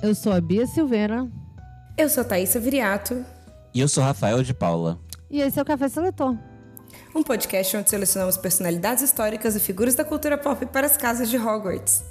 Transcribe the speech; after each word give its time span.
Eu 0.00 0.14
sou 0.14 0.32
a 0.32 0.40
Bia 0.40 0.64
Silveira. 0.64 1.28
Eu 1.96 2.08
sou 2.08 2.20
a 2.20 2.24
Thaisa 2.24 2.60
Viriato. 2.60 3.24
E 3.74 3.80
eu 3.80 3.88
sou 3.88 4.04
Rafael 4.04 4.44
de 4.44 4.54
Paula. 4.54 4.96
E 5.28 5.40
esse 5.40 5.58
é 5.58 5.62
o 5.62 5.64
Café 5.64 5.88
Seletor. 5.88 6.36
Um 7.12 7.22
podcast 7.24 7.76
onde 7.76 7.90
selecionamos 7.90 8.36
personalidades 8.36 9.02
históricas 9.02 9.56
e 9.56 9.60
figuras 9.60 9.96
da 9.96 10.04
cultura 10.04 10.38
pop 10.38 10.64
para 10.66 10.86
as 10.86 10.96
casas 10.96 11.28
de 11.28 11.36
Hogwarts. 11.36 12.04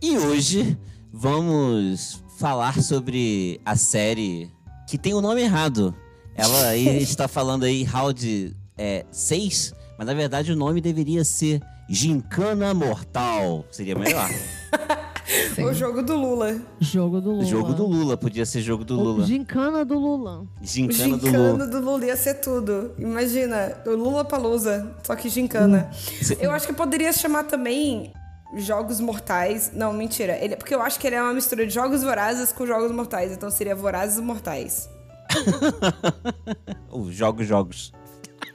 E 0.00 0.16
hoje 0.16 0.78
vamos 1.12 2.24
falar 2.38 2.80
sobre 2.80 3.60
a 3.62 3.76
série 3.76 4.50
que 4.88 4.96
tem 4.96 5.12
o 5.12 5.20
nome 5.20 5.42
errado. 5.42 5.94
Ela 6.34 6.68
aí 6.68 6.96
está 7.02 7.28
falando 7.28 7.64
aí 7.64 7.82
Round 7.82 8.56
6, 9.10 9.72
é, 9.72 9.76
mas 9.98 10.06
na 10.06 10.14
verdade 10.14 10.50
o 10.50 10.56
nome 10.56 10.80
deveria 10.80 11.24
ser 11.24 11.60
Gincana 11.90 12.72
Mortal. 12.72 13.66
Seria 13.70 13.94
melhor. 13.94 14.30
Sim. 15.54 15.64
O 15.64 15.74
jogo 15.74 16.02
do 16.02 16.16
Lula. 16.16 16.56
Jogo 16.80 17.20
do 17.20 17.32
Lula. 17.32 17.44
Jogo 17.44 17.74
do 17.74 17.86
Lula, 17.86 18.16
podia 18.16 18.46
ser 18.46 18.62
jogo 18.62 18.82
do 18.82 18.96
Lula. 18.96 19.24
O 19.24 19.26
gincana 19.26 19.84
do 19.84 19.98
Lula. 19.98 20.46
Gincana, 20.62 21.18
gincana 21.18 21.32
do 21.32 21.52
Lula. 21.52 21.66
do 21.66 21.80
Lula 21.80 22.06
ia 22.06 22.16
ser 22.16 22.34
tudo. 22.34 22.92
Imagina, 22.98 23.76
o 23.86 23.90
Lula 23.90 24.24
Palusa, 24.24 24.96
só 25.02 25.14
que 25.14 25.28
gincana. 25.28 25.90
Hum. 25.92 26.36
Eu 26.40 26.50
acho 26.50 26.66
que 26.66 26.72
poderia 26.72 27.12
chamar 27.12 27.44
também 27.44 28.12
Jogos 28.56 29.00
Mortais. 29.00 29.70
Não, 29.74 29.92
mentira. 29.92 30.38
Ele, 30.42 30.56
porque 30.56 30.74
eu 30.74 30.80
acho 30.80 30.98
que 30.98 31.06
ele 31.06 31.16
é 31.16 31.22
uma 31.22 31.34
mistura 31.34 31.66
de 31.66 31.74
Jogos 31.74 32.02
Vorazes 32.02 32.50
com 32.50 32.66
Jogos 32.66 32.90
Mortais. 32.90 33.32
Então 33.32 33.50
seria 33.50 33.74
Vorazes 33.74 34.18
Mortais. 34.20 34.88
Os 36.90 37.14
jogos, 37.14 37.46
jogos. 37.46 37.92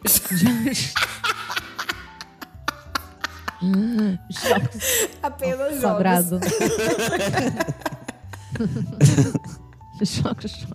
Apenas 5.22 5.82
Sobrado. 5.82 6.40
choque, 10.06 10.48
choque. 10.48 10.74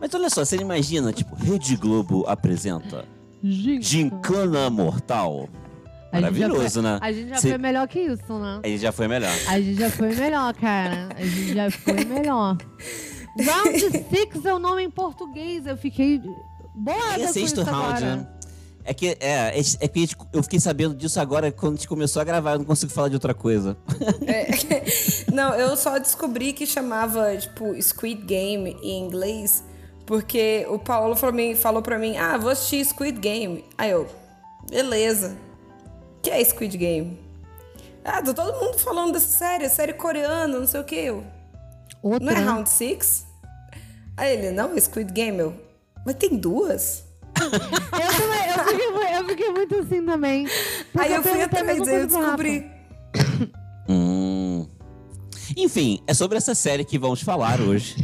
Mas 0.00 0.14
olha 0.14 0.30
só, 0.30 0.44
você 0.44 0.56
imagina, 0.56 1.12
tipo, 1.12 1.34
Rede 1.34 1.76
Globo 1.76 2.24
apresenta 2.26 3.04
Gincana 3.42 4.70
Mortal. 4.70 5.48
Maravilhoso, 6.12 6.80
foi, 6.80 6.82
né? 6.82 6.98
A 7.00 7.12
gente 7.12 7.28
já 7.28 7.36
Cê... 7.36 7.48
foi 7.50 7.58
melhor 7.58 7.86
que 7.86 8.00
isso, 8.00 8.38
né? 8.38 8.60
A 8.64 8.68
gente 8.68 8.80
já 8.80 8.92
foi 8.92 9.06
melhor. 9.06 9.32
A 9.46 9.60
gente 9.60 9.78
já 9.78 9.90
foi 9.90 10.14
melhor, 10.14 10.54
cara. 10.54 11.08
A 11.16 11.22
gente 11.22 11.54
já 11.54 11.70
foi 11.70 12.04
melhor. 12.04 12.56
Round 13.38 13.80
6 14.10 14.44
é 14.44 14.54
o 14.54 14.58
nome 14.58 14.82
em 14.82 14.90
português. 14.90 15.66
Eu 15.66 15.76
fiquei 15.76 16.20
boa. 16.74 17.14
É 17.14 17.28
sexto 17.28 17.62
round, 17.62 18.04
agora. 18.04 18.16
né? 18.16 18.26
É 18.84 18.94
que, 18.94 19.08
é, 19.08 19.16
é, 19.20 19.60
é 19.80 19.88
que 19.88 20.08
eu 20.32 20.42
fiquei 20.42 20.58
sabendo 20.58 20.94
disso 20.94 21.20
agora 21.20 21.52
quando 21.52 21.74
a 21.74 21.76
gente 21.76 21.88
começou 21.88 22.20
a 22.20 22.24
gravar, 22.24 22.52
eu 22.52 22.58
não 22.58 22.64
consigo 22.64 22.90
falar 22.90 23.08
de 23.08 23.14
outra 23.14 23.34
coisa. 23.34 23.76
É, 24.26 24.50
não, 25.32 25.54
eu 25.54 25.76
só 25.76 25.98
descobri 25.98 26.52
que 26.52 26.66
chamava, 26.66 27.36
tipo, 27.36 27.80
Squid 27.80 28.22
Game 28.24 28.76
em 28.82 29.04
inglês, 29.04 29.62
porque 30.06 30.66
o 30.68 30.78
Paulo 30.78 31.14
falou, 31.14 31.34
mim, 31.34 31.54
falou 31.54 31.82
pra 31.82 31.98
mim, 31.98 32.16
ah, 32.16 32.38
vou 32.38 32.50
assistir 32.50 32.84
Squid 32.84 33.18
Game. 33.20 33.64
Aí 33.76 33.90
eu, 33.90 34.06
beleza. 34.70 35.36
O 36.18 36.22
que 36.22 36.30
é 36.30 36.42
Squid 36.42 36.76
Game? 36.76 37.18
Ah, 38.04 38.22
tá 38.22 38.32
todo 38.32 38.58
mundo 38.58 38.78
falando 38.78 39.12
dessa 39.12 39.28
série, 39.28 39.68
série 39.68 39.92
coreana, 39.92 40.58
não 40.58 40.66
sei 40.66 40.80
o 40.80 40.84
que. 40.84 41.10
Outra. 42.02 42.20
Não 42.20 42.32
é 42.32 42.40
Round 42.40 42.68
Six? 42.68 43.26
Aí 44.16 44.36
ele, 44.36 44.50
não, 44.50 44.74
é 44.74 44.80
Squid 44.80 45.12
Game, 45.12 45.38
eu. 45.38 45.54
Mas 46.04 46.14
tem 46.16 46.36
duas? 46.36 47.04
Eu 47.44 48.18
também, 48.18 48.48
eu 48.48 48.64
fiquei, 48.64 49.18
eu 49.18 49.28
fiquei 49.28 49.52
muito 49.52 49.76
assim 49.76 50.04
também. 50.04 50.46
Aí 50.98 51.12
eu 51.12 51.22
fui 51.22 51.42
atrás 51.42 51.78
e 51.78 51.90
eu 51.90 52.06
descobri. 52.06 52.66
Hum. 53.88 54.66
Enfim, 55.56 56.00
é 56.06 56.14
sobre 56.14 56.38
essa 56.38 56.54
série 56.54 56.84
que 56.84 56.98
vamos 56.98 57.22
falar 57.22 57.60
hoje. 57.60 57.96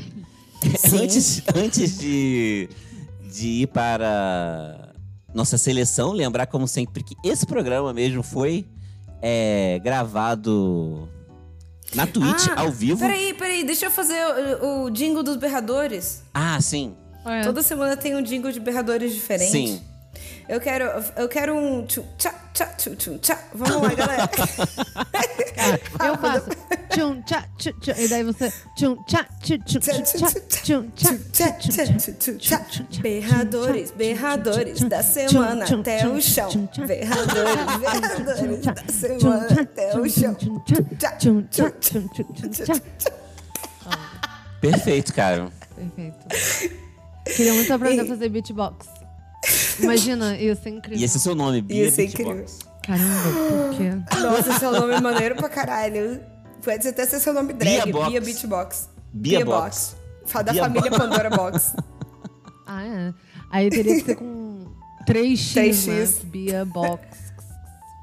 antes, 1.01 1.43
antes 1.55 1.99
de, 1.99 2.69
de 3.23 3.49
ir 3.63 3.67
para 3.69 4.95
nossa 5.35 5.59
seleção, 5.59 6.13
lembrar 6.13 6.47
como 6.47 6.67
sempre 6.67 7.05
que 7.05 7.15
esse 7.23 7.47
programa 7.47 7.93
mesmo 7.93 8.23
foi 8.23 8.67
é, 9.23 9.79
gravado 9.83 11.09
na 11.95 12.07
Twitch, 12.07 12.49
ah, 12.51 12.63
ao 12.63 12.73
vivo. 12.73 12.99
Peraí, 12.99 13.35
peraí, 13.35 13.65
deixa 13.65 13.87
eu 13.87 13.91
fazer 13.91 14.19
o, 14.63 14.85
o 14.85 14.91
jingle 14.91 15.23
dos 15.23 15.37
berradores. 15.37 16.23
Ah, 16.35 16.61
sim. 16.61 16.95
É. 17.26 17.42
Toda 17.42 17.62
semana 17.62 17.97
tem 17.97 18.14
um 18.14 18.22
jingle 18.22 18.53
de 18.53 18.60
berradores 18.60 19.12
diferente. 19.12 19.50
Sim. 19.50 19.82
Eu 20.48 20.60
quero, 20.60 20.84
eu 21.16 21.28
quero 21.28 21.56
um 21.56 21.84
tchum, 21.84 22.04
tchá, 22.16 22.32
tchá, 22.54 22.66
tchum, 22.66 22.94
tchum, 22.94 23.19
tchá. 23.19 23.37
Vamos 23.53 23.82
lá, 23.82 23.94
galera. 23.94 24.31
eu 26.06 26.16
faço 26.19 26.50
tchum, 26.91 27.20
tchá, 27.22 27.44
tchum. 27.59 27.72
E 27.97 28.06
daí 28.06 28.22
você 28.22 28.53
tchá, 28.76 28.92
tchum, 29.42 29.59
tchá, 29.64 29.88
tchum, 32.14 32.37
tchá, 32.38 32.66
Berradores, 33.00 33.91
berradores 33.91 34.81
da 34.82 35.03
semana 35.03 35.64
até 35.64 36.06
o 36.06 36.22
chão. 36.22 36.69
Berradores, 36.87 37.78
berradores 37.81 38.64
da 38.64 38.93
semana 38.93 39.60
até 39.62 39.98
o 39.98 40.08
chão. 40.08 40.37
Perfeito, 44.60 45.12
cara. 45.12 45.50
Perfeito. 45.75 46.86
Queria 47.34 47.54
muito 47.54 47.72
aprender 47.72 48.03
a 48.03 48.06
fazer 48.06 48.28
beatbox. 48.28 48.87
Imagina, 49.81 50.37
ia 50.37 50.54
ser 50.54 50.70
incrível. 50.70 51.00
Ia 51.00 51.09
ser 51.09 51.19
seu 51.19 51.34
nome, 51.34 51.60
Bia 51.60 51.84
Ia 51.84 51.91
ser 51.91 52.06
Beatbox. 52.06 52.59
incrível. 52.59 52.76
Caramba, 52.87 53.69
por 53.69 53.76
quê? 53.76 54.20
Nossa, 54.20 54.59
seu 54.59 54.72
nome 54.72 54.94
é 54.94 55.00
maneiro 55.00 55.34
pra 55.37 55.48
caralho. 55.48 56.20
Pode 56.64 56.88
até 56.88 57.04
ser 57.06 57.20
seu 57.20 57.32
nome 57.32 57.53
drag, 57.53 57.84
Bia, 57.84 57.92
Box. 57.92 58.10
Bia 58.10 58.20
Beatbox. 58.20 58.88
Bia, 59.12 59.38
Bia 59.38 59.44
Box. 59.47 59.97
Box. 60.22 60.44
Da 60.44 60.53
Bia 60.53 60.62
família 60.62 60.91
Box. 60.91 61.03
Pandora 61.03 61.31
Box. 61.31 61.76
Ah, 62.69 62.84
é. 62.84 63.14
Aí 63.48 63.70
teria 63.70 63.94
que 63.94 64.04
ser 64.04 64.16
com 64.16 64.66
3x, 65.08 65.54
3x. 65.54 65.87
Né? 66.25 66.31
Bia 66.31 66.64
Box. 66.64 67.00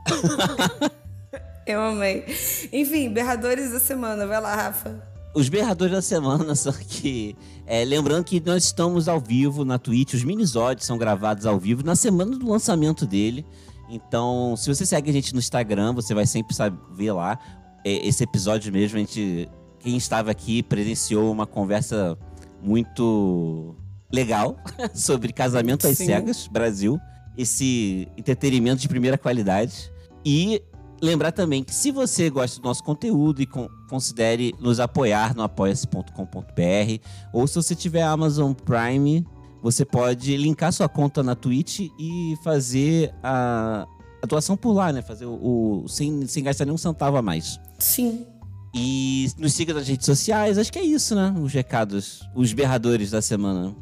Eu 1.68 1.82
amei. 1.82 2.24
Enfim, 2.72 3.10
berradores 3.10 3.74
da 3.74 3.80
semana. 3.82 4.26
Vai 4.26 4.40
lá, 4.40 4.56
Rafa 4.56 5.13
os 5.34 5.50
berradores 5.50 5.94
da 5.94 6.02
semana, 6.02 6.54
só 6.56 6.72
que. 6.72 7.36
É, 7.66 7.84
lembrando 7.86 8.26
que 8.26 8.40
nós 8.40 8.66
estamos 8.66 9.08
ao 9.08 9.20
vivo 9.20 9.64
na 9.64 9.80
Twitch, 9.80 10.14
os 10.14 10.24
minisódios 10.24 10.86
são 10.86 10.98
gravados 10.98 11.46
ao 11.46 11.58
vivo 11.58 11.84
na 11.84 11.96
semana 11.96 12.38
do 12.38 12.50
lançamento 12.50 13.06
dele. 13.06 13.46
Então, 13.90 14.56
se 14.58 14.74
você 14.74 14.86
segue 14.86 15.10
a 15.10 15.14
gente 15.14 15.34
no 15.34 15.40
Instagram, 15.40 15.94
você 15.94 16.14
vai 16.14 16.26
sempre 16.26 16.56
saber 16.56 17.12
lá. 17.12 17.40
É, 17.86 18.08
esse 18.08 18.24
episódio 18.24 18.72
mesmo, 18.72 18.98
a 18.98 19.00
gente. 19.00 19.50
Quem 19.80 19.98
estava 19.98 20.32
aqui 20.32 20.64
presenciou 20.64 21.30
uma 21.32 21.46
conversa 21.46 22.18
muito 22.62 23.76
legal 24.12 24.56
sobre 24.96 25.34
casamento 25.34 25.86
às 25.86 25.98
Sim. 25.98 26.06
cegas, 26.06 26.48
Brasil. 26.48 27.00
Esse 27.38 28.08
entretenimento 28.16 28.82
de 28.82 28.88
primeira 28.88 29.18
qualidade. 29.18 29.92
E 30.26 30.62
Lembrar 31.04 31.34
também 31.34 31.66
que 31.66 31.76
se 31.76 31.92
você 31.92 32.30
gosta 32.30 32.62
do 32.62 32.64
nosso 32.64 32.82
conteúdo 32.82 33.42
e 33.42 33.46
con 33.46 33.68
considere 33.90 34.56
nos 34.58 34.80
apoiar 34.80 35.36
no 35.36 35.44
apoia-se.com.br 35.44 37.06
ou 37.34 37.46
se 37.46 37.56
você 37.56 37.76
tiver 37.76 38.04
Amazon 38.04 38.54
Prime, 38.54 39.28
você 39.62 39.84
pode 39.84 40.38
linkar 40.38 40.72
sua 40.72 40.88
conta 40.88 41.22
na 41.22 41.36
Twitch 41.36 41.90
e 42.00 42.38
fazer 42.42 43.14
a, 43.22 43.86
a 44.22 44.26
doação 44.26 44.56
por 44.56 44.72
lá, 44.72 44.94
né? 44.94 45.02
Fazer 45.02 45.26
o, 45.26 45.84
o 45.84 45.88
sem, 45.90 46.26
sem 46.26 46.42
gastar 46.42 46.64
nenhum 46.64 46.78
centavo 46.78 47.18
a 47.18 47.22
mais. 47.22 47.60
Sim. 47.80 48.26
E 48.74 49.30
nos 49.38 49.52
siga 49.52 49.74
nas 49.74 49.86
redes 49.86 50.06
sociais. 50.06 50.58
Acho 50.58 50.72
que 50.72 50.80
é 50.80 50.86
isso, 50.86 51.16
né? 51.16 51.36
Os 51.38 51.52
recados. 51.52 52.22
Os 52.34 52.54
berradores 52.54 53.12
da 53.12 53.22
semana. 53.22 53.76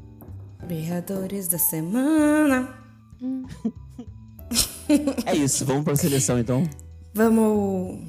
Berradores 0.68 1.48
da 1.48 1.60
semana. 1.60 2.68
É 5.26 5.34
isso. 5.34 5.64
Vamos 5.66 5.86
pra 5.86 5.96
seleção, 5.96 6.38
então. 6.38 6.68
Vamos. 7.14 8.00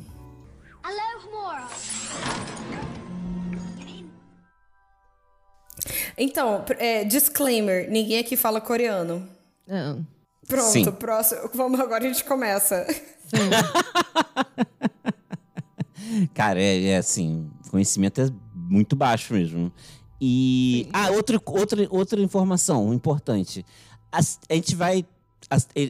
Então, 6.16 6.64
é, 6.78 7.04
disclaimer: 7.04 7.90
ninguém 7.90 8.18
aqui 8.18 8.36
fala 8.36 8.60
coreano. 8.60 9.26
É. 9.66 9.96
Pronto, 10.46 10.70
Sim. 10.70 10.84
próximo. 10.92 11.50
Vamos 11.54 11.80
agora 11.80 12.04
a 12.04 12.08
gente 12.12 12.24
começa. 12.24 12.86
Cara, 16.34 16.60
é, 16.60 16.84
é 16.88 16.96
assim, 16.98 17.50
conhecimento 17.70 18.20
é 18.20 18.28
muito 18.54 18.94
baixo 18.94 19.32
mesmo. 19.32 19.72
E. 20.20 20.88
Ah, 20.92 21.10
outra, 21.10 21.40
outra, 21.44 21.86
outra 21.90 22.20
informação 22.20 22.92
importante. 22.92 23.64
As- 24.10 24.38
a 24.48 24.54
gente 24.54 24.74
vai. 24.76 25.04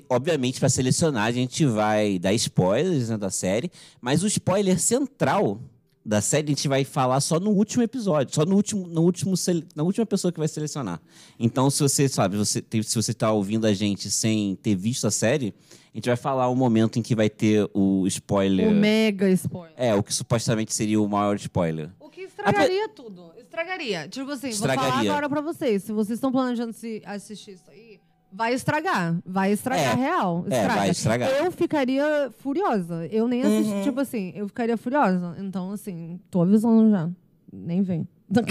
Obviamente, 0.08 0.58
para 0.58 0.68
selecionar, 0.68 1.26
a 1.26 1.32
gente 1.32 1.64
vai 1.66 2.18
dar 2.18 2.32
spoilers 2.34 3.08
né, 3.08 3.16
da 3.16 3.30
série, 3.30 3.70
mas 4.00 4.22
o 4.22 4.26
spoiler 4.26 4.78
central 4.78 5.60
da 6.04 6.20
série 6.20 6.46
a 6.46 6.48
gente 6.48 6.66
vai 6.66 6.84
falar 6.84 7.20
só 7.20 7.38
no 7.38 7.50
último 7.50 7.82
episódio, 7.82 8.34
só 8.34 8.44
no 8.44 8.56
último, 8.56 8.86
no 8.88 9.02
último, 9.02 9.34
na 9.74 9.82
última 9.82 10.04
pessoa 10.04 10.32
que 10.32 10.38
vai 10.38 10.48
selecionar. 10.48 11.00
Então, 11.38 11.70
se 11.70 11.80
você 11.82 12.08
sabe, 12.08 12.36
você 12.36 12.62
se 12.82 12.94
você 12.94 13.12
está 13.12 13.30
ouvindo 13.30 13.66
a 13.66 13.72
gente 13.72 14.10
sem 14.10 14.56
ter 14.56 14.74
visto 14.74 15.06
a 15.06 15.10
série, 15.10 15.54
a 15.94 15.96
gente 15.96 16.06
vai 16.06 16.16
falar 16.16 16.48
o 16.48 16.56
momento 16.56 16.98
em 16.98 17.02
que 17.02 17.14
vai 17.14 17.30
ter 17.30 17.68
o 17.72 18.06
spoiler. 18.06 18.68
O 18.68 18.72
mega 18.72 19.28
spoiler. 19.30 19.74
É, 19.76 19.94
o 19.94 20.02
que 20.02 20.12
supostamente 20.12 20.74
seria 20.74 21.00
o 21.00 21.08
maior 21.08 21.36
spoiler. 21.36 21.90
O 22.00 22.08
que 22.08 22.22
estragaria 22.22 22.88
tudo. 22.88 23.32
Estragaria. 23.38 24.08
Tipo 24.08 24.30
assim, 24.30 24.50
vou 24.50 24.58
falar 24.60 24.74
Estragaria. 24.74 25.10
agora 25.10 25.28
pra 25.28 25.40
vocês. 25.42 25.84
Se 25.84 25.92
vocês 25.92 26.16
estão 26.16 26.32
planejando 26.32 26.72
se 26.72 27.02
assistir 27.04 27.52
isso 27.52 27.70
aí, 27.70 27.91
vai 28.32 28.54
estragar. 28.54 29.18
Vai 29.26 29.52
estragar 29.52 29.92
É. 29.98 30.02
real. 30.02 30.44
É, 30.48 30.54
Estraga. 30.56 30.74
vai 30.80 30.90
estragar. 30.90 31.30
Eu 31.30 31.52
ficaria 31.52 32.30
furiosa. 32.38 33.06
Eu 33.06 33.28
nem 33.28 33.42
assisti, 33.42 33.82
tipo 33.84 34.00
assim, 34.00 34.32
eu 34.34 34.46
ficaria 34.48 34.76
furiosa. 34.76 35.36
Então, 35.38 35.70
assim, 35.72 36.18
tô 36.30 36.42
avisando 36.42 36.90
já. 36.90 37.10
Nem 37.52 37.82
vem. 37.82 38.08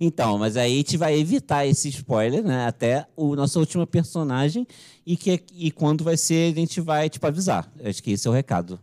Então, 0.00 0.38
mas 0.38 0.56
aí 0.56 0.74
a 0.74 0.76
gente 0.76 0.96
vai 0.96 1.18
evitar 1.18 1.66
esse 1.66 1.88
spoiler, 1.88 2.42
né? 2.44 2.66
Até 2.66 3.06
o 3.16 3.34
nossa 3.34 3.58
última 3.58 3.86
personagem 3.86 4.66
e, 5.06 5.16
que, 5.16 5.42
e 5.54 5.70
quando 5.70 6.04
vai 6.04 6.16
ser, 6.16 6.52
a 6.52 6.54
gente 6.54 6.80
vai, 6.80 7.08
tipo, 7.08 7.26
avisar. 7.26 7.70
Acho 7.82 8.02
que 8.02 8.12
esse 8.12 8.26
é 8.26 8.30
o 8.30 8.34
recado. 8.34 8.78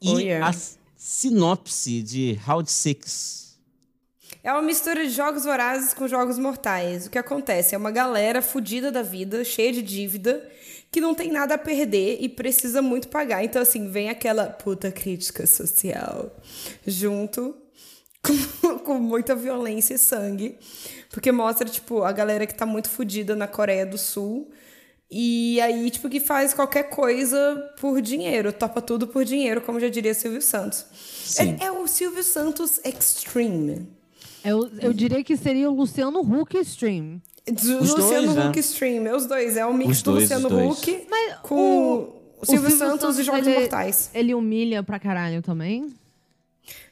E 0.00 0.10
Oh, 0.10 0.18
yeah. 0.18 0.48
a 0.48 0.52
sinopse 0.96 2.02
de 2.02 2.32
Round 2.44 2.70
Six. 2.70 3.41
É 4.44 4.52
uma 4.52 4.62
mistura 4.62 5.04
de 5.06 5.10
jogos 5.10 5.44
vorazes 5.44 5.94
com 5.94 6.08
jogos 6.08 6.36
mortais. 6.36 7.06
O 7.06 7.10
que 7.10 7.18
acontece 7.18 7.76
é 7.76 7.78
uma 7.78 7.92
galera 7.92 8.42
fodida 8.42 8.90
da 8.90 9.00
vida, 9.00 9.44
cheia 9.44 9.72
de 9.72 9.82
dívida, 9.82 10.44
que 10.90 11.00
não 11.00 11.14
tem 11.14 11.30
nada 11.30 11.54
a 11.54 11.58
perder 11.58 12.18
e 12.20 12.28
precisa 12.28 12.82
muito 12.82 13.06
pagar. 13.06 13.44
Então, 13.44 13.62
assim, 13.62 13.88
vem 13.88 14.10
aquela 14.10 14.46
puta 14.46 14.90
crítica 14.90 15.46
social 15.46 16.36
junto 16.84 17.56
com, 18.60 18.78
com 18.80 18.94
muita 18.94 19.36
violência 19.36 19.94
e 19.94 19.98
sangue. 19.98 20.58
Porque 21.10 21.30
mostra, 21.30 21.68
tipo, 21.68 22.02
a 22.02 22.10
galera 22.10 22.44
que 22.44 22.54
tá 22.54 22.66
muito 22.66 22.90
fodida 22.90 23.36
na 23.36 23.46
Coreia 23.46 23.86
do 23.86 23.96
Sul. 23.96 24.50
E 25.08 25.60
aí, 25.60 25.88
tipo, 25.88 26.08
que 26.08 26.18
faz 26.18 26.52
qualquer 26.52 26.84
coisa 26.84 27.72
por 27.78 28.00
dinheiro, 28.00 28.52
topa 28.52 28.80
tudo 28.80 29.06
por 29.06 29.24
dinheiro, 29.24 29.60
como 29.60 29.78
já 29.78 29.88
diria 29.88 30.14
Silvio 30.14 30.42
Santos. 30.42 30.84
É, 31.38 31.66
é 31.66 31.70
o 31.70 31.86
Silvio 31.86 32.24
Santos 32.24 32.80
Extreme. 32.82 34.01
Eu, 34.44 34.68
eu 34.80 34.92
diria 34.92 35.22
que 35.22 35.36
seria 35.36 35.70
o 35.70 35.74
Luciano 35.74 36.20
Huck 36.20 36.56
Stream. 36.60 37.20
Do 37.46 37.52
Os 37.80 37.90
Luciano 37.94 38.26
dois, 38.26 38.36
né? 38.36 38.48
Huck 38.48 38.58
Stream. 38.60 39.06
É 39.06 39.16
os 39.16 39.26
dois. 39.26 39.56
É 39.56 39.66
o 39.66 39.74
mix 39.74 39.90
Os 39.98 40.02
do 40.02 40.12
dois, 40.12 40.30
Luciano. 40.30 40.70
Huck 40.70 41.06
Mas 41.10 41.34
com 41.42 41.54
o- 41.56 42.22
o 42.40 42.46
Silvio, 42.46 42.70
Santos, 42.70 43.18
e 43.18 43.22
Jogos 43.24 43.46
ele, 43.46 43.58
Mortais. 43.60 44.10
Ele 44.14 44.34
humilha 44.34 44.82
pra 44.82 44.98
caralho 44.98 45.42
também? 45.42 45.92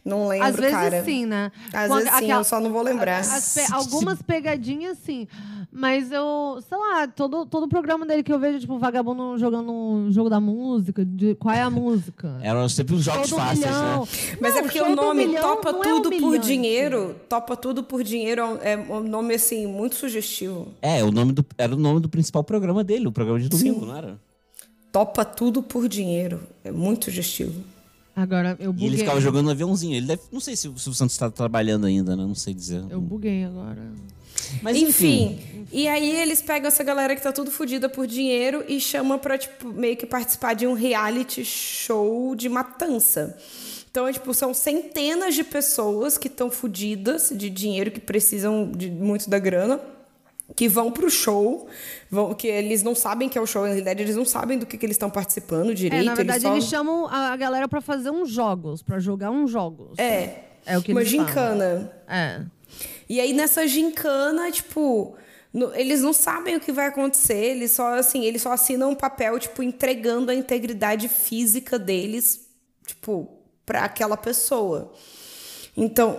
Não 0.04 0.26
lembro, 0.28 0.46
Às 0.48 0.56
vezes 0.56 0.70
cara. 0.72 1.04
sim, 1.04 1.26
né? 1.26 1.52
Às 1.72 1.88
Com 1.88 1.96
vezes 1.96 2.10
sim, 2.14 2.30
eu 2.32 2.42
só 2.44 2.58
não 2.58 2.72
vou 2.72 2.82
lembrar. 2.82 3.20
as 3.20 3.54
pe- 3.54 3.66
algumas 3.72 4.20
pegadinhas, 4.22 4.98
sim. 5.04 5.28
Mas 5.70 6.10
eu, 6.10 6.58
sei 6.68 6.76
lá, 6.76 7.06
todo, 7.06 7.46
todo 7.46 7.68
programa 7.68 8.04
dele 8.04 8.22
que 8.22 8.32
eu 8.32 8.38
vejo, 8.38 8.58
tipo, 8.58 8.78
vagabundo 8.78 9.38
jogando 9.38 9.70
um 9.72 10.10
jogo 10.10 10.28
da 10.28 10.40
música, 10.40 11.04
de 11.04 11.34
qual 11.36 11.54
é 11.54 11.60
a 11.62 11.70
música? 11.70 12.38
Eram 12.42 12.68
sempre 12.68 12.94
os 12.96 13.04
jogos 13.04 13.28
Show 13.28 13.38
do 13.38 13.44
fáceis, 13.44 13.64
milhão. 13.66 14.00
né? 14.00 14.08
Mas 14.40 14.52
é 14.52 14.56
Não, 14.56 14.62
porque 14.64 14.78
show 14.78 14.88
o 14.90 14.96
nome 14.96 15.26
milhão 15.26 15.42
Topa 15.42 15.70
não 15.72 15.80
é 15.84 15.88
Tudo 15.88 16.10
por 16.10 16.16
humilhante. 16.24 16.46
Dinheiro, 16.46 17.16
Topa 17.28 17.56
Tudo 17.56 17.84
por 17.84 18.02
Dinheiro 18.02 18.58
é 18.62 18.76
um 18.76 19.00
nome, 19.00 19.34
assim, 19.34 19.66
muito 19.66 19.94
sugestivo. 19.94 20.68
É, 20.82 21.04
o 21.04 21.12
nome 21.12 21.32
do, 21.32 21.44
era 21.56 21.72
o 21.74 21.78
nome 21.78 22.00
do 22.00 22.08
principal 22.08 22.42
programa 22.42 22.82
dele, 22.82 23.06
o 23.06 23.12
programa 23.12 23.38
de 23.38 23.48
domingo, 23.48 23.86
não 23.86 23.96
era? 23.96 24.18
Topa 24.90 25.24
Tudo 25.24 25.62
por 25.62 25.86
Dinheiro. 25.88 26.40
É 26.64 26.72
muito 26.72 27.04
sugestivo. 27.04 27.62
Agora, 28.20 28.56
eu 28.60 28.70
E 28.70 28.72
buguei. 28.72 28.88
ele 28.88 28.96
ficava 28.98 29.20
jogando 29.20 29.46
no 29.46 29.50
aviãozinho. 29.52 29.96
Ele 29.96 30.06
deve, 30.06 30.22
não 30.30 30.40
sei 30.40 30.54
se 30.56 30.68
o 30.68 30.78
Silvio 30.78 30.94
Santos 30.94 31.14
está 31.14 31.30
trabalhando 31.30 31.86
ainda, 31.86 32.14
né? 32.16 32.22
Não 32.24 32.34
sei 32.34 32.52
dizer. 32.52 32.84
Eu 32.90 33.00
buguei 33.00 33.44
agora. 33.44 33.80
Mas 34.62 34.76
enfim. 34.76 35.38
Enfim, 35.38 35.66
e 35.72 35.86
aí 35.88 36.10
eles 36.16 36.42
pegam 36.42 36.68
essa 36.68 36.82
galera 36.82 37.14
que 37.14 37.22
tá 37.22 37.32
tudo 37.32 37.50
fodida 37.50 37.88
por 37.88 38.06
dinheiro 38.06 38.64
e 38.68 38.80
chamam 38.80 39.18
pra, 39.18 39.38
tipo, 39.38 39.68
meio 39.68 39.96
que 39.96 40.04
participar 40.06 40.54
de 40.54 40.66
um 40.66 40.72
reality 40.74 41.44
show 41.44 42.34
de 42.34 42.48
matança. 42.48 43.36
Então, 43.90 44.06
é, 44.06 44.12
tipo, 44.12 44.32
são 44.34 44.52
centenas 44.54 45.34
de 45.34 45.42
pessoas 45.44 46.16
que 46.16 46.28
estão 46.28 46.50
fodidas 46.50 47.32
de 47.34 47.50
dinheiro, 47.50 47.90
que 47.90 48.00
precisam 48.00 48.70
de 48.70 48.88
muito 48.90 49.28
da 49.28 49.38
grana, 49.38 49.80
que 50.56 50.68
vão 50.68 50.90
pro 50.90 51.10
show, 51.10 51.68
vão, 52.10 52.34
que 52.34 52.46
eles 52.48 52.82
não 52.82 52.94
sabem 52.94 53.28
que 53.28 53.38
é 53.38 53.40
o 53.40 53.46
show, 53.46 53.62
na 53.62 53.68
realidade 53.68 54.02
eles 54.02 54.16
não 54.16 54.24
sabem 54.24 54.58
do 54.58 54.66
que, 54.66 54.76
que 54.76 54.84
eles 54.84 54.94
estão 54.94 55.08
participando 55.10 55.74
direito. 55.74 56.02
É, 56.02 56.04
na 56.04 56.14
verdade, 56.14 56.42
só- 56.42 56.52
eles 56.52 56.64
chamam 56.64 57.06
a 57.08 57.36
galera 57.36 57.66
pra 57.68 57.80
fazer 57.80 58.10
uns 58.10 58.30
jogos, 58.30 58.82
pra 58.82 58.98
jogar 58.98 59.30
uns 59.30 59.50
jogos. 59.50 59.98
É, 59.98 60.44
É 60.66 60.76
o 60.76 60.82
que 60.82 60.92
uma 60.92 61.00
eles 61.02 61.12
falam. 61.12 61.26
gincana. 61.28 61.92
É. 62.08 62.40
E 63.08 63.20
aí 63.20 63.32
nessa 63.32 63.66
gincana, 63.66 64.50
tipo, 64.50 65.16
no- 65.52 65.74
eles 65.74 66.00
não 66.02 66.12
sabem 66.12 66.56
o 66.56 66.60
que 66.60 66.70
vai 66.72 66.86
acontecer, 66.86 67.34
eles 67.52 67.70
só 67.72 67.94
assim, 67.98 68.24
eles 68.24 68.42
só 68.42 68.52
assinam 68.52 68.90
um 68.90 68.94
papel, 68.94 69.38
tipo, 69.38 69.62
entregando 69.62 70.30
a 70.30 70.34
integridade 70.34 71.08
física 71.08 71.78
deles, 71.78 72.48
tipo, 72.86 73.28
para 73.64 73.84
aquela 73.84 74.16
pessoa. 74.16 74.92
Então, 75.76 76.18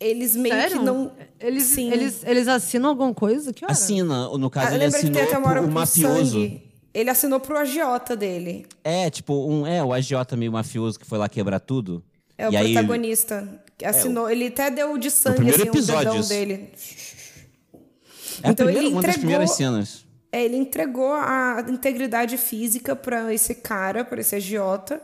eles 0.00 0.34
meio 0.34 0.54
Sério? 0.54 0.78
que 0.78 0.84
não 0.84 1.12
Eles, 1.38 1.64
Sim. 1.64 1.92
eles, 1.92 2.22
eles 2.24 2.48
assinam 2.48 2.88
alguma 2.90 3.12
coisa? 3.14 3.52
Que 3.52 3.64
hora? 3.64 3.72
Assina, 3.72 4.28
no 4.38 4.48
caso, 4.50 4.68
Ah, 4.68 4.74
ele 4.74 4.84
lembra 4.84 4.98
que 5.00 5.10
tem 5.10 5.22
assinou 5.22 5.42
hora 5.46 5.60
pro 5.60 5.62
pro 5.68 5.72
mafioso. 5.74 6.32
sangue. 6.32 6.62
Ele 6.92 7.10
assinou 7.10 7.38
pro 7.38 7.56
agiota 7.56 8.16
dele. 8.16 8.66
É, 8.82 9.08
tipo, 9.10 9.32
um, 9.48 9.64
é, 9.66 9.82
o 9.84 9.92
agiota 9.92 10.36
meio 10.36 10.50
mafioso 10.50 10.98
que 10.98 11.06
foi 11.06 11.18
lá 11.18 11.28
quebrar 11.28 11.60
tudo. 11.60 12.02
É 12.36 12.48
o 12.48 12.52
E 12.52 12.56
aí, 12.56 12.72
protagonista. 12.72 13.46
que 13.78 13.84
assinou, 13.84 14.28
ele 14.28 14.46
até 14.48 14.70
deu 14.70 14.96
de 14.98 15.10
sangue 15.10 15.36
primeiro 15.36 15.60
assim, 15.62 15.68
episódio 15.68 16.04
dedão 16.04 16.20
isso. 16.20 16.28
dele. 16.30 16.70
É 18.42 18.50
Então 18.50 18.66
ele 18.68 18.78
primeira, 18.78 18.88
uma 18.88 19.02
das 19.02 19.10
entregou- 19.10 19.18
primeiras 19.20 19.50
cenas. 19.52 20.06
É, 20.32 20.44
ele 20.44 20.56
entregou 20.56 21.12
a 21.12 21.64
integridade 21.68 22.36
física 22.38 22.94
pra 22.96 23.32
esse 23.34 23.54
cara, 23.54 24.04
pra 24.04 24.20
esse 24.20 24.34
agiota. 24.36 25.00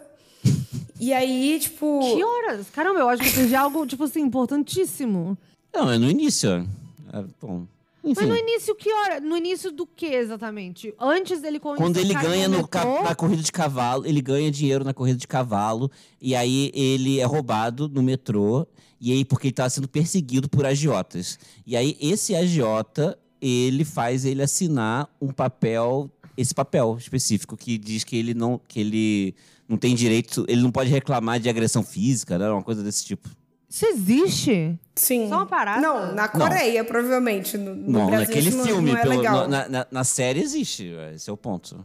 E 0.99 1.13
aí, 1.13 1.59
tipo. 1.61 2.01
Que 2.01 2.25
horas? 2.25 2.67
Caramba, 2.71 3.01
eu 3.01 3.09
acho 3.09 3.23
que 3.23 3.29
eu 3.29 3.35
perdi 3.35 3.55
algo, 3.55 3.87
tipo 3.87 4.05
assim, 4.05 4.21
importantíssimo. 4.23 5.37
Não, 5.75 5.91
é 5.91 5.99
no 5.99 6.09
início. 6.11 6.67
É, 7.13 7.25
bom, 7.41 7.67
enfim. 8.03 8.21
Mas 8.21 8.29
no 8.29 8.37
início, 8.37 8.75
que 8.75 8.93
hora? 8.93 9.21
No 9.21 9.37
início 9.37 9.71
do 9.73 9.87
que 9.87 10.07
exatamente? 10.07 10.95
Antes 10.99 11.41
dele 11.41 11.59
conhecer 11.59 11.83
Quando 11.83 11.97
ele 11.99 12.15
ganha 12.15 12.49
no 12.49 12.67
ca- 12.67 13.03
na 13.03 13.15
corrida 13.15 13.43
de 13.43 13.53
cavalo, 13.53 14.07
ele 14.07 14.21
ganha 14.21 14.51
dinheiro 14.51 14.85
na 14.85 14.95
corrida 14.95 15.19
de 15.19 15.27
cavalo, 15.27 15.91
e 16.21 16.35
aí 16.35 16.71
ele 16.75 17.19
é 17.21 17.25
roubado 17.25 17.89
no 17.89 18.03
metrô, 18.03 18.67
e 19.01 19.13
aí 19.13 19.25
porque 19.25 19.49
ele 19.49 19.55
tá 19.55 19.69
sendo 19.69 19.89
perseguido 19.89 20.49
por 20.49 20.65
agiotas. 20.65 21.39
E 21.67 21.77
aí 21.77 21.97
esse 22.01 22.35
agiota, 22.35 23.19
ele 23.41 23.85
faz 23.85 24.25
ele 24.25 24.43
assinar 24.43 25.09
um 25.21 25.29
papel, 25.33 26.09
esse 26.37 26.55
papel 26.55 26.97
específico 26.99 27.57
que 27.57 27.79
diz 27.79 28.05
que 28.05 28.17
ele 28.17 28.35
não 28.35 28.61
que 28.69 28.81
ele 28.81 29.35
não 29.69 29.77
tem 29.77 29.95
direito, 29.95 30.45
ele 30.49 30.63
não 30.63 30.71
pode 30.71 30.91
reclamar 30.91 31.41
de 31.41 31.49
agressão 31.49 31.83
física, 31.83 32.39
né? 32.39 32.49
Uma 32.51 32.63
coisa 32.63 32.83
desse 32.83 33.05
tipo. 33.05 33.29
Isso 33.69 33.85
existe? 33.87 34.79
Sim. 34.95 35.29
Só 35.29 35.39
uma 35.39 35.47
parada? 35.47 35.81
Não, 35.83 36.15
na 36.15 36.29
Coreia, 36.29 36.85
provavelmente. 36.85 37.59
No, 37.59 37.75
no 37.75 37.91
Não, 37.91 38.07
Brasil 38.07 38.27
naquele 38.29 38.49
isso 38.49 38.59
não, 38.59 38.65
filme, 38.65 38.93
não 38.93 38.99
é 38.99 39.03
pelo- 39.03 39.17
legal. 39.17 39.49
na, 39.49 39.69
na- 39.69 39.87
na 39.91 40.05
série 40.05 40.41
existe. 40.41 40.87
Esse 41.15 41.29
é 41.29 41.33
o 41.33 41.37
ponto. 41.37 41.85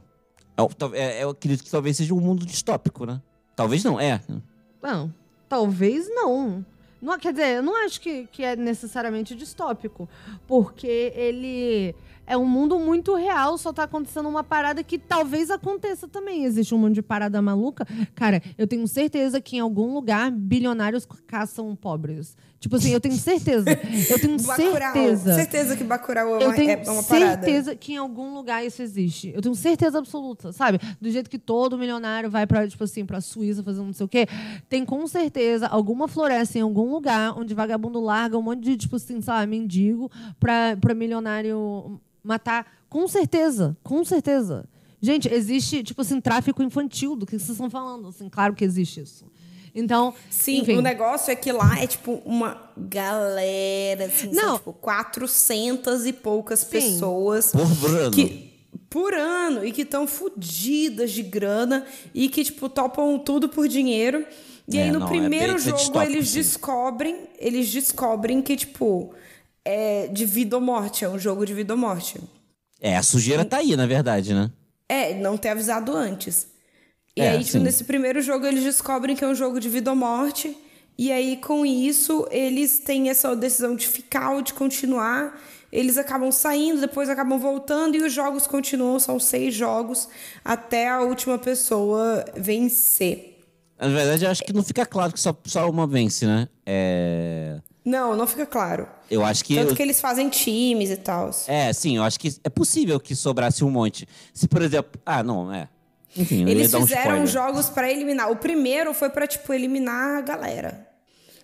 É, 0.56 0.68
tal- 0.78 0.94
é- 0.94 1.24
eu 1.24 1.32
acredito 1.32 1.64
que 1.64 1.72
talvez 1.72 1.98
seja 1.98 2.14
um 2.14 2.20
mundo 2.20 2.46
distópico, 2.46 3.06
né? 3.06 3.20
Talvez 3.56 3.84
não, 3.84 4.00
é. 4.00 4.22
Não, 4.82 5.12
talvez 5.50 6.08
não. 6.14 6.64
não. 7.02 7.18
Quer 7.18 7.34
dizer, 7.34 7.58
eu 7.58 7.64
não 7.64 7.76
acho 7.84 8.00
que, 8.00 8.28
que 8.32 8.44
é 8.44 8.56
necessariamente 8.56 9.34
distópico, 9.36 10.08
porque 10.48 11.12
ele 11.16 11.96
é 12.32 12.38
um 12.38 12.46
mundo 12.46 12.80
muito 12.80 13.14
real, 13.14 13.58
só 13.58 13.74
tá 13.74 13.84
acontecendo 13.84 14.30
uma 14.30 14.42
parada 14.42 14.82
que 14.82 14.98
talvez 14.98 15.52
aconteça 15.52 16.08
também. 16.08 16.46
Existe 16.46 16.74
um 16.74 16.78
monte 16.78 16.96
de 16.96 17.02
parada 17.02 17.42
maluca. 17.42 17.86
Cara, 18.16 18.42
eu 18.58 18.66
tenho 18.66 18.88
certeza 18.88 19.42
que 19.42 19.58
em 19.58 19.60
algum 19.60 19.94
lugar 19.94 20.32
bilionários 20.32 21.06
caçam 21.28 21.76
pobres. 21.76 22.38
Tipo 22.58 22.76
assim, 22.78 22.92
eu 22.92 23.02
tenho 23.02 23.16
certeza. 23.16 23.66
Eu 24.10 24.20
tenho 24.20 24.38
Bacurau. 24.42 24.94
certeza. 24.94 25.34
Certeza 25.34 25.76
que 25.76 25.84
Bacurau 25.84 26.36
é 26.40 26.44
Eu 26.44 26.48
uma, 26.48 26.56
tenho 26.56 26.70
é 26.72 26.90
uma 26.90 27.04
parada. 27.04 27.44
certeza 27.44 27.76
que 27.76 27.94
em 27.94 27.98
algum 27.98 28.34
lugar 28.36 28.64
isso 28.66 28.82
existe. 28.82 29.34
Eu 29.36 29.42
tenho 29.42 29.56
certeza 29.56 29.98
absoluta, 29.98 30.54
sabe? 30.54 30.80
Do 31.02 31.10
jeito 31.10 31.30
que 31.30 31.40
todo 31.40 31.78
milionário 31.78 32.30
vai 32.30 32.48
pra, 32.48 32.66
tipo 32.68 32.84
assim, 32.84 33.04
pra 33.06 33.20
Suíça 33.20 33.62
fazer 33.64 33.82
um 33.82 33.88
não 33.88 33.94
sei 33.94 34.06
o 34.06 34.10
quê. 34.10 34.26
Tem 34.70 34.86
com 34.86 35.06
certeza 35.08 35.68
alguma 35.68 36.08
floresta 36.08 36.60
em 36.60 36.62
algum 36.62 36.92
lugar 36.92 37.38
onde 37.38 37.54
vagabundo 37.54 38.00
larga 38.00 38.38
um 38.38 38.42
monte 38.44 38.62
de, 38.62 38.78
tipo 38.78 38.96
assim, 38.96 39.20
sabe, 39.22 39.48
mendigo 39.48 40.10
pra, 40.40 40.78
pra 40.80 40.94
milionário 40.94 42.00
matar. 42.24 42.66
Com 42.90 43.08
certeza, 43.08 43.76
com 43.84 44.04
certeza. 44.04 44.66
Gente, 45.02 45.28
existe, 45.34 45.84
tipo 45.84 46.02
assim, 46.02 46.20
tráfico 46.22 46.62
infantil 46.62 47.16
do 47.16 47.26
que 47.26 47.32
vocês 47.38 47.50
estão 47.52 47.70
falando. 47.70 48.08
Assim, 48.10 48.30
claro 48.30 48.54
que 48.54 48.64
existe 48.64 49.02
isso. 49.02 49.26
Então, 49.74 50.14
Sim, 50.30 50.60
enfim. 50.60 50.76
o 50.76 50.82
negócio 50.82 51.32
é 51.32 51.36
que 51.36 51.52
lá 51.52 51.80
é 51.82 51.88
tipo 51.88 52.22
uma 52.26 52.62
galera, 52.78 54.06
assim, 54.06 54.34
são 54.34 54.46
Não. 54.46 54.58
tipo 54.58 54.74
400 54.74 56.06
e 56.06 56.14
poucas 56.14 56.64
pessoas 56.64 57.52
Por 57.54 57.90
ano. 57.98 58.12
que 58.12 58.52
por 58.90 59.14
ano 59.14 59.66
e 59.66 59.72
que 59.72 59.84
estão 59.84 60.06
fodidas 60.06 61.12
de 61.12 61.24
grana 61.24 61.86
e 62.14 62.28
que 62.28 62.44
tipo 62.44 62.68
topam 62.68 63.18
tudo 63.18 63.48
por 63.48 63.68
dinheiro. 63.70 64.26
E 64.68 64.78
É, 64.78 64.84
aí 64.84 64.92
no 64.92 65.00
não, 65.00 65.08
é 65.08 65.10
primeiro 65.10 65.54
bem 65.54 65.64
jogo 65.64 66.02
eles 66.02 66.30
sim. 66.30 66.40
descobrem, 66.40 67.16
eles 67.40 67.72
descobrem 67.72 68.42
que 68.42 68.56
tipo 68.58 69.14
é 69.66 70.08
de 70.08 70.26
vida 70.26 70.56
ou 70.56 70.62
morte, 70.62 71.06
é 71.06 71.10
um 71.10 71.20
jogo 71.20 71.46
de 71.46 71.54
vida 71.54 71.74
ou 71.74 71.80
morte. 71.80 72.20
É, 72.80 72.98
a 72.98 73.04
sujeira 73.04 73.46
tá 73.46 73.58
aí, 73.58 73.76
na 73.76 73.86
verdade, 73.86 74.34
né? 74.34 74.52
É, 74.90 75.14
não 75.14 75.38
ter 75.38 75.50
avisado 75.50 75.96
antes. 75.96 76.48
E 77.16 77.22
É, 77.22 77.32
aí, 77.32 77.44
tipo, 77.44 77.60
nesse 77.60 77.84
primeiro 77.84 78.22
jogo, 78.22 78.46
eles 78.46 78.64
descobrem 78.64 79.16
que 79.16 79.24
é 79.24 79.28
um 79.28 79.36
jogo 79.36 79.60
de 79.60 79.70
vida 79.70 79.92
ou 79.92 79.96
morte. 79.96 80.58
E 80.98 81.12
aí, 81.12 81.38
com 81.38 81.66
isso, 81.66 82.28
eles 82.32 82.80
têm 82.80 83.10
essa 83.10 83.36
decisão 83.36 83.76
de 83.76 83.88
ficar 83.88 84.32
ou 84.32 84.42
de 84.42 84.54
continuar. 84.54 85.40
Eles 85.72 85.98
acabam 85.98 86.32
saindo, 86.32 86.82
depois 86.82 87.10
acabam 87.10 87.40
voltando 87.40 87.96
e 87.96 88.04
os 88.04 88.12
jogos 88.12 88.46
continuam. 88.48 89.00
São 89.00 89.20
seis 89.20 89.54
jogos 89.54 90.10
até 90.44 90.90
a 90.90 91.02
última 91.02 91.38
pessoa 91.38 92.26
vencer. 92.36 93.40
Na 93.80 93.88
verdade, 93.88 94.26
eu 94.26 94.32
acho 94.32 94.44
que 94.44 94.54
não 94.54 94.64
fica 94.64 94.86
claro 94.86 95.14
que 95.14 95.20
só, 95.20 95.36
só 95.46 95.70
uma 95.70 95.88
vence, 95.88 96.26
né? 96.26 96.48
É... 96.66 97.60
Não, 97.84 98.16
não 98.16 98.28
fica 98.28 98.46
claro. 98.46 98.88
Eu 99.10 99.26
acho 99.26 99.44
que. 99.44 99.56
Tanto 99.56 99.76
que 99.76 99.82
eles 99.82 100.00
fazem 100.00 100.30
times 100.30 100.92
e 100.92 100.98
tal. 100.98 101.32
É, 101.48 101.74
sim, 101.74 101.98
eu 101.98 102.04
acho 102.04 102.20
que 102.20 102.36
é 102.44 102.50
possível 102.50 103.00
que 103.00 103.16
sobrasse 103.16 103.64
um 103.64 103.72
monte. 103.72 104.08
Se, 104.34 104.48
por 104.48 104.62
exemplo. 104.62 105.02
Ah, 105.06 105.24
não, 105.24 105.52
é. 105.52 105.68
Enfim, 106.16 106.42
eu 106.44 106.48
ia 106.50 106.54
Eles 106.54 106.72
dar 106.72 106.78
um 106.80 106.82
fizeram 106.82 107.24
spoiler. 107.24 107.28
jogos 107.28 107.70
pra 107.70 107.90
eliminar. 107.90 108.30
O 108.30 108.36
primeiro 108.36 108.94
foi 108.94 109.10
pra, 109.10 109.26
tipo, 109.26 109.52
eliminar 109.54 110.18
a 110.18 110.22
galera. 110.22 110.88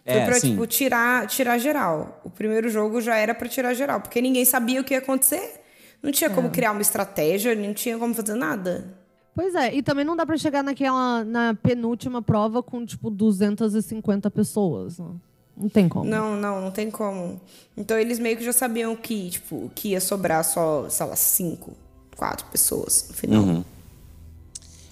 Foi 0.05 0.13
É, 0.15 0.25
pra, 0.25 0.39
sim. 0.39 0.51
tipo, 0.51 0.67
tirar, 0.67 1.25
tirar 1.27 1.57
geral. 1.57 2.21
O 2.23 2.29
primeiro 2.29 2.69
jogo 2.69 3.01
já 3.01 3.15
era 3.15 3.33
pra 3.33 3.47
tirar 3.49 3.73
geral, 3.73 3.99
porque 4.01 4.21
ninguém 4.21 4.45
sabia 4.45 4.79
o 4.79 4.83
que 4.83 4.93
ia 4.93 4.99
acontecer. 4.99 5.61
Não 6.03 6.11
tinha 6.11 6.29
É. 6.29 6.33
como 6.33 6.49
criar 6.51 6.71
uma 6.71 6.81
estratégia, 6.81 7.55
não 7.55 7.73
tinha 7.73 7.97
como 7.97 8.13
fazer 8.13 8.35
nada. 8.35 8.93
Pois 9.33 9.53
é, 9.55 9.73
e 9.73 9.81
também 9.83 10.03
não 10.05 10.15
dá 10.15 10.25
pra 10.25 10.37
chegar 10.37 10.63
naquela 10.63 11.23
na 11.23 11.53
penúltima 11.55 12.21
prova 12.21 12.61
com 12.63 12.85
tipo 12.85 13.09
250 13.09 14.29
pessoas. 14.31 14.97
Não, 14.99 15.19
não 15.57 15.69
tem 15.69 15.89
como. 15.89 16.05
Não, 16.09 16.35
não, 16.35 16.61
não 16.61 16.71
tem 16.71 16.89
como. 16.91 17.39
Então 17.75 17.97
eles 17.97 18.19
meio 18.19 18.37
que 18.37 18.43
já 18.45 18.53
sabiam 18.53 18.95
que, 18.95 19.29
tipo, 19.31 19.71
que 19.75 19.89
ia 19.89 20.01
sobrar 20.01 20.43
só, 20.43 20.87
sei 20.89 21.05
lá, 21.05 21.15
cinco, 21.15 21.73
quatro 22.15 22.45
pessoas 22.47 23.05
no 23.09 23.15
final. 23.15 23.43
Uhum. 23.43 23.63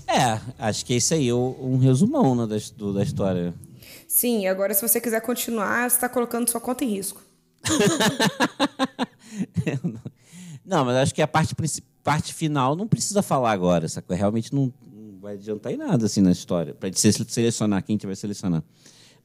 É, 0.07 0.39
acho 0.59 0.85
que 0.85 0.93
é 0.93 0.97
isso 0.97 1.13
aí, 1.13 1.31
o- 1.33 1.55
um 1.61 1.77
resumão 1.77 2.35
né, 2.35 2.45
da, 2.45 2.55
do- 2.77 2.93
da 2.93 3.03
história. 3.03 3.53
Sim, 4.07 4.47
agora 4.47 4.73
se 4.73 4.87
você 4.87 5.01
quiser 5.01 5.19
continuar, 5.21 5.89
você 5.89 5.99
tá 5.99 6.07
colocando 6.07 6.49
sua 6.49 6.61
conta 6.61 6.85
em 6.85 6.89
risco. 6.89 7.21
Não, 10.65 10.83
mas 10.85 10.95
acho 10.97 11.13
que 11.13 11.21
a 11.21 11.27
parte, 11.27 11.53
parte 12.03 12.33
final 12.33 12.75
não 12.75 12.87
precisa 12.87 13.21
falar 13.21 13.51
agora, 13.51 13.87
sacou? 13.87 14.15
Realmente 14.15 14.53
não, 14.53 14.73
não 14.91 15.19
vai 15.19 15.35
adiantar 15.35 15.71
em 15.71 15.77
nada 15.77 16.05
assim 16.07 16.21
na 16.21 16.31
história, 16.31 16.75
se- 16.93 17.11
selecionar 17.27 17.83
quem 17.83 17.93
a 17.93 17.95
gente 17.95 18.05
vai 18.07 18.15
selecionar. 18.15 18.63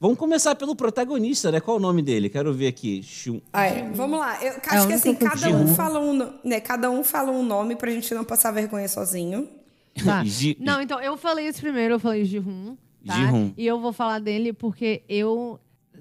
Vamos 0.01 0.17
começar 0.17 0.55
pelo 0.55 0.75
protagonista, 0.75 1.51
né? 1.51 1.59
Qual 1.59 1.77
o 1.77 1.79
nome 1.79 2.01
dele? 2.01 2.27
Quero 2.27 2.51
ver 2.51 2.65
aqui. 2.67 3.03
Shun- 3.03 3.39
Ah, 3.53 3.67
é. 3.67 3.87
Vamos 3.91 4.19
lá. 4.19 4.43
Eu 4.43 4.53
acho 4.53 4.85
o 4.85 4.87
que 4.87 4.93
assim, 4.93 5.13
cada 5.13 5.49
um, 5.49 5.67
fala 5.75 5.99
um, 5.99 6.33
né, 6.43 6.59
cada 6.59 6.89
um 6.89 7.03
fala 7.03 7.31
um 7.31 7.43
nome 7.43 7.75
pra 7.75 7.91
gente 7.91 8.11
não 8.15 8.23
passar 8.23 8.49
vergonha 8.51 8.87
sozinho. 8.89 9.47
Tá. 10.03 10.23
Não, 10.57 10.81
então 10.81 10.99
eu 11.01 11.17
falei 11.17 11.45
esse 11.47 11.59
primeiro, 11.61 11.95
eu 11.95 11.99
falei 11.99 12.23
Ji-Hun, 12.23 12.77
tá? 13.05 13.13
Ji-hun. 13.13 13.53
E 13.57 13.67
eu 13.67 13.77
vou 13.79 13.91
falar 13.93 14.19
dele 14.19 14.53
porque 14.53 15.03
eu 15.07 15.59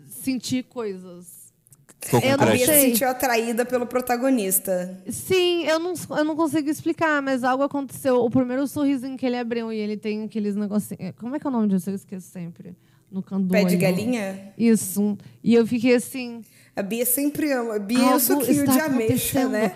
senti 0.09 0.63
coisas. 0.63 1.53
Eu 2.23 2.39
não. 2.39 2.47
Bia 2.47 2.59
se 2.59 2.67
sei. 2.67 2.91
sentiu 2.93 3.09
atraída 3.09 3.65
pelo 3.67 3.85
protagonista. 3.87 4.97
Sim, 5.09 5.65
eu 5.67 5.79
não, 5.79 5.93
eu 6.17 6.25
não 6.25 6.37
consigo 6.37 6.71
explicar, 6.71 7.21
mas 7.21 7.45
algo 7.45 7.65
aconteceu. 7.65 8.25
O 8.25 8.31
primeiro 8.31 8.67
sorrisinho 8.67 9.19
que 9.19 9.27
ele 9.27 9.37
abriu 9.37 9.73
e 9.73 9.77
ele 9.77 9.97
tem 9.97 10.23
aqueles 10.25 10.55
negocinhos. 10.57 11.13
Como 11.19 11.35
é 11.37 11.41
que 11.41 11.47
é 11.47 11.51
o 11.51 11.53
nome 11.53 11.69
disso? 11.69 11.91
Eu 11.91 11.95
esqueço 11.97 12.29
sempre. 12.31 12.75
No 13.11 13.23
canto 13.23 13.45
do 13.47 13.53
Pé 13.53 13.65
de 13.65 13.71
olho. 13.75 13.79
galinha? 13.79 14.53
Isso. 14.57 15.19
E 15.43 15.55
eu 15.55 15.67
fiquei 15.67 15.95
assim. 15.95 16.43
A 16.77 16.83
Bia 16.83 17.05
sempre 17.05 17.53
ama. 17.53 17.75
A 17.75 17.79
Bia 17.79 17.99
é 17.99 18.15
o 18.15 18.21
suquinho 18.21 18.67
de 18.67 18.81
ameixa, 18.81 19.49
né? 19.49 19.73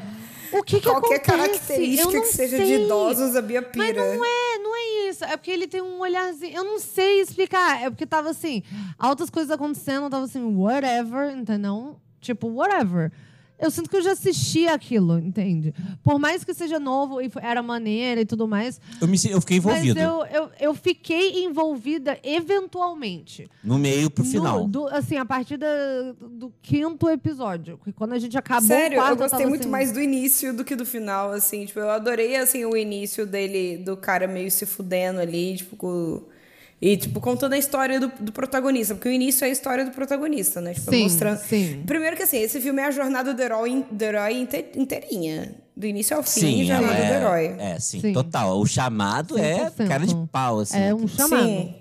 O 0.53 0.63
que, 0.63 0.79
que 0.79 0.89
Qualquer 0.89 1.17
acontece? 1.17 1.27
característica 1.33 2.21
que 2.21 2.27
seja 2.29 2.59
de 2.59 2.65
sei. 2.65 2.85
idosos, 2.85 3.35
a 3.35 3.43
Bia 3.43 3.61
Mas 3.61 3.71
pira. 3.89 4.15
não 4.17 4.25
é, 4.25 4.59
não 4.59 4.77
é 4.77 5.11
isso. 5.11 5.25
É 5.25 5.37
porque 5.37 5.51
ele 5.51 5.67
tem 5.67 5.83
um 5.83 5.99
olharzinho. 6.01 6.57
Eu 6.57 6.63
não 6.63 6.79
sei 6.79 7.21
explicar. 7.21 7.83
É 7.83 7.91
porque 7.91 8.07
tava 8.07 8.31
assim, 8.31 8.63
altas 8.97 9.29
coisas 9.31 9.51
acontecendo, 9.51 10.05
eu 10.05 10.11
tava 10.11 10.25
assim, 10.27 10.45
whatever, 10.55 11.37
entendeu? 11.37 11.97
Tipo, 12.21 12.47
whatever. 12.49 13.11
Eu 13.65 13.71
sinto 13.71 13.89
que 13.89 13.97
eu 13.97 14.03
já 14.03 14.13
assisti 14.13 14.67
aquilo, 14.67 15.19
entende? 15.19 15.75
Por 16.03 16.19
mais 16.19 16.45
que 16.45 16.53
seja 16.53 16.79
novo 16.79 17.21
e 17.23 17.31
era 17.41 17.63
maneira 17.63 18.21
e 18.21 18.27
tudo 18.27 18.47
mais. 18.47 18.81
Eu, 19.01 19.09
me, 19.09 19.19
eu 19.31 19.41
fiquei 19.41 19.57
envolvido. 19.57 19.95
Mas 19.99 20.05
eu, 20.05 20.27
eu, 20.43 20.51
eu 20.61 20.75
fiquei 20.75 21.45
envolvida 21.45 22.19
eventualmente. 22.23 23.49
No 23.63 23.79
meio 23.79 24.11
pro 24.11 24.25
No- 24.25 24.31
final. 24.31 24.69
do- 24.69 24.87
assim, 24.89 25.17
a 25.17 25.25
partir 25.25 25.57
da- 25.57 25.67
do 26.21 26.53
quinto 26.63 27.09
episódio. 27.09 27.79
que 27.85 27.93
Quando 27.93 28.13
a 28.13 28.19
gente 28.19 28.37
acabou 28.37 28.67
Sério, 28.69 28.99
o 28.99 29.01
quarto, 29.01 29.11
eu 29.13 29.17
gostei 29.17 29.39
tava 29.39 29.49
muito 29.49 29.63
assim, 29.63 29.71
mais 29.71 29.93
do 29.93 30.01
início 30.01 30.55
do 30.55 30.65
que 30.65 30.77
do 30.77 30.85
final, 30.85 31.31
assim. 31.33 31.65
Tipo, 31.65 31.81
eu 31.81 31.91
adorei, 31.91 32.37
assim, 32.37 32.65
o 32.65 32.77
início 32.77 33.27
dele, 33.27 33.79
do 33.79 33.97
cara 33.97 34.27
meio 34.27 34.51
se 34.51 34.67
fudendo 34.67 35.21
ali, 35.21 35.57
tipo, 35.57 35.77
com... 35.77 36.23
E, 36.87 36.99
tipo, 36.99 37.19
contando 37.19 37.55
a 37.55 37.59
história 37.59 37.99
do, 37.99 38.13
do 38.21 38.31
protagonista. 38.31 38.95
Porque 38.95 39.09
o 39.09 39.13
início 39.13 39.43
é 39.45 39.49
a 39.49 39.51
história 39.51 39.87
do 39.87 39.91
protagonista, 39.91 40.61
né? 40.61 40.75
Tipo, 40.75 40.91
Sim, 40.91 41.03
mostrando... 41.05 41.39
sim. 41.39 41.83
Primeiro 41.87 42.15
que, 42.15 42.23
assim, 42.25 42.37
esse 42.39 42.61
filme 42.61 42.83
é 42.83 42.85
a 42.85 42.91
jornada 42.91 43.33
do 43.33 43.41
herói, 43.41 43.87
do 43.91 44.03
herói 44.03 44.35
inte- 44.35 44.67
inteirinha. 44.77 45.55
Do 45.75 45.87
início 45.87 46.15
ao 46.15 46.23
fim, 46.23 46.41
Sim, 46.41 46.65
jornada 46.67 46.95
do 46.95 47.13
herói. 47.15 47.57
é, 47.59 47.71
é 47.73 47.81
sim, 47.81 48.01
Sim. 48.01 48.13
total. 48.13 48.61
O 48.61 48.67
chamado 48.67 49.39
é 49.39 49.71
100%. 49.71 49.89
cara 49.89 50.07
de 50.07 50.15
pau, 50.31 50.61
assim. 50.61 50.79
É 50.79 50.95
um 50.95 51.09
chamado. 51.09 51.43
Sim. 51.47 51.75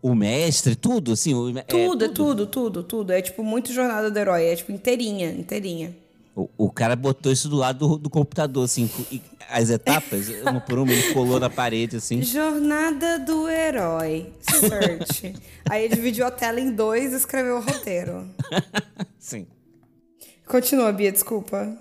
O 0.00 0.14
mestre, 0.14 0.74
tudo, 0.74 1.12
assim. 1.12 1.34
o- 1.34 1.56
é, 1.58 1.62
Tudo, 1.62 2.04
é 2.06 2.08
tudo, 2.08 2.46
tudo, 2.46 2.82
tudo. 2.82 3.12
É, 3.12 3.20
tipo, 3.20 3.44
muito 3.44 3.70
jornada 3.70 4.10
do 4.10 4.18
herói. 4.18 4.44
É, 4.46 4.56
tipo, 4.56 4.72
inteirinha, 4.72 5.30
inteirinha. 5.30 5.94
O, 6.34 6.48
o 6.56 6.70
cara 6.70 6.96
botou 6.96 7.30
isso 7.30 7.48
do 7.50 7.56
lado 7.56 7.86
do, 7.86 7.98
do 7.98 8.08
computador, 8.10 8.64
assim, 8.64 8.88
e 9.10 9.20
as 9.52 9.70
etapas, 9.70 10.28
uma 10.28 10.60
por 10.60 10.78
uma, 10.78 10.92
ele 10.92 11.12
colou 11.12 11.38
na 11.38 11.50
parede, 11.50 11.96
assim. 11.96 12.22
Jornada 12.22 13.18
do 13.18 13.48
Herói. 13.48 14.32
Search. 14.40 15.34
Aí 15.68 15.84
ele 15.84 15.94
dividiu 15.94 16.26
a 16.26 16.30
tela 16.30 16.60
em 16.60 16.72
dois 16.72 17.12
e 17.12 17.16
escreveu 17.16 17.56
o 17.56 17.60
roteiro. 17.60 18.28
Sim. 19.18 19.46
Continua, 20.46 20.92
Bia, 20.92 21.12
desculpa. 21.12 21.78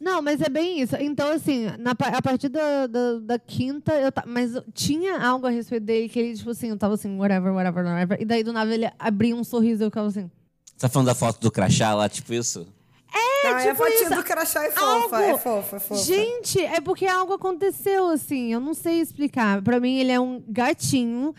Não, 0.00 0.22
mas 0.22 0.40
é 0.40 0.48
bem 0.48 0.80
isso. 0.80 0.96
Então, 0.96 1.30
assim, 1.32 1.66
na 1.78 1.90
a 1.90 2.22
partir 2.22 2.48
da, 2.48 2.86
da, 2.86 3.18
da 3.18 3.38
quinta, 3.38 3.92
eu 3.94 4.12
ta- 4.12 4.24
mas 4.26 4.52
tinha 4.72 5.18
algo 5.20 5.46
a 5.46 5.50
respeito 5.50 5.84
dele 5.84 6.08
que 6.08 6.18
ele, 6.18 6.34
tipo 6.36 6.50
assim, 6.50 6.68
eu 6.68 6.78
tava 6.78 6.94
assim, 6.94 7.18
whatever, 7.18 7.52
whatever, 7.52 7.84
whatever. 7.84 8.20
E 8.20 8.24
daí, 8.24 8.42
do 8.44 8.52
nada, 8.52 8.72
ele 8.72 8.88
abria 8.98 9.34
um 9.34 9.42
sorriso 9.44 9.82
e 9.82 9.84
eu 9.84 9.90
ficava 9.90 10.06
assim. 10.06 10.30
Você 10.64 10.78
tá 10.78 10.88
falando 10.88 11.08
da 11.08 11.14
foto 11.14 11.40
do 11.40 11.50
crachá 11.50 11.92
lá, 11.94 12.08
tipo 12.08 12.32
isso? 12.32 12.66
É, 13.14 13.48
ah, 13.48 13.50
é 13.62 13.68
a 13.70 13.72
tipo 13.72 13.76
fotinha 13.76 14.02
isso. 14.02 14.14
do 14.14 14.22
crachá 14.24 14.64
é 14.64 14.70
fofa, 14.70 14.84
Algo- 15.16 15.16
é 15.16 15.38
fofa, 15.38 15.76
é 15.76 15.80
fofa. 15.80 16.02
Gente, 16.04 16.60
é 16.60 16.80
porque 16.80 17.06
algo 17.06 17.32
aconteceu, 17.32 18.08
assim. 18.08 18.52
Eu 18.52 18.60
não 18.60 18.74
sei 18.74 19.00
explicar. 19.00 19.62
Pra 19.62 19.80
mim, 19.80 19.98
ele 19.98 20.12
é 20.12 20.20
um 20.20 20.42
gatinho. 20.48 21.34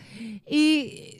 E. 0.48 1.18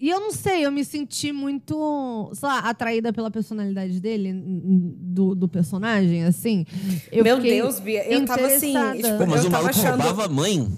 E 0.00 0.08
eu 0.10 0.18
não 0.18 0.32
sei, 0.32 0.66
eu 0.66 0.72
me 0.72 0.84
senti 0.84 1.30
muito, 1.30 2.28
sei 2.34 2.48
lá, 2.48 2.58
atraída 2.58 3.12
pela 3.12 3.30
personalidade 3.30 4.00
dele, 4.00 4.32
do, 4.34 5.32
do 5.32 5.48
personagem, 5.48 6.24
assim. 6.24 6.66
Eu 7.12 7.22
Meu 7.22 7.38
Deus, 7.38 7.78
Bia, 7.78 8.04
eu 8.12 8.24
tava 8.24 8.44
assim, 8.46 8.70
interessada. 8.70 8.96
tipo, 8.96 9.18
Pô, 9.18 9.26
mas 9.30 9.44
Eu 9.44 9.48
o 9.48 9.52
maluco 9.52 9.70
achando- 9.70 10.02
roubava 10.02 10.24
a 10.24 10.28
mãe. 10.28 10.68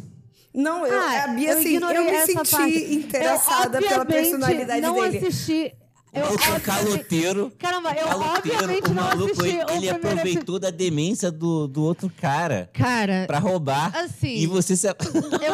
Não, 0.54 0.86
eu, 0.86 1.00
Ah, 1.00 1.24
a 1.24 1.28
Bia, 1.28 1.52
eu 1.52 1.58
assim, 1.58 1.76
eu 1.78 2.04
me 2.04 2.18
senti 2.26 2.50
parte. 2.50 2.94
interessada 2.96 3.78
eu, 3.80 3.88
pela 3.88 4.04
personalidade 4.04 4.82
não 4.82 4.94
dele. 5.00 5.16
assisti 5.26 5.72
Eu, 6.14 6.26
obviamente- 6.26 6.62
caloteiro. 6.62 7.52
Caramba, 7.58 7.90
eu 7.92 8.06
caloteiro, 8.06 8.56
obviamente 8.56 8.90
o 8.90 8.94
não 8.94 9.02
maluco, 9.02 9.32
assisti 9.32 9.58
ele, 9.76 9.90
o 9.90 9.94
aproveitou 9.96 10.58
da 10.58 10.70
demência 10.70 11.30
do, 11.30 11.66
do 11.66 11.82
outro 11.82 12.10
cara 12.20 12.70
Cara, 12.72 13.24
pra 13.26 13.38
roubar. 13.38 13.94
assim- 13.96 14.36
E 14.36 14.46
você 14.46 14.76
se... 14.76 14.86
eu 14.86 14.94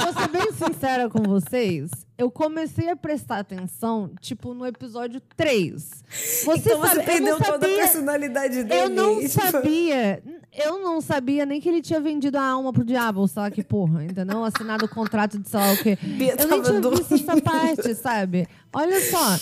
vou 0.01 0.13
ser 0.13 0.29
bem 0.29 0.53
sincera 0.53 1.09
com 1.09 1.23
vocês. 1.23 1.91
Eu 2.19 2.31
comecei 2.31 2.91
a 2.91 2.97
prestar 2.97 3.39
atenção, 3.39 4.11
tipo, 4.21 4.53
no 4.53 4.67
episódio 4.67 5.23
3. 5.39 5.73
Você 6.45 6.59
então 6.59 6.83
sabe, 6.83 6.95
você 6.97 7.03
perdeu 7.03 7.29
eu 7.29 7.33
não 7.39 7.41
toda 7.41 7.67
a 7.67 7.71
sabia, 7.71 7.77
personalidade 7.79 8.63
dele. 8.65 8.75
Eu 8.83 8.89
não 8.91 9.21
tipo, 9.21 9.31
sabia. 9.51 10.23
Eu 10.53 10.81
não 10.81 11.01
sabia 11.01 11.47
nem 11.47 11.61
que 11.63 11.69
ele 11.69 11.81
tinha 11.81 11.99
vendido 11.99 12.37
a 12.37 12.43
alma 12.43 12.73
pro 12.75 12.85
diabo, 12.85 13.27
sei 13.27 13.41
lá 13.41 13.51
que 13.51 13.63
porra, 13.65 14.05
entendeu? 14.05 14.45
Assinado 14.45 14.85
o 14.85 14.89
contrato 14.89 15.39
de 15.39 15.49
sei 15.49 15.61
lá 15.61 15.73
o 15.73 15.77
quê. 15.79 15.97
Bia 16.03 16.35
Eu 16.39 16.47
nem 16.49 16.61
tinha 16.63 16.81
visto 16.91 17.15
essa 17.15 17.41
parte, 17.41 17.95
sabe? 17.95 18.47
Olha 18.73 19.01
só. 19.11 19.39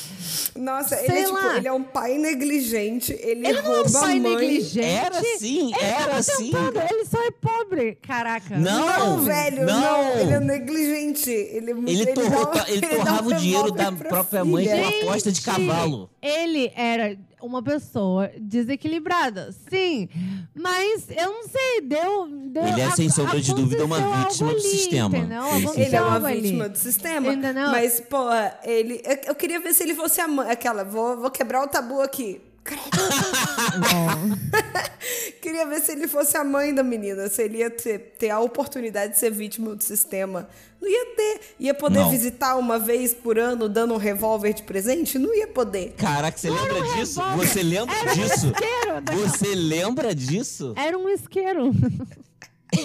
Nossa, 0.57 0.97
ele 0.97 1.07
Sei 1.13 1.23
é, 1.23 1.25
tipo, 1.27 1.47
ele 1.57 1.69
é 1.69 1.73
um 1.73 1.83
pai 1.83 2.17
negligente, 2.19 3.13
ele, 3.13 3.47
Ele 3.47 3.61
não 3.63 3.67
é 3.75 3.81
um 3.81 3.83
rouba 3.83 4.01
pai 4.01 4.19
mãe. 4.21 4.37
negligente. 4.37 4.81
Era 4.81 5.19
assim, 5.19 5.73
Ele 5.75 5.85
era 5.85 6.17
assim. 6.17 6.45
tentando, 6.51 6.81
Ele 6.91 7.05
só 7.05 7.23
é 7.27 7.31
pobre. 7.31 7.99
Caraca. 8.03 8.59
Não, 8.59 8.87
Não, 8.87 9.21
velho, 9.21 9.67
não. 9.67 9.81
não. 9.81 10.19
Ele 10.21 10.33
é 10.33 10.41
negligente. 10.41 11.31
Ele, 11.31 11.71
Ele, 11.73 12.07
dá 12.07 12.13
torrou- 12.15 12.53
ele 12.69 12.81
dá 12.89 12.89
um 12.89 12.97
torrava 13.05 13.29
o 13.29 13.35
dinheiro 13.35 13.71
da 13.73 13.93
própria 13.93 14.45
mãe 14.45 14.65
filha. 14.67 14.81
com 14.83 14.87
a 14.87 14.89
aposta 15.11 15.31
de 15.33 15.41
cavalo. 15.43 16.11
Ele 16.23 16.73
era 16.75 17.17
uma 17.41 17.63
pessoa 17.63 18.31
desequilibrada, 18.39 19.51
sim. 19.69 20.09
Mas 20.55 21.09
eu 21.11 21.33
não 21.33 21.49
sei, 21.49 21.81
deu. 21.83 22.27
deu 22.27 22.67
Ele 22.67 22.81
é, 22.81 22.91
sem 22.91 23.09
sombra 23.09 23.41
de 23.41 23.55
dúvida, 23.55 23.85
uma 23.85 24.25
vítima 24.25 24.53
do 24.53 24.61
sistema. 24.61 25.17
Ele, 25.17 25.27
sim. 25.27 25.35
Aconteceu 25.35 25.85
Ele 25.85 25.97
é 25.97 26.01
uma 26.03 26.21
vítima 26.21 26.69
do 26.69 26.79
sistema. 26.79 27.33
Entendeu? 27.33 27.71
Mas, 27.71 28.01
porra, 28.01 28.59
ele. 28.65 29.01
Eu, 29.05 29.19
eu 29.29 29.35
queria 29.35 29.61
ver 29.61 29.75
se 29.75 29.83
ele 29.83 29.95
fosse 29.95 30.21
a 30.21 30.29
mãe. 30.29 30.51
Aquela, 30.51 30.85
vou, 30.85 31.17
vou 31.19 31.31
quebrar 31.31 31.63
o 31.63 31.69
tabu 31.69 32.01
aqui. 32.01 32.41
Queria 35.41 35.67
ver 35.67 35.81
se 35.81 35.93
ele 35.93 36.07
fosse 36.09 36.37
a 36.37 36.45
mãe 36.45 36.75
da 36.75 36.83
menina, 36.83 37.29
se 37.29 37.43
ele 37.43 37.59
ia 37.59 37.71
ter, 37.71 37.99
ter 38.19 38.31
a 38.31 38.41
oportunidade 38.41 39.15
de 39.15 39.19
ser 39.19 39.31
vítima 39.31 39.75
do 39.75 39.83
sistema. 39.83 40.49
Não 40.81 40.89
ia 40.89 41.07
ter. 41.17 41.41
Ia 41.59 41.75
poder 41.75 42.01
Não. 42.01 42.11
visitar 42.11 42.57
uma 42.57 42.79
vez 42.79 43.15
por 43.15 43.39
ano 43.39 43.69
dando 43.69 43.95
um 43.95 43.97
revólver 43.97 44.53
de 44.53 44.63
presente? 44.63 45.19
Não 45.19 45.35
ia 45.35 45.49
poder. 45.49 45.95
Caraca, 45.97 46.37
você 46.37 46.51
lembra 46.51 46.79
um 46.83 46.95
disso? 46.95 47.21
revólver. 47.21 47.47
Você 47.47 47.63
lembra 47.63 47.95
Era 47.97 48.11
um 48.11 48.15
disso? 48.15 48.47
isqueiro, 48.47 48.95
né? 48.95 49.03
Você 49.17 49.55
lembra 49.55 50.15
disso? 50.15 50.75
Era 50.77 50.99
um 50.99 51.09
isqueiro. 51.09 51.73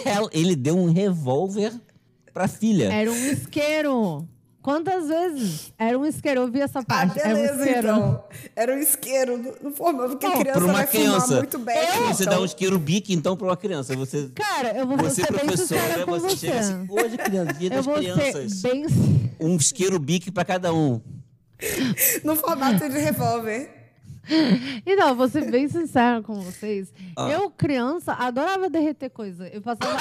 Ela- 0.06 0.30
Ele 0.32 0.56
deu 0.56 0.78
um 0.78 0.92
revólver 0.92 1.74
pra 2.34 2.48
filha. 2.48 2.92
Era 2.92 3.12
um 3.12 3.26
isqueiro. 3.32 4.28
Quantas 4.64 5.08
vezes? 5.10 5.74
Era 5.78 6.00
um 6.00 6.06
isqueiro, 6.06 6.40
eu 6.42 6.48
vi 6.50 6.62
essa 6.62 6.80
Ah, 6.80 6.84
parte. 6.86 7.20
Era 7.20 7.30
um 7.30 7.34
beleza, 7.34 7.58
isqueiro. 7.60 7.80
então. 7.80 8.24
Era 8.56 8.74
um 8.74 8.78
isqueiro. 8.80 9.56
Não, 9.62 9.72
formava, 9.74 10.10
porque 10.10 10.26
a 10.26 10.30
Não, 10.30 10.38
criança 10.40 10.58
pra 10.60 10.66
uma 10.68 10.74
vai 10.74 10.88
criança. 10.88 11.36
muito 11.36 11.60
bem. 11.60 11.76
Você 12.08 12.24
então. 12.24 12.34
dá 12.36 12.42
um 12.42 12.46
isqueiro 12.46 12.80
bique, 12.80 13.14
então, 13.14 13.36
pra 13.36 13.48
uma 13.48 13.58
criança. 13.58 13.94
Você, 13.98 14.30
Cara, 14.34 14.70
eu 14.76 14.88
vou 14.88 14.98
você 14.98 15.22
ser 15.22 15.32
bem 15.34 15.42
professora, 15.46 16.06
com 16.06 16.12
você, 16.12 16.30
você. 16.30 16.48
chega 16.48 16.60
assim, 16.60 16.88
hoje, 16.90 17.18
criança, 17.18 17.54
dia 17.54 17.74
eu 17.74 17.84
das 17.84 17.94
crianças. 17.94 18.62
bem... 18.62 18.86
Um 19.38 19.56
isqueiro 19.58 20.00
bique 20.00 20.32
pra 20.32 20.46
cada 20.46 20.74
um. 20.74 21.02
No 22.24 22.36
formato 22.38 22.88
de 22.90 22.98
revólver. 23.00 23.70
Então, 24.86 25.16
vou 25.16 25.28
ser 25.28 25.50
bem 25.50 25.68
sincera 25.68 26.22
com 26.22 26.34
vocês. 26.36 26.94
Ah. 27.16 27.30
Eu, 27.30 27.50
criança, 27.50 28.14
adorava 28.14 28.70
derreter 28.70 29.10
coisa. 29.10 29.48
Eu 29.48 29.62
passava 29.62 29.98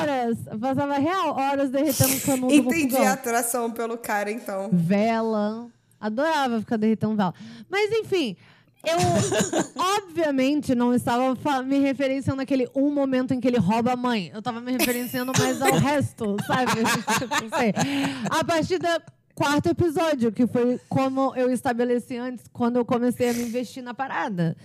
horas, 0.00 0.38
eu 0.46 0.58
passava 0.58 0.98
real 0.98 1.36
horas 1.36 1.70
derretendo 1.70 2.20
canudo 2.20 2.52
Entendi 2.52 2.96
a 2.96 3.12
atração 3.12 3.70
pelo 3.70 3.96
cara, 3.98 4.30
então. 4.30 4.70
Vela. 4.72 5.68
Adorava 6.00 6.60
ficar 6.60 6.76
derretendo 6.76 7.16
vela. 7.16 7.34
Mas, 7.68 7.90
enfim, 7.90 8.36
eu 8.84 8.96
obviamente 9.76 10.74
não 10.74 10.94
estava 10.94 11.34
me 11.62 11.78
referenciando 11.80 12.36
naquele 12.36 12.68
um 12.74 12.92
momento 12.92 13.34
em 13.34 13.40
que 13.40 13.48
ele 13.48 13.58
rouba 13.58 13.92
a 13.92 13.96
mãe. 13.96 14.30
Eu 14.32 14.38
estava 14.38 14.60
me 14.60 14.72
referenciando 14.72 15.32
mais 15.36 15.60
ao 15.60 15.74
resto, 15.74 16.36
sabe? 16.46 16.72
Tipo, 17.18 17.42
não 17.42 17.58
sei. 17.58 17.74
A 18.30 18.44
partir 18.44 18.78
do 18.78 18.86
quarto 19.38 19.68
episódio, 19.68 20.32
que 20.32 20.48
foi 20.48 20.80
como 20.88 21.32
eu 21.36 21.48
estabeleci 21.48 22.16
antes, 22.16 22.46
quando 22.52 22.74
eu 22.74 22.84
comecei 22.84 23.30
a 23.30 23.32
me 23.32 23.42
investir 23.42 23.84
na 23.84 23.94
parada. 23.94 24.56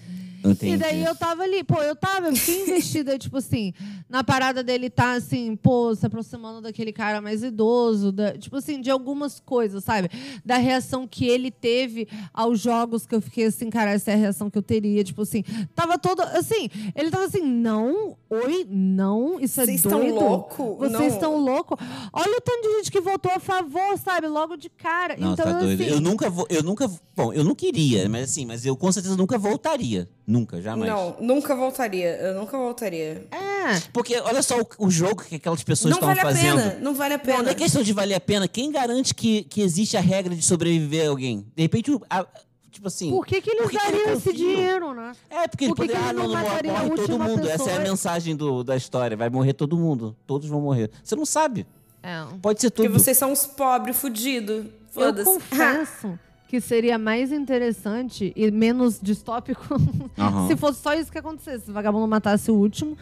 Entendi. 0.43 0.73
E 0.73 0.77
daí 0.77 1.03
eu 1.03 1.15
tava 1.15 1.43
ali, 1.43 1.63
pô, 1.63 1.81
eu 1.81 1.95
tava, 1.95 2.27
eu 2.27 2.35
fiquei 2.35 2.63
investida, 2.63 3.17
tipo 3.19 3.37
assim, 3.37 3.73
na 4.09 4.23
parada 4.23 4.63
dele 4.63 4.89
tá 4.89 5.13
assim, 5.13 5.55
pô, 5.55 5.93
se 5.95 6.05
aproximando 6.05 6.61
daquele 6.61 6.91
cara 6.91 7.21
mais 7.21 7.43
idoso, 7.43 8.11
da- 8.11 8.37
tipo 8.37 8.55
assim, 8.57 8.81
de 8.81 8.89
algumas 8.89 9.39
coisas, 9.39 9.83
sabe? 9.83 10.09
Da 10.43 10.57
reação 10.57 11.07
que 11.07 11.25
ele 11.25 11.49
teve 11.51 12.07
aos 12.33 12.59
jogos 12.59 13.05
que 13.05 13.15
eu 13.15 13.21
fiquei 13.21 13.45
assim, 13.45 13.69
cara, 13.69 13.91
essa 13.91 14.11
é 14.11 14.13
a 14.13 14.17
reação 14.17 14.49
que 14.49 14.57
eu 14.57 14.63
teria, 14.63 15.03
tipo 15.03 15.21
assim, 15.21 15.43
tava 15.75 15.97
todo, 15.97 16.21
assim, 16.21 16.69
ele 16.95 17.09
tava 17.09 17.25
assim, 17.25 17.41
não, 17.41 18.17
oi, 18.29 18.65
não, 18.69 19.39
isso 19.39 19.61
é 19.61 19.65
Vocês 19.65 19.77
estão 19.85 19.99
doido. 19.99 20.15
louco? 20.15 20.75
Vocês 20.77 20.91
Não. 20.91 21.07
estão 21.07 21.37
louco? 21.37 21.77
Olha 22.11 22.37
o 22.37 22.41
tanto 22.41 22.67
de 22.67 22.75
gente 22.77 22.91
que 22.91 22.99
votou 23.01 23.31
a 23.31 23.39
favor, 23.39 23.97
sabe? 23.97 24.27
Logo 24.27 24.55
de 24.55 24.69
cara. 24.69 25.15
Não, 25.17 25.33
então, 25.33 25.45
tá 25.45 25.59
doido. 25.59 25.81
assim, 25.81 25.91
Eu 25.91 26.01
nunca 26.01 26.29
vou. 26.29 26.45
Eu 26.49 26.63
nunca. 26.63 26.89
Bom, 27.15 27.31
eu 27.31 27.43
não 27.43 27.53
queria, 27.55 28.07
mas 28.09 28.31
assim, 28.31 28.45
mas 28.45 28.65
eu 28.65 28.75
com 28.75 28.91
certeza 28.91 29.15
nunca 29.15 29.37
voltaria. 29.37 30.09
Nunca, 30.25 30.61
jamais. 30.61 30.89
Não, 30.89 31.17
nunca 31.19 31.53
voltaria. 31.55 32.15
Eu 32.17 32.35
nunca 32.35 32.57
voltaria. 32.57 33.27
É. 33.31 33.79
Porque 33.91 34.17
olha 34.19 34.41
só 34.41 34.59
o, 34.61 34.67
o 34.85 34.89
jogo 34.89 35.21
que 35.23 35.35
aquelas 35.35 35.63
pessoas 35.63 35.91
Não 35.91 35.97
estavam 35.97 36.15
vale 36.15 36.27
a 36.27 36.31
fazendo. 36.33 36.57
pena. 36.61 36.79
Não 36.81 36.93
vale 36.95 37.13
a 37.15 37.17
Não, 37.17 37.25
pena. 37.25 37.43
não 37.43 37.49
é 37.51 37.55
questão 37.55 37.83
de 37.83 37.91
valer 37.93 38.15
a 38.15 38.19
pena. 38.21 38.47
Quem 38.47 38.71
garante 38.71 39.13
que, 39.13 39.43
que 39.43 39.61
existe 39.61 39.97
a 39.97 40.01
regra 40.01 40.33
de 40.33 40.41
sobreviver 40.41 41.05
a 41.07 41.09
alguém? 41.09 41.45
De 41.55 41.61
repente, 41.63 41.91
a- 42.09 42.25
tipo 42.71 42.87
assim. 42.87 43.09
Por 43.09 43.25
que, 43.25 43.41
que 43.41 43.49
eles 43.49 43.61
por 43.63 43.71
que 43.71 43.77
que 43.77 43.83
dariam 43.85 44.07
ele 44.07 44.17
esse 44.17 44.33
dinheiro, 44.33 44.93
né? 44.93 45.11
É, 45.29 45.47
porque 45.47 45.65
ele 45.65 45.75
Por 45.75 45.85
que 45.85 45.91
que 45.91 45.97
Ah, 45.97 46.13
não 46.13 46.23
não, 46.27 46.33
não 46.33 46.41
morre, 46.41 46.63
morre 46.63 46.89
todo 46.95 47.19
mundo. 47.19 47.41
Essa 47.41 47.49
é 47.49 47.53
a 47.55 47.57
pessoa? 47.57 47.79
mensagem 47.79 48.35
do, 48.35 48.63
da 48.63 48.77
história. 48.77 49.17
Vai 49.17 49.29
morrer 49.29 49.51
todo 49.53 49.77
mundo. 49.77 50.15
Todos 50.25 50.47
vão 50.47 50.61
morrer. 50.61 50.89
Você 51.03 51.15
não 51.17 51.25
sabe. 51.25 51.67
É. 52.01 52.23
Pode 52.41 52.61
ser 52.61 52.71
Porque 52.71 52.87
tudo. 52.89 52.99
vocês 52.99 53.17
são 53.17 53.31
uns 53.31 53.45
pobres 53.45 53.97
fudidos. 53.97 54.65
Eu 54.65 54.71
Foda-se. 54.89 55.25
confesso 55.25 56.19
que 56.53 56.61
seria 56.61 56.99
mais 56.99 57.31
interessante 57.31 58.31
e 58.35 58.51
menos 58.51 58.99
distópico 59.01 59.75
Aham. 60.19 60.47
se 60.47 60.55
fosse 60.55 60.79
só 60.83 60.93
isso 60.93 61.11
que 61.11 61.17
acontecesse. 61.17 61.65
Se 61.65 61.71
o 61.71 61.73
vagabundo 61.73 62.07
matasse 62.07 62.51
o 62.51 62.53
último. 62.53 62.95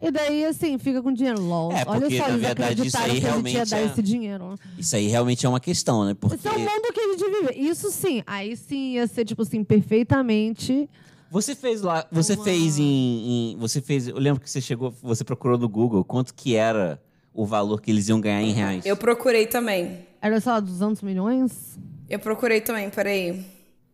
E 0.00 0.12
daí, 0.12 0.44
assim, 0.44 0.78
fica 0.78 1.02
com 1.02 1.12
dinheiro. 1.12 1.42
LOL. 1.42 1.72
É, 1.72 1.82
Olha 1.88 2.02
porque, 2.02 2.16
só, 2.18 2.22
na 2.22 2.28
eles 2.34 2.40
verdade, 2.42 2.86
isso 2.86 2.96
aí 2.96 3.04
que 3.14 3.18
tinha 3.18 3.30
realmente 3.32 3.68
dar 3.68 3.78
é- 3.80 3.84
esse 3.86 4.00
dinheiro. 4.00 4.54
Isso 4.78 4.94
aí 4.94 5.08
realmente 5.08 5.44
é 5.44 5.48
uma 5.48 5.58
questão, 5.58 6.04
né? 6.04 6.14
Porque 6.14 6.36
Esse 6.36 6.46
é 6.46 6.52
o 6.52 6.58
mundo 6.60 6.92
que 6.94 7.00
a 7.00 7.12
gente 7.12 7.24
vive. 7.24 7.68
Isso 7.68 7.90
sim. 7.90 8.22
Aí 8.28 8.56
sim 8.56 8.92
ia 8.92 9.08
ser, 9.08 9.24
tipo 9.24 9.42
assim, 9.42 9.64
perfeitamente. 9.64 10.88
você 11.32 11.56
fez 11.56 11.82
lá, 11.82 12.06
você 12.12 12.34
Uma- 12.34 12.44
fez 12.44 12.78
em, 12.78 12.84
em- 12.84 13.56
você 13.58 13.80
fez, 13.80 14.06
eu 14.06 14.18
lembro 14.20 14.40
que 14.40 14.48
você 14.48 14.60
chegou, 14.60 14.94
você 15.02 15.24
procurou 15.24 15.58
no 15.58 15.68
Google 15.68 16.04
quanto 16.04 16.32
que 16.32 16.54
era 16.54 17.02
o 17.32 17.44
valor 17.44 17.80
que 17.80 17.90
eles 17.90 18.08
iam 18.08 18.20
ganhar 18.20 18.40
em 18.40 18.52
reais. 18.52 18.86
Eu 18.86 18.96
procurei 18.96 19.46
também. 19.48 20.06
Era, 20.22 20.38
sei 20.40 20.52
lá, 20.52 20.60
200 20.60 21.02
milhões? 21.02 21.76
Eu 22.08 22.18
procurei 22.18 22.60
também, 22.60 22.90
peraí. 22.90 23.44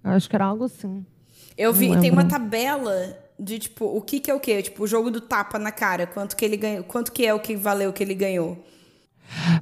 Eu 0.02 0.10
acho 0.10 0.28
que 0.28 0.36
era 0.36 0.46
algo 0.46 0.64
assim. 0.64 1.04
Eu 1.56 1.72
vi, 1.72 1.98
tem 2.00 2.10
uma 2.10 2.26
tabela 2.26 3.18
de, 3.38 3.58
tipo, 3.58 3.84
o 3.84 4.00
que 4.00 4.18
que 4.20 4.30
é 4.30 4.34
o 4.34 4.40
quê? 4.40 4.62
Tipo, 4.62 4.84
o 4.84 4.86
jogo 4.86 5.10
do 5.10 5.20
tapa 5.20 5.58
na 5.58 5.70
cara. 5.70 6.06
Quanto 6.06 6.36
que 6.36 6.44
ele 6.44 6.56
ganhou, 6.56 6.84
quanto 6.84 7.12
que 7.12 7.26
é 7.26 7.34
o 7.34 7.40
que 7.40 7.56
valeu 7.56 7.92
que 7.92 8.02
ele 8.02 8.14
ganhou. 8.14 8.64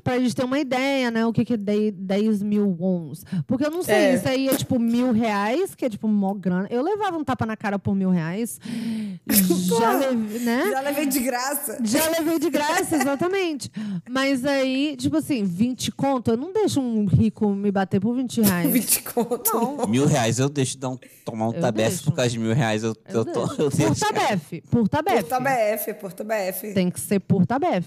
Pra 0.03 0.19
gente 0.19 0.35
ter 0.35 0.45
uma 0.45 0.59
ideia, 0.59 1.11
né? 1.11 1.25
O 1.27 1.33
que, 1.33 1.45
que 1.45 1.55
é 1.55 1.57
10, 1.57 1.95
10 1.95 2.43
mil 2.43 2.69
wons. 2.79 3.25
Porque 3.47 3.65
eu 3.65 3.71
não 3.71 3.83
sei, 3.83 3.95
É. 3.95 4.15
isso 4.15 4.29
aí 4.29 4.49
é 4.49 4.55
tipo 4.57 4.79
mil 4.79 5.13
reais, 5.13 5.75
que 5.75 5.85
é 5.85 5.89
tipo 5.91 6.09
mó 6.09 6.35
grana. 6.35 6.67
Eu 6.71 6.83
levava 6.83 7.17
um 7.17 7.25
tapa 7.25 7.45
na 7.47 7.57
cara 7.57 7.79
por 7.79 7.95
mil 7.95 8.11
reais. 8.11 8.59
Já 9.79 9.93
levei, 9.99 10.41
né? 10.41 10.71
Já 10.71 10.81
levei 10.81 11.07
de 11.07 11.21
graça. 11.21 11.79
Já 11.83 12.09
levei 12.09 12.39
de 12.39 12.51
graça, 12.51 12.97
exatamente. 12.97 13.71
Mas 14.09 14.45
aí, 14.45 14.97
tipo 14.97 15.17
assim, 15.17 15.45
20 15.45 15.93
conto, 15.93 16.31
eu 16.33 16.37
não 16.37 16.53
deixo 16.53 16.81
um 16.81 17.05
rico 17.07 17.49
me 17.51 17.71
bater 17.71 18.01
por 18.01 18.15
20 18.15 18.41
reais. 18.41 18.71
20 18.71 19.03
conto. 19.03 19.51
Não. 19.55 19.87
Mil 19.87 20.07
reais 20.07 20.39
eu 20.39 20.49
deixo 20.49 20.79
dar 20.79 20.91
um, 20.91 20.99
tomar 21.25 21.49
um 21.49 21.53
Eu 21.55 21.61
tabefe 21.61 21.89
deixo. 21.91 22.05
por 22.05 22.13
causa 22.15 22.31
de 22.31 22.39
mil 22.39 22.55
reais. 22.55 22.83
Eu, 22.83 22.95
eu, 23.09 23.19
Eu 23.19 23.25
tô, 23.25 23.47
deixo. 23.47 23.63
eu 23.63 23.71
Por 23.71 23.77
deixo. 23.77 24.01
tabef. 24.01 24.61
Por 24.71 24.89
tabef. 24.89 25.25
Porta 25.25 25.41
BF, 25.41 25.95
Porta 25.95 26.25
BF. 26.25 26.73
Tem 26.75 26.91
que 26.91 27.01
ser 27.01 27.21
por 27.21 27.47
tabef. 27.47 27.87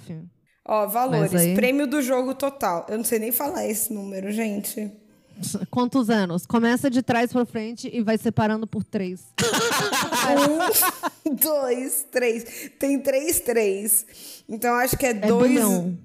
Ó, 0.66 0.88
valores. 0.88 1.34
Aí- 1.34 1.56
Prêmio 1.56 1.88
do 1.88 2.02
jogo 2.02 2.34
total. 2.36 2.86
Eu 2.90 2.98
não 2.98 3.04
sei 3.06 3.20
nem 3.20 3.32
falar 3.32 3.66
esse 3.68 3.92
número, 3.94 4.32
gente. 4.32 4.92
Quantos 5.72 6.10
anos? 6.10 6.46
Começa 6.46 6.90
de 6.90 7.02
trás 7.02 7.32
pra 7.34 7.46
frente 7.46 7.90
e 7.92 8.02
vai 8.04 8.18
separando 8.18 8.68
por 8.68 8.84
três. 8.84 9.22
Um, 11.26 11.34
dois, 11.36 12.06
três. 12.12 12.70
Tem 12.78 13.00
três, 13.00 13.40
três. 13.40 14.06
Então 14.48 14.76
acho 14.76 14.96
que 14.98 15.06
é, 15.06 15.10
É 15.10 15.14
dois. 15.14 15.50
bilhão. 15.52 15.98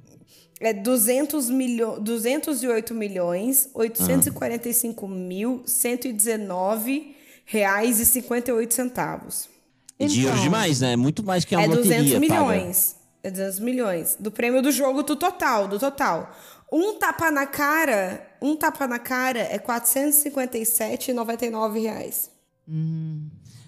É 0.59 0.73
200 0.73 1.51
milho, 1.51 2.01
208 2.01 2.95
milhões, 2.95 3.69
845 3.75 5.07
mil, 5.07 5.63
119 5.67 7.15
reais 7.45 8.01
e 8.01 8.07
58 8.07 8.73
centavos. 8.73 9.51
É 9.99 10.07
dinheiro 10.07 10.33
Então. 10.33 10.43
demais, 10.45 10.81
né? 10.81 10.93
É 10.93 10.97
muito 10.97 11.23
mais 11.23 11.45
que 11.45 11.55
a 11.55 11.61
É 11.63 11.67
loteria 11.67 11.99
200 12.03 12.13
paga. 12.13 12.21
milhões. 12.21 12.96
É 13.27 13.31
200 13.31 13.59
milhões. 13.59 14.17
Do 14.21 14.31
prêmio 14.31 14.63
do 14.63 14.71
jogo, 14.71 15.03
do 15.03 15.17
total, 15.17 15.67
do 15.67 15.81
total. 15.81 16.31
Um 16.71 16.97
tapa 16.97 17.29
na 17.29 17.45
cara, 17.45 18.25
um 18.41 18.55
tapa 18.55 18.87
na 18.87 19.01
cara 19.01 19.41
é 19.41 19.59
457,99 19.59 21.83
reais. 21.83 22.31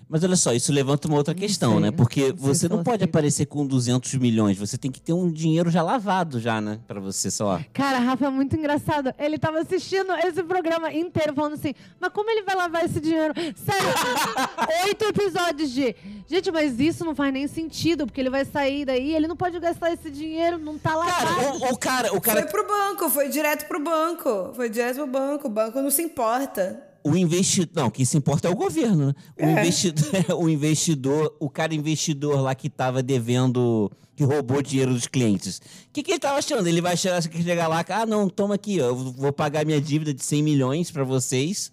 Mas 0.09 0.25
olha 0.25 0.37
só, 0.37 0.55
isso 0.55 0.73
levanta 0.73 1.07
uma 1.07 1.18
outra 1.18 1.35
questão, 1.35 1.73
sei, 1.73 1.81
né? 1.81 1.90
Porque 1.90 2.29
não 2.29 2.37
você 2.37 2.66
não 2.66 2.83
pode 2.83 2.97
aceito. 2.97 3.11
aparecer 3.11 3.47
com 3.47 3.66
200 3.66 4.14
milhões. 4.14 4.57
Você 4.57 4.79
tem 4.79 4.90
que 4.90 5.01
ter 5.01 5.12
um 5.12 5.31
dinheiro 5.31 5.71
já 5.71 5.83
lavado 5.83 6.40
já, 6.40 6.61
né? 6.62 6.81
Pra 6.87 6.99
você 6.99 7.31
só. 7.31 7.61
Cara, 7.75 7.99
Rafa 7.99 8.27
é 8.27 8.31
muito 8.31 8.57
engraçado. 8.57 9.12
Ele 9.18 9.38
tava 9.38 9.59
assistindo 9.59 10.12
esse 10.14 10.42
programa 10.42 10.90
inteiro 10.92 11.35
falando 11.35 11.55
assim, 11.55 11.75
mas 12.01 12.11
como 12.11 12.31
ele 12.31 12.42
vai 12.42 12.57
lavar 12.57 12.87
esse 12.87 13.01
dinheiro? 13.01 13.35
Sério, 13.55 13.88
oito 14.87 15.05
episódios 15.05 15.71
de... 15.71 15.94
Gente, 16.27 16.51
mas 16.51 16.81
isso 16.81 17.05
não 17.05 17.14
faz 17.14 17.33
nem 17.33 17.47
sentido, 17.47 18.07
porque 18.07 18.21
ele 18.21 18.31
vai 18.31 18.44
sair 18.47 18.87
daí, 18.87 19.14
ele 19.14 19.27
não 19.27 19.37
pode 19.37 19.59
gastar 19.61 19.92
esse 19.92 20.11
dinheiro, 20.11 20.59
não 20.59 20.79
tá 20.79 20.94
lavado. 20.94 21.27
Cara, 21.27 21.53
o, 21.53 21.73
o 21.73 21.79
cara, 21.79 22.14
o 22.14 22.21
cara 22.21 22.40
Foi 22.42 22.51
pro 22.51 22.66
banco, 22.66 23.11
foi 23.11 23.29
direto 23.29 23.66
pro 23.66 23.81
banco. 23.81 24.53
Foi 24.55 24.71
direto 24.71 24.97
pro 24.97 25.07
banco. 25.07 25.49
O 25.49 25.51
banco 25.51 25.81
não 25.81 25.90
se 25.90 26.03
importa. 26.03 26.88
O 27.05 27.17
investidor. 27.17 27.83
Não, 27.85 27.91
quem 27.91 28.05
se 28.05 28.17
importa 28.17 28.49
é 28.49 28.51
o 28.51 28.55
governo, 28.57 29.07
né? 29.09 29.15
O, 29.39 29.45
É. 29.45 29.53
investidor, 29.63 30.05
o 30.39 30.49
investidor, 30.49 31.37
o 31.41 31.49
cara 31.49 31.75
investidor 31.75 32.41
lá 32.41 32.55
que 32.55 32.69
tava 32.69 33.03
devendo, 33.03 33.91
que 34.17 34.25
roubou 34.25 34.61
dinheiro 34.63 34.93
dos 34.93 35.07
clientes. 35.07 35.59
O 35.59 35.63
que, 35.93 36.03
que 36.03 36.11
ele 36.13 36.19
tava 36.19 36.39
achando? 36.39 36.67
Ele 36.67 36.81
vai 36.81 36.97
chegar, 36.97 37.23
chegar 37.23 37.69
lá, 37.69 37.85
ah, 37.89 38.05
não, 38.07 38.29
toma 38.29 38.57
aqui, 38.57 38.81
ó, 38.81 38.87
eu 38.87 38.97
vou 38.97 39.33
pagar 39.33 39.65
minha 39.65 39.81
dívida 39.81 40.13
de 40.13 40.23
100 40.25 40.43
milhões 40.43 40.91
pra 40.91 41.05
vocês 41.05 41.73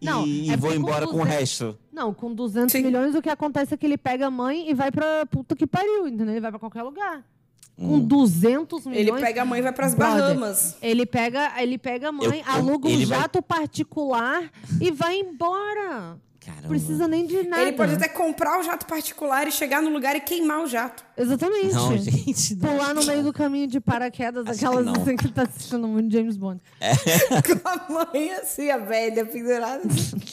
Não, 0.00 0.26
e, 0.26 0.50
é 0.50 0.52
e 0.52 0.56
vou 0.56 0.70
porque 0.70 0.74
com 0.74 0.80
embora 0.80 1.06
com 1.06 1.14
o 1.16 1.18
200 1.24 1.34
resto. 1.40 1.78
Não, 1.92 2.14
com 2.14 2.32
200 2.32 2.70
Sim. 2.70 2.82
milhões, 2.82 3.14
o 3.14 3.22
que 3.22 3.28
acontece 3.30 3.74
é 3.74 3.76
que 3.76 3.84
ele 3.86 3.98
pega 3.98 4.26
a 4.26 4.30
mãe 4.30 4.70
e 4.70 4.74
vai 4.74 4.92
pra 4.92 5.26
puta 5.26 5.56
que 5.56 5.66
pariu, 5.66 6.06
entendeu? 6.06 6.30
Ele 6.34 6.40
vai 6.40 6.50
pra 6.50 6.60
qualquer 6.60 6.82
lugar. 6.82 7.24
Com 7.78 8.00
200 8.00 8.86
milhões... 8.86 9.06
Ele 9.08 9.20
pega 9.20 9.42
a 9.42 9.44
mãe 9.44 9.60
e 9.60 9.62
vai 9.62 9.72
pras 9.72 9.94
brother, 9.94 10.20
Bahamas. 10.34 10.76
Ele 10.82 11.06
pega, 11.06 11.52
ele 11.62 11.78
pega 11.78 12.08
a 12.08 12.12
mãe, 12.12 12.42
Eu- 12.46 12.52
aluga 12.52 12.88
um 12.88 12.90
ele 12.90 13.06
vai- 13.06 13.20
jato 13.20 13.40
particular 13.40 14.50
e 14.80 14.90
vai 14.90 15.16
embora. 15.20 16.18
Caramba. 16.40 16.62
Não 16.62 16.68
precisa 16.70 17.06
nem 17.06 17.26
de 17.26 17.42
nada. 17.42 17.62
Ele 17.62 17.72
pode 17.76 17.92
até 17.92 18.08
comprar 18.08 18.58
o 18.58 18.62
jato 18.62 18.86
particular 18.86 19.46
e 19.46 19.52
chegar 19.52 19.82
no 19.82 19.90
lugar 19.90 20.16
e 20.16 20.20
queimar 20.20 20.62
o 20.62 20.66
jato. 20.66 21.04
Exatamente. 21.14 21.74
Não, 21.74 21.98
gente. 21.98 22.54
não. 22.56 22.68
Pular 22.70 22.94
no 22.94 23.04
meio 23.04 23.22
do 23.22 23.32
caminho 23.34 23.66
de 23.66 23.78
paraquedas, 23.78 24.46
Acho 24.46 24.58
que 24.58 24.64
aquelas 24.64 24.86
não. 24.86 24.94
assim 24.94 25.14
que 25.18 25.28
tá 25.28 25.42
assistindo 25.42 25.86
muito 25.86 26.10
James 26.10 26.38
Bond. 26.38 26.58
Com 26.80 27.68
a 27.68 28.06
mãe 28.06 28.32
assim, 28.32 28.70
a 28.70 28.78
velha 28.78 29.26
pendurada. 29.26 29.82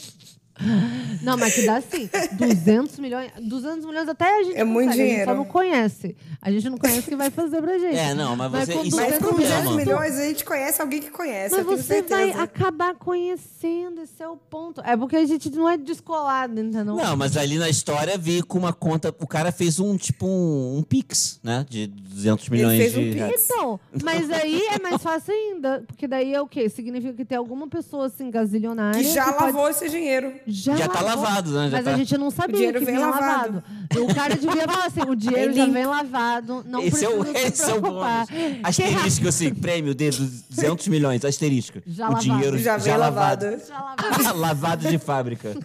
Não, 1.22 1.38
mas 1.38 1.56
que 1.56 1.66
dá 1.66 1.82
sim. 1.82 2.10
200 2.34 3.00
milhões. 3.00 3.32
200 3.42 3.86
milhões 3.86 4.08
até 4.08 4.40
a 4.40 4.44
gente 4.44 4.58
É 4.58 4.64
muito 4.64 4.88
consegue, 4.90 5.02
A 5.02 5.06
gente 5.06 5.12
dinheiro. 5.12 5.32
só 5.32 5.38
não 5.38 5.46
conhece. 5.46 6.16
A 6.42 6.52
gente 6.52 6.70
não 6.70 6.78
conhece 6.78 7.00
o 7.00 7.04
que 7.04 7.16
vai 7.16 7.30
fazer 7.32 7.62
pra 7.62 7.78
gente. 7.80 7.98
É, 7.98 8.14
não, 8.14 8.36
mas 8.36 8.52
você- 8.52 8.74
com 8.74 8.84
isso 8.86 9.00
é 9.00 9.04
Mas 9.10 9.14
200 9.14 9.18
com 9.20 9.36
problema. 9.36 9.62
200 9.62 9.76
milhões, 9.76 10.20
a 10.20 10.24
gente 10.28 10.46
conhece 10.46 10.82
alguém 10.82 11.02
que 11.02 11.10
conhece, 11.10 11.56
Mas 11.56 11.60
eu 11.66 11.66
tenho 11.66 11.84
você 11.84 12.02
vai 12.04 12.32
acabar 12.32 12.94
conhecendo, 12.96 14.02
esse 14.02 14.22
é 14.22 14.28
o 14.28 14.38
ponto. 14.38 14.82
É 14.82 14.96
porque 14.96 15.16
a 15.16 15.26
gente 15.26 15.50
não 15.52 15.68
é 15.68 15.78
descolado, 15.78 16.60
entendeu? 16.60 16.96
Não, 16.96 17.18
mas 17.18 17.36
ali 17.38 17.58
na 17.58 17.70
história 17.70 18.18
veio 18.18 18.46
com 18.46 18.58
uma 18.60 18.74
conta. 18.74 19.14
O 19.20 19.28
cara 19.28 19.52
fez 19.52 19.80
um 19.80 19.98
tipo 19.98 20.28
um, 20.28 20.78
um 20.78 20.84
Pix, 20.84 21.40
né? 21.44 21.66
De 21.68 21.88
200 21.88 22.48
milhões 22.50 22.78
fez 22.78 22.96
um 22.96 23.00
de 23.02 23.06
Pix. 23.08 23.16
reais. 23.18 23.46
Então, 23.46 23.80
mas 24.04 24.30
aí 24.30 24.62
é 24.68 24.80
mais 24.80 25.02
fácil 25.02 25.34
ainda. 25.34 25.84
Porque 25.88 26.08
daí 26.08 26.34
é 26.34 26.42
o 26.42 26.48
quê? 26.48 26.70
Significa 26.70 27.14
que 27.14 27.26
tem 27.26 27.38
alguma 27.38 27.68
pessoa 27.68 28.06
assim, 28.06 28.30
gazilionária. 28.30 29.02
Que 29.02 29.10
já 29.12 29.26
que 29.26 29.32
pode- 29.40 29.46
lavou 29.54 29.70
esse 29.70 29.90
dinheiro. 29.90 30.34
Já, 30.56 30.76
Já 30.78 30.88
tá 30.88 31.02
lavado, 31.02 31.52
né? 31.52 31.70
Já 31.70 31.78
Mas 31.78 31.86
tá- 31.86 31.92
a 31.94 31.98
gente 31.98 32.18
não 32.18 32.32
sabia 32.32 32.54
O 32.56 32.58
dinheiro 32.58 32.80
que 32.80 32.86
vem 32.86 32.96
vinha 32.96 33.08
lavado. 33.08 33.64
lavado. 33.92 34.04
O 34.04 34.16
cara 34.16 34.36
devia 34.36 34.68
falar 34.68 34.86
assim: 34.86 35.02
o 35.02 35.16
dinheiro 35.16 35.52
É 35.52 35.54
já 35.56 35.66
vem 35.66 35.86
lavado. 35.86 36.64
Não 36.68 36.82
esse 36.82 37.04
é 37.04 37.10
o, 37.10 37.20
precisa 37.26 37.40
se 37.40 37.48
esse 37.48 37.62
é 37.64 37.74
o 37.74 37.82
preocupar. 37.82 38.26
bônus. 38.28 38.58
Asterisco, 38.64 39.28
assim, 39.28 39.54
prêmio 39.54 39.94
de 39.94 40.10
200 40.12 40.88
milhões, 40.88 41.26
asterisco. 41.26 41.80
Já 41.86 42.06
o 42.06 42.14
lavado. 42.14 42.24
dinheiro 42.24 42.58
Já 42.58 42.78
já, 42.78 42.84
vem 42.86 42.98
lavado. 42.98 43.46
lavado. 43.46 43.68
Já 43.68 43.82
lavado. 43.82 44.40
lavado 44.40 44.90
de 44.90 44.98
fábrica. 44.98 45.56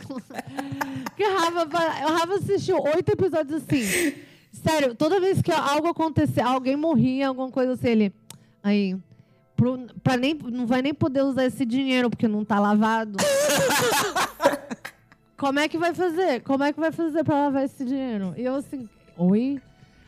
Porque 1.04 1.24
o 1.24 1.36
Rafa, 1.38 1.64
o 2.06 2.12
Rafa 2.14 2.34
assistiu 2.34 2.78
oito 2.82 3.08
episódios 3.12 3.62
assim. 3.62 4.14
Sério, 4.64 4.94
toda 4.96 5.20
vez 5.20 5.40
que 5.40 5.52
algo 5.52 5.86
acontecia, 5.88 6.44
alguém 6.44 6.76
morria, 6.76 7.28
alguma 7.28 7.50
coisa 7.50 7.72
assim, 7.74 7.88
ele. 7.88 8.12
Aí. 8.62 8.96
Pro, 9.60 9.78
pra 10.02 10.16
nem, 10.16 10.34
não 10.50 10.66
vai 10.66 10.80
nem 10.80 10.94
poder 10.94 11.20
usar 11.22 11.44
esse 11.44 11.66
dinheiro 11.66 12.08
porque 12.08 12.26
não 12.26 12.42
tá 12.46 12.58
lavado. 12.58 13.18
Como 15.36 15.58
é 15.58 15.68
que 15.68 15.76
vai 15.76 15.92
fazer? 15.92 16.40
Como 16.42 16.64
é 16.64 16.72
que 16.72 16.80
vai 16.80 16.90
fazer 16.90 17.22
pra 17.24 17.34
lavar 17.34 17.64
esse 17.64 17.84
dinheiro? 17.84 18.32
E 18.38 18.42
eu 18.44 18.54
assim, 18.54 18.88
oi? 19.18 19.60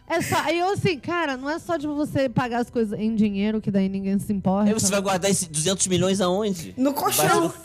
É 0.08 0.20
só, 0.22 0.48
eu 0.50 0.72
assim, 0.72 0.98
cara, 0.98 1.36
não 1.36 1.48
é 1.50 1.58
só 1.58 1.76
de 1.76 1.86
você 1.86 2.28
pagar 2.30 2.60
as 2.60 2.70
coisas 2.70 2.98
em 2.98 3.14
dinheiro, 3.14 3.60
que 3.60 3.70
daí 3.70 3.88
ninguém 3.90 4.18
se 4.18 4.32
importa. 4.32 4.68
Aí 4.68 4.74
você 4.74 4.90
vai 4.90 5.00
guardar 5.02 5.30
esses 5.30 5.46
200 5.46 5.86
milhões 5.86 6.20
aonde? 6.22 6.72
No 6.78 6.94
colchão. 6.94 7.52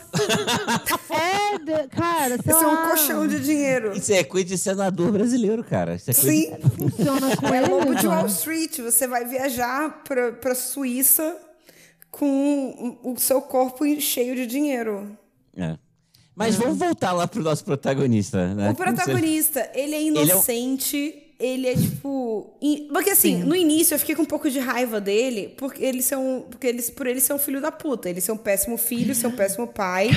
É, 1.10 1.58
de- 1.58 1.88
cara, 1.88 2.36
sei 2.42 2.52
é 2.52 2.56
lá, 2.56 2.68
um 2.84 2.88
colchão 2.88 3.26
de 3.26 3.40
dinheiro. 3.40 3.92
Isso 3.96 4.12
é 4.12 4.22
coisa 4.22 4.46
de 4.46 4.58
senador 4.58 5.10
brasileiro, 5.10 5.64
cara. 5.64 5.94
Isso 5.96 6.10
é 6.10 6.14
coisa 6.14 6.30
Sim. 6.30 6.56
funciona 6.76 7.36
com 7.36 7.48
É 7.48 7.58
ele. 7.62 7.68
lobo 7.68 7.94
de 7.94 8.02
cara. 8.02 8.16
Wall 8.18 8.26
Street. 8.26 8.78
Você 8.78 9.06
vai 9.08 9.24
viajar 9.24 10.02
pra, 10.04 10.32
pra 10.32 10.54
Suíça 10.54 11.34
com 12.10 12.98
o 13.04 13.18
seu 13.18 13.40
corpo 13.42 13.84
cheio 14.00 14.34
de 14.34 14.46
dinheiro. 14.46 15.16
É. 15.56 15.76
Mas 16.34 16.54
vamos 16.54 16.78
voltar 16.78 17.12
lá 17.12 17.26
pro 17.26 17.42
nosso 17.42 17.64
protagonista, 17.64 18.54
né? 18.54 18.70
O 18.70 18.74
protagonista, 18.74 19.70
ele 19.74 19.94
é 19.94 20.02
inocente. 20.04 20.96
Ele 20.96 21.12
é 21.12 21.27
tipo. 21.38 22.56
in- 22.60 22.88
Porque 22.92 23.10
assim, 23.10 23.36
no 23.44 23.54
início 23.54 23.94
eu 23.94 23.98
fiquei 23.98 24.14
com 24.14 24.22
um 24.22 24.26
pouco 24.26 24.50
de 24.50 24.58
raiva 24.58 25.00
dele, 25.00 25.54
porque 25.56 25.82
eles 25.84 26.04
são. 26.04 26.44
Porque 26.50 26.66
eles, 26.66 26.90
por 26.90 27.06
ele 27.06 27.20
ser 27.20 27.32
um 27.32 27.38
filho 27.38 27.60
da 27.60 27.70
puta. 27.70 28.08
Ele 28.10 28.20
ser 28.20 28.32
um 28.32 28.36
péssimo 28.36 28.76
filho, 28.76 29.14
ser 29.14 29.26
um 29.28 29.32
péssimo 29.32 29.66
pai. 29.66 30.10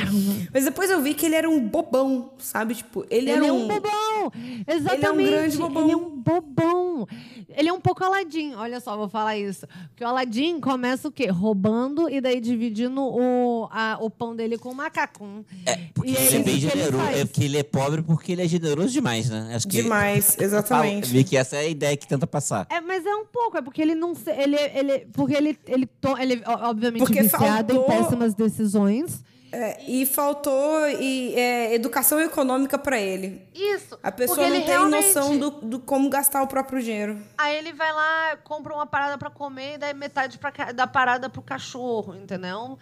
Mas 0.53 0.65
depois 0.65 0.89
eu 0.89 1.01
vi 1.01 1.13
que 1.13 1.25
ele 1.25 1.35
era 1.35 1.49
um 1.49 1.59
bobão, 1.59 2.31
sabe? 2.39 2.75
Tipo, 2.75 3.05
ele, 3.09 3.29
Ele 3.29 3.31
era 3.31 3.47
é 3.47 3.51
um 3.51 3.67
bobão! 3.67 4.31
Exatamente. 4.67 5.29
grande 5.29 5.57
bobão. 5.57 5.83
Ele 5.83 5.91
é 5.91 5.97
um 5.97 6.09
bobão. 6.09 7.07
Ele 7.55 7.69
é 7.69 7.73
um 7.73 7.81
pouco 7.81 8.03
Aladim. 8.03 8.53
Olha 8.55 8.79
só, 8.79 8.95
vou 8.95 9.09
falar 9.09 9.37
isso. 9.37 9.67
Porque 9.89 10.03
o 10.03 10.07
Aladim 10.07 10.59
começa 10.59 11.07
o 11.07 11.11
quê? 11.11 11.27
Roubando 11.27 12.09
e 12.09 12.21
daí 12.21 12.39
dividindo 12.39 13.01
o, 13.01 13.67
a- 13.71 13.97
o 13.99 14.09
pão 14.09 14.35
dele 14.35 14.57
com 14.57 14.69
o 14.69 14.75
macacum. 14.75 15.43
É, 15.65 15.75
porque 15.93 16.11
E 16.11 16.15
ele 16.15 16.35
é 16.37 16.39
bem 16.39 16.53
ele 16.55 16.59
generoso. 16.69 17.03
É 17.09 17.25
porque 17.25 17.43
ele 17.43 17.57
é 17.57 17.63
pobre 17.63 18.01
porque 18.01 18.31
ele 18.31 18.41
é 18.43 18.47
generoso 18.47 18.89
demais, 18.89 19.29
né? 19.29 19.51
Acho 19.53 19.67
que 19.67 19.81
Demais, 19.81 20.37
exatamente. 20.39 21.10
Meio 21.11 21.25
que 21.25 21.35
essa 21.37 21.55
é 21.57 21.59
a 21.59 21.67
ideia 21.67 21.95
que 21.97 22.07
tenta 22.07 22.25
passar. 22.27 22.67
É, 22.69 22.79
mas 22.81 23.05
é 23.05 23.15
um 23.15 23.25
pouco, 23.25 23.57
é 23.57 23.61
porque 23.61 23.81
ele 23.81 23.95
não 23.95 24.13
se- 24.15 24.31
ele 24.31 24.55
ele 24.55 24.99
porque 25.13 25.33
ele 25.35 25.57
ele, 25.67 25.85
to- 25.85 26.17
ele 26.17 26.41
obviamente 26.45 26.99
Porque 26.99 27.21
viciado 27.23 27.73
faltou- 27.75 27.83
em 27.95 27.97
péssimas 27.97 28.33
decisões. 28.33 29.23
É, 29.51 29.83
e 29.85 30.05
faltou 30.05 30.87
e, 30.87 31.35
é, 31.35 31.73
educação 31.73 32.19
econômica 32.21 32.77
pra 32.77 32.99
ele. 32.99 33.41
Isso. 33.53 33.97
A 34.01 34.11
pessoa 34.11 34.37
não 34.37 34.55
ele 34.55 34.65
tem 34.65 34.77
noção 34.89 35.37
do, 35.37 35.49
do 35.49 35.79
como 35.79 36.09
gastar 36.09 36.41
o 36.41 36.47
próprio 36.47 36.81
dinheiro. 36.81 37.19
Aí 37.37 37.57
ele 37.57 37.73
vai 37.73 37.91
lá, 37.91 38.37
compra 38.43 38.73
uma 38.73 38.85
parada 38.85 39.17
pra 39.17 39.29
comer 39.29 39.75
e 39.75 39.77
dá 39.77 39.93
metade 39.93 40.37
pra, 40.37 40.51
da 40.71 40.87
parada 40.87 41.29
pro 41.29 41.41
cachorro, 41.41 42.15
entendeu? 42.15 42.77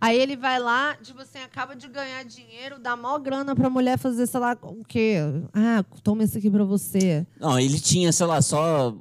Aí 0.00 0.16
ele 0.16 0.36
vai 0.36 0.60
lá, 0.60 0.96
tipo 1.02 1.20
assim, 1.22 1.38
acaba 1.40 1.74
de 1.74 1.88
ganhar 1.88 2.24
dinheiro, 2.24 2.78
dá 2.78 2.94
maior 2.94 3.18
grana 3.18 3.56
pra 3.56 3.68
mulher 3.68 3.98
fazer, 3.98 4.26
sei 4.28 4.38
lá, 4.38 4.56
o 4.62 4.84
quê? 4.86 5.16
Ah, 5.52 5.84
toma 6.04 6.22
esse 6.22 6.38
aqui 6.38 6.50
pra 6.50 6.64
você. 6.64 7.26
Não, 7.40 7.58
ele 7.58 7.80
tinha, 7.80 8.12
sei 8.12 8.26
lá, 8.26 8.40
só 8.40 8.94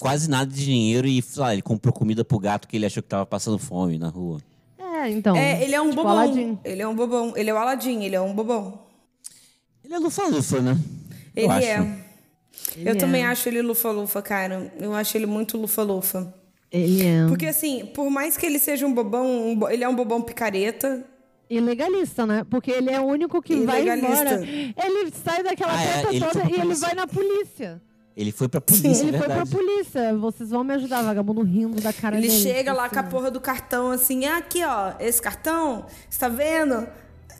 quase 0.00 0.28
nada 0.28 0.50
de 0.50 0.64
dinheiro 0.64 1.06
e, 1.06 1.22
sei 1.22 1.40
lá, 1.40 1.52
ele 1.52 1.62
comprou 1.62 1.94
comida 1.94 2.24
pro 2.24 2.38
gato 2.40 2.66
que 2.66 2.76
ele 2.76 2.86
achou 2.86 3.00
que 3.00 3.08
tava 3.08 3.24
passando 3.24 3.58
fome 3.58 3.96
na 3.96 4.08
rua. 4.08 4.40
É, 5.04 5.10
então. 5.10 5.36
É, 5.36 5.62
ele 5.62 5.74
é 5.74 5.80
um 5.80 5.90
tipo, 5.90 5.96
bobão. 6.02 6.12
Aladdin. 6.18 6.58
Ele 6.64 6.82
é 6.82 6.88
um 6.88 6.94
bobão. 6.94 7.32
Ele 7.36 7.50
é 7.50 7.54
o 7.54 7.58
Aladim, 7.58 8.02
ele 8.04 8.14
é 8.16 8.20
um 8.20 8.32
bobão. 8.34 8.78
Ele 9.84 9.94
é 9.94 9.98
lufa-lufa, 9.98 10.60
né? 10.60 10.78
Eu 11.34 11.44
Ele 11.44 11.52
acho. 11.52 11.66
é. 11.66 11.98
Ele 12.76 12.88
eu 12.88 12.92
é. 12.92 12.96
também 12.96 13.24
acho 13.24 13.48
ele 13.48 13.62
lufa-lufa, 13.62 14.22
cara. 14.22 14.72
Eu 14.78 14.94
acho 14.94 15.16
ele 15.16 15.26
muito 15.26 15.56
lufa-lufa. 15.58 16.32
Ele 16.70 17.04
é. 17.06 17.26
Porque, 17.28 17.46
assim, 17.46 17.86
por 17.86 18.08
mais 18.10 18.36
que 18.36 18.46
ele 18.46 18.58
seja 18.58 18.86
um 18.86 18.94
bobão, 18.94 19.48
um 19.48 19.56
bo- 19.56 19.68
ele 19.68 19.84
é 19.84 19.88
um 19.88 19.94
bobão 19.94 20.22
picareta. 20.22 21.04
E 21.50 21.60
legalista, 21.60 22.24
né? 22.24 22.46
Porque 22.48 22.70
ele 22.70 22.90
é 22.90 22.98
o 22.98 23.04
único 23.04 23.42
que 23.42 23.56
vai 23.56 23.82
embora. 23.86 24.42
Ele 24.42 25.12
sai 25.22 25.42
daquela 25.42 25.72
Ah, 25.74 25.82
é, 25.84 26.18
toda 26.18 26.48
e 26.50 26.60
ele 26.60 26.74
vai 26.74 26.94
na 26.94 27.06
polícia. 27.06 27.82
Ele 28.16 28.30
foi 28.30 28.46
pra 28.48 28.60
polícia, 28.60 29.04
ele 29.06 29.16
é 29.16 29.18
foi 29.18 29.28
pra 29.28 29.46
polícia. 29.46 30.14
Vocês 30.18 30.50
vão 30.50 30.62
me 30.62 30.74
ajudar, 30.74 31.02
vagabundo 31.02 31.42
rindo 31.42 31.80
da 31.80 31.92
cara 31.92 32.16
Ele 32.18 32.28
dele. 32.28 32.40
chega 32.42 32.72
lá 32.72 32.84
assim. 32.84 32.94
com 32.94 33.00
a 33.00 33.04
porra 33.04 33.30
do 33.30 33.40
cartão, 33.40 33.90
assim, 33.90 34.26
ah, 34.26 34.36
aqui, 34.38 34.62
ó, 34.64 34.92
esse 35.00 35.20
cartão, 35.20 35.86
você 36.10 36.18
tá 36.18 36.28
vendo? 36.28 36.86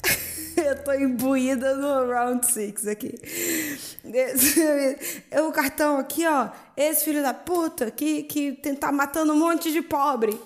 Eu 0.56 0.82
tô 0.82 0.92
imbuída 0.92 1.74
no 1.76 2.11
Round 2.11 2.46
Six 2.50 2.87
aqui. 2.87 3.14
Esse- 4.04 4.98
o 5.46 5.50
cartão 5.52 5.96
aqui, 5.98 6.26
ó, 6.26 6.48
esse 6.76 7.04
filho 7.04 7.22
da 7.22 7.32
puta 7.32 7.90
que, 7.90 8.24
que 8.24 8.52
tá 8.78 8.92
matando 8.92 9.32
um 9.32 9.38
monte 9.38 9.72
de 9.72 9.80
pobre. 9.82 10.38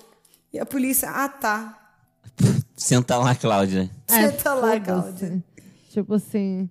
E 0.53 0.59
a 0.59 0.67
polícia, 0.67 1.11
ah, 1.11 1.29
tá. 1.29 1.79
Senta 2.77 3.17
lá, 3.19 3.35
Cláudia. 3.35 3.91
É, 4.09 4.31
Senta 4.31 4.55
lá. 4.55 4.79
Cláudia. 4.81 5.43
Tipo 5.91 6.15
assim. 6.15 6.69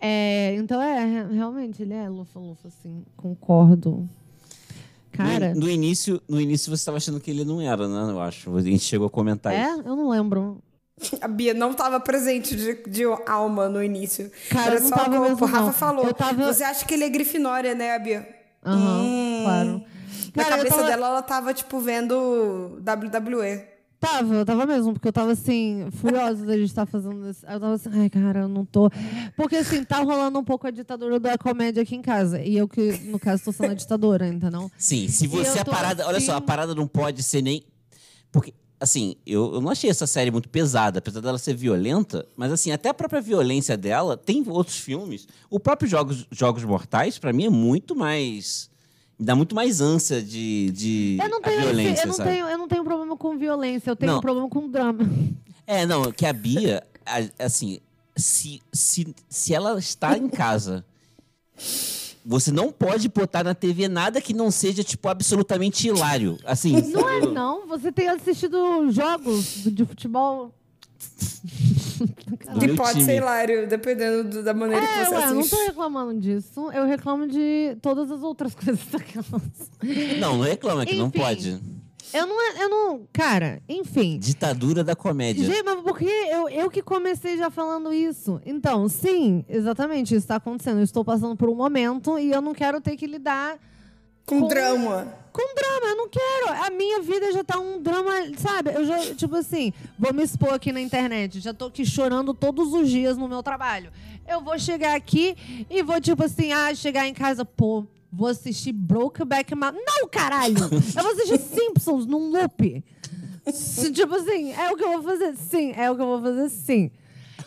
É, 0.00 0.54
então 0.56 0.80
é, 0.80 1.04
re- 1.04 1.34
realmente, 1.34 1.82
ele 1.82 1.92
é 1.94 2.08
lufa-lufa, 2.08 2.68
assim, 2.68 3.04
concordo. 3.16 4.08
cara. 5.12 5.54
No, 5.54 5.60
no 5.62 5.70
início, 5.70 6.20
no 6.28 6.40
início 6.40 6.70
você 6.70 6.80
estava 6.80 6.96
achando 6.96 7.20
que 7.20 7.30
ele 7.30 7.44
não 7.44 7.60
era, 7.60 7.86
né? 7.86 8.10
Eu 8.12 8.20
acho. 8.20 8.54
A 8.56 8.62
gente 8.62 8.80
chegou 8.80 9.06
a 9.08 9.10
comentar 9.10 9.52
É? 9.52 9.70
isso. 9.70 9.82
Eu 9.84 9.96
não 9.96 10.08
lembro. 10.08 10.58
A 11.20 11.28
Bia 11.28 11.54
não 11.54 11.72
tava 11.72 11.98
presente 11.98 12.54
de, 12.54 12.74
de 12.88 13.02
alma 13.26 13.68
no 13.68 13.82
início. 13.82 14.30
Cara, 14.50 14.72
Era 14.72 14.80
não 14.80 14.88
só 14.88 14.96
tava 14.96 15.10
como 15.16 15.28
mesmo, 15.28 15.44
o 15.44 15.48
Rafa 15.48 15.64
não. 15.66 15.72
falou. 15.72 16.04
Eu 16.06 16.14
tava- 16.14 16.52
Você 16.52 16.62
acha 16.62 16.84
que 16.84 16.92
ele 16.94 17.04
é 17.04 17.08
grifinória, 17.08 17.74
né, 17.74 17.98
Bia? 17.98 18.28
Aham, 18.64 19.00
Hum. 19.02 19.40
claro. 19.44 19.82
Na 20.34 20.42
Cara, 20.44 20.54
eu 20.54 20.58
cabeça 20.58 20.76
tava- 20.76 20.88
dela, 20.88 21.06
ela 21.08 21.22
tava, 21.22 21.54
tipo, 21.54 21.78
vendo 21.80 22.78
WWE. 22.84 23.62
Tava, 24.00 24.46
tava 24.46 24.64
mesmo, 24.64 24.94
porque 24.94 25.08
eu 25.08 25.12
tava 25.12 25.32
assim, 25.32 25.86
furiosa 25.92 26.46
da 26.46 26.56
gente 26.56 26.68
estar 26.70 26.86
fazendo 26.86 27.28
isso. 27.28 27.44
Eu 27.44 27.60
tava 27.60 27.74
assim, 27.74 27.90
ai, 27.92 28.08
cara, 28.08 28.40
eu 28.40 28.48
não 28.48 28.64
tô. 28.64 28.90
Porque 29.36 29.56
assim, 29.56 29.84
tá 29.84 29.98
rolando 29.98 30.38
um 30.38 30.44
pouco 30.44 30.66
a 30.66 30.70
ditadura 30.70 31.20
da 31.20 31.36
comédia 31.36 31.82
aqui 31.82 31.96
em 31.96 32.00
casa. 32.00 32.40
E 32.40 32.56
eu 32.56 32.66
que, 32.66 32.92
no 33.04 33.18
caso, 33.18 33.44
tô 33.44 33.52
sendo 33.52 33.72
a 33.72 33.74
ditadora, 33.74 34.26
entendeu? 34.26 34.70
Sim, 34.78 35.06
se 35.06 35.26
você 35.26 35.58
eu 35.58 35.62
a 35.62 35.64
parada. 35.66 36.06
Olha 36.06 36.18
só, 36.18 36.32
a 36.32 36.36
assim- 36.38 36.46
parada 36.46 36.74
não 36.74 36.86
pode 36.88 37.22
ser 37.22 37.42
nem. 37.42 37.62
Porque, 38.32 38.54
assim, 38.80 39.16
eu, 39.26 39.56
eu 39.56 39.60
não 39.60 39.68
achei 39.70 39.90
essa 39.90 40.06
série 40.06 40.30
muito 40.30 40.48
pesada, 40.48 40.98
apesar 40.98 41.20
dela 41.20 41.36
ser 41.36 41.54
violenta, 41.54 42.26
mas 42.34 42.50
assim, 42.50 42.70
até 42.72 42.88
a 42.88 42.94
própria 42.94 43.20
violência 43.20 43.76
dela, 43.76 44.16
tem 44.16 44.42
outros 44.48 44.78
filmes. 44.78 45.28
O 45.50 45.60
próprio 45.60 45.86
Jogos, 45.86 46.26
Jogos 46.30 46.64
Mortais, 46.64 47.18
pra 47.18 47.34
mim, 47.34 47.44
é 47.44 47.50
muito 47.50 47.94
mais. 47.94 48.69
Dá 49.22 49.36
muito 49.36 49.54
mais 49.54 49.82
ânsia 49.82 50.22
de, 50.22 50.70
de 50.70 51.18
Eu 51.22 51.28
não 51.28 51.42
tenho, 51.42 51.60
violência, 51.60 52.02
eu 52.04 52.06
não 52.06 52.14
sabe? 52.14 52.30
tenho, 52.30 52.46
eu 52.46 52.56
não 52.58 52.66
tenho 52.66 52.82
problema 52.82 53.16
com 53.18 53.36
violência, 53.36 53.90
eu 53.90 53.96
tenho 53.96 54.12
Não. 54.12 54.20
problema 54.20 54.48
com 54.48 54.66
drama. 54.66 55.06
É, 55.66 55.84
não, 55.84 56.10
que 56.10 56.24
a 56.24 56.32
Bia, 56.32 56.82
assim, 57.38 57.80
se, 58.16 58.62
se, 58.72 59.14
se 59.28 59.54
ela 59.54 59.78
está 59.78 60.16
em 60.16 60.26
casa, 60.26 60.84
você 62.24 62.50
não 62.50 62.72
pode 62.72 63.08
botar 63.10 63.44
na 63.44 63.54
TV 63.54 63.88
nada 63.88 64.20
que 64.22 64.32
não 64.32 64.50
seja, 64.50 64.82
tipo, 64.82 65.06
absolutamente 65.08 65.86
hilário. 65.86 66.38
Assim, 66.44 66.80
Não 66.90 67.08
é 67.08 67.20
não, 67.20 67.66
você 67.66 67.92
tem 67.92 68.08
assistido 68.08 68.90
jogos 68.90 69.64
de 69.66 69.84
futebol. 69.84 70.52
E 72.62 72.66
meu 72.66 72.76
pode 72.76 72.92
time. 72.92 73.04
ser 73.04 73.16
hilário, 73.16 73.66
dependendo 73.68 74.24
do- 74.28 74.42
da 74.42 74.52
maneira 74.54 74.84
que 74.86 74.92
É, 74.92 75.04
você 75.04 75.14
ué, 75.14 75.24
eu 75.26 75.34
não 75.34 75.40
assiste. 75.40 75.56
tô 75.56 75.66
reclamando 75.66 76.20
disso. 76.20 76.70
Eu 76.72 76.84
reclamo 76.86 77.26
de 77.26 77.76
todas 77.82 78.10
as 78.10 78.22
outras 78.22 78.54
coisas 78.56 78.84
daquelas. 78.90 79.42
Não, 80.18 80.36
não 80.38 80.44
reclama 80.44 80.84
que 80.86 80.94
não 80.94 81.06
Enfim. 81.08 81.18
pode. 81.18 81.60
Eu 82.12 82.26
não, 82.26 82.52
eu 82.56 82.68
não. 82.68 83.02
Cara, 83.12 83.62
enfim. 83.68 84.18
Ditadura 84.18 84.82
da 84.82 84.96
comédia. 84.96 85.44
Gente, 85.44 85.62
mas 85.62 85.80
porque 85.80 86.04
eu, 86.06 86.48
eu 86.48 86.68
que 86.68 86.82
comecei 86.82 87.36
já 87.36 87.50
falando 87.50 87.92
isso. 87.92 88.40
Então, 88.44 88.88
sim, 88.88 89.44
exatamente, 89.48 90.12
isso 90.16 90.26
tá 90.26 90.34
acontecendo. 90.36 90.78
Eu 90.78 90.84
estou 90.84 91.04
passando 91.04 91.36
por 91.36 91.48
um 91.48 91.54
momento 91.54 92.18
e 92.18 92.32
eu 92.32 92.40
não 92.42 92.52
quero 92.52 92.80
ter 92.80 92.96
que 92.96 93.06
lidar 93.06 93.56
Com 94.26 94.40
Com- 94.40 94.48
drama. 94.48 95.14
Com 95.32 95.54
drama. 95.54 95.86
Eu 95.86 95.96
não 95.96 96.08
quero. 96.08 96.64
A 96.64 96.70
minha 96.70 97.00
vida 97.00 97.32
já 97.32 97.42
tá 97.42 97.58
um 97.58 97.80
drama, 97.80 98.12
sabe? 98.36 98.72
Eu 98.74 98.84
já, 98.84 99.14
tipo 99.14 99.36
assim, 99.36 99.72
vou 99.98 100.12
me 100.12 100.22
expor 100.22 100.52
aqui 100.52 100.72
na 100.72 100.80
internet. 100.80 101.40
Já 101.40 101.54
tô 101.54 101.66
aqui 101.66 101.84
chorando 101.84 102.34
todos 102.34 102.72
os 102.72 102.88
dias 102.88 103.16
no 103.16 103.28
meu 103.28 103.42
trabalho. 103.42 103.90
Eu 104.28 104.40
vou 104.40 104.58
chegar 104.58 104.94
aqui 104.94 105.36
e 105.68 105.82
vou, 105.82 106.00
tipo 106.00 106.24
assim, 106.24 106.52
ah, 106.52 106.74
chegar 106.74 107.06
em 107.06 107.14
casa, 107.14 107.44
pô. 107.44 107.84
Vou 108.12 108.28
assistir 108.28 108.72
Brokeback 108.72 109.54
Mountain. 109.54 109.82
Não, 109.86 110.08
caralho! 110.08 110.58
Eu 110.62 111.02
vou 111.02 111.12
assistir 111.12 111.38
Simpsons 111.38 112.06
num 112.06 112.30
loop. 112.30 112.84
Tipo 113.94 114.14
assim, 114.16 114.52
é 114.52 114.70
o 114.70 114.76
que 114.76 114.84
eu 114.84 114.92
vou 114.92 115.02
fazer? 115.02 115.36
Sim, 115.36 115.72
é 115.76 115.90
o 115.90 115.96
que 115.96 116.02
eu 116.02 116.06
vou 116.06 116.20
fazer? 116.20 116.48
Sim. 116.50 116.90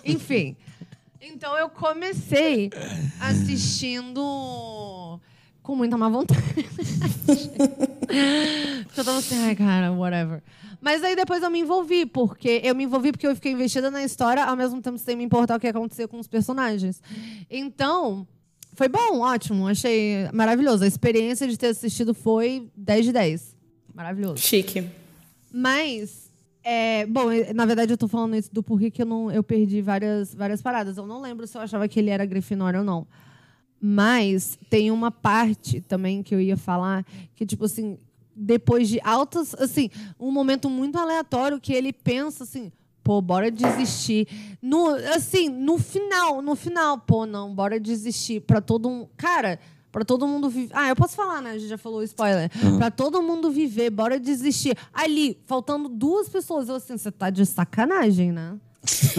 Enfim. 0.06 0.56
Então 1.22 1.58
eu 1.58 1.70
comecei 1.70 2.70
assistindo 3.20 5.20
com 5.64 5.76
muita 5.76 5.98
má 5.98 6.10
vontade. 6.10 6.44
Porque 8.86 9.00
eu 9.00 9.06
tava 9.06 9.18
assim, 9.18 9.38
ai, 9.40 9.56
cara, 9.56 9.92
whatever. 9.92 10.44
Mas 10.80 11.02
aí 11.04 11.16
depois 11.16 11.42
eu 11.42 11.50
me 11.50 11.62
envolvi, 11.62 12.06
porque 12.06 12.60
eu 12.62 12.76
me 12.76 12.84
envolvi 12.84 13.14
porque 13.14 13.26
eu 13.26 13.34
fiquei 13.34 13.54
investida 13.54 13.90
na 13.90 14.04
história, 14.04 14.44
ao 14.44 14.56
mesmo 14.56 14.82
tempo 14.82 14.98
sem 14.98 15.16
me 15.16 15.24
importar 15.24 15.56
o 15.56 15.60
que 15.60 15.66
ia 15.66 15.72
acontecer 15.72 16.10
com 16.10 16.20
os 16.20 16.28
personagens. 16.28 17.02
Então, 17.50 18.28
foi 18.74 18.90
bom, 18.90 19.22
ótimo, 19.22 19.66
achei 19.68 20.28
maravilhoso. 20.34 20.84
A 20.84 20.88
experiência 20.88 21.48
de 21.48 21.58
ter 21.58 21.68
assistido 21.68 22.14
foi 22.14 22.70
10 22.76 23.06
de 23.06 23.14
10. 23.14 23.56
Maravilhoso. 23.96 24.38
Chique. 24.40 24.86
Mas, 25.52 26.30
é, 26.62 27.06
bom, 27.06 27.28
na 27.56 27.66
verdade 27.66 27.94
eu 27.94 27.98
tô 27.98 28.10
falando 28.10 28.36
isso 28.36 28.54
do 28.54 28.62
porquê 28.62 28.92
que 28.92 29.02
eu, 29.02 29.06
não, 29.06 29.32
eu 29.32 29.42
perdi 29.42 29.82
várias, 29.82 30.36
várias 30.36 30.62
paradas. 30.62 30.98
Eu 30.98 31.08
não 31.08 31.22
lembro 31.22 31.48
se 31.48 31.58
eu 31.58 31.62
achava 31.62 31.88
que 31.88 31.98
ele 31.98 32.10
era 32.10 32.26
Grifinória 32.26 32.80
ou 32.80 32.86
não. 32.86 33.08
Mas 33.86 34.58
tem 34.70 34.92
uma 34.92 35.12
parte 35.12 35.82
também 35.82 36.24
que 36.24 36.34
eu 36.34 36.40
ia 36.40 36.56
falar 36.56 37.06
que, 37.36 37.46
tipo 37.46 37.66
assim, 37.66 37.98
depois 38.34 38.88
de 38.88 39.02
altas, 39.04 39.54
assim, 39.56 39.90
um 40.18 40.32
momento 40.32 40.70
muito 40.70 40.98
aleatório 40.98 41.60
que 41.60 41.74
ele 41.74 41.92
pensa 41.92 42.46
assim, 42.46 42.72
pô, 43.04 43.20
bora 43.22 43.52
desistir. 43.52 44.26
No, 44.62 44.88
assim, 45.14 45.50
no 45.50 45.78
final, 45.78 46.42
no 46.42 46.56
final, 46.56 46.98
pô, 46.98 47.26
não, 47.26 47.54
bora 47.54 47.78
desistir 47.78 48.40
pra 48.40 48.62
todo 48.62 48.88
um, 48.88 49.06
cara, 49.18 49.60
pra 49.92 50.06
todo 50.06 50.26
mundo 50.26 50.50
viver. 50.50 50.74
Ah, 50.74 50.88
eu 50.88 50.96
posso 50.96 51.18
falar, 51.18 51.42
né? 51.42 51.52
A 51.52 51.58
gente 51.58 51.68
já 51.68 51.78
falou 51.78 52.00
o 52.00 52.04
spoiler. 52.04 52.50
Pra 52.78 52.90
todo 52.90 53.22
mundo 53.22 53.52
viver, 53.52 53.90
bora 53.90 54.18
desistir. 54.18 54.78
Ali, 54.94 55.38
faltando 55.46 55.90
duas 55.90 56.30
pessoas, 56.30 56.70
eu 56.70 56.76
assim, 56.76 56.98
você 56.98 57.12
tá 57.12 57.30
de 57.30 57.46
sacanagem, 57.46 58.32
né? 58.32 58.58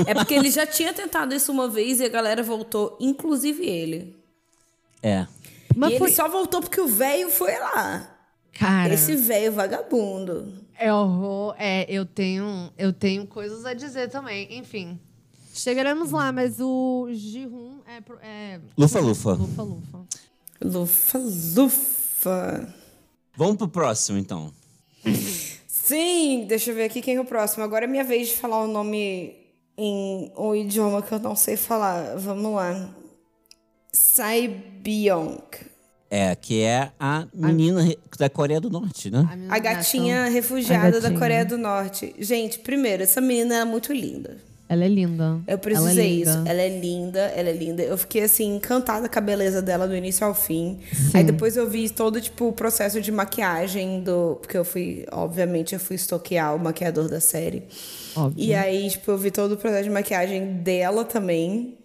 É 0.07 0.15
porque 0.15 0.33
ele 0.33 0.51
já 0.51 0.67
tinha 0.67 0.95
tentado 0.95 1.35
isso 1.35 1.53
uma 1.53 1.69
vez 1.69 2.01
e 2.01 2.05
a 2.05 2.09
galera 2.09 2.43
voltou, 2.43 2.97
inclusive 2.99 3.63
ele. 3.63 4.24
É. 5.05 5.27
Mas 5.77 5.93
e 5.93 5.99
foi, 5.99 6.09
ele 6.09 6.17
só 6.17 6.29
voltou 6.29 6.61
porque 6.61 6.81
o 6.81 6.89
velho 6.89 7.29
foi 7.31 7.57
lá. 7.59 8.17
cara, 8.53 8.95
Esse 8.95 9.15
velho 9.17 9.53
vagabundo. 9.53 10.53
é 10.79 10.93
horror, 10.93 11.55
é, 11.59 11.85
eu 11.89 12.07
tenho, 12.07 12.73
eu 12.79 12.93
tenho 12.93 13.27
coisas 13.27 13.65
a 13.67 13.75
dizer 13.75 14.09
também. 14.09 14.57
Enfim, 14.59 14.99
chegaremos 15.53 16.11
lá, 16.11 16.33
mas 16.33 16.59
o 16.61 17.09
Jihun 17.13 17.81
é, 17.87 18.01
pro- 18.01 18.19
é 18.23 18.61
Lufa, 18.79 19.01
lufa. 19.01 19.33
lufa, 19.35 19.63
lufa. 19.63 20.07
Lufa, 20.63 21.19
lufa. 21.19 22.75
Vamos 23.37 23.57
pro 23.57 23.69
próximo, 23.69 24.17
então. 24.19 24.53
Sim, 25.67 26.47
deixa 26.49 26.71
eu 26.71 26.75
ver 26.75 26.85
aqui 26.85 27.03
quem 27.03 27.17
é 27.17 27.21
o 27.21 27.25
próximo. 27.25 27.63
Agora 27.65 27.85
é 27.85 27.89
minha 27.89 28.05
vez 28.05 28.29
de 28.29 28.35
falar 28.37 28.63
o 28.63 28.67
nome 28.69 29.37
em 29.77 30.33
um 30.37 30.55
idioma 30.55 31.03
que 31.03 31.13
eu 31.13 31.19
não 31.19 31.37
sei 31.37 31.57
falar. 31.57 32.17
Vamos 32.17 32.55
lá. 32.55 32.89
Saibyong. 33.95 35.39
É, 36.11 36.35
que 36.37 36.63
é 36.63 36.91
a 37.01 37.27
menina 37.35 37.83
re- 37.83 37.99
da 38.19 38.29
Coreia 38.31 38.61
do 38.61 38.71
Norte, 38.71 39.11
né? 39.11 39.27
A 39.49 39.59
gatinha 39.59 40.27
refugiada 40.27 40.87
A 40.89 40.91
da 40.91 41.01
gatinha. 41.01 41.19
Coreia 41.19 41.45
do 41.45 41.59
Norte. 41.59 42.15
Gente, 42.21 42.59
primeiro, 42.61 43.03
essa 43.03 43.21
menina 43.21 43.57
é 43.57 43.65
muito 43.65 43.93
linda. 43.93 44.37
Ela 44.69 44.85
é 44.85 44.89
linda. 44.89 45.41
Eu 45.47 45.59
preciso 45.59 45.89
Ela 45.89 46.01
é 46.01 46.07
isso. 46.07 46.43
Ela 46.47 46.63
é 46.63 46.81
linda, 46.81 47.21
ela 47.21 47.49
é 47.49 47.53
linda. 47.53 47.83
Eu 47.83 47.99
fiquei 47.99 48.23
assim, 48.23 48.57
encantada 48.57 49.09
com 49.09 49.19
a 49.19 49.23
beleza 49.23 49.61
dela 49.61 49.87
do 49.89 49.95
início 49.95 50.25
ao 50.27 50.35
fim. 50.35 50.79
Aí 51.13 51.23
depois 51.25 51.57
eu 51.57 51.69
vi 51.69 51.91
todo, 51.91 52.21
tipo, 52.21 52.47
o 52.49 52.53
processo 52.53 53.01
de 53.01 53.11
maquiagem 53.13 54.01
do. 54.01 54.37
Porque 54.41 54.57
eu 54.57 54.65
fui, 54.65 55.05
obviamente, 55.13 55.75
eu 55.75 55.81
fui 55.81 55.97
estoquear 55.97 56.55
o 56.55 56.59
maquiador 56.59 57.09
da 57.09 57.21
série. 57.21 57.65
Óbvio. 58.17 58.43
E 58.43 58.55
aí, 58.55 58.89
tipo, 58.89 59.11
eu 59.11 59.19
vi 59.19 59.31
todo 59.31 59.53
o 59.53 59.57
processo 59.57 59.85
de 59.85 59.91
maquiagem 59.91 60.55
dela 60.63 61.05
também. 61.05 61.77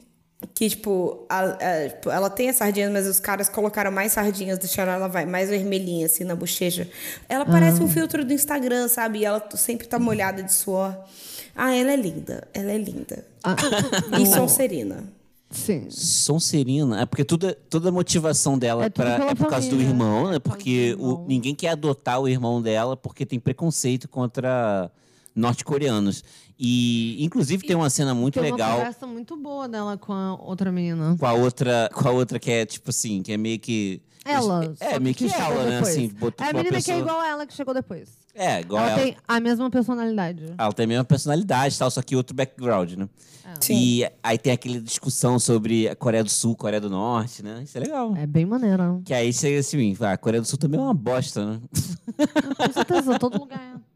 Que, 0.53 0.69
tipo, 0.69 1.25
a- 1.29 1.57
a- 1.83 1.89
tipo, 1.89 2.09
ela 2.09 2.29
tem 2.29 2.49
as 2.49 2.55
sardinhas, 2.55 2.91
mas 2.91 3.05
os 3.07 3.19
caras 3.19 3.49
colocaram 3.49 3.91
mais 3.91 4.13
sardinhas, 4.13 4.57
deixaram 4.57 4.93
ela 4.93 5.07
vai, 5.09 5.25
mais 5.25 5.49
vermelhinha, 5.49 6.05
assim, 6.05 6.23
na 6.23 6.33
bochecha. 6.35 6.89
Ela 7.27 7.45
parece 7.45 7.81
um 7.83 7.89
filtro 7.89 8.23
do 8.23 8.31
Instagram, 8.31 8.87
sabe? 8.87 9.19
E 9.19 9.25
ela 9.25 9.45
sempre 9.55 9.85
tá 9.87 9.99
molhada 9.99 10.41
de 10.41 10.53
suor. 10.53 10.95
Ah, 11.53 11.75
ela 11.75 11.91
é 11.91 11.95
linda. 11.97 12.47
Ela 12.53 12.71
é 12.71 12.77
linda. 12.77 13.25
Ah, 13.43 13.55
E 14.21 14.25
Sonserina. 14.27 15.03
Sim. 15.51 15.87
Sonserina. 15.89 17.01
É 17.01 17.05
porque 17.05 17.25
tudo, 17.25 17.53
toda 17.69 17.89
a 17.89 17.91
motivação 17.91 18.57
dela 18.57 18.85
É 18.85 18.89
pra- 18.89 19.15
é 19.31 19.35
por 19.35 19.47
causa 19.49 19.67
do 19.67 19.71
família. 19.71 19.89
irmão, 19.89 20.29
né? 20.29 20.35
É 20.37 20.39
causa 20.39 20.39
Porque 20.39 20.95
do 20.95 21.03
o- 21.23 21.25
ninguém 21.27 21.53
quer 21.53 21.69
adotar 21.69 22.19
o 22.21 22.27
irmão 22.29 22.61
dela 22.61 22.95
porque 22.95 23.25
tem 23.25 23.39
preconceito 23.39 24.07
contra 24.07 24.89
norte-coreanos. 25.35 26.23
E, 26.61 27.23
inclusive, 27.23 27.65
tem 27.65 27.75
uma 27.75 27.89
cena 27.89 28.13
muito 28.13 28.33
Tem 28.39 28.43
uma 28.51 28.57
legal 28.57 28.77
conversa 28.77 29.07
muito 29.07 29.37
boa 29.37 29.67
dela 29.69 29.97
com 29.97 30.11
a 30.11 30.35
outra 30.35 30.69
menina. 30.71 31.15
com 31.17 31.25
a 31.25 31.31
outra, 31.33 31.89
com 31.93 32.07
a 32.07 32.11
outra 32.11 32.37
que 32.37 32.51
é 32.51 32.65
tipo 32.65 32.89
assim, 32.89 33.21
que 33.23 33.31
é 33.31 33.37
meio 33.37 33.57
que 33.59 34.01
Ela. 34.25 34.75
É, 34.79 34.93
só 34.95 34.99
meio 34.99 35.15
que 35.15 35.29
chegou 35.29 35.45
ela, 35.53 35.63
né? 35.63 35.71
depois. 35.77 35.87
Assim, 35.95 36.09
botou 36.09 36.45
é 36.45 36.49
a 36.49 36.51
uma 36.51 36.57
menina 36.63 36.81
que 36.81 36.91
é 36.91 36.93
pessoa- 36.95 36.99
igual 36.99 37.19
a 37.21 37.27
ela 37.29 37.45
que 37.47 37.53
chegou 37.53 37.73
depois. 37.73 38.09
É, 38.35 38.59
igual 38.59 38.83
ela 38.83 38.91
ela. 38.91 39.01
tem 39.01 39.17
a 39.25 39.39
mesma 39.39 39.69
personalidade. 39.69 40.53
Ela 40.57 40.73
tem 40.73 40.83
a 40.83 40.87
mesma 40.87 41.03
personalidade 41.05 41.75
e 41.75 41.77
tal, 41.79 41.89
só 41.89 42.01
que 42.01 42.15
outro 42.15 42.35
background, 42.35 42.91
né? 42.93 43.07
Sim. 43.61 43.73
E 43.75 44.07
aí 44.21 44.37
tem 44.37 44.53
aquela 44.53 44.79
discussão 44.79 45.39
sobre 45.39 45.87
a 45.89 45.95
Coreia 45.95 46.23
do 46.23 46.29
Sul, 46.29 46.55
Coreia 46.55 46.79
do 46.79 46.89
Norte, 46.89 47.41
né? 47.41 47.61
Isso 47.63 47.77
é 47.77 47.81
legal. 47.81 48.13
É 48.15 48.27
bem 48.27 48.45
maneira. 48.45 49.01
Que 49.03 49.13
aí 49.13 49.33
chega 49.33 49.59
assim, 49.59 49.97
ah, 50.01 50.11
a 50.11 50.17
Coreia 50.17 50.41
do 50.41 50.47
Sul 50.47 50.59
também 50.59 50.79
é 50.79 50.83
uma 50.83 50.93
bosta, 50.93 51.43
né? 51.45 51.59
Com 52.57 52.73
certeza, 52.73 53.17
todo 53.17 53.39
lugar 53.39 53.59
é. 53.59 53.88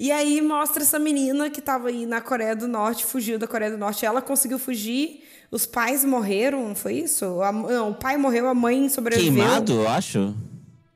E 0.00 0.10
aí 0.12 0.40
mostra 0.40 0.82
essa 0.82 0.98
menina 0.98 1.50
que 1.50 1.60
tava 1.60 1.88
aí 1.88 2.06
na 2.06 2.20
Coreia 2.20 2.54
do 2.56 2.66
Norte, 2.68 3.04
fugiu 3.04 3.38
da 3.38 3.46
Coreia 3.46 3.70
do 3.70 3.78
Norte. 3.78 4.04
Ela 4.06 4.22
conseguiu 4.22 4.58
fugir, 4.58 5.22
os 5.50 5.66
pais 5.66 6.04
morreram, 6.04 6.68
não 6.68 6.74
foi 6.74 6.94
isso? 6.94 7.40
A- 7.42 7.52
não, 7.52 7.90
o 7.90 7.94
pai 7.94 8.16
morreu, 8.16 8.48
a 8.48 8.54
mãe 8.54 8.88
sobreviveu. 8.88 9.32
Queimado, 9.32 9.72
eu 9.72 9.88
acho. 9.88 10.34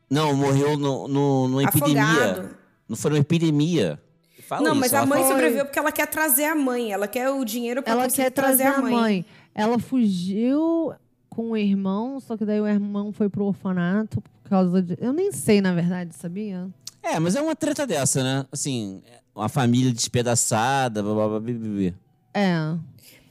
Não, 0.08 0.34
morreu 0.34 0.76
no, 0.78 1.08
no, 1.08 1.48
numa 1.48 1.64
epidemia. 1.64 2.02
Afogado. 2.02 2.48
Não 2.88 2.96
foi 2.96 3.10
numa 3.10 3.20
epidemia. 3.20 4.00
Fala 4.46 4.62
não, 4.62 4.70
isso, 4.72 4.80
mas 4.80 4.94
a 4.94 5.04
mãe 5.04 5.20
foi- 5.22 5.30
sobreviveu 5.32 5.64
porque 5.64 5.78
ela 5.78 5.90
quer 5.90 6.06
trazer 6.06 6.44
a 6.44 6.54
mãe. 6.54 6.92
Ela 6.92 7.08
quer 7.08 7.28
o 7.30 7.44
dinheiro 7.44 7.82
pra 7.82 7.92
Ela 7.92 8.04
conseguir 8.04 8.22
quer 8.24 8.30
trazer 8.30 8.62
a 8.64 8.80
mãe. 8.80 8.92
mãe. 8.92 9.24
Ela 9.52 9.76
fugiu 9.78 10.92
com 11.28 11.50
o 11.50 11.56
irmão, 11.56 12.20
só 12.20 12.36
que 12.36 12.44
daí 12.44 12.60
o 12.60 12.66
irmão 12.68 13.12
foi 13.12 13.28
pro 13.28 13.44
orfanato 13.46 14.20
por 14.20 14.48
causa 14.48 14.80
de. 14.80 14.96
Eu 15.00 15.12
nem 15.12 15.32
sei, 15.32 15.60
na 15.60 15.72
verdade, 15.74 16.14
sabia? 16.14 16.68
É, 17.06 17.20
mas 17.20 17.36
é 17.36 17.40
uma 17.40 17.54
treta 17.54 17.86
dessa, 17.86 18.22
né? 18.22 18.46
Assim, 18.50 19.02
uma 19.34 19.48
família 19.48 19.92
despedaçada, 19.92 21.02
blá, 21.02 21.14
blá, 21.14 21.28
blá, 21.28 21.40
blá, 21.40 21.52
blá. 21.52 21.92
É. 22.34 22.76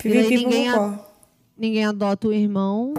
E 0.03 0.09
daí 0.09 0.37
ninguém 0.37 0.71
popó. 0.71 1.11
Ninguém 1.57 1.85
adota 1.85 2.27
o 2.27 2.33
irmão, 2.33 2.93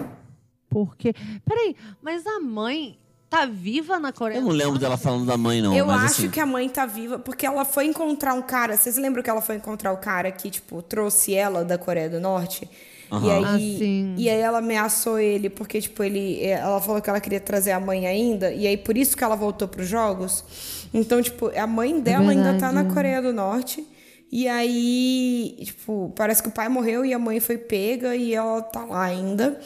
porque. 0.68 1.14
Peraí, 1.44 1.76
mas 2.02 2.26
a 2.26 2.40
mãe 2.40 2.98
tá 3.28 3.44
viva 3.44 3.98
na 3.98 4.12
Coreia 4.12 4.38
Eu 4.38 4.42
não 4.42 4.50
lembro 4.50 4.78
dela 4.78 4.96
falando 4.96 5.26
da 5.26 5.36
mãe, 5.36 5.60
não. 5.60 5.74
Eu 5.74 5.86
mas, 5.86 6.04
acho 6.04 6.20
assim, 6.22 6.30
que 6.30 6.40
a 6.40 6.46
mãe 6.46 6.68
tá 6.68 6.86
viva 6.86 7.18
porque 7.18 7.44
ela 7.46 7.64
foi 7.64 7.86
encontrar 7.86 8.34
um 8.34 8.42
cara. 8.42 8.76
Vocês 8.76 8.96
lembram 8.96 9.22
que 9.22 9.30
ela 9.30 9.42
foi 9.42 9.56
encontrar 9.56 9.92
o 9.92 9.98
cara 9.98 10.30
que, 10.30 10.50
tipo, 10.50 10.82
trouxe 10.82 11.34
ela 11.34 11.64
da 11.64 11.76
Coreia 11.78 12.08
do 12.08 12.20
Norte? 12.20 12.68
E 13.10 13.14
Aham. 13.14 13.32
aí, 13.36 13.44
Ah, 13.44 13.58
sim. 13.78 14.14
e 14.18 14.28
aí 14.28 14.40
ela 14.40 14.58
ameaçou 14.58 15.18
ele 15.18 15.48
porque, 15.48 15.80
tipo, 15.80 16.02
ele, 16.02 16.42
ela 16.44 16.80
falou 16.80 17.00
que 17.00 17.08
ela 17.08 17.20
queria 17.20 17.38
trazer 17.40 17.70
a 17.72 17.78
mãe 17.80 18.06
ainda. 18.06 18.52
E 18.52 18.66
aí 18.66 18.76
por 18.76 18.96
isso 18.96 19.16
que 19.16 19.22
ela 19.22 19.36
voltou 19.36 19.68
pros 19.68 19.86
jogos. 19.88 20.44
Então, 20.92 21.22
tipo, 21.22 21.50
a 21.56 21.66
mãe 21.66 22.00
dela 22.00 22.30
ainda 22.30 22.54
tá 22.54 22.72
na. 22.72 22.84
Coreia 22.84 23.22
do 23.22 23.32
Norte. 23.32 23.86
E 24.30 24.48
aí, 24.48 25.56
tipo, 25.64 26.12
parece 26.16 26.42
que 26.42 26.48
o 26.48 26.52
pai 26.52 26.68
morreu 26.68 27.04
e 27.04 27.14
a 27.14 27.18
mãe 27.18 27.38
foi 27.38 27.56
pega 27.58 28.16
e 28.16 28.34
ela 28.34 28.60
tá 28.62 28.84
lá 28.84 29.04
ainda. 29.04 29.60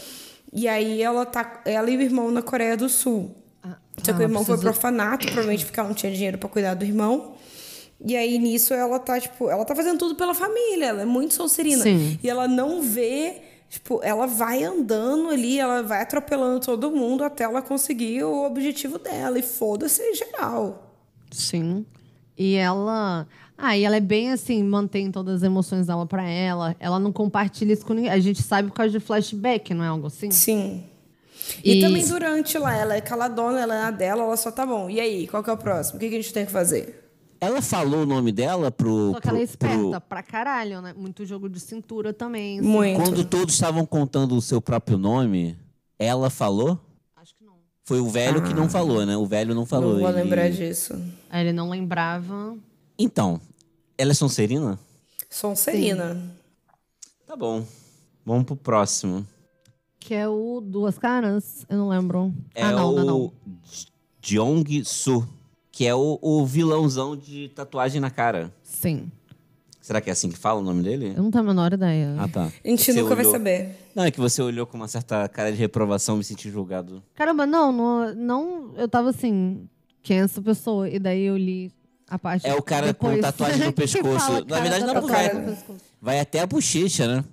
E 0.53 0.69
aí 0.69 1.01
ela 1.01 1.25
tá, 1.25 1.63
ela 1.65 1.89
e 1.91 1.97
o 1.97 2.03
irmão 2.03 2.31
na 2.31 2.43
Coreia 2.43 2.77
do 2.77 2.89
Sul. 2.89 3.35
Só 4.03 4.13
que 4.13 4.19
o 4.19 4.23
Ah, 4.23 4.23
irmão 4.25 4.45
foi 4.45 4.57
pro 4.59 4.69
orfanato, 4.69 5.27
provavelmente 5.27 5.65
porque 5.65 5.79
ela 5.79 5.89
não 5.89 5.95
tinha 5.95 6.13
dinheiro 6.13 6.37
pra 6.39 6.49
cuidar 6.49 6.75
do 6.75 6.85
irmão. 6.85 7.35
E 8.05 8.17
aí, 8.17 8.39
nisso, 8.39 8.73
ela 8.73 8.99
tá, 8.99 9.21
tipo, 9.21 9.51
ela 9.51 9.65
tá 9.65 9.75
fazendo 9.77 9.99
tudo 9.99 10.15
pela 10.15 10.35
família, 10.35 10.87
ela 10.87 11.03
é 11.03 11.05
muito 11.05 11.35
sonserina. 11.35 11.83
Sim. 11.83 12.19
E 12.23 12.31
ela 12.31 12.49
não 12.49 12.81
vê, 12.81 13.43
tipo, 13.69 14.01
ela 14.03 14.27
vai 14.27 14.65
andando 14.65 15.29
ali, 15.29 15.59
ela 15.59 15.83
vai 15.83 16.01
atropelando 16.03 16.61
todo 16.61 16.91
mundo 16.91 17.23
até 17.25 17.45
ela 17.45 17.61
conseguir 17.61 18.25
o 18.25 18.45
objetivo 18.47 18.99
dela. 18.99 19.39
E 19.39 19.43
foda-se 19.43 20.15
geral. 20.15 20.95
Sim. 21.31 21.85
E 22.39 22.55
ela. 22.55 23.27
Ah, 23.59 23.77
e 23.77 23.85
ela 23.85 23.97
é 23.97 24.01
bem 24.01 24.33
assim, 24.33 24.63
mantém 24.65 25.13
todas 25.13 25.35
as 25.37 25.43
emoções 25.43 25.87
dela 25.87 26.07
pra 26.07 26.27
ela. 26.27 26.75
Ela 26.81 26.99
não 26.99 27.13
compartilha 27.13 27.75
isso 27.75 27.85
com 27.85 27.93
ninguém. 27.93 28.11
A 28.11 28.19
gente 28.19 28.43
sabe 28.43 28.69
por 28.71 28.75
causa 28.77 28.91
de 28.93 28.99
flashback, 29.01 29.75
não 29.75 29.85
é 29.85 29.89
algo 29.89 30.07
assim? 30.07 30.31
Sim. 30.31 30.85
E, 31.63 31.75
E- 31.75 31.81
também 31.83 32.07
durante 32.07 32.57
lá, 32.57 32.75
ela 32.75 32.97
é 32.97 33.01
caladona, 33.03 33.61
ela 33.61 33.75
é 33.75 33.81
na 33.83 33.91
dela, 33.91 34.23
ela 34.25 34.37
só 34.39 34.51
tá 34.51 34.65
bom. 34.65 34.89
E 34.89 34.99
aí, 34.99 35.27
qual 35.29 35.45
que 35.45 35.51
é 35.51 35.53
o 35.53 35.59
próximo? 35.59 35.99
O 35.99 36.01
que, 36.01 36.09
que 36.09 36.15
a 36.15 36.19
gente 36.23 36.33
tem 36.33 36.47
que 36.47 36.53
fazer? 36.53 37.10
Ela 37.41 37.63
falou 37.63 38.03
o 38.03 38.07
nome 38.07 38.33
dela 38.33 38.71
pro. 38.71 39.13
Só 39.13 39.21
que 39.21 39.29
ela 39.29 39.39
é 39.39 39.47
pro- 39.47 39.53
esperta 39.53 40.01
pro- 40.01 40.09
pra 40.09 40.23
caralho, 40.23 40.83
né? 40.83 40.93
Muito 40.93 41.25
jogo 41.25 41.49
de 41.49 41.59
cintura 41.59 42.13
também. 42.13 42.61
Muito. 42.61 43.01
Quando 43.03 43.25
todos 43.25 43.55
estavam 43.55 43.87
contando 43.87 44.37
o 44.37 44.43
seu 44.43 44.61
próprio 44.61 44.99
nome, 44.99 45.57
ela 45.99 46.29
falou? 46.29 46.79
Acho 47.17 47.35
que 47.35 47.45
não. 47.45 47.55
Foi 47.85 47.99
o 48.01 48.09
velho 48.11 48.43
que 48.43 48.53
não 48.53 48.69
falou, 48.69 49.07
né? 49.07 49.17
O 49.17 49.25
velho 49.27 49.55
não 49.55 49.65
falou. 49.65 49.93
Ah. 49.93 49.95
não 49.95 50.01
vou 50.01 50.11
ele- 50.11 50.23
lembrar 50.23 50.51
disso. 50.51 50.93
Ele 51.33 51.53
não 51.53 51.71
lembrava. 51.71 52.57
Então, 52.99 53.41
ela 53.97 54.11
é 54.11 54.15
Sonserina? 54.15 54.79
Sonserina. 55.31 56.21
Tá 57.27 57.35
bom. 57.37 57.65
Vamos 58.27 58.45
pro 58.45 58.57
próximo. 58.57 59.27
Que 59.99 60.15
é 60.15 60.29
o 60.29 60.61
Duas 60.61 60.99
Caras. 60.99 61.65
Eu 61.69 61.79
não 61.79 61.89
lembro. 61.89 62.35
É 62.55 62.65
ah, 62.65 62.73
não, 62.73 62.91
o 62.91 62.97
não, 62.97 63.05
não. 63.05 63.33
Jeong 64.21 64.85
Soo, 64.85 65.27
que 65.81 65.87
é 65.87 65.95
o, 65.95 66.19
o 66.21 66.45
vilãozão 66.45 67.17
de 67.17 67.49
tatuagem 67.55 68.03
na 68.03 68.11
cara. 68.11 68.53
Sim. 68.63 69.11
Será 69.81 69.99
que 69.99 70.11
é 70.11 70.13
assim 70.13 70.29
que 70.29 70.37
fala 70.37 70.61
o 70.61 70.63
nome 70.63 70.83
dele? 70.83 71.15
Eu 71.17 71.23
não 71.23 71.31
tenho 71.31 71.43
a 71.43 71.47
menor 71.47 71.73
ideia. 71.73 72.17
Ah, 72.19 72.29
tá. 72.29 72.53
A 72.63 72.69
gente 72.69 72.83
Você 72.85 72.93
nunca 72.93 73.15
vai 73.15 73.25
olhou- 73.25 73.33
saber. 73.33 73.79
Não, 73.95 74.05
é 74.05 74.11
que 74.11 74.21
você 74.21 74.43
olhou 74.43 74.67
com 74.67 74.77
uma 74.77 74.89
certa 74.89 75.27
cara 75.27 75.51
de 75.51 75.57
reprovação, 75.57 76.19
me 76.19 76.23
senti 76.23 76.51
julgado. 76.51 77.03
Caramba, 77.15 77.47
não, 77.47 77.73
não, 77.73 78.15
não. 78.15 78.75
Eu 78.77 78.87
tava 78.91 79.09
assim. 79.09 79.67
Quem 80.03 80.19
é 80.21 80.25
essa 80.25 80.43
pessoa? 80.43 80.87
E 80.87 80.99
daí 80.99 81.23
eu 81.23 81.39
li 81.39 81.73
a 82.11 82.19
parte. 82.19 82.47
É 82.47 82.55
o 82.55 82.61
cara 82.61 82.89
depois, 82.89 83.17
com 83.17 83.23
tatuagem 83.23 83.65
no 83.65 83.73
pescoço. 83.73 84.19
fala, 84.27 84.45
Na 84.47 84.61
verdade, 84.61 84.85
da 84.85 84.87
não, 84.93 85.01
tatuagem 85.01 85.31
é-. 85.31 85.57
Vai 85.99 86.21
até 86.21 86.41
a 86.41 86.47
bochecha, 86.47 87.09
né? 87.09 87.25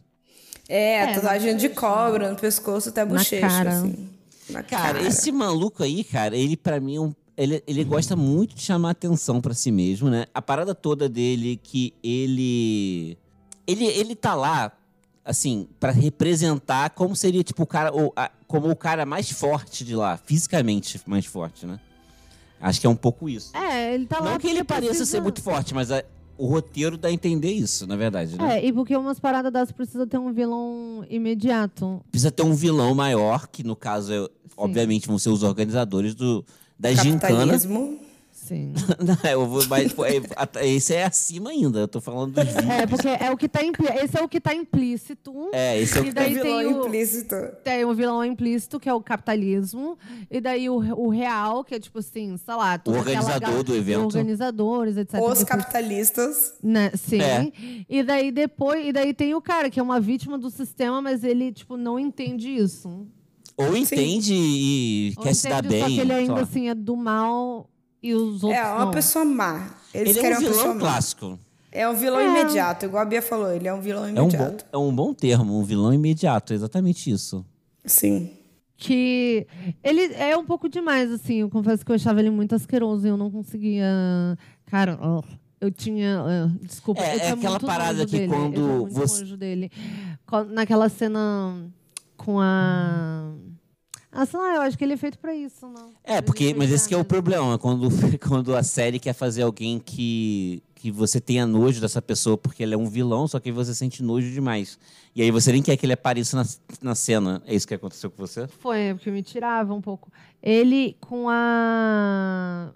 É, 0.69 1.01
a 1.01 1.09
É, 1.09 1.13
tatuagem 1.15 1.57
de 1.57 1.67
cobra 1.67 2.29
no 2.29 2.37
pescoço 2.37 2.87
até 2.87 3.01
a 3.01 3.05
Na 3.05 3.15
bochecha, 3.15 3.45
cara. 3.45 3.69
assim. 3.71 4.07
Na 4.49 4.63
Cara, 4.63 4.93
cara. 4.93 5.01
esse 5.05 5.33
maluco 5.33 5.83
aí, 5.83 6.01
cara, 6.05 6.33
ele 6.37 6.55
pra 6.55 6.79
mim 6.79 6.95
é 6.95 7.01
um. 7.01 7.13
Ele, 7.37 7.63
ele 7.67 7.83
gosta 7.83 8.15
muito 8.15 8.55
de 8.55 8.61
chamar 8.63 8.89
atenção 8.91 9.39
pra 9.39 9.53
si 9.53 9.71
mesmo, 9.71 10.09
né? 10.09 10.25
A 10.33 10.41
parada 10.41 10.73
toda 10.73 11.07
dele 11.07 11.59
que 11.61 11.93
ele. 12.03 13.17
Ele, 13.67 13.85
ele 13.85 14.15
tá 14.15 14.33
lá, 14.33 14.71
assim, 15.23 15.67
pra 15.79 15.91
representar 15.91 16.89
como 16.91 17.15
seria, 17.15 17.43
tipo, 17.43 17.61
o 17.63 17.67
cara. 17.67 17.93
O, 17.95 18.11
a- 18.15 18.31
como 18.47 18.69
o 18.71 18.75
cara 18.75 19.05
mais 19.05 19.29
forte 19.29 19.83
de 19.85 19.93
lá, 19.95 20.17
fisicamente 20.17 20.99
mais 21.05 21.25
forte, 21.25 21.65
né? 21.65 21.79
Acho 22.59 22.79
que 22.81 22.87
é 22.87 22.89
um 22.89 22.95
pouco 22.95 23.29
isso. 23.29 23.55
É, 23.55 23.93
ele 23.93 24.07
tá 24.07 24.19
lá. 24.19 24.31
Não 24.31 24.39
que 24.39 24.47
ele 24.47 24.63
pareça 24.63 24.87
precisa- 24.95 25.11
ser 25.11 25.21
muito 25.21 25.41
forte, 25.41 25.75
mas 25.75 25.91
a- 25.91 26.03
o 26.39 26.47
roteiro 26.47 26.97
dá 26.97 27.09
a 27.09 27.11
entender 27.11 27.51
isso, 27.51 27.85
na 27.85 27.95
verdade, 27.95 28.35
né? 28.35 28.57
É, 28.59 28.65
e 28.65 28.73
porque 28.73 28.95
umas 28.97 29.19
paradas 29.19 29.51
dessas 29.53 29.71
precisa 29.71 30.07
ter 30.07 30.17
um 30.17 30.31
vilão 30.33 31.05
imediato. 31.09 32.01
Precisa 32.09 32.31
ter 32.31 32.43
um 32.43 32.55
vilão 32.55 32.95
maior, 32.95 33.47
que 33.47 33.63
no 33.63 33.75
caso, 33.75 34.11
é, 34.13 34.27
obviamente, 34.55 35.07
vão 35.07 35.19
ser 35.19 35.29
os 35.29 35.43
organizadores 35.43 36.15
do, 36.15 36.43
da 36.79 36.93
gincana. 36.93 37.19
Capitalismo. 37.37 37.99
Sim. 38.31 38.71
Não, 39.03 39.29
eu 39.29 39.45
vou, 39.45 39.65
mas, 39.67 39.93
é, 40.55 40.67
esse 40.67 40.93
é 40.93 41.03
acima 41.03 41.49
ainda. 41.49 41.79
Eu 41.79 41.87
tô 41.87 41.99
falando 41.99 42.31
dos 42.33 42.45
vídeos. 42.45 42.69
É, 42.69 42.87
porque 42.87 43.07
é 43.09 43.29
o 43.31 43.35
que 43.35 43.49
tá 43.49 43.61
impli- 43.61 43.87
Esse 44.01 44.17
é 44.17 44.21
o 44.23 44.29
que 44.29 44.39
tá 44.39 44.53
implícito. 44.53 45.49
É, 45.51 45.77
esse 45.81 45.97
é 45.97 46.01
o 46.01 46.03
que 46.05 46.09
o 46.11 46.13
vilão 46.13 46.41
tem 46.43 46.65
o- 46.67 46.85
implícito. 46.85 47.35
Tem 47.63 47.83
o 47.83 47.93
vilão 47.93 48.23
implícito, 48.23 48.79
que 48.79 48.87
é 48.87 48.93
o 48.93 49.01
capitalismo. 49.01 49.97
E 50.31 50.39
daí 50.39 50.69
o, 50.69 50.75
o 50.75 51.09
real, 51.09 51.61
que 51.65 51.75
é 51.75 51.79
tipo 51.79 51.99
assim, 51.99 52.37
sei 52.37 52.53
lá... 52.55 52.73
aquela 52.75 52.99
organizador 52.99 53.55
ga- 53.57 53.63
do 53.63 53.75
evento. 53.75 54.03
Organizadores, 54.05 54.95
etc. 54.95 55.19
Os 55.19 55.43
capitalistas. 55.43 56.53
Né? 56.63 56.91
Sim. 56.95 57.21
É. 57.21 57.51
E 57.89 58.01
daí 58.03 58.31
depois, 58.31 58.85
e 58.87 58.93
daí 58.93 59.13
tem 59.13 59.35
o 59.35 59.41
cara 59.41 59.69
que 59.69 59.79
é 59.79 59.83
uma 59.83 59.99
vítima 59.99 60.37
do 60.37 60.49
sistema, 60.49 61.01
mas 61.01 61.23
ele 61.23 61.51
tipo 61.51 61.75
não 61.75 61.99
entende 61.99 62.49
isso. 62.49 63.05
Ou 63.57 63.75
entende 63.75 64.33
e 64.35 65.13
Ou 65.17 65.23
quer 65.23 65.33
se 65.33 65.49
dar 65.49 65.63
bem. 65.63 65.81
Só 65.81 65.87
que 65.87 65.99
ele 65.99 66.13
ainda 66.13 66.41
assim 66.41 66.69
é 66.69 66.75
do 66.75 66.95
mal 66.95 67.69
e 68.03 68.13
os 68.13 68.43
outros 68.43 68.61
É 68.61 68.63
uma 68.65 68.85
não. 68.85 68.91
pessoa 68.91 69.25
má. 69.25 69.75
Eles 69.93 70.15
Ele 70.15 70.27
é 70.27 70.37
um 70.37 70.39
vilão 70.39 70.77
clássico. 70.79 71.39
É 71.71 71.87
um 71.89 71.93
vilão 71.95 72.21
imediato, 72.21 72.85
igual 72.85 73.03
a 73.03 73.05
Bia 73.05 73.21
falou. 73.21 73.51
Ele 73.51 73.67
é 73.67 73.73
um 73.73 73.81
vilão 73.81 74.05
É 74.05 74.09
um, 74.11 74.13
bom, 74.13 74.21
imediato. 74.21 74.65
é 74.71 74.77
um 74.77 74.95
bom 74.95 75.13
termo, 75.13 75.59
um 75.59 75.63
vilão 75.63 75.93
imediato. 75.93 76.53
É 76.53 76.55
exatamente 76.55 77.09
isso. 77.11 77.45
Sim. 77.85 78.31
Que 78.77 79.47
ele 79.83 80.13
é 80.13 80.37
um 80.37 80.45
pouco 80.45 80.69
demais, 80.69 81.11
assim. 81.11 81.35
Eu 81.37 81.49
confesso 81.49 81.83
que 81.83 81.91
eu 81.91 81.95
achava 81.95 82.19
ele 82.19 82.29
muito 82.29 82.53
asqueroso 82.53 83.07
e 83.07 83.09
eu 83.09 83.17
não 83.17 83.31
conseguia. 83.31 83.85
Cara, 84.67 84.97
ó, 85.01 85.23
eu 85.59 85.71
tinha. 85.71 86.23
ó, 86.23 86.47
desculpa. 86.63 87.01
É, 87.01 87.15
eu 87.15 87.17
é 87.17 87.19
tinha 87.21 87.33
aquela 87.33 87.51
muito 87.53 87.65
parada 87.65 88.05
que 88.05 88.11
dele, 88.11 88.25
eu 88.31 88.37
quando 88.37 88.53
tinha 88.53 88.67
muito 88.67 88.93
você- 88.93 89.35
dele. 89.37 89.71
Naquela 90.51 90.89
cena 90.89 91.55
com 92.15 92.39
a. 92.39 93.26
Ah, 94.11 94.25
sei 94.25 94.39
lá, 94.39 94.55
eu 94.55 94.61
acho 94.61 94.77
que 94.77 94.83
ele 94.83 94.93
é 94.93 94.97
feito 94.97 95.19
pra 95.19 95.35
isso, 95.35 95.67
não? 95.67 95.91
É, 96.03 96.13
Ele 96.13 96.21
porque, 96.21 96.53
mas 96.53 96.71
esse 96.71 96.87
que 96.87 96.93
é 96.93 96.97
o 96.97 97.01
mesmo. 97.01 97.09
problema, 97.09 97.57
quando, 97.57 97.89
quando 98.27 98.55
a 98.55 98.63
série 98.63 98.99
quer 98.99 99.13
fazer 99.13 99.41
alguém 99.43 99.79
que, 99.79 100.63
que 100.73 100.89
você 100.89 101.19
tenha 101.19 101.45
nojo 101.45 101.81
dessa 101.81 102.01
pessoa 102.01 102.37
porque 102.37 102.63
ele 102.63 102.73
é 102.73 102.77
um 102.77 102.87
vilão, 102.89 103.27
só 103.27 103.39
que 103.39 103.51
você 103.51 103.75
sente 103.75 104.01
nojo 104.01 104.31
demais. 104.31 104.79
E 105.13 105.21
aí 105.21 105.29
você 105.29 105.51
nem 105.51 105.61
quer 105.61 105.75
que 105.77 105.85
ele 105.85 105.93
apareça 105.93 106.37
na, 106.37 106.45
na 106.81 106.95
cena. 106.95 107.41
É 107.45 107.53
isso 107.53 107.67
que 107.67 107.73
aconteceu 107.73 108.09
com 108.09 108.17
você? 108.25 108.47
Foi, 108.47 108.93
porque 108.93 109.11
me 109.11 109.21
tirava 109.21 109.73
um 109.73 109.81
pouco. 109.81 110.09
Ele 110.41 110.95
com 111.01 111.27
a. 111.29 112.71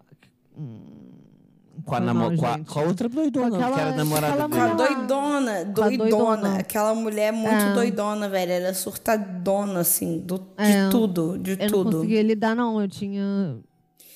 Com 1.85 1.95
a, 1.95 1.99
namo- 1.99 2.37
com 2.37 2.45
a, 2.45 2.59
com 2.59 2.79
a 2.79 2.83
outra 2.83 3.09
doidona, 3.09 3.49
Com 3.49 3.55
aquela- 3.55 3.73
que 3.75 3.79
era 3.81 3.95
namorada 3.95 4.33
aquela 4.45 4.49
Com 4.49 4.55
a 4.55 4.67
dele. 4.67 4.73
mulher- 4.73 4.95
doidona, 5.07 5.51
Com 5.73 5.81
a 5.81 5.89
doidona. 5.89 6.09
doidona. 6.09 6.57
Aquela 6.59 6.95
mulher 6.95 7.33
muito 7.33 7.53
É. 7.53 7.73
doidona, 7.73 8.29
velho. 8.29 8.51
Ela 8.51 8.67
é 8.67 8.73
surtadona, 8.73 9.79
assim, 9.79 10.19
do, 10.19 10.37
de 10.37 10.43
É. 10.57 10.89
tudo, 10.89 11.37
de 11.37 11.51
Eu 11.51 11.57
não 11.57 11.67
tudo. 11.67 11.91
conseguia 11.97 12.23
lidar, 12.23 12.55
não. 12.55 12.79
Eu 12.81 12.87
tinha. 12.87 13.21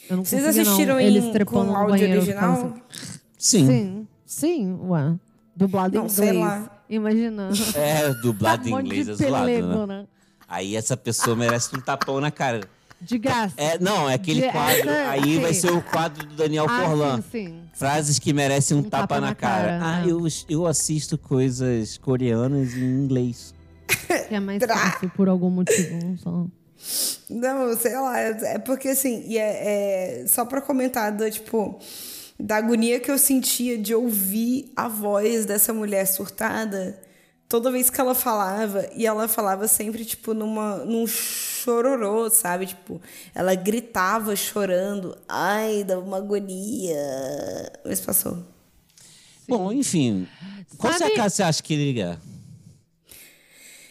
Eu 0.09 0.17
não 0.17 0.23
Vocês 0.25 0.43
conseguia, 0.43 0.61
assistiram 0.61 0.93
não. 0.95 1.01
em, 1.01 1.05
Eles 1.05 1.43
com 1.45 1.63
no 1.63 1.75
áudio 1.75 1.89
banheiro, 1.91 2.21
ficava 2.21 2.51
original? 2.51 2.73
assim. 2.73 2.81
Sim. 3.37 3.67
Sim, 3.67 4.07
sim, 4.25 4.79
ué. 4.83 5.15
Dublado 5.55 5.95
Não, 5.97 6.05
em 6.05 6.09
sei 6.09 6.27
inglês. 6.29 6.45
lá. 6.45 6.71
Imagina. 6.89 7.49
É, 7.75 8.13
dublado 8.21 8.67
em 8.69 8.73
Um 8.73 8.79
inglês 8.81 9.07
é 9.09 9.13
zoado, 9.15 9.45
pelego, 9.45 9.67
né? 9.67 9.85
né? 10.01 10.07
Aí 10.47 10.75
essa 10.75 10.95
pessoa 10.95 11.35
merece 11.35 11.75
um 11.75 11.81
tapão 11.81 12.19
na 12.21 12.29
cara. 12.29 12.61
De 13.01 13.17
graça. 13.17 13.53
É, 13.57 13.77
não, 13.77 14.09
é 14.09 14.13
aquele 14.15 14.41
De- 14.41 14.51
quadro. 14.51 14.89
essa- 14.89 15.09
aí 15.11 15.37
vai 15.39 15.53
sim. 15.53 15.61
ser 15.61 15.71
o 15.73 15.81
quadro 15.81 16.25
do 16.25 16.35
Daniel 16.35 16.65
ah, 16.69 16.81
Forlan. 16.81 17.21
sim, 17.21 17.23
sim. 17.31 17.61
Frases 17.73 18.17
que 18.19 18.33
merecem 18.33 18.77
um, 18.77 18.83
tapa, 18.83 19.19
na 19.19 19.35
cara. 19.35 19.79
Ah, 19.81 20.01
é. 20.05 20.09
eu, 20.09 20.25
eu 20.49 20.65
assisto 20.65 21.17
coisas 21.17 21.97
coreanas 21.97 22.73
em 22.73 22.83
inglês. 22.83 23.53
Que 24.27 24.35
é 24.35 24.39
mais 24.39 24.63
fácil 24.63 25.09
por 25.15 25.29
algum 25.29 25.49
motivo. 25.49 26.17
Só. 26.17 26.45
Não, 27.29 27.75
sei 27.75 27.95
lá, 27.95 28.19
é 28.19 28.57
porque 28.59 28.89
assim, 28.89 29.23
e 29.27 29.37
é, 29.37 30.21
é 30.23 30.27
só 30.27 30.45
pra 30.45 30.61
comentar 30.61 31.11
do, 31.11 31.29
tipo, 31.29 31.79
da 32.39 32.57
agonia 32.57 32.99
que 32.99 33.09
eu 33.09 33.17
sentia 33.17 33.77
de 33.77 33.93
ouvir 33.93 34.71
a 34.75 34.87
voz 34.87 35.45
dessa 35.45 35.73
mulher 35.73 36.05
surtada 36.05 36.99
toda 37.47 37.71
vez 37.71 37.89
que 37.89 38.01
ela 38.01 38.15
falava, 38.15 38.89
e 38.95 39.05
ela 39.05 39.27
falava 39.27 39.67
sempre, 39.67 40.03
tipo, 40.03 40.33
numa, 40.33 40.77
num 40.77 41.05
chororô, 41.65 42.29
sabe? 42.29 42.67
Tipo, 42.67 43.01
ela 43.33 43.55
gritava 43.55 44.35
chorando. 44.35 45.17
Ai, 45.27 45.83
dá 45.83 45.99
uma 45.99 46.17
agonia. 46.17 46.95
Mas 47.83 47.99
passou. 47.99 48.37
Bom, 49.47 49.71
enfim. 49.71 50.27
Qual 50.77 50.93
Sabe- 50.93 51.11
é 51.11 51.13
a 51.13 51.17
casa 51.17 51.35
você 51.35 51.43
acha 51.43 51.63
que 51.63 51.73
ele 51.73 51.99
é? 52.01 52.17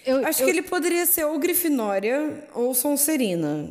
Eu, 0.06 0.26
Acho 0.26 0.42
eu, 0.42 0.44
que 0.46 0.50
ele 0.50 0.62
poderia 0.62 1.06
ser 1.06 1.24
ou 1.24 1.38
Grifinória 1.38 2.46
ou 2.54 2.74
Sonserina. 2.74 3.70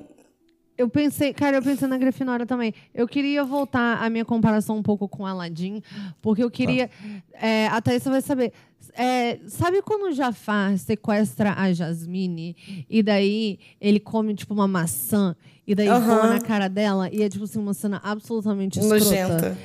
Eu 0.77 0.89
pensei, 0.89 1.33
cara, 1.33 1.57
eu 1.57 1.61
pensei 1.61 1.87
na 1.87 1.97
Grifinória 1.97 2.45
também. 2.45 2.73
Eu 2.93 3.07
queria 3.07 3.43
voltar 3.43 4.03
a 4.03 4.09
minha 4.09 4.25
comparação 4.25 4.77
um 4.77 4.83
pouco 4.83 5.07
com 5.07 5.25
Aladdin, 5.25 5.81
porque 6.21 6.43
eu 6.43 6.49
queria. 6.51 6.89
É, 7.33 7.67
a 7.67 7.81
Thaís 7.81 8.03
vai 8.03 8.21
saber. 8.21 8.51
É, 8.95 9.39
sabe 9.47 9.81
quando 9.81 10.09
o 10.09 10.11
Jafar 10.11 10.77
sequestra 10.77 11.53
a 11.53 11.71
Jasmine 11.73 12.55
e 12.89 13.01
daí 13.01 13.57
ele 13.81 13.99
come, 13.99 14.35
tipo, 14.35 14.53
uma 14.53 14.67
maçã 14.67 15.35
e 15.65 15.73
daí 15.73 15.87
voa 15.87 16.27
na 16.27 16.39
cara 16.41 16.67
dela 16.67 17.09
e 17.11 17.23
é, 17.23 17.29
tipo 17.29 17.45
assim, 17.45 17.59
uma 17.59 17.73
cena 17.73 17.99
absolutamente 18.03 18.79
escrota. 18.79 19.03
Nojenta. 19.03 19.57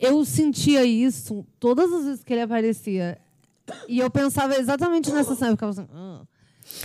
Eu 0.00 0.24
sentia 0.24 0.84
isso 0.84 1.46
todas 1.60 1.92
as 1.92 2.04
vezes 2.04 2.24
que 2.24 2.32
ele 2.32 2.42
aparecia. 2.42 3.18
E 3.88 4.00
eu 4.00 4.10
pensava 4.10 4.56
exatamente 4.56 5.12
nessa 5.12 5.36
cena. 5.36 5.52
Eu 5.52 5.56
ficava 5.56 5.70
assim. 5.70 5.86
"Ah". 5.94 6.22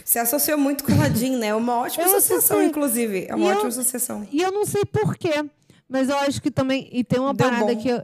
Se 0.05 0.19
associou 0.19 0.57
muito 0.57 0.83
com 0.83 0.91
Aladdin, 0.93 1.35
né? 1.37 1.47
É 1.47 1.55
uma 1.55 1.79
ótima 1.79 2.03
Eu 2.05 2.09
associação, 2.17 2.61
inclusive. 2.63 3.25
É 3.27 3.35
uma 3.35 3.45
E 3.45 3.47
eu- 3.49 3.53
ótima 3.55 3.69
associação. 3.69 4.27
E 4.31 4.41
eu 4.41 4.51
não 4.51 4.65
sei 4.65 4.83
porquê, 4.85 5.45
mas 5.87 6.09
eu 6.09 6.17
acho 6.17 6.41
que 6.41 6.51
também. 6.51 6.89
E 6.91 7.03
tem 7.03 7.19
uma 7.19 7.33
Deu 7.33 7.47
parada 7.49 7.73
bom. 7.73 7.81
que 7.81 7.89
eu. 7.89 8.03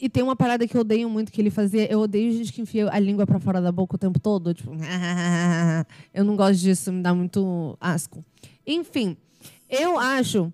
E 0.00 0.08
tem 0.08 0.22
uma 0.22 0.34
parada 0.34 0.66
que 0.66 0.76
eu 0.76 0.80
odeio 0.80 1.08
muito 1.08 1.30
que 1.30 1.40
ele 1.40 1.50
fazia. 1.50 1.90
Eu 1.90 2.00
odeio 2.00 2.32
gente 2.32 2.52
que 2.52 2.60
enfia 2.60 2.88
a 2.90 2.98
língua 2.98 3.24
pra 3.26 3.38
fora 3.38 3.60
da 3.60 3.70
boca 3.70 3.94
o 3.94 3.98
tempo 3.98 4.18
todo. 4.18 4.52
Tipo, 4.52 4.72
eu 6.12 6.24
não 6.24 6.34
gosto 6.34 6.58
disso, 6.60 6.92
me 6.92 7.02
dá 7.02 7.14
muito 7.14 7.76
asco. 7.80 8.24
Enfim, 8.66 9.16
eu 9.70 9.98
acho 9.98 10.52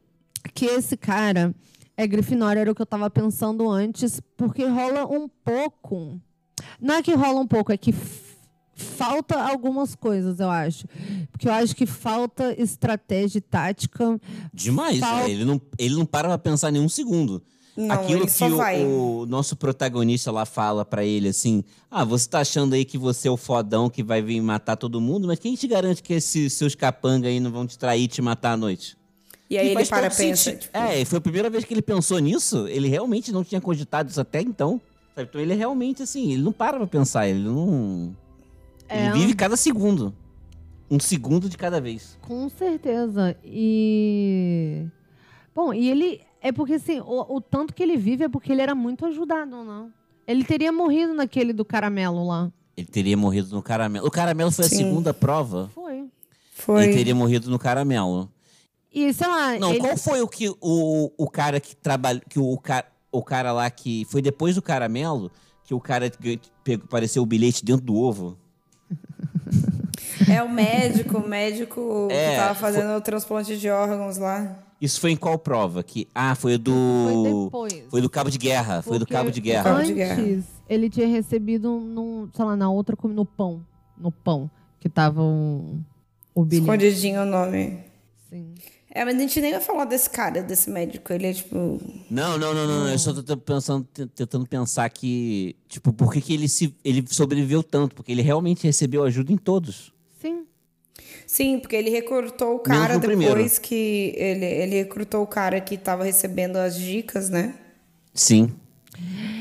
que 0.55 0.67
esse 0.67 0.97
cara 0.99 1.55
é 1.97 2.07
Grifinória, 2.07 2.61
era 2.61 2.71
o 2.73 2.75
que 2.75 2.83
eu 2.83 2.87
tava 2.87 3.09
pensando 3.09 3.71
antes, 3.71 4.21
porque 4.37 4.65
rola 4.67 5.07
um 5.07 5.29
pouco. 5.29 6.21
Não 6.81 6.97
é 6.97 7.03
que 7.03 7.15
rola 7.15 7.41
um 7.41 7.47
pouco, 7.47 7.73
é 7.73 7.77
que 7.77 7.95
falta 8.83 9.41
algumas 9.41 9.95
coisas, 9.95 10.39
eu 10.41 10.51
acho. 10.51 10.87
Porque 11.31 11.49
eu 11.49 11.53
acho 11.53 11.75
que 11.75 11.87
falta 11.87 12.55
estratégia 12.61 13.39
e 13.39 13.41
tática. 13.41 14.21
Demais, 14.53 14.99
Fal- 14.99 15.17
né? 15.19 15.31
Ele 15.31 15.45
não, 15.45 15.61
ele 15.79 15.95
não 15.95 16.05
para 16.07 16.29
pra 16.29 16.39
pensar 16.39 16.71
nenhum 16.71 16.89
segundo. 16.89 17.43
Não, 17.75 17.91
Aquilo 17.95 18.27
que 18.27 18.45
o, 18.45 19.21
o 19.23 19.27
nosso 19.27 19.57
protagonista 19.57 20.31
lá 20.31 20.45
fala 20.45 20.85
pra 20.85 21.03
ele 21.07 21.29
assim: 21.29 21.65
Ah, 21.91 22.05
você 22.05 22.29
tá 22.29 22.41
achando 22.41 22.75
aí 22.75 22.85
que 22.85 22.99
você 22.99 23.29
é 23.29 23.31
o 23.31 23.37
fodão 23.39 23.89
que 23.89 24.03
vai 24.03 24.21
vir 24.21 24.43
matar 24.43 24.77
todo 24.77 25.01
mundo, 25.01 25.27
mas 25.27 25.39
quem 25.39 25.55
te 25.55 25.67
garante 25.67 26.03
que 26.03 26.13
esses 26.13 26.53
seus 26.53 26.75
capanga 26.75 27.29
aí 27.29 27.41
não 27.41 27.51
vão 27.51 27.67
te 27.67 27.79
trair 27.79 28.03
e 28.03 28.09
te 28.09 28.21
matar 28.21 28.53
à 28.53 28.57
noite? 28.59 28.95
E 29.49 29.57
aí 29.57 29.69
E 29.69 29.71
ele 29.71 29.87
para 29.87 30.11
pensa. 30.11 30.53
Tipo, 30.55 30.77
É, 30.77 31.03
foi 31.07 31.17
a 31.17 31.21
primeira 31.23 31.49
vez 31.49 31.65
que 31.65 31.73
ele 31.73 31.81
pensou 31.81 32.19
nisso. 32.19 32.69
Ele 32.69 32.89
realmente 32.89 33.33
não 33.33 33.43
tinha 33.43 33.61
cogitado 33.61 34.11
isso 34.11 34.21
até 34.21 34.43
então. 34.43 34.79
sabe? 35.15 35.29
Então 35.31 35.41
ele 35.41 35.55
realmente, 35.55 36.03
assim, 36.03 36.33
ele 36.33 36.43
não 36.43 36.53
para 36.53 36.77
pra 36.77 36.87
pensar, 36.87 37.27
ele 37.27 37.41
não. 37.41 38.15
É, 38.93 39.07
Ele 39.07 39.19
vive 39.19 39.35
cada 39.35 39.57
segundo. 39.57 40.15
Um 40.91 41.01
segundo 41.01 41.49
de 41.49 41.57
cada 41.57 41.81
vez. 41.81 42.19
Com 42.23 42.49
certeza. 42.49 43.37
E. 43.45 44.87
Bom, 45.55 45.73
e 45.73 45.89
ele. 45.91 46.21
É 46.41 46.51
porque, 46.53 46.75
assim, 46.75 47.01
o, 47.01 47.37
o 47.37 47.41
tanto 47.41 47.73
que 47.73 47.83
ele 47.83 47.97
vive 47.97 48.25
é 48.25 48.29
porque 48.29 48.51
ele 48.53 48.61
era 48.61 48.75
muito 48.75 49.07
ajudado, 49.07 49.51
não? 49.65 49.91
Ele 50.27 50.45
teria 50.45 50.73
morrido 50.73 51.15
naquele 51.15 51.53
do 51.53 51.65
caramelo 51.65 52.27
lá. 52.27 52.53
Ele 52.77 52.87
teria 52.87 53.17
morrido 53.17 53.55
no 53.55 53.63
caramelo. 53.63 54.07
O 54.07 54.11
caramelo 54.11 54.51
foi 54.51 54.65
Sim. 54.67 54.75
a 54.75 54.79
segunda 54.79 55.15
prova. 55.15 55.71
Foi. 55.75 56.05
foi. 56.53 56.85
Ele 56.85 56.95
teria 56.95 57.15
morrido 57.15 57.49
no 57.51 57.59
caramelo. 57.59 58.31
E, 58.93 59.13
sei 59.15 59.27
lá. 59.27 59.59
Não, 59.59 59.71
ele... 59.71 59.81
qual 59.81 59.97
foi 59.97 60.21
o 60.21 60.29
que 60.29 60.49
o, 60.61 61.11
o 61.17 61.31
cara 61.31 61.61
que 61.61 61.75
trabalha. 61.77 62.21
Que 62.29 62.39
o, 62.39 62.59
ca- 62.59 62.87
o 63.11 63.23
cara 63.23 63.53
lá 63.53 63.71
que. 63.71 64.05
Foi 64.11 64.21
depois 64.21 64.55
do 64.57 64.63
caramelo 64.63 65.31
que 65.65 65.73
o 65.75 65.81
cara 65.81 66.11
pegou, 66.65 66.85
apareceu 66.85 67.23
o 67.23 67.27
bilhete 67.27 67.65
dentro 67.65 67.85
do 67.87 67.95
ovo. 67.95 68.37
É 70.29 70.43
o 70.43 70.49
médico, 70.49 71.19
o 71.19 71.29
médico 71.29 72.09
É, 72.11 72.31
que 72.31 72.37
tava 72.37 72.55
fazendo 72.55 72.97
o 72.97 73.01
transplante 73.01 73.57
de 73.59 73.69
órgãos 73.69 74.19
lá. 74.19 74.59
Isso 74.81 75.01
foi 75.01 75.13
em 75.13 75.17
qual 75.17 75.39
prova? 75.39 75.83
Que, 75.83 76.09
ah, 76.15 76.35
foi 76.35 76.59
do. 76.59 76.73
Foi 76.73 77.45
depois. 77.45 77.85
Foi 77.89 78.01
do 78.01 78.11
cabo 78.11 78.31
de 78.31 78.39
guerra. 78.39 78.83
Foi 78.83 78.99
do 78.99 79.05
Porque 79.05 79.15
cabo 79.15 79.31
de 79.31 79.41
guerra. 79.41 79.71
Antes, 79.71 79.87
de 79.89 79.95
guerra. 79.95 80.43
ele 80.69 80.91
tinha 80.91 81.07
recebido 81.07 81.79
num, 81.79 82.29
sei 82.35 82.45
lá, 82.45 82.57
na 82.57 82.69
outra, 82.69 82.97
como 82.97 83.15
no 83.15 83.25
pão. 83.25 83.65
No 83.97 84.11
pão. 84.11 84.51
Que 84.81 84.89
tava 84.89 85.23
um, 85.23 85.81
o. 86.35 86.45
Escondidinho 86.51 87.23
o 87.23 87.25
nome. 87.25 87.79
Sim. 88.29 88.55
É, 88.95 89.07
mas 89.07 89.17
a 89.17 89.19
gente 89.19 89.41
nem 89.41 89.53
vai 89.53 89.61
falar 89.61 89.87
desse 89.87 90.09
cara, 90.11 90.43
desse 90.43 90.69
médico. 90.69 91.11
Ele 91.11 91.27
é 91.27 91.33
tipo. 91.33 91.81
Não, 92.11 92.37
não, 92.37 92.53
não, 92.53 92.67
não. 92.67 92.89
Eu 92.89 92.99
só 92.99 93.15
tô 93.15 93.37
pensando, 93.39 93.89
tentando 94.15 94.47
pensar 94.47 94.89
que. 94.91 95.57
Tipo, 95.67 95.95
por 95.95 96.13
que, 96.13 96.21
que 96.21 96.35
ele, 96.35 96.47
se, 96.47 96.75
ele 96.85 97.03
sobreviveu 97.09 97.63
tanto? 97.63 97.95
Porque 97.95 98.13
ele 98.13 98.21
realmente 98.21 98.65
recebeu 98.65 99.03
ajuda 99.03 99.33
em 99.33 99.39
todos. 99.39 99.95
Sim. 100.21 100.45
Sim, 101.27 101.59
porque 101.59 101.75
ele 101.75 101.89
recrutou 101.89 102.57
o 102.57 102.59
cara 102.59 102.95
no 102.95 103.01
primeiro. 103.01 103.35
depois 103.35 103.59
que. 103.59 104.13
Ele, 104.15 104.45
ele 104.45 104.77
recrutou 104.77 105.23
o 105.23 105.27
cara 105.27 105.59
que 105.59 105.79
tava 105.79 106.05
recebendo 106.05 106.57
as 106.57 106.79
dicas, 106.79 107.31
né? 107.31 107.55
Sim. 108.13 108.53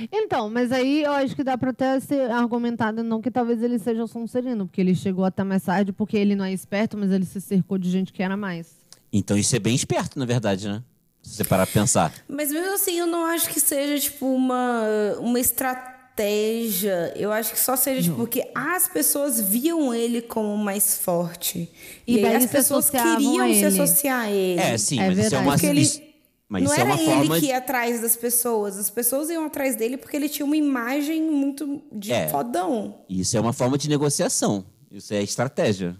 Então, 0.09 0.49
mas 0.49 0.71
aí 0.71 1.03
eu 1.03 1.11
acho 1.11 1.35
que 1.35 1.43
dá 1.43 1.57
pra 1.57 1.71
até 1.71 1.99
ser 1.99 2.31
argumentado 2.31 3.03
não 3.03 3.21
que 3.21 3.29
talvez 3.29 3.61
ele 3.61 3.77
seja 3.77 4.01
o 4.01 4.07
Sonserino, 4.07 4.65
porque 4.65 4.79
ele 4.79 4.95
chegou 4.95 5.25
até 5.25 5.43
mais 5.43 5.63
tarde, 5.63 5.91
porque 5.91 6.15
ele 6.15 6.35
não 6.35 6.45
é 6.45 6.53
esperto, 6.53 6.97
mas 6.97 7.11
ele 7.11 7.25
se 7.25 7.41
cercou 7.41 7.77
de 7.77 7.89
gente 7.89 8.13
que 8.13 8.23
era 8.23 8.37
mais. 8.37 8.80
Então 9.11 9.37
isso 9.37 9.55
é 9.55 9.59
bem 9.59 9.75
esperto, 9.75 10.17
na 10.17 10.25
verdade, 10.25 10.67
né? 10.67 10.83
Se 11.21 11.35
você 11.35 11.43
parar 11.43 11.67
pra 11.67 11.81
pensar. 11.81 12.11
Mas 12.27 12.51
mesmo 12.51 12.73
assim, 12.73 12.97
eu 12.97 13.05
não 13.05 13.25
acho 13.25 13.47
que 13.49 13.59
seja, 13.59 13.99
tipo, 13.99 14.25
uma, 14.25 14.83
uma 15.19 15.39
estratégia. 15.39 17.13
Eu 17.15 17.31
acho 17.31 17.51
que 17.53 17.59
só 17.59 17.75
seja, 17.75 18.01
tipo, 18.03 18.15
porque 18.15 18.49
as 18.55 18.87
pessoas 18.87 19.39
viam 19.39 19.93
ele 19.93 20.21
como 20.21 20.57
mais 20.57 20.97
forte. 20.97 21.69
E 22.07 22.17
E, 22.17 22.25
as 22.25 22.45
pessoas 22.47 22.89
queriam 22.89 23.53
se 23.53 23.65
associar 23.65 24.21
a 24.25 24.31
ele. 24.31 24.59
É, 24.59 24.77
sim, 24.77 24.99
É 24.99 25.07
mas 25.07 25.17
isso 25.17 25.27
é 25.27 25.29
verdade. 25.29 25.43
uma. 25.47 25.53
Porque 25.53 25.67
ele- 25.67 26.11
mas 26.49 26.63
não 26.63 26.73
é 26.73 26.79
era 26.81 26.85
uma 26.89 26.95
ele 26.95 27.05
forma 27.05 27.35
que 27.35 27.41
de. 27.41 27.47
ia 27.47 27.57
atrás 27.57 28.01
das 28.01 28.15
pessoas. 28.15 28.77
As 28.77 28.89
pessoas 28.89 29.29
iam 29.29 29.45
atrás 29.45 29.75
dele 29.75 29.95
porque 29.97 30.17
ele 30.17 30.27
tinha 30.27 30.45
uma 30.45 30.57
imagem 30.57 31.21
muito 31.21 31.81
de 31.91 32.11
É. 32.11 32.27
fodão. 32.27 32.95
Isso 33.09 33.37
é 33.37 33.39
uma 33.39 33.53
forma 33.53 33.77
de 33.77 33.87
negociação. 33.87 34.65
Isso 34.91 35.13
é 35.13 35.21
estratégia. 35.23 35.95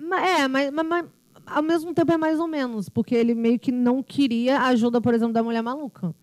É, 0.00 0.46
mas- 0.48 0.70
mas 0.72 1.04
ao 1.54 1.62
mesmo 1.62 1.92
tempo 1.94 2.12
é 2.12 2.16
mais 2.16 2.38
ou 2.38 2.46
menos, 2.46 2.88
porque 2.88 3.14
ele 3.14 3.34
meio 3.34 3.58
que 3.58 3.70
não 3.72 4.02
queria 4.02 4.58
a 4.58 4.66
ajuda, 4.68 5.00
por 5.00 5.14
exemplo, 5.14 5.32
da 5.32 5.42
mulher 5.42 5.62
maluca. 5.62 6.14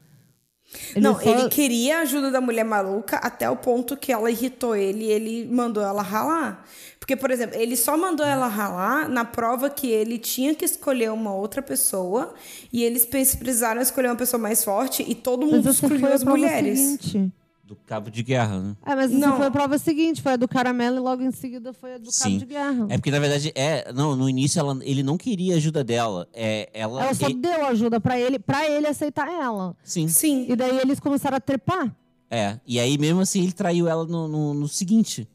não, 1.00 1.14
só- 1.14 1.22
ele 1.30 1.50
queria 1.50 2.00
a 2.00 2.02
ajuda 2.02 2.32
da 2.32 2.42
mulher 2.42 2.64
maluca 2.66 3.18
até 3.18 3.50
o 3.50 3.56
ponto 3.56 3.96
que 3.96 4.12
ela 4.12 4.32
irritou 4.32 4.76
ele 4.76 5.06
e 5.06 5.12
ele 5.12 5.48
mandou 5.52 5.84
ela 5.84 6.02
ralar. 6.02 6.66
Porque, 7.00 7.16
por 7.16 7.30
exemplo, 7.30 7.56
ele 7.60 7.78
só 7.78 7.96
mandou 7.96 8.26
ela 8.26 8.48
ralar 8.48 9.08
na 9.08 9.24
prova 9.24 9.70
que 9.70 9.88
ele 9.88 10.18
tinha 10.18 10.56
que 10.56 10.66
escolher 10.66 11.12
uma 11.12 11.34
outra 11.36 11.62
pessoa 11.62 12.34
e 12.74 12.84
eles 12.84 13.06
precisaram 13.06 13.80
escolher 13.80 14.08
uma 14.08 14.16
pessoa 14.16 14.42
mais 14.42 14.64
forte 14.64 15.06
e 15.08 15.14
todo 15.14 15.46
mundo 15.46 15.70
escolheu 15.70 16.12
as 16.12 16.24
mulheres. 16.24 16.80
seguinte. 16.80 17.32
Do 17.68 17.76
cabo 17.76 18.12
de 18.12 18.22
guerra, 18.22 18.60
né? 18.60 18.76
É, 18.86 18.94
mas 18.96 19.12
essa 19.12 19.20
Não. 19.28 19.38
foi 19.38 19.48
a 19.48 19.52
prova 19.52 19.76
seguinte, 19.80 20.22
foi 20.22 20.34
a 20.34 20.36
do 20.36 20.48
caramelo 20.48 20.98
e 20.98 21.00
logo 21.00 21.24
em 21.24 21.32
seguida 21.32 21.74
foi 21.74 21.96
a 21.96 21.98
do 21.98 22.04
cabo 22.04 22.14
Sim. 22.14 22.38
de 22.38 22.46
guerra. 22.46 22.86
É 22.90 22.98
porque, 22.98 23.10
na 23.10 23.18
verdade, 23.18 23.52
é. 23.56 23.92
Não, 23.92 24.16
no 24.16 24.30
início 24.30 24.60
ela, 24.60 24.78
ele 24.84 25.02
não 25.02 25.18
queria 25.18 25.56
a 25.56 25.58
ajuda 25.58 25.84
dela. 25.84 26.28
É, 26.32 26.70
ela. 26.76 27.02
Ela 27.06 27.14
só 27.16 27.26
ele- 27.26 27.40
deu 27.40 27.66
ajuda 27.66 28.00
pra 28.00 28.20
ele, 28.20 28.38
para 28.38 28.70
ele 28.70 28.86
aceitar 28.86 29.28
ela. 29.28 29.76
sim. 29.84 30.08
Sim. 30.08 30.46
E 30.48 30.56
daí 30.56 30.78
eles 30.78 31.00
começaram 31.00 31.38
a 31.38 31.40
trepar. 31.40 31.92
É. 32.30 32.60
E 32.68 32.80
aí, 32.80 33.00
mesmo 33.00 33.22
assim, 33.22 33.42
ele 33.42 33.52
traiu 33.52 33.88
ela 33.88 34.06
no, 34.06 34.28
no, 34.28 34.54
no 34.54 34.68
seguinte. 34.68 35.28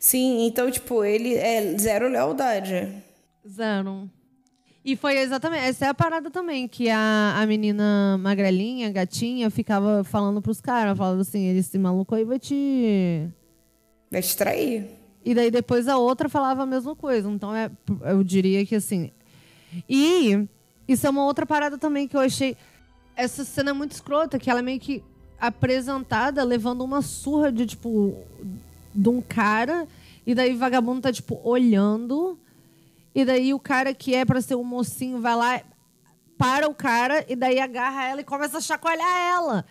Sim, 0.00 0.46
então, 0.46 0.68
tipo, 0.68 1.04
ele 1.04 1.34
é 1.34 1.76
zero 1.78 2.08
lealdade. 2.08 2.92
Zero. 3.48 4.10
E 4.86 4.94
foi 4.94 5.18
exatamente. 5.18 5.64
Essa 5.64 5.86
é 5.86 5.88
a 5.88 5.94
parada 5.94 6.30
também, 6.30 6.68
que 6.68 6.88
a, 6.88 7.34
a 7.36 7.44
menina 7.44 8.16
magrelinha, 8.18 8.88
gatinha, 8.88 9.50
ficava 9.50 10.04
falando 10.04 10.40
pros 10.40 10.60
caras, 10.60 10.96
falava 10.96 11.20
assim, 11.20 11.48
esse 11.56 11.76
maluco 11.76 12.14
aí 12.14 12.24
vai 12.24 12.38
te. 12.38 13.26
Vai 14.08 14.22
te 14.22 14.36
trair. 14.36 14.86
E 15.24 15.34
daí 15.34 15.50
depois 15.50 15.88
a 15.88 15.98
outra 15.98 16.28
falava 16.28 16.62
a 16.62 16.66
mesma 16.66 16.94
coisa. 16.94 17.28
Então 17.28 17.52
é, 17.52 17.68
eu 18.04 18.22
diria 18.22 18.64
que 18.64 18.76
assim. 18.76 19.10
E 19.88 20.46
isso 20.86 21.04
é 21.04 21.10
uma 21.10 21.24
outra 21.24 21.44
parada 21.44 21.76
também 21.76 22.06
que 22.06 22.16
eu 22.16 22.20
achei. 22.20 22.56
Essa 23.16 23.44
cena 23.44 23.70
é 23.70 23.72
muito 23.72 23.90
escrota, 23.90 24.38
que 24.38 24.48
ela 24.48 24.60
é 24.60 24.62
meio 24.62 24.78
que 24.78 25.02
apresentada 25.40 26.44
levando 26.44 26.82
uma 26.82 27.02
surra 27.02 27.50
de, 27.50 27.66
tipo, 27.66 28.16
de 28.94 29.08
um 29.08 29.20
cara. 29.20 29.88
E 30.24 30.32
daí 30.32 30.54
o 30.54 30.58
vagabundo 30.58 31.00
tá, 31.00 31.12
tipo, 31.12 31.40
olhando. 31.42 32.38
E 33.16 33.24
daí 33.24 33.54
o 33.54 33.58
cara 33.58 33.94
que 33.94 34.14
é 34.14 34.26
pra 34.26 34.42
ser 34.42 34.56
o 34.56 34.62
mocinho 34.62 35.18
vai 35.22 35.34
lá, 35.34 35.60
para 36.36 36.68
o 36.68 36.74
cara 36.74 37.24
e 37.26 37.34
daí 37.34 37.58
agarra 37.58 38.04
ela 38.08 38.20
e 38.20 38.24
começa 38.24 38.58
a 38.58 38.60
chacoalhar 38.60 39.18
ela. 39.32 39.64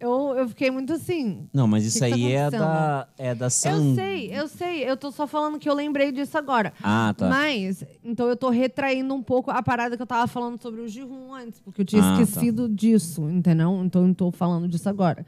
Eu, 0.00 0.34
eu 0.34 0.48
fiquei 0.48 0.70
muito 0.70 0.94
assim. 0.94 1.46
Não, 1.52 1.66
mas 1.66 1.82
que 1.82 1.88
isso 1.88 1.98
que 2.02 2.08
tá 2.08 2.16
aí 2.16 2.32
é 2.32 2.40
acontecendo? 2.46 2.62
da, 2.66 3.08
é 3.18 3.34
da 3.34 3.50
San... 3.50 3.70
Eu 3.70 3.94
sei, 3.94 4.30
eu 4.32 4.48
sei. 4.48 4.88
Eu 4.90 4.96
tô 4.96 5.12
só 5.12 5.26
falando 5.26 5.58
que 5.58 5.68
eu 5.68 5.74
lembrei 5.74 6.10
disso 6.10 6.38
agora. 6.38 6.72
Ah, 6.82 7.14
tá. 7.14 7.28
Mas, 7.28 7.84
então 8.02 8.26
eu 8.26 8.34
tô 8.34 8.48
retraindo 8.48 9.12
um 9.14 9.22
pouco 9.22 9.50
a 9.50 9.62
parada 9.62 9.94
que 9.98 10.02
eu 10.02 10.06
tava 10.06 10.26
falando 10.26 10.58
sobre 10.62 10.80
o 10.80 10.88
Jihun 10.88 11.34
antes, 11.34 11.60
porque 11.60 11.82
eu 11.82 11.84
tinha 11.84 12.02
Ah, 12.02 12.16
tá. 12.16 12.22
esquecido 12.22 12.66
disso, 12.66 13.28
entendeu? 13.28 13.78
Então 13.84 14.08
eu 14.08 14.14
tô 14.14 14.30
falando 14.32 14.66
disso 14.66 14.88
agora. 14.88 15.26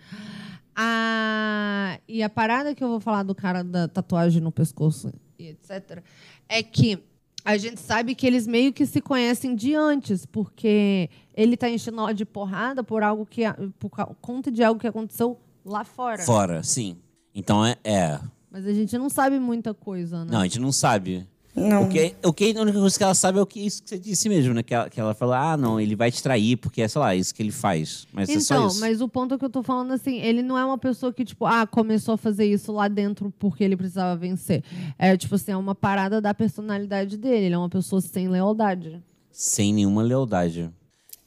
Ah, 0.75 1.99
e 2.09 2.23
a 2.23 2.31
parada 2.31 2.75
que 2.75 2.83
eu 2.83 2.89
vou 2.89 2.99
falar 3.01 3.25
do 3.25 3.35
cara 3.35 3.63
da 3.63 3.87
tatuagem 3.89 4.41
no 4.41 4.51
pescoço 4.51 5.13
e 5.39 5.49
etc. 5.49 6.03
é 6.49 6.63
que 6.63 6.99
a 7.45 7.57
gente 7.57 7.81
sabe 7.81 8.15
que 8.15 8.27
eles 8.27 8.47
meio 8.47 8.73
que 8.73 8.87
se 8.87 9.01
conhecem 9.01 9.55
de 9.55 9.75
antes, 9.75 10.25
porque 10.25 11.11
ele 11.35 11.57
tá 11.57 11.69
enchendo 11.69 12.01
ela 12.01 12.15
de 12.15 12.25
porrada 12.25 12.85
por 12.85 13.03
algo 13.03 13.27
que 13.27 13.43
por 13.79 13.91
conta 14.21 14.51
de 14.51 14.63
algo 14.63 14.81
que 14.81 14.87
aconteceu 14.87 15.39
lá 15.65 15.85
fora. 15.85 16.23
Fora, 16.23 16.63
sim. 16.63 16.97
Então 17.35 17.65
é, 17.65 17.77
é. 17.85 18.21
Mas 18.51 18.67
a 18.67 18.73
gente 18.73 18.97
não 18.99 19.09
sabe 19.09 19.39
muita 19.39 19.73
coisa, 19.73 20.25
né? 20.25 20.33
Não, 20.33 20.41
a 20.41 20.45
gente 20.45 20.61
não 20.61 20.73
sabe. 20.73 21.27
Não. 21.55 21.85
O 21.85 21.89
que, 21.89 22.15
o 22.25 22.33
que, 22.33 22.57
a 22.57 22.63
única 22.63 22.79
coisa 22.81 22.97
que 22.97 23.05
ela 23.05 23.15
sabe 23.15 23.39
é 23.39 23.43
o 23.43 23.47
que 23.47 23.61
isso 23.61 23.83
que 23.83 23.91
você 23.91 23.99
disse 23.99 24.27
mesmo, 24.27 24.55
né? 24.55 24.63
Que 24.63 24.75
ela, 24.75 24.89
que 24.89 24.99
ela 24.99 25.13
falou, 25.15 25.35
ah, 25.35 25.55
não, 25.55 25.79
ele 25.79 25.95
vai 25.95 26.11
te 26.11 26.23
trair, 26.23 26.57
porque 26.57 26.81
é, 26.81 26.89
sei 26.89 26.99
lá, 26.99 27.15
isso 27.15 27.35
que 27.35 27.43
ele 27.43 27.53
faz. 27.53 28.07
Mas 28.11 28.31
é 28.31 28.41
só 28.41 28.55
Então, 28.55 28.67
isso. 28.69 28.81
mas 28.81 29.01
o 29.03 29.09
ponto 29.09 29.39
que 29.39 29.45
eu 29.45 29.51
tô 29.51 29.63
falando 29.63 29.93
assim, 29.93 30.19
ele 30.19 30.41
não 30.41 30.57
é 30.57 30.65
uma 30.65 30.79
pessoa 30.79 31.13
que, 31.13 31.27
tipo, 31.27 31.45
ah, 31.45 31.67
começou 31.67 32.15
a 32.15 32.17
fazer 32.17 32.47
isso 32.47 32.73
lá 32.73 32.89
dentro 32.89 33.31
porque 33.39 33.63
ele 33.63 33.77
precisava 33.77 34.17
vencer. 34.19 34.65
É, 34.99 35.15
tipo 35.15 35.35
assim, 35.35 35.53
é 35.53 35.57
uma 35.57 35.75
parada 35.75 36.23
da 36.23 36.33
personalidade 36.33 37.19
dele. 37.19 37.47
Ele 37.47 37.55
é 37.55 37.59
uma 37.59 37.69
pessoa 37.69 38.01
sem 38.01 38.29
lealdade. 38.29 39.03
Sem 39.31 39.75
nenhuma 39.75 40.03
lealdade. 40.03 40.71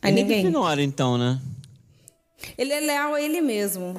A 0.01 0.09
ele 0.09 0.21
ninguém. 0.23 0.39
É 0.39 0.41
Grifinória, 0.41 0.83
então, 0.83 1.19
né? 1.19 1.39
Ele 2.57 2.73
é 2.73 2.79
leal 2.79 3.13
a 3.13 3.21
ele 3.21 3.41
mesmo. 3.41 3.95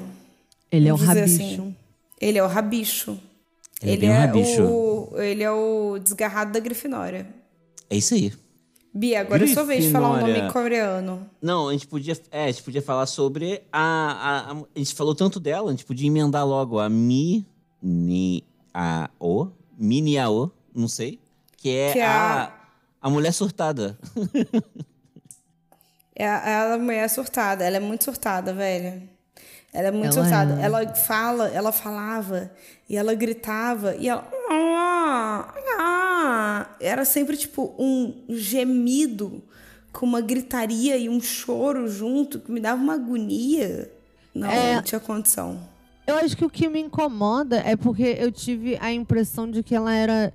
Ele 0.73 0.89
é 0.89 0.93
o 0.93 0.97
Vamos 0.97 1.15
rabicho. 1.15 1.35
assim. 1.45 1.77
Ele 2.21 2.39
é 2.39 2.43
o 2.43 2.49
rabicho. 2.49 3.17
Ele 3.83 3.91
é 3.91 3.95
Ele 3.95 4.07
é, 4.07 4.13
rabicho. 4.19 4.63
o, 4.65 5.21
ele 5.21 5.43
é 5.43 5.51
o 5.51 5.99
desgarrado 5.99 6.53
da 6.53 6.61
Grifinória. 6.61 7.27
É 7.91 7.97
isso 7.97 8.15
aí. 8.15 8.33
Bia, 8.95 9.21
agora 9.21 9.45
é 9.45 9.47
sua 9.49 9.65
vez 9.65 9.85
de 9.85 9.91
falar 9.91 10.09
um 10.09 10.13
Grifinória. 10.15 10.43
nome 10.43 10.53
coreano. 10.53 11.31
Não, 11.43 11.69
a 11.69 11.73
gente 11.73 11.87
podia, 11.87 12.17
é, 12.31 12.45
a 12.45 12.47
gente 12.47 12.63
podia 12.63 12.81
falar 12.81 13.05
sobre 13.07 13.63
a, 13.71 13.79
a, 13.81 14.53
a, 14.53 14.57
a 14.75 14.79
gente 14.79 14.95
falou 14.95 15.15
tanto 15.15 15.39
dela, 15.39 15.69
a 15.69 15.71
gente 15.73 15.85
podia 15.85 16.07
emendar 16.07 16.47
logo 16.47 16.79
a 16.81 16.89
Mi 16.89 17.47
Ni 17.83 18.43
a 18.73 19.11
O, 19.21 19.49
Mini 19.79 20.17
a 20.19 20.31
O, 20.31 20.51
não 20.75 20.89
sei, 20.89 21.21
que 21.59 21.69
é, 21.71 21.93
Que 21.93 21.99
é 21.99 22.07
a, 22.07 22.45
a- 22.45 22.53
a 23.03 23.11
mulher 23.11 23.33
surtada. 23.33 23.99
É 26.19 26.27
a, 26.27 26.49
é 26.49 26.73
a 26.75 26.79
mulher 26.79 27.09
surtada. 27.11 27.63
Ela 27.63 27.77
é 27.77 27.81
muito 27.81 28.05
surtada, 28.05 28.53
velho. 28.55 29.03
Ela 29.77 29.89
é 29.89 29.91
muito 29.91 30.17
Ela 30.19 30.25
surtada. 30.25 30.61
é. 30.61 30.65
Ela 30.65 30.95
fala, 30.95 31.49
ela 31.49 31.71
falava 31.73 32.51
e 32.89 32.97
ela 32.97 33.13
gritava 33.15 33.95
e 33.97 34.09
ela. 34.09 34.27
"Ah, 34.51 35.55
ah". 35.79 36.67
Era 36.81 37.05
sempre 37.05 37.37
tipo 37.37 37.75
um 37.79 38.25
gemido 38.31 39.43
com 39.93 40.07
uma 40.07 40.21
gritaria 40.21 40.97
e 40.97 41.09
um 41.09 41.21
choro 41.21 41.89
junto 41.89 42.41
que 42.41 42.51
me 42.51 42.61
dava 42.61 42.81
uma 42.83 42.95
agonia. 42.95 43.91
Não, 44.35 44.51
É. 44.51 44.77
não 44.77 44.83
tinha 44.83 45.01
condição. 45.01 45.59
Eu 46.07 46.17
acho 46.17 46.37
que 46.37 46.45
o 46.45 46.51
que 46.51 46.69
me 46.69 46.81
incomoda 46.81 47.57
é 47.59 47.75
porque 47.77 48.17
eu 48.19 48.31
tive 48.33 48.79
a 48.81 48.93
impressão 48.93 49.51
de 49.51 49.63
que 49.63 49.75
ela 49.75 49.93
era 49.95 50.33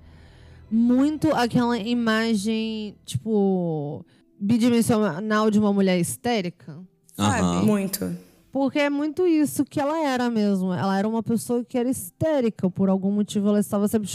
muito 0.70 1.32
aquela 1.34 1.78
imagem, 1.78 2.96
tipo, 3.06 4.06
bidimensional 4.40 5.50
de 5.50 5.60
uma 5.60 5.72
mulher 5.74 6.00
histérica. 6.00 6.78
Sabe? 7.16 7.66
Muito. 7.66 8.16
Porque 8.52 8.80
é 8.80 8.90
muito 8.90 9.26
isso 9.26 9.64
que 9.64 9.80
ela 9.80 9.98
era 10.06 10.30
mesmo. 10.30 10.74
Ela 10.74 10.98
era 10.98 11.08
uma 11.08 11.24
pessoa 11.24 11.64
que 11.64 11.78
era 11.78 11.90
histérica. 11.90 12.70
Por 12.70 12.90
algum 12.90 13.12
motivo 13.12 13.50
ela 13.50 13.60
estava 13.60 13.88
sempre 13.88 14.10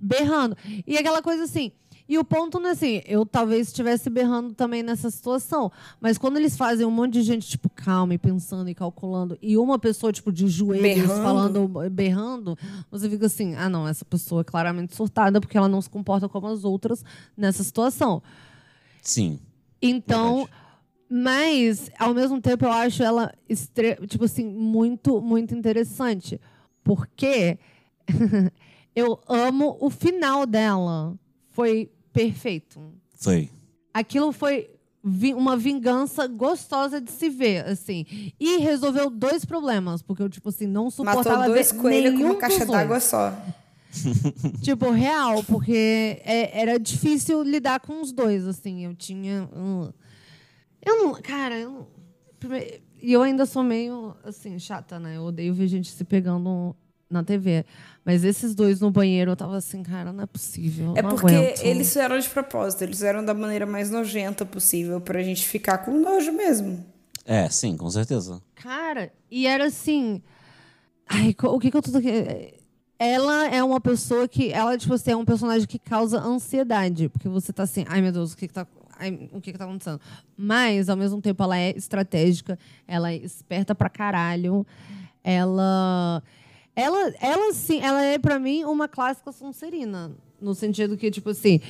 berrando. 0.00 0.56
E 0.86 0.96
aquela 0.96 1.20
coisa 1.20 1.44
assim. 1.44 1.72
E 2.06 2.18
o 2.18 2.24
ponto 2.24 2.60
não 2.60 2.68
é 2.68 2.72
assim, 2.72 3.00
eu 3.06 3.24
talvez 3.24 3.68
estivesse 3.68 4.10
berrando 4.10 4.52
também 4.52 4.82
nessa 4.82 5.10
situação. 5.10 5.72
Mas 5.98 6.18
quando 6.18 6.36
eles 6.36 6.54
fazem 6.54 6.84
um 6.84 6.90
monte 6.90 7.14
de 7.14 7.22
gente, 7.22 7.48
tipo, 7.48 7.70
calma 7.70 8.12
e 8.12 8.18
pensando 8.18 8.68
e 8.68 8.74
calculando, 8.74 9.38
e 9.40 9.56
uma 9.56 9.78
pessoa, 9.78 10.12
tipo, 10.12 10.30
de 10.30 10.46
joelhos 10.46 10.82
Berrando. 10.82 11.22
falando, 11.22 11.90
berrando, 11.90 12.58
você 12.90 13.08
fica 13.08 13.24
assim, 13.24 13.54
ah, 13.54 13.70
não, 13.70 13.88
essa 13.88 14.04
pessoa 14.04 14.42
é 14.42 14.44
claramente 14.44 14.94
surtada 14.94 15.40
porque 15.40 15.56
ela 15.56 15.68
não 15.68 15.80
se 15.80 15.88
comporta 15.88 16.28
como 16.28 16.46
as 16.46 16.62
outras 16.62 17.02
nessa 17.34 17.64
situação. 17.64 18.22
Sim. 19.00 19.40
Então, 19.80 20.40
Verdade. 20.40 20.63
Mas 21.08 21.90
ao 21.98 22.12
mesmo 22.14 22.40
tempo 22.40 22.64
eu 22.64 22.72
acho 22.72 23.02
ela 23.02 23.32
tipo 24.08 24.24
assim 24.24 24.44
muito 24.46 25.20
muito 25.20 25.54
interessante, 25.54 26.40
porque 26.82 27.58
eu 28.94 29.18
amo 29.28 29.76
o 29.80 29.90
final 29.90 30.46
dela. 30.46 31.14
Foi 31.50 31.90
perfeito. 32.12 32.80
Foi. 33.16 33.48
Aquilo 33.92 34.32
foi 34.32 34.68
vi- 35.02 35.34
uma 35.34 35.56
vingança 35.56 36.26
gostosa 36.26 37.00
de 37.00 37.10
se 37.12 37.28
ver, 37.28 37.64
assim. 37.66 38.04
E 38.40 38.58
resolveu 38.58 39.08
dois 39.08 39.44
problemas, 39.44 40.02
porque 40.02 40.22
eu 40.22 40.28
tipo 40.28 40.48
assim 40.48 40.66
não 40.66 40.90
suportava 40.90 41.38
Matou 41.38 41.54
dois 41.54 41.70
ver 41.70 41.78
coelhos 41.80 42.10
com 42.12 42.16
nenhum 42.18 42.30
uma 42.32 42.38
caixa 42.40 42.66
d'água 42.66 43.00
só. 43.00 43.32
Tipo, 44.60 44.90
real, 44.90 45.44
porque 45.44 46.20
é- 46.24 46.60
era 46.60 46.78
difícil 46.80 47.44
lidar 47.44 47.78
com 47.78 48.00
os 48.02 48.10
dois, 48.12 48.44
assim. 48.48 48.84
Eu 48.84 48.94
tinha. 48.96 49.48
hum, 49.54 49.88
eu 50.84 51.04
não. 51.04 51.14
Cara, 51.20 51.58
eu 51.58 51.70
não. 51.70 51.86
E 53.00 53.12
eu 53.12 53.22
ainda 53.22 53.46
sou 53.46 53.62
meio, 53.62 54.14
assim, 54.24 54.58
chata, 54.58 54.98
né? 54.98 55.16
Eu 55.16 55.22
odeio 55.22 55.54
ver 55.54 55.66
gente 55.66 55.90
se 55.90 56.04
pegando 56.04 56.74
na 57.08 57.22
TV. 57.22 57.64
Mas 58.04 58.24
esses 58.24 58.54
dois 58.54 58.80
no 58.80 58.90
banheiro, 58.90 59.30
eu 59.30 59.36
tava 59.36 59.56
assim, 59.56 59.82
cara, 59.82 60.12
não 60.12 60.24
é 60.24 60.26
possível. 60.26 60.94
É 60.96 61.02
não 61.02 61.10
porque 61.10 61.34
aguento. 61.34 61.60
eles 61.62 61.88
fizeram 61.88 62.18
de 62.18 62.28
propósito. 62.28 62.82
Eles 62.82 62.96
fizeram 62.96 63.24
da 63.24 63.32
maneira 63.34 63.66
mais 63.66 63.90
nojenta 63.90 64.44
possível 64.44 65.00
pra 65.00 65.22
gente 65.22 65.44
ficar 65.44 65.78
com 65.78 65.98
nojo 65.98 66.32
mesmo. 66.32 66.84
É, 67.24 67.48
sim, 67.48 67.76
com 67.76 67.90
certeza. 67.90 68.42
Cara, 68.54 69.10
e 69.30 69.46
era 69.46 69.66
assim. 69.66 70.22
Ai, 71.08 71.34
o 71.42 71.58
que 71.58 71.70
que 71.70 71.76
eu 71.76 71.82
tô. 71.82 71.90
Ela 72.98 73.48
é 73.48 73.62
uma 73.62 73.80
pessoa 73.80 74.28
que. 74.28 74.52
Ela, 74.52 74.76
tipo 74.76 74.94
assim, 74.94 75.12
é 75.12 75.16
um 75.16 75.24
personagem 75.24 75.66
que 75.66 75.78
causa 75.78 76.20
ansiedade. 76.20 77.08
Porque 77.08 77.28
você 77.28 77.52
tá 77.52 77.62
assim, 77.62 77.84
ai 77.88 78.02
meu 78.02 78.12
Deus, 78.12 78.32
o 78.32 78.36
que 78.36 78.46
que 78.48 78.54
tá. 78.54 78.66
O 79.32 79.40
que 79.40 79.52
tá 79.52 79.64
acontecendo? 79.64 80.00
Mas, 80.36 80.88
ao 80.88 80.96
mesmo 80.96 81.20
tempo, 81.20 81.42
ela 81.42 81.58
é 81.58 81.70
estratégica, 81.76 82.58
ela 82.86 83.10
é 83.10 83.16
esperta 83.16 83.74
pra 83.74 83.88
caralho. 83.88 84.66
Ela. 85.22 86.22
Ela, 86.76 87.14
ela 87.20 87.52
sim, 87.52 87.80
ela 87.80 88.02
é 88.02 88.18
pra 88.18 88.38
mim 88.38 88.64
uma 88.64 88.88
clássica 88.88 89.30
Sonserina. 89.30 90.12
No 90.40 90.54
sentido 90.54 90.96
que, 90.96 91.10
tipo 91.10 91.30
assim, 91.30 91.60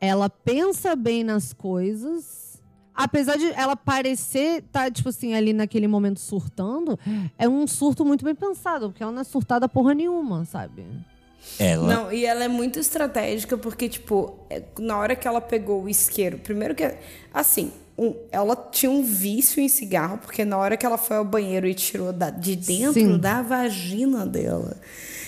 ela 0.00 0.28
pensa 0.28 0.96
bem 0.96 1.22
nas 1.22 1.52
coisas. 1.52 2.60
Apesar 2.94 3.36
de 3.38 3.46
ela 3.52 3.74
parecer 3.74 4.64
estar, 4.64 4.90
tipo 4.90 5.08
assim, 5.08 5.32
ali 5.34 5.52
naquele 5.52 5.86
momento 5.86 6.20
surtando, 6.20 6.98
é 7.38 7.48
um 7.48 7.66
surto 7.66 8.04
muito 8.04 8.24
bem 8.24 8.34
pensado, 8.34 8.90
porque 8.90 9.02
ela 9.02 9.12
não 9.12 9.22
é 9.22 9.24
surtada 9.24 9.68
porra 9.68 9.94
nenhuma, 9.94 10.44
sabe? 10.44 10.84
Ela. 11.58 11.94
Não, 11.94 12.12
e 12.12 12.24
ela 12.24 12.44
é 12.44 12.48
muito 12.48 12.78
estratégica 12.78 13.56
porque, 13.58 13.88
tipo, 13.88 14.38
é- 14.48 14.62
na 14.78 14.96
hora 14.98 15.14
que 15.16 15.26
ela 15.28 15.40
pegou 15.40 15.82
o 15.82 15.88
isqueiro, 15.88 16.38
primeiro 16.38 16.74
que. 16.74 16.94
Assim, 17.32 17.72
um- 17.98 18.14
ela 18.30 18.56
tinha 18.70 18.90
um 18.90 19.02
vício 19.02 19.60
em 19.60 19.68
cigarro, 19.68 20.18
porque 20.18 20.44
na 20.44 20.56
hora 20.58 20.76
que 20.76 20.86
ela 20.86 20.98
foi 20.98 21.16
ao 21.16 21.24
banheiro 21.24 21.66
e 21.66 21.74
tirou 21.74 22.12
da- 22.12 22.30
de 22.30 22.56
dentro 22.56 22.94
Sim. 22.94 23.18
da 23.18 23.42
vagina 23.42 24.26
dela. 24.26 24.76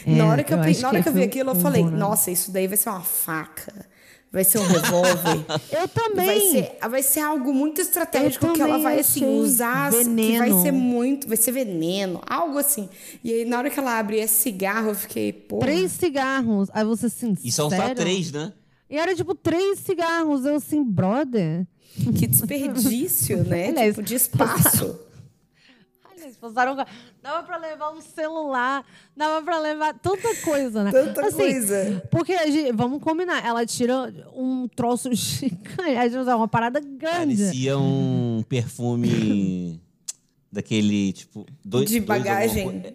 É, 0.07 0.15
na 0.15 0.27
hora 0.27 0.43
que 0.45 0.53
eu, 0.53 0.59
eu 0.59 0.63
na 0.81 0.89
hora 0.89 0.97
que 0.99 1.03
que 1.05 1.09
eu 1.09 1.13
vi 1.13 1.23
aquilo, 1.23 1.51
eu 1.51 1.55
um 1.57 1.61
falei, 1.61 1.85
né? 1.85 1.91
nossa, 1.91 2.31
isso 2.31 2.51
daí 2.51 2.67
vai 2.67 2.77
ser 2.77 2.89
uma 2.91 3.01
faca. 3.03 3.87
Vai 4.35 4.43
ser 4.43 4.59
um 4.59 4.67
revólver. 4.67 5.47
Eu 5.71 5.87
também. 5.87 6.27
Vai 6.27 6.41
ser, 6.41 6.89
vai 6.91 7.03
ser 7.05 7.21
algo 7.21 7.55
muito 7.55 7.81
estratégico 7.81 8.53
que 8.53 8.61
ela 8.61 8.79
vai 8.79 8.99
assim 8.99 9.25
usar, 9.25 9.91
que 9.93 9.97
vai 9.99 10.05
Veneno. 10.05 10.61
ser 10.61 10.73
muito, 10.73 11.29
vai 11.29 11.37
ser 11.37 11.53
veneno, 11.53 12.21
algo 12.27 12.59
assim. 12.59 12.89
E 13.23 13.33
aí 13.33 13.45
na 13.45 13.59
hora 13.59 13.71
que 13.71 13.79
ela 13.79 13.97
abre 13.97 14.19
esse 14.19 14.35
cigarro, 14.35 14.89
eu 14.89 14.95
fiquei, 14.97 15.33
pô, 15.33 15.61
Três 15.61 15.93
cigarros. 15.93 16.69
Aí 16.73 16.85
você 16.85 17.07
assim, 17.07 17.37
E 17.45 17.53
são 17.53 17.71
só 17.71 17.95
três, 17.95 18.33
né? 18.33 18.53
E 18.91 18.99
era 18.99 19.15
tipo 19.15 19.37
três 19.37 19.79
cigarros. 19.79 20.45
Eu 20.45 20.57
assim, 20.57 20.83
brother. 20.83 21.65
que 22.19 22.27
desperdício, 22.27 23.45
né? 23.45 23.69
Aliás, 23.71 23.95
tipo 23.95 24.03
de 24.03 24.15
espaço. 24.17 24.59
Aliás, 24.75 25.14
passaram. 26.49 26.77
Dava 27.23 27.43
pra 27.43 27.57
levar 27.57 27.91
um 27.93 28.01
celular, 28.01 28.85
dava 29.17 29.43
pra 29.45 29.59
levar 29.59 29.95
tanta 29.95 30.35
coisa, 30.37 30.85
né? 30.85 30.91
Tanta 30.93 31.31
coisa. 31.33 32.03
Porque, 32.11 32.33
a 32.33 32.47
gente- 32.51 32.73
vamos 32.73 33.03
combinar, 33.03 33.45
ela 33.45 33.65
tira 33.67 34.13
um 34.35 34.69
troço 34.69 35.11
gigante, 35.15 35.97
a 35.97 36.09
gente- 36.09 36.29
é 36.29 36.35
uma 36.35 36.49
parada 36.49 36.81
grande. 36.81 37.37
Parecia 37.37 37.79
um 37.79 38.45
perfume 38.49 39.81
daquele, 40.53 41.13
tipo... 41.13 41.45
Dois, 41.65 41.89
De 41.91 42.01
dois 42.01 42.07
bagagem. 42.23 42.65
co- 42.83 42.95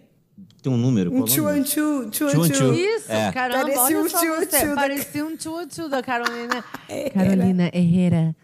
Tem 0.62 0.72
um 0.72 0.76
número? 0.76 1.12
Um 1.12 1.22
é 1.22 1.26
Tchu-an-tchu. 1.26 2.10
tchu-an-tchu. 2.10 2.74
Isso, 2.74 3.10
É. 3.10 3.32
caramba, 3.32 3.62
Parecia 3.64 3.82
olha 3.82 4.00
um 4.00 4.08
só 4.08 4.20
tio, 4.20 4.34
você. 4.36 4.58
tio 4.60 4.68
da- 4.68 4.74
Parecia 4.76 5.24
um 5.26 5.36
tio, 5.36 5.66
tio 5.66 5.88
da 5.88 6.02
Carolina. 6.02 6.64
Carolina 7.14 7.70
Herrera. 7.72 8.34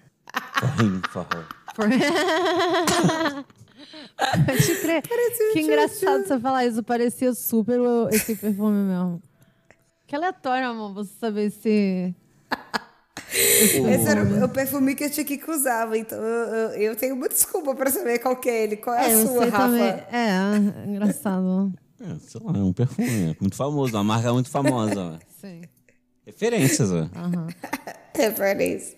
Forrinho, 0.59 1.03
forró. 1.11 1.45
Pode 4.47 4.75
crer. 4.81 5.03
que 5.53 5.61
engraçado 5.61 6.27
você 6.27 6.39
falar 6.41 6.67
isso. 6.67 6.83
Parecia 6.83 7.33
super 7.35 7.79
esse 8.13 8.35
perfume 8.37 8.85
mesmo. 8.87 9.23
Que 10.07 10.15
aleatório, 10.17 10.69
amor, 10.69 10.95
você 10.95 11.11
saber 11.19 11.51
se... 11.51 12.15
Esse 13.33 13.81
era 14.09 14.23
o, 14.23 14.45
o 14.45 14.49
perfume 14.49 14.95
que 14.95 15.05
a 15.05 15.11
Chiquita 15.13 15.51
usava, 15.51 15.99
então 15.99 16.17
eu, 16.19 16.47
eu- 16.55 16.71
eu 16.83 16.97
tenho 16.97 17.15
uma 17.15 17.29
desculpa 17.29 17.75
pra 17.75 17.91
saber 17.91 18.19
qual 18.21 18.37
que 18.37 18.49
é 18.49 18.63
ele. 18.65 18.77
Qual 18.77 18.95
é, 18.95 19.11
É, 19.11 19.15
a 19.15 19.27
sua, 19.27 19.45
Rafa? 19.47 19.59
também. 19.59 19.83
É, 20.13 20.89
engraçado. 20.89 21.73
É, 22.01 22.15
sei 22.21 22.41
lá, 22.45 22.53
é 22.57 22.63
um 22.63 22.73
perfume. 22.73 23.09
é 23.33 23.37
muito 23.41 23.57
famoso, 23.57 23.97
uma 23.97 24.05
marca 24.05 24.33
muito 24.33 24.49
famosa. 24.49 25.01
ó. 25.01 25.19
Sim. 25.41 25.63
Referências, 26.25 26.91
ó. 26.93 27.09
Referência. 28.15 28.97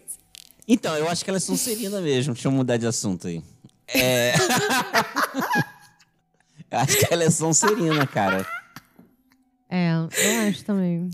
Então, 0.67 0.95
eu 0.97 1.09
acho 1.09 1.25
que 1.25 1.31
ela 1.31 1.39
é 1.39 1.41
Sonserina 1.41 2.01
mesmo. 2.01 2.35
Deixa 2.35 2.49
eu 2.49 2.53
mudar 2.53 2.77
de 2.77 2.87
assunto 2.87 3.27
aí. 3.29 3.43
É... 3.95 4.35
eu 6.71 6.79
acho 6.79 6.99
que 6.99 7.13
ela 7.13 7.25
é 7.25 7.31
Sonserina, 7.31 8.07
cara. 8.07 8.47
É, 9.71 9.93
eu 9.93 10.49
acho 10.49 10.65
também. 10.65 11.07
O 11.07 11.11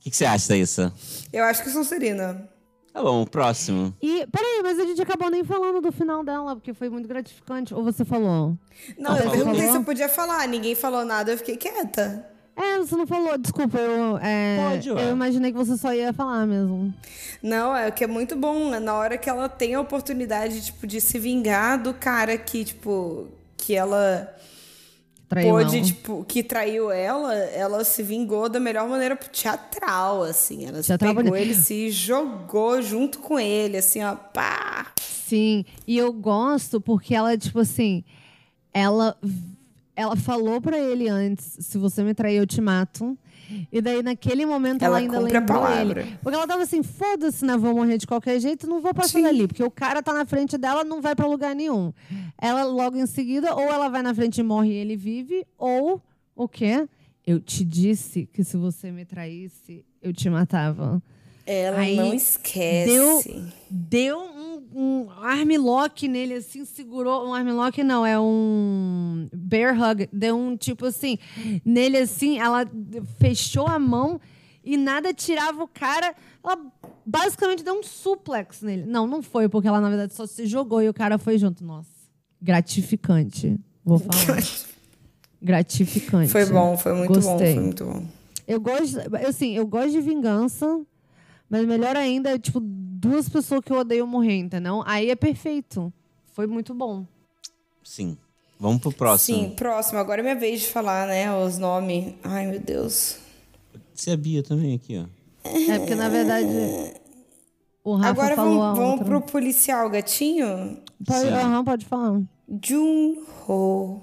que, 0.00 0.10
que 0.10 0.16
você 0.16 0.24
acha, 0.24 0.48
Thaísa? 0.48 0.92
Eu 1.32 1.44
acho 1.44 1.62
que 1.62 1.70
Sonserina. 1.70 2.48
Tá 2.92 3.02
bom, 3.02 3.24
próximo. 3.24 3.96
E, 4.02 4.26
peraí, 4.26 4.60
mas 4.62 4.78
a 4.78 4.84
gente 4.84 5.00
acabou 5.00 5.30
nem 5.30 5.42
falando 5.42 5.80
do 5.80 5.90
final 5.90 6.22
dela, 6.22 6.54
porque 6.54 6.74
foi 6.74 6.90
muito 6.90 7.08
gratificante. 7.08 7.72
Ou 7.72 7.82
você 7.82 8.04
falou? 8.04 8.56
Não, 8.98 9.16
eu 9.16 9.30
perguntei 9.30 9.68
se 9.68 9.76
eu 9.76 9.84
podia 9.84 10.08
falar. 10.08 10.46
Ninguém 10.46 10.74
falou 10.74 11.04
nada, 11.04 11.32
eu 11.32 11.38
fiquei 11.38 11.56
quieta. 11.56 12.28
É, 12.54 12.78
você 12.78 12.94
não 12.94 13.06
falou, 13.06 13.38
desculpa, 13.38 13.78
eu, 13.78 14.18
é, 14.18 14.68
Pode, 14.70 14.90
ué. 14.90 15.04
eu 15.08 15.12
imaginei 15.12 15.50
que 15.52 15.56
você 15.58 15.76
só 15.76 15.92
ia 15.94 16.12
falar 16.12 16.46
mesmo. 16.46 16.92
Não, 17.42 17.74
é 17.74 17.88
o 17.88 17.92
que 17.92 18.04
é 18.04 18.06
muito 18.06 18.36
bom. 18.36 18.70
né? 18.70 18.78
Na 18.78 18.94
hora 18.94 19.16
que 19.16 19.28
ela 19.28 19.48
tem 19.48 19.74
a 19.74 19.80
oportunidade, 19.80 20.60
tipo, 20.66 20.86
de 20.86 21.00
se 21.00 21.18
vingar 21.18 21.82
do 21.82 21.94
cara 21.94 22.36
que, 22.36 22.64
tipo, 22.64 23.26
que 23.56 23.74
ela 23.74 24.32
Traiu 25.28 25.48
pôde, 25.48 25.76
ela. 25.78 25.86
tipo, 25.86 26.24
que 26.28 26.42
traiu 26.42 26.90
ela, 26.90 27.34
ela 27.34 27.84
se 27.84 28.02
vingou 28.02 28.50
da 28.50 28.60
melhor 28.60 28.86
maneira 28.86 29.16
teatral, 29.16 30.22
assim. 30.22 30.66
Ela 30.66 30.82
se 30.82 30.88
Teatral 30.88 31.14
pegou 31.14 31.30
bonito. 31.32 31.42
ele, 31.42 31.54
se 31.54 31.90
jogou 31.90 32.82
junto 32.82 33.18
com 33.18 33.40
ele, 33.40 33.78
assim, 33.78 34.02
ó, 34.04 34.14
pá. 34.14 34.92
Sim, 35.00 35.64
e 35.86 35.96
eu 35.96 36.12
gosto 36.12 36.82
porque 36.82 37.14
ela, 37.14 37.36
tipo 37.38 37.60
assim, 37.60 38.04
ela, 38.74 39.16
ela 39.94 40.16
falou 40.16 40.60
pra 40.60 40.78
ele 40.78 41.08
antes, 41.08 41.56
se 41.60 41.76
você 41.78 42.02
me 42.02 42.14
trair, 42.14 42.36
eu 42.38 42.46
te 42.46 42.60
mato. 42.60 43.16
E 43.70 43.82
daí, 43.82 44.02
naquele 44.02 44.46
momento, 44.46 44.82
ela, 44.82 44.98
Ela 44.98 45.18
ainda 45.18 45.18
lembrou 45.20 45.68
ele. 45.70 46.16
Porque 46.22 46.34
ela 46.34 46.46
tava 46.46 46.62
assim, 46.62 46.82
foda-se, 46.82 47.44
né? 47.44 47.54
Vou 47.56 47.74
morrer 47.74 47.98
de 47.98 48.06
qualquer 48.06 48.40
jeito, 48.40 48.66
não 48.66 48.80
vou 48.80 48.94
passar 48.94 49.18
Sim. 49.18 49.24
dali. 49.24 49.46
Porque 49.46 49.62
o 49.62 49.70
cara 49.70 50.02
tá 50.02 50.14
na 50.14 50.24
frente 50.24 50.56
dela, 50.56 50.82
não 50.84 51.02
vai 51.02 51.14
pra 51.14 51.26
lugar 51.26 51.54
nenhum. 51.54 51.92
Ela, 52.40 52.64
logo 52.64 52.96
em 52.96 53.06
seguida, 53.06 53.54
ou 53.54 53.60
ela 53.62 53.88
vai 53.90 54.00
na 54.02 54.14
frente 54.14 54.38
e 54.38 54.42
morre 54.42 54.70
e 54.70 54.76
ele 54.76 54.96
vive, 54.96 55.46
ou 55.58 56.00
o 56.34 56.48
quê? 56.48 56.88
Eu 57.26 57.38
te 57.40 57.62
disse 57.62 58.26
que 58.32 58.42
se 58.42 58.56
você 58.56 58.90
me 58.90 59.04
traísse, 59.04 59.84
eu 60.00 60.12
te 60.14 60.30
matava. 60.30 61.02
Ela 61.44 61.80
Aí 61.80 61.96
não 61.96 62.14
esquece. 62.14 62.90
deu- 62.90 63.44
Deu 63.68 64.18
um, 64.74 65.10
armlock 65.10 66.06
nele, 66.08 66.34
assim, 66.34 66.64
segurou. 66.64 67.28
Um 67.28 67.34
armlock 67.34 67.82
não, 67.82 68.04
é 68.04 68.18
um 68.18 69.28
bear 69.32 69.76
hug. 69.78 70.08
Deu 70.12 70.36
um 70.36 70.56
tipo 70.56 70.86
assim, 70.86 71.18
nele 71.64 71.98
assim, 71.98 72.38
ela 72.38 72.66
fechou 73.18 73.66
a 73.66 73.78
mão 73.78 74.20
e 74.64 74.76
nada 74.76 75.12
tirava 75.12 75.62
o 75.62 75.68
cara. 75.68 76.14
Ela 76.42 76.58
basicamente 77.04 77.62
deu 77.62 77.74
um 77.74 77.82
suplex 77.82 78.62
nele. 78.62 78.84
Não, 78.86 79.06
não 79.06 79.22
foi, 79.22 79.48
porque 79.48 79.68
ela 79.68 79.80
na 79.80 79.88
verdade 79.88 80.14
só 80.14 80.26
se 80.26 80.46
jogou 80.46 80.82
e 80.82 80.88
o 80.88 80.94
cara 80.94 81.18
foi 81.18 81.38
junto. 81.38 81.64
Nossa, 81.64 81.90
gratificante. 82.40 83.58
Vou 83.84 83.98
falar. 84.00 84.42
gratificante. 85.40 86.30
Foi 86.30 86.46
bom, 86.46 86.76
foi 86.76 86.94
muito 86.94 87.20
bom, 87.20 87.32
Gostei. 87.32 87.54
foi 87.54 87.62
muito 87.62 87.84
bom. 87.84 88.06
Eu 88.46 88.60
gosto, 88.60 88.98
assim, 89.26 89.56
eu 89.56 89.66
gosto 89.66 89.92
de 89.92 90.00
vingança, 90.00 90.80
mas 91.52 91.66
melhor 91.66 91.94
ainda 91.98 92.30
é, 92.30 92.38
tipo, 92.38 92.58
duas 92.62 93.28
pessoas 93.28 93.60
que 93.62 93.70
eu 93.70 93.76
odeio 93.76 94.06
morrer, 94.06 94.38
entendeu? 94.38 94.82
Aí 94.86 95.10
é 95.10 95.14
perfeito. 95.14 95.92
Foi 96.32 96.46
muito 96.46 96.72
bom. 96.72 97.04
Sim. 97.84 98.16
Vamos 98.58 98.80
pro 98.80 98.90
próximo. 98.90 99.36
Sim, 99.36 99.50
próximo. 99.50 99.98
Agora 99.98 100.22
é 100.22 100.22
minha 100.22 100.34
vez 100.34 100.62
de 100.62 100.68
falar, 100.68 101.06
né, 101.06 101.30
os 101.36 101.58
nomes. 101.58 102.14
Ai, 102.24 102.46
meu 102.46 102.58
Deus. 102.58 103.18
Você 103.94 104.08
é 104.08 104.14
a 104.14 104.16
Bia 104.16 104.42
também 104.42 104.76
aqui, 104.76 104.96
ó. 104.96 105.04
É 105.44 105.78
porque, 105.78 105.94
na 105.94 106.08
verdade, 106.08 106.48
o 107.84 107.96
Rafa 107.96 108.08
Agora 108.08 108.34
falou 108.34 108.58
vamos, 108.58 108.64
a 108.70 108.72
vamos 108.72 109.00
outra. 109.00 109.04
pro 109.04 109.20
policial 109.20 109.90
gatinho. 109.90 110.78
Pode, 111.06 111.20
Sim. 111.20 111.34
aham, 111.34 111.64
pode 111.64 111.84
falar. 111.84 112.22
Jun-ho. 112.64 114.00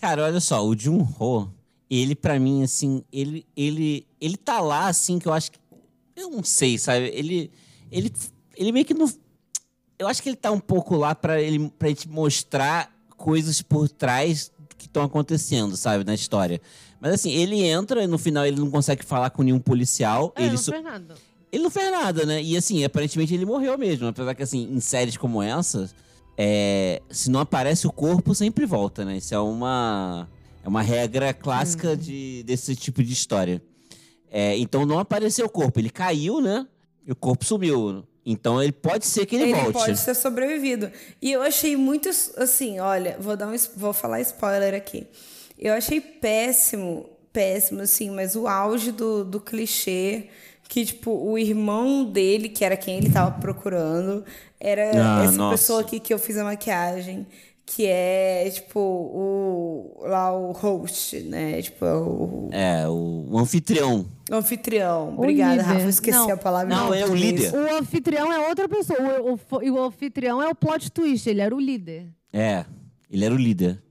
Cara, 0.00 0.24
olha 0.24 0.40
só, 0.40 0.64
o 0.64 0.74
Jun-Ho, 0.74 1.50
ele 1.90 2.14
pra 2.14 2.38
mim, 2.38 2.62
assim, 2.62 3.04
ele, 3.12 3.46
ele, 3.54 4.06
ele 4.18 4.38
tá 4.38 4.62
lá, 4.62 4.88
assim, 4.88 5.18
que 5.18 5.28
eu 5.28 5.32
acho 5.34 5.52
que... 5.52 5.58
Eu 6.16 6.30
não 6.30 6.42
sei, 6.44 6.78
sabe? 6.78 7.10
Ele, 7.14 7.50
ele, 7.90 8.12
ele 8.56 8.72
meio 8.72 8.84
que 8.84 8.94
não... 8.94 9.10
Eu 9.98 10.08
acho 10.08 10.22
que 10.22 10.28
ele 10.28 10.36
tá 10.36 10.50
um 10.50 10.60
pouco 10.60 10.96
lá 10.96 11.14
pra, 11.14 11.40
ele, 11.40 11.70
pra 11.78 11.88
gente 11.88 12.08
mostrar 12.08 12.92
coisas 13.16 13.62
por 13.62 13.88
trás 13.88 14.50
que 14.76 14.86
estão 14.86 15.02
acontecendo, 15.04 15.76
sabe? 15.76 16.04
Na 16.04 16.14
história. 16.14 16.60
Mas 17.00 17.14
assim, 17.14 17.30
ele 17.32 17.62
entra 17.62 18.02
e 18.02 18.06
no 18.06 18.18
final 18.18 18.44
ele 18.46 18.58
não 18.58 18.70
consegue 18.70 19.04
falar 19.04 19.30
com 19.30 19.42
nenhum 19.42 19.58
policial. 19.60 20.32
É, 20.36 20.42
ele 20.42 20.52
não 20.52 20.58
so- 20.58 20.72
fez 20.72 20.82
nada. 20.84 21.14
ele 21.52 21.62
não 21.62 21.70
fez 21.70 21.90
nada, 21.90 22.26
né? 22.26 22.42
E 22.42 22.56
assim, 22.56 22.82
aparentemente 22.84 23.32
ele 23.34 23.46
morreu 23.46 23.78
mesmo. 23.78 24.06
Apesar 24.08 24.34
que, 24.34 24.42
assim, 24.42 24.68
em 24.70 24.80
séries 24.80 25.16
como 25.16 25.40
essa, 25.42 25.88
é, 26.36 27.00
se 27.10 27.30
não 27.30 27.40
aparece 27.40 27.86
o 27.86 27.92
corpo, 27.92 28.34
sempre 28.34 28.66
volta, 28.66 29.04
né? 29.04 29.18
Isso 29.18 29.34
é 29.34 29.38
uma, 29.38 30.28
é 30.64 30.68
uma 30.68 30.82
regra 30.82 31.32
clássica 31.32 31.96
de, 31.96 32.42
desse 32.44 32.74
tipo 32.74 33.02
de 33.02 33.12
história. 33.12 33.62
É, 34.36 34.56
então 34.58 34.84
não 34.84 34.98
apareceu 34.98 35.46
o 35.46 35.48
corpo. 35.48 35.78
Ele 35.78 35.90
caiu, 35.90 36.40
né? 36.40 36.66
E 37.06 37.12
o 37.12 37.14
corpo 37.16 37.44
sumiu. 37.44 38.02
Então 38.26 38.60
ele 38.60 38.72
pode 38.72 39.06
ser 39.06 39.26
que 39.26 39.36
ele, 39.36 39.44
Ele 39.44 39.54
volte. 39.54 39.72
pode 39.74 40.04
ter 40.04 40.14
sobrevivido. 40.14 40.90
E 41.22 41.30
eu 41.30 41.40
achei 41.40 41.76
muito 41.76 42.08
assim, 42.08 42.80
olha, 42.80 43.16
vou 43.20 43.36
dar 43.36 43.46
um, 43.46 43.54
vou 43.76 43.92
falar 43.92 44.20
spoiler 44.22 44.74
aqui. 44.74 45.06
Eu 45.56 45.72
achei 45.74 46.00
péssimo, 46.00 47.06
péssimo, 47.32 47.82
assim, 47.82 48.10
mas 48.10 48.34
o 48.34 48.48
auge 48.48 48.90
do, 48.90 49.24
do 49.24 49.40
clichê 49.40 50.24
que, 50.68 50.84
tipo, 50.84 51.12
o 51.12 51.38
irmão 51.38 52.04
dele, 52.04 52.48
que 52.48 52.64
era 52.64 52.76
quem 52.76 52.96
ele 52.98 53.10
tava 53.10 53.30
procurando, 53.38 54.24
era 54.58 54.90
Ah, 54.94 55.24
essa 55.24 55.32
nossa. 55.36 55.56
pessoa 55.56 55.80
aqui 55.82 56.00
que 56.00 56.12
eu 56.12 56.18
fiz 56.18 56.36
a 56.38 56.42
maquiagem. 56.44 57.26
Que 57.66 57.86
é, 57.86 58.50
tipo, 58.50 58.78
o. 58.78 60.02
lá 60.06 60.36
o 60.36 60.52
host, 60.52 61.18
né? 61.20 61.62
Tipo, 61.62 61.84
é 61.86 61.94
o, 61.96 62.48
É, 62.52 62.86
o, 62.88 63.26
o 63.30 63.38
anfitrião. 63.38 64.04
o 64.30 64.34
anfitrião. 64.34 65.10
O 65.10 65.14
Obrigada. 65.14 65.62
Rafa. 65.62 65.80
Eu 65.80 65.88
esqueci 65.88 66.18
Não. 66.18 66.30
a 66.30 66.36
palavra. 66.36 66.74
Não, 66.74 66.92
é 66.92 67.06
o 67.06 67.14
líder. 67.14 67.54
O 67.54 67.78
anfitrião 67.78 68.30
é 68.30 68.48
outra 68.48 68.68
pessoa. 68.68 68.98
O, 69.22 69.40
o, 69.56 69.62
e 69.62 69.70
o 69.70 69.80
anfitrião 69.82 70.42
é 70.42 70.48
o 70.48 70.54
plot 70.54 70.90
twist. 70.92 71.26
Ele 71.28 71.40
era 71.40 71.54
o 71.56 71.58
líder. 71.58 72.06
É, 72.32 72.66
ele 73.10 73.24
era 73.24 73.34
o 73.34 73.38
líder. 73.38 73.82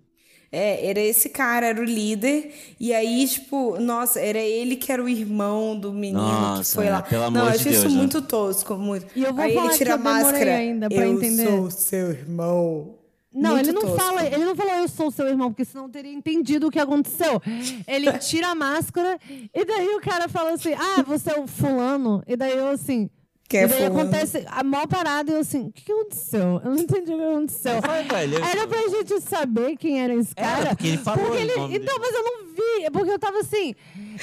É, 0.52 0.86
era 0.88 1.00
esse 1.00 1.30
cara, 1.30 1.66
era 1.66 1.82
o 1.82 1.84
líder. 1.84 2.54
E 2.80 2.94
aí, 2.94 3.28
tipo, 3.28 3.80
nossa, 3.80 4.20
era 4.20 4.38
ele 4.38 4.76
que 4.76 4.92
era 4.92 5.04
o 5.04 5.10
irmão 5.10 5.76
do 5.76 5.92
menino 5.92 6.20
que 6.24 6.32
Nossa, 6.32 6.76
foi 6.76 6.86
é, 6.86 6.92
lá. 6.92 7.02
pelo 7.02 7.22
Não, 7.32 7.42
amor 7.42 7.46
eu 7.46 7.50
de 7.54 7.56
achei 7.58 7.72
isso 7.72 7.82
Deus, 7.82 7.94
né? 7.94 8.00
muito 8.00 8.22
tosco, 8.22 8.76
muito. 8.76 9.08
E 9.16 9.24
eu 9.24 9.34
vou 9.34 9.44
aí 9.44 9.54
falar 9.56 9.66
ele 9.66 9.72
que 9.72 9.78
tira 9.80 9.90
eu 9.90 9.96
a 9.96 9.98
máscara. 9.98 10.56
ainda 10.58 10.90
pra 10.90 11.06
eu 11.08 11.14
entender. 11.14 11.48
sou 11.48 11.72
seu 11.72 12.12
irmão. 12.12 12.94
Não, 13.34 13.52
Muito 13.52 13.66
ele 13.66 13.72
não 13.72 13.82
tosco. 13.82 13.98
fala, 13.98 14.26
ele 14.26 14.46
não 14.46 14.56
falou 14.56 14.74
eu 14.74 14.88
sou 14.88 15.10
seu 15.10 15.28
irmão, 15.28 15.52
porque 15.52 15.66
senão 15.66 15.86
eu 15.86 15.90
teria 15.90 16.14
entendido 16.14 16.68
o 16.68 16.72
que 16.72 16.80
aconteceu. 16.80 17.42
Ele 17.88 18.12
tira 18.20 18.50
a 18.50 18.56
máscara 18.56 19.18
e 19.54 19.66
daí 19.66 19.90
o 19.96 20.00
cara 20.02 20.28
fala 20.30 20.52
assim: 20.52 20.74
"Ah, 20.74 21.02
você 21.02 21.32
é 21.32 21.40
o 21.40 21.48
fulano". 21.48 22.24
E 22.28 22.36
daí 22.36 22.56
eu 22.56 22.68
assim, 22.68 23.10
Quem 23.54 23.62
é 23.62 23.82
e 23.82 23.86
acontece 23.86 24.44
a 24.48 24.64
maior 24.64 24.88
parada 24.88 25.32
e 25.32 25.36
eu 25.36 25.40
assim, 25.42 25.68
o 25.68 25.72
que, 25.72 25.84
que 25.84 25.92
aconteceu? 25.92 26.62
Eu 26.64 26.72
não 26.72 26.78
entendi 26.78 27.14
o 27.14 27.18
que 27.18 27.24
aconteceu. 27.24 27.82
Foi, 27.82 28.04
velho. 28.04 28.44
Era 28.44 28.68
pra 28.68 28.88
gente 28.90 29.22
saber 29.22 29.78
quem 29.78 30.02
era 30.02 30.14
esse 30.16 30.34
Era, 30.36 30.50
cara. 30.58 30.70
porque 30.70 30.88
ele 30.88 30.98
falou 30.98 31.26
Porque 31.28 31.42
ele- 31.42 31.56
nome 31.56 31.78
Então, 31.78 31.96
mas 32.00 32.14
eu 32.16 32.24
não 32.24 32.46
vi. 32.48 32.92
Porque 32.92 33.12
eu 33.12 33.20
tava 33.20 33.40
assim. 33.40 33.76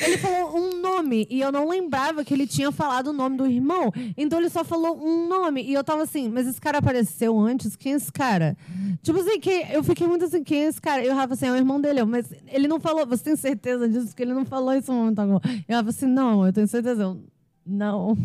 Ele 0.03 0.19
falou 0.19 0.57
um 0.57 0.81
nome 0.81 1.27
e 1.31 1.41
eu 1.41 1.51
não 1.53 1.69
lembrava 1.69 2.25
que 2.25 2.33
ele 2.35 2.47
tinha 2.47 2.71
falado 2.73 3.09
o 3.09 3.13
nome 3.13 3.37
do 3.37 3.47
irmão. 3.47 3.93
Então 4.17 4.39
ele 4.39 4.49
só 4.49 4.65
falou 4.65 4.97
um 5.01 5.29
nome. 5.29 5.63
E 5.63 5.75
eu 5.75 5.83
tava 5.85 6.03
assim, 6.03 6.29
mas 6.29 6.47
esse 6.47 6.61
cara 6.61 6.79
apareceu 6.79 7.39
antes? 7.39 7.77
Quem 7.77 7.93
é 7.93 7.97
esse 7.97 8.11
cara? 8.13 8.57
Tipo 9.03 9.21
assim, 9.21 9.39
que 9.41 9.67
eu 9.73 9.83
fiquei 9.85 10.07
muito 10.07 10.25
assim, 10.25 10.43
quem 10.43 10.65
é 10.65 10.69
esse 10.69 10.81
cara? 10.81 11.05
E 11.05 11.09
o 11.09 11.15
Rafa 11.15 11.35
assim, 11.35 11.47
é 11.47 11.53
o 11.53 11.57
irmão 11.57 11.81
dele. 11.81 12.01
Eu, 12.01 12.07
Mas 12.07 12.27
ele 12.49 12.67
não 12.69 12.81
falou, 12.81 13.07
você 13.07 13.23
tem 13.25 13.37
certeza 13.37 13.89
disso? 13.89 14.09
Porque 14.09 14.23
ele 14.23 14.35
não 14.35 14.45
falou 14.45 14.73
isso 14.75 14.93
no 14.93 14.99
momento 14.99 15.19
agora. 15.21 15.43
E 15.69 15.73
o 15.73 15.77
Rafa 15.77 15.91
assim, 15.91 16.07
não, 16.07 16.47
eu 16.47 16.53
tenho 16.53 16.67
certeza. 16.69 17.03
Eu, 17.03 17.21
não. 17.67 18.17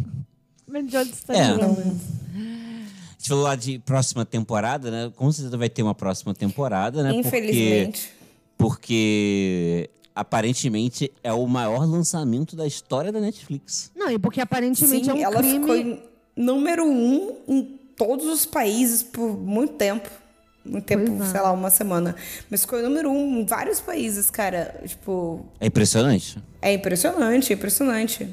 Mas 0.68 0.88
de 0.88 0.97
onde 0.97 1.09
você 1.16 1.26
tá 1.26 1.34
É. 1.34 1.41
A 1.41 3.18
gente 3.18 3.30
falou 3.30 3.43
lá 3.43 3.55
de 3.55 3.80
próxima 3.80 4.26
temporada, 4.26 4.91
né? 4.91 5.11
Com 5.16 5.32
certeza 5.32 5.57
vai 5.57 5.70
ter 5.70 5.82
uma 5.84 5.95
próxima 5.95 6.34
temporada, 6.34 7.01
né? 7.03 7.11
Infelizmente. 7.13 8.11
Porque, 8.57 9.89
porque 9.89 9.89
aparentemente 10.13 11.11
é 11.24 11.34
o 11.34 11.45
maior 11.47 11.86
lançamento 11.88 12.55
da 12.55 12.66
história 12.68 13.11
da 13.11 13.20
Netflix. 13.20 13.91
Não, 13.95 14.09
e 14.11 14.18
porque 14.20 14.39
aparentemente 14.41 15.05
Sim, 15.05 15.11
é 15.11 15.13
um 15.13 15.18
ela 15.18 15.38
crime. 15.38 15.59
ficou 15.59 15.76
em 15.76 16.01
número 16.36 16.86
um 16.86 17.36
em 17.47 17.63
todos 17.97 18.26
os 18.28 18.45
países 18.45 19.03
por 19.03 19.38
muito 19.38 19.74
tempo. 19.74 20.09
Muito 20.63 20.86
tempo, 20.86 21.05
Pois 21.05 21.30
é. 21.30 21.32
sei 21.32 21.41
lá, 21.41 21.51
uma 21.51 21.70
semana. 21.70 22.16
Mas 22.49 22.61
ficou 22.61 22.80
em 22.80 22.82
número 22.82 23.09
um 23.11 23.41
em 23.41 23.45
vários 23.45 23.80
países, 23.80 24.32
cara. 24.32 24.82
Tipo, 24.86 25.45
É 25.59 25.68
impressionante. 25.68 26.39
é 26.61 26.74
impressionante, 26.74 27.53
é 27.53 27.55
impressionante. 27.55 28.28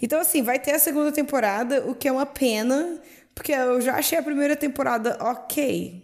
Então, 0.00 0.20
assim, 0.20 0.42
vai 0.42 0.58
ter 0.58 0.72
a 0.72 0.78
segunda 0.78 1.12
temporada, 1.12 1.84
o 1.86 1.94
que 1.94 2.08
é 2.08 2.12
uma 2.12 2.26
pena, 2.26 3.00
porque 3.34 3.52
eu 3.52 3.80
já 3.80 3.96
achei 3.96 4.18
a 4.18 4.22
primeira 4.22 4.56
temporada 4.56 5.16
ok. 5.20 6.02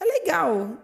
É 0.00 0.04
legal. 0.04 0.78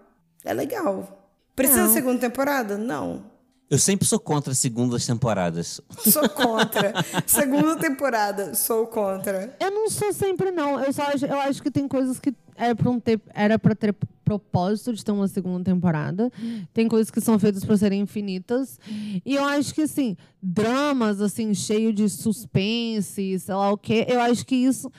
É 0.45 0.53
legal. 0.53 1.29
Precisa 1.55 1.89
de 1.89 1.93
segunda 1.93 2.19
temporada? 2.21 2.79
Não. 2.79 3.31
Eu 3.71 3.79
sempre 3.79 4.05
sou 4.07 4.19
contra 4.19 4.53
segundas 4.53 5.07
temporadas. 5.07 5.81
Sou 5.99 6.27
contra. 6.31 6.93
segunda 7.25 7.77
temporada, 7.77 8.53
sou 8.55 8.87
contra. 8.87 9.55
Eu 9.61 9.71
não 9.71 9.89
sou 9.89 10.13
sempre, 10.13 10.51
não. 10.51 10.81
Eu 10.83 10.93
só 10.93 11.05
acho, 11.05 11.25
eu 11.25 11.39
acho 11.39 11.63
que 11.63 11.71
tem 11.71 11.87
coisas 11.87 12.19
que 12.19 12.35
era 12.57 12.75
pra, 12.75 12.91
um 12.91 12.99
ter, 12.99 13.21
era 13.33 13.59
pra 13.59 13.75
ter 13.75 13.95
propósito 14.31 14.93
de 14.93 15.05
ter 15.05 15.11
uma 15.11 15.27
segunda 15.27 15.65
temporada. 15.65 16.31
Tem 16.73 16.87
coisas 16.87 17.11
que 17.11 17.21
são 17.21 17.37
feitas 17.37 17.65
pra 17.65 17.77
serem 17.77 18.03
infinitas. 18.03 18.79
E 19.27 19.35
eu 19.35 19.45
acho 19.45 19.75
que, 19.75 19.83
assim, 19.83 20.17
dramas, 20.41 21.21
assim, 21.21 21.53
cheio 21.53 21.93
de 21.93 22.09
suspense, 22.09 23.41
sei 23.41 23.55
lá 23.55 23.73
o 23.73 23.77
quê, 23.77 24.07
eu 24.09 24.21
acho 24.21 24.47
que 24.47 24.55
isso. 24.55 24.91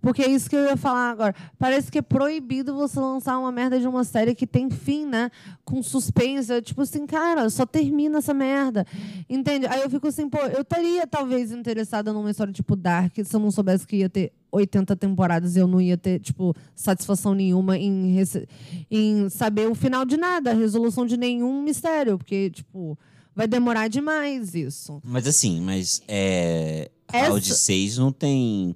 Porque 0.00 0.22
é 0.22 0.28
isso 0.30 0.48
que 0.48 0.56
eu 0.56 0.64
ia 0.64 0.76
falar 0.76 1.10
agora. 1.10 1.34
Parece 1.58 1.90
que 1.92 1.98
é 1.98 2.02
proibido 2.02 2.74
você 2.74 2.98
lançar 2.98 3.38
uma 3.38 3.52
merda 3.52 3.78
de 3.78 3.86
uma 3.86 4.02
série 4.02 4.34
que 4.34 4.46
tem 4.46 4.70
fim, 4.70 5.04
né? 5.04 5.30
Com 5.64 5.82
suspense. 5.82 6.62
Tipo 6.62 6.82
assim, 6.82 7.06
cara, 7.06 7.48
só 7.50 7.66
termina 7.66 8.18
essa 8.18 8.32
merda. 8.32 8.86
Entende? 9.28 9.66
Aí 9.66 9.82
eu 9.82 9.90
fico 9.90 10.08
assim, 10.08 10.28
pô, 10.28 10.38
eu 10.38 10.62
estaria 10.62 11.06
talvez 11.06 11.52
interessada 11.52 12.12
numa 12.12 12.30
história 12.30 12.52
tipo 12.52 12.74
Dark 12.76 13.14
se 13.22 13.36
eu 13.36 13.40
não 13.40 13.50
soubesse 13.50 13.86
que 13.86 13.96
ia 13.96 14.08
ter 14.08 14.32
80 14.50 14.96
temporadas 14.96 15.54
e 15.54 15.58
eu 15.60 15.66
não 15.68 15.80
ia 15.80 15.96
ter, 15.96 16.18
tipo, 16.18 16.54
satisfação 16.74 17.34
nenhuma 17.34 17.78
em, 17.78 18.16
em 18.90 19.28
saber 19.28 19.68
o 19.68 19.74
final 19.74 20.04
de 20.04 20.16
nada, 20.16 20.50
a 20.50 20.54
resolução 20.54 21.04
de 21.06 21.16
nenhum 21.16 21.62
mistério. 21.62 22.18
Porque, 22.18 22.50
tipo, 22.50 22.98
vai 23.36 23.46
demorar 23.46 23.88
demais 23.88 24.54
isso. 24.54 25.00
Mas 25.04 25.26
assim, 25.26 25.60
mas 25.60 26.02
é. 26.08 26.90
Essa- 27.12 27.28
Round 27.28 27.54
6 27.54 27.98
não 27.98 28.10
tem. 28.12 28.74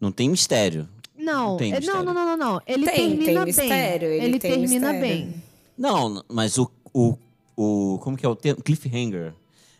Não 0.00 0.12
tem 0.12 0.28
mistério. 0.28 0.88
Não, 1.16 1.56
tem 1.56 1.68
é- 1.72 1.74
não, 1.74 1.80
mistério. 1.80 2.04
não, 2.04 2.14
não, 2.14 2.24
não, 2.24 2.36
não. 2.36 2.62
Ele 2.66 2.84
Tem, 2.86 2.94
termina 2.94 3.24
tem 3.24 3.34
bem. 3.34 3.44
mistério, 3.44 4.08
ele 4.08 4.38
tem 4.38 4.50
termina 4.52 4.92
mistério. 4.92 5.00
bem. 5.00 5.34
Não, 5.76 6.24
mas 6.28 6.56
o. 6.58 6.70
o, 6.94 7.16
o 7.56 7.98
como 8.02 8.16
que 8.16 8.24
é 8.24 8.28
o 8.28 8.36
termo? 8.36 8.62
Cliffhanger. 8.62 9.34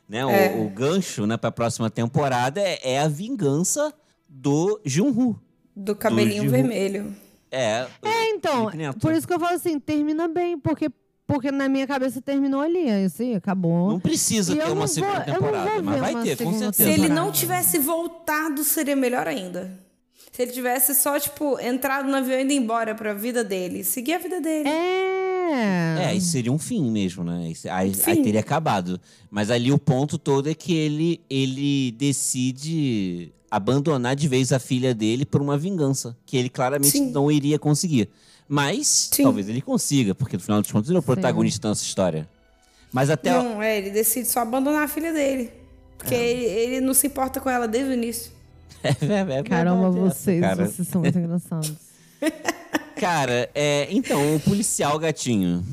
Né? 0.09 0.25
O- 0.27 0.31
É. 0.31 0.57
O, 0.61 0.69
gancho 0.71 1.27
né, 1.27 1.37
pra 1.37 1.51
próxima 1.53 1.89
temporada 1.91 2.61
é, 2.61 2.79
é 2.95 3.01
a 3.01 3.09
vingança 3.09 3.93
do 4.29 4.81
Junhu. 4.85 5.39
Do 5.77 5.95
cabelinho 5.95 6.43
Gil- 6.43 6.51
vermelho. 6.51 7.15
É. 7.51 7.87
É, 8.03 8.31
então, 8.31 8.71
por 9.01 9.13
isso 9.15 9.27
que 9.27 9.33
eu 9.33 9.39
falo 9.41 9.55
assim, 9.55 9.79
termina 9.79 10.27
bem, 10.29 10.59
porque, 10.59 10.91
porque 11.27 11.51
na 11.53 11.69
minha 11.69 11.87
cabeça 11.87 12.21
terminou 12.21 12.61
ali, 12.61 12.91
aí 12.91 13.05
assim, 13.05 13.35
acabou. 13.37 13.89
Não 13.91 14.01
precisa 14.01 14.53
E 14.53 14.57
ter 14.57 14.65
uma 14.67 14.75
não 14.75 14.87
segunda 14.87 15.13
vou- 15.13 15.27
não 15.27 15.35
temporada, 15.35 15.83
mas 15.83 16.01
vai 16.01 16.13
ter, 16.25 16.31
com 16.37 16.37
segunda 16.53 16.73
Se 16.73 16.83
certeza. 16.85 16.91
ele 17.05 17.09
não 17.09 17.31
tivesse 17.33 17.79
voltado, 17.79 18.65
seria 18.65 18.97
melhor 18.97 19.27
ainda. 19.27 19.79
Se 20.33 20.43
ele 20.43 20.53
tivesse 20.53 20.95
só, 20.95 21.19
tipo, 21.19 21.59
entrado 21.61 22.09
no 22.09 22.17
avião 22.17 22.39
e 22.39 22.43
ido 22.43 22.53
embora 22.53 22.95
pra 22.95 23.13
vida 23.15 23.43
dele. 23.43 23.83
Seguir 23.83 24.15
a 24.15 24.19
vida 24.19 24.41
dele. 24.41 24.69
É. 24.69 26.11
É, 26.11 26.15
isso 26.15 26.29
seria 26.31 26.53
um 26.53 26.59
fim 26.59 26.91
mesmo, 26.91 27.25
né? 27.25 27.49
Isso- 27.51 27.69
Aí, 27.71 27.93
aí 28.07 28.23
teria 28.23 28.41
acabado. 28.41 29.01
Mas 29.31 29.51
ali 29.51 29.73
o 29.73 29.79
ponto 29.79 30.19
todo 30.19 30.49
é 30.49 30.55
que 30.55 30.75
ele, 30.75 31.21
ele 31.29 31.93
decide 31.93 33.33
abandonar 33.51 34.15
de 34.15 34.29
vez 34.29 34.53
a 34.53 34.59
filha 34.59 34.95
dele 34.95 35.25
por 35.25 35.41
uma 35.41 35.57
vingança. 35.57 36.17
Que 36.27 36.37
ele 36.37 36.49
claramente 36.49 36.93
Sim. 36.93 37.11
não 37.11 37.31
iria 37.33 37.59
conseguir. 37.59 38.09
Mas 38.49 39.09
Sim. 39.13 39.25
talvez 39.25 39.49
ele 39.49 39.61
consiga, 39.61 40.15
porque 40.15 40.37
no 40.37 40.43
final 40.43 40.61
dos 40.63 40.71
contos 40.71 40.89
ele 40.89 40.97
é 40.97 41.01
o 41.01 41.03
protagonista 41.03 41.69
dessa 41.69 41.83
história. 41.83 42.29
Mas 42.93 43.11
até. 43.11 43.31
Não, 43.33 43.63
é, 43.63 43.77
ele 43.79 43.91
decide 43.91 44.29
só 44.29 44.41
abandonar 44.41 44.85
a 44.85 44.89
filha 44.89 45.13
dele. 45.13 45.51
Porque 45.99 46.15
ele, 46.15 46.45
ele 46.45 46.81
não 46.81 46.95
se 46.95 47.07
importa 47.07 47.41
com 47.41 47.51
ela 47.51 47.67
desde 47.67 47.91
o 47.91 47.95
início. 47.95 48.31
É, 48.83 48.89
é, 49.35 49.39
é 49.39 49.43
Caramba, 49.43 49.91
verdade 49.91 50.07
essa, 50.09 50.15
vocês, 50.21 50.41
cara. 50.41 50.67
vocês 50.67 50.89
são 50.89 51.01
muito 51.01 51.19
engraçados. 51.19 51.73
Cara, 52.97 53.49
é, 53.55 53.87
então, 53.91 54.35
o 54.37 54.41
policial 54.41 54.99
gatinho. 54.99 55.65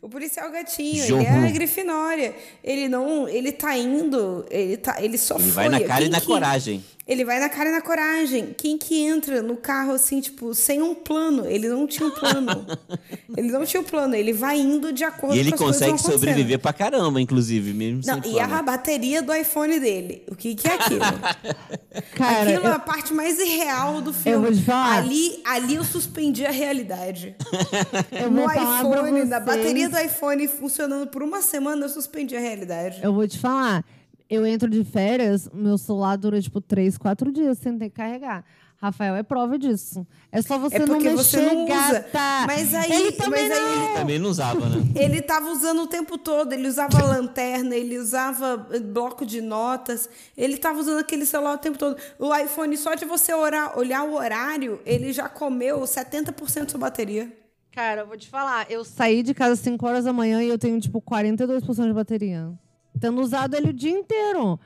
O 0.00 0.08
policial 0.08 0.50
gatinho, 0.52 1.04
ele 1.04 1.24
é 1.24 1.30
a. 1.30 1.50
Grifinória. 1.50 2.34
Ele 2.62 2.88
não. 2.88 3.28
Ele 3.28 3.50
tá 3.50 3.76
indo. 3.76 4.44
Ele, 4.50 4.76
tá, 4.76 5.02
ele 5.02 5.18
só 5.18 5.34
Ele 5.34 5.44
foi. 5.44 5.52
vai 5.52 5.68
na 5.68 5.80
cara 5.80 6.00
e 6.00 6.04
Quem 6.04 6.10
na 6.12 6.20
que- 6.20 6.26
coragem. 6.26 6.84
Ele 7.08 7.24
vai 7.24 7.40
na 7.40 7.48
cara 7.48 7.70
e 7.70 7.72
na 7.72 7.80
coragem. 7.80 8.54
Quem 8.54 8.76
que 8.76 9.00
entra 9.02 9.40
no 9.40 9.56
carro 9.56 9.92
assim, 9.92 10.20
tipo, 10.20 10.54
sem 10.54 10.82
um 10.82 10.94
plano? 10.94 11.46
Ele 11.46 11.66
não 11.66 11.86
tinha 11.86 12.06
um 12.06 12.10
plano. 12.10 12.66
ele 13.34 13.50
não 13.50 13.64
tinha 13.64 13.80
um 13.80 13.84
plano. 13.84 14.14
Ele 14.14 14.34
vai 14.34 14.60
indo 14.60 14.92
de 14.92 15.04
acordo 15.04 15.34
E 15.34 15.38
ele 15.38 15.48
com 15.52 15.54
as 15.54 15.60
coisas 15.78 15.80
que 15.86 15.90
consegue 15.92 16.12
sobreviver 16.12 16.58
pra 16.58 16.70
caramba, 16.70 17.18
inclusive, 17.18 17.72
mesmo 17.72 18.02
Não, 18.04 18.22
sem 18.22 18.34
e 18.34 18.38
a 18.38 18.46
plano. 18.46 18.62
bateria 18.62 19.22
do 19.22 19.34
iPhone 19.34 19.80
dele. 19.80 20.22
O 20.30 20.36
que, 20.36 20.54
que 20.54 20.68
é 20.68 20.74
aquilo? 20.74 21.00
Cara, 22.14 22.42
aquilo 22.42 22.66
é 22.66 22.70
eu- 22.70 22.74
a 22.74 22.78
parte 22.78 23.14
mais 23.14 23.38
irreal 23.38 24.02
do 24.02 24.12
filme. 24.12 24.44
vou 24.46 24.54
te 24.54 24.62
falar. 24.62 24.98
Ali, 24.98 25.40
ali 25.46 25.76
eu 25.76 25.84
suspendi 25.84 26.44
a 26.44 26.50
realidade. 26.50 27.34
eu 28.12 28.30
no 28.30 28.42
vou 28.42 28.50
pra 28.50 28.80
iPhone, 28.80 29.24
na 29.24 29.40
bateria 29.40 29.88
do 29.88 29.98
iPhone 29.98 30.46
funcionando 30.46 31.06
por 31.06 31.22
uma 31.22 31.40
semana, 31.40 31.86
eu 31.86 31.88
suspendi 31.88 32.36
a 32.36 32.40
realidade. 32.40 33.00
Eu 33.02 33.14
vou 33.14 33.26
te 33.26 33.38
falar. 33.38 33.82
Eu 34.30 34.44
entro 34.46 34.68
de 34.68 34.84
férias, 34.84 35.48
meu 35.52 35.78
celular 35.78 36.16
dura 36.16 36.40
tipo 36.40 36.60
3, 36.60 36.98
4 36.98 37.32
dias 37.32 37.58
sem 37.58 37.78
ter 37.78 37.88
que 37.88 37.96
carregar. 37.96 38.44
Rafael 38.80 39.16
é 39.16 39.24
prova 39.24 39.58
disso. 39.58 40.06
É 40.30 40.40
só 40.40 40.56
você 40.56 40.76
É 40.76 40.78
não 40.80 40.86
porque 40.86 41.08
mexer, 41.10 41.16
você 41.16 41.40
não 41.54 41.64
usa. 41.64 41.74
gata. 42.12 42.46
Mas 42.46 42.72
aí- 42.74 42.92
ele 42.92 43.12
também 43.12 43.48
mas 43.48 43.58
aí 43.58 43.64
não. 43.64 43.84
ele- 43.86 43.94
Também 43.98 44.18
não 44.20 44.30
usava, 44.30 44.68
né? 44.68 44.76
Ele 44.94 45.20
tava 45.20 45.50
usando 45.50 45.82
o 45.82 45.86
tempo 45.88 46.16
todo, 46.16 46.52
ele 46.52 46.68
usava 46.68 47.02
lanterna, 47.02 47.74
ele 47.74 47.98
usava 47.98 48.68
eh, 48.70 48.78
bloco 48.78 49.26
de 49.26 49.40
notas, 49.40 50.08
ele 50.36 50.56
tava 50.58 50.78
usando 50.78 51.00
aquele 51.00 51.26
celular 51.26 51.54
o 51.54 51.58
tempo 51.58 51.76
todo. 51.76 51.96
O 52.20 52.32
iPhone, 52.36 52.76
só 52.76 52.94
de 52.94 53.04
você 53.04 53.34
orar, 53.34 53.76
olhar 53.76 54.04
o 54.04 54.14
horário, 54.14 54.80
ele 54.86 55.12
já 55.12 55.28
comeu 55.28 55.80
70% 55.84 56.64
da 56.66 56.70
sua 56.70 56.78
bateria. 56.80 57.32
Cara, 57.72 58.02
eu 58.02 58.06
vou 58.06 58.16
te 58.16 58.28
falar. 58.28 58.70
Eu 58.70 58.84
saí 58.84 59.24
de 59.24 59.34
casa 59.34 59.54
às 59.54 59.60
5 59.60 59.84
horas 59.86 60.04
da 60.04 60.12
manhã 60.12 60.40
e 60.40 60.48
eu 60.48 60.58
tenho, 60.58 60.78
tipo, 60.80 61.00
42% 61.00 61.86
de 61.88 61.92
bateria. 61.92 62.52
Tendo 63.00 63.20
usado 63.20 63.54
ele 63.54 63.70
o 63.70 63.72
dia 63.72 63.90
inteiro. 63.90 64.58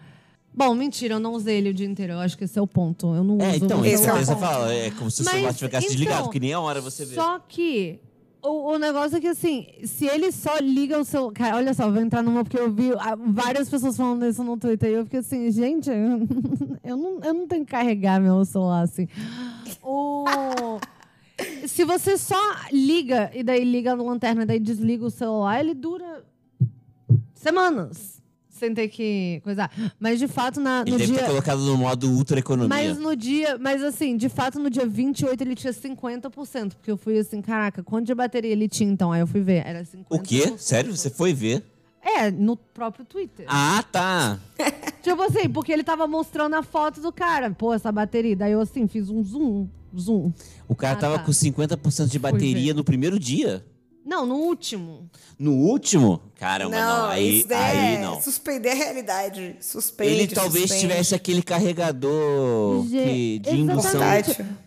Bom, 0.54 0.74
mentira, 0.74 1.14
eu 1.14 1.20
não 1.20 1.32
usei 1.32 1.56
ele 1.58 1.70
o 1.70 1.74
dia 1.74 1.86
inteiro. 1.86 2.12
Eu 2.14 2.18
acho 2.18 2.36
que 2.36 2.44
esse 2.44 2.58
é 2.58 2.62
o 2.62 2.66
ponto. 2.66 3.14
Eu 3.14 3.24
não 3.24 3.40
É, 3.40 3.50
uso 3.50 3.64
então, 3.64 3.80
o 3.80 3.84
esse 3.86 4.02
isso 4.02 4.10
é 4.10 4.18
que 4.18 4.24
você 4.24 4.36
fala. 4.36 4.72
É 4.74 4.90
como 4.90 5.10
se 5.10 5.22
o 5.22 5.24
celular 5.24 5.54
tivesse 5.54 5.86
então, 5.86 5.96
desligado, 5.96 6.22
porque 6.24 6.40
nem 6.40 6.52
a 6.52 6.60
hora 6.60 6.80
você 6.80 7.04
vê. 7.06 7.14
Só 7.14 7.38
que 7.38 8.00
o, 8.42 8.72
o 8.72 8.78
negócio 8.78 9.16
é 9.16 9.20
que, 9.20 9.28
assim, 9.28 9.66
se 9.84 10.06
ele 10.06 10.30
só 10.30 10.58
liga 10.58 10.98
o 10.98 11.04
celular. 11.04 11.32
Cara, 11.32 11.56
olha 11.56 11.72
só, 11.72 11.84
eu 11.84 11.92
vou 11.92 12.02
entrar 12.02 12.22
numa 12.22 12.44
porque 12.44 12.58
eu 12.58 12.70
vi 12.70 12.92
ah, 12.98 13.16
várias 13.16 13.70
pessoas 13.70 13.96
falando 13.96 14.26
isso 14.26 14.44
no 14.44 14.58
Twitter 14.58 14.90
e 14.90 14.94
eu 14.94 15.04
fiquei 15.04 15.20
assim, 15.20 15.50
gente, 15.50 15.88
eu 16.84 16.96
não, 16.96 17.20
eu 17.22 17.34
não 17.34 17.46
tenho 17.46 17.64
que 17.64 17.70
carregar 17.70 18.20
meu 18.20 18.44
celular 18.44 18.82
assim. 18.82 19.08
O. 19.82 20.24
Se 21.66 21.84
você 21.84 22.18
só 22.18 22.36
liga 22.70 23.30
e 23.34 23.42
daí 23.42 23.64
liga 23.64 23.92
a 23.92 23.94
lanterna 23.94 24.42
e 24.42 24.46
daí 24.46 24.60
desliga 24.60 25.06
o 25.06 25.10
celular, 25.10 25.60
ele 25.60 25.74
dura 25.74 26.24
semanas 27.42 28.20
sem 28.48 28.72
ter 28.72 28.86
que 28.88 29.40
coisar. 29.42 29.70
Mas 29.98 30.20
de 30.20 30.28
fato, 30.28 30.60
na, 30.60 30.82
Ele 30.82 30.92
no 30.92 30.98
deve 30.98 31.12
dia. 31.12 31.20
ter 31.22 31.26
colocado 31.26 31.60
no 31.62 31.76
modo 31.76 32.08
ultra 32.12 32.38
economia. 32.38 32.68
Mas 32.68 32.96
no 32.96 33.16
dia, 33.16 33.58
mas 33.58 33.82
assim, 33.82 34.16
de 34.16 34.28
fato, 34.28 34.60
no 34.60 34.70
dia 34.70 34.86
28 34.86 35.40
ele 35.40 35.56
tinha 35.56 35.72
50%. 35.72 36.74
Porque 36.74 36.90
eu 36.90 36.96
fui 36.96 37.18
assim, 37.18 37.42
caraca, 37.42 37.82
quanto 37.82 38.06
de 38.06 38.14
bateria 38.14 38.52
ele 38.52 38.68
tinha 38.68 38.88
então? 38.88 39.10
Aí 39.10 39.20
eu 39.20 39.26
fui 39.26 39.40
ver, 39.40 39.66
era 39.66 39.82
50%. 39.82 40.06
O 40.08 40.18
quê? 40.20 40.54
Sério? 40.58 40.96
Você 40.96 41.10
foi 41.10 41.34
ver? 41.34 41.64
É, 42.00 42.30
no 42.30 42.56
próprio 42.56 43.04
Twitter. 43.04 43.46
Ah, 43.48 43.84
tá. 43.90 44.38
Tipo 45.02 45.22
assim, 45.22 45.48
porque 45.48 45.72
ele 45.72 45.82
tava 45.82 46.06
mostrando 46.06 46.54
a 46.54 46.62
foto 46.62 47.00
do 47.00 47.10
cara. 47.12 47.50
Pô, 47.50 47.74
essa 47.74 47.90
bateria. 47.90 48.36
Daí 48.36 48.52
eu 48.52 48.60
assim, 48.60 48.86
fiz 48.86 49.08
um 49.10 49.22
zoom, 49.24 49.66
zoom. 49.98 50.32
O 50.68 50.74
cara 50.76 50.96
Ah, 50.98 51.00
tava 51.00 51.18
tá. 51.18 51.24
com 51.24 51.32
50% 51.32 52.06
de 52.08 52.18
bateria 52.20 52.72
no 52.74 52.84
primeiro 52.84 53.18
dia. 53.18 53.64
Não, 54.04 54.26
no 54.26 54.34
último. 54.36 55.08
No 55.38 55.52
último? 55.52 56.20
Caramba, 56.36 56.74
não. 56.76 57.04
Aí, 57.06 57.38
isso 57.38 57.48
daí 57.48 57.78
aí 57.78 57.94
é 57.94 57.98
não. 58.00 58.20
suspender 58.20 58.70
a 58.70 58.74
realidade. 58.74 59.56
Suspende, 59.60 60.10
Ele 60.12 60.26
talvez 60.28 60.62
suspende. 60.70 60.88
tivesse 60.88 61.14
aquele 61.14 61.40
carregador 61.42 62.82
que- 62.82 62.88
Gente, 62.90 63.38
de 63.38 63.56
indução. 63.60 64.00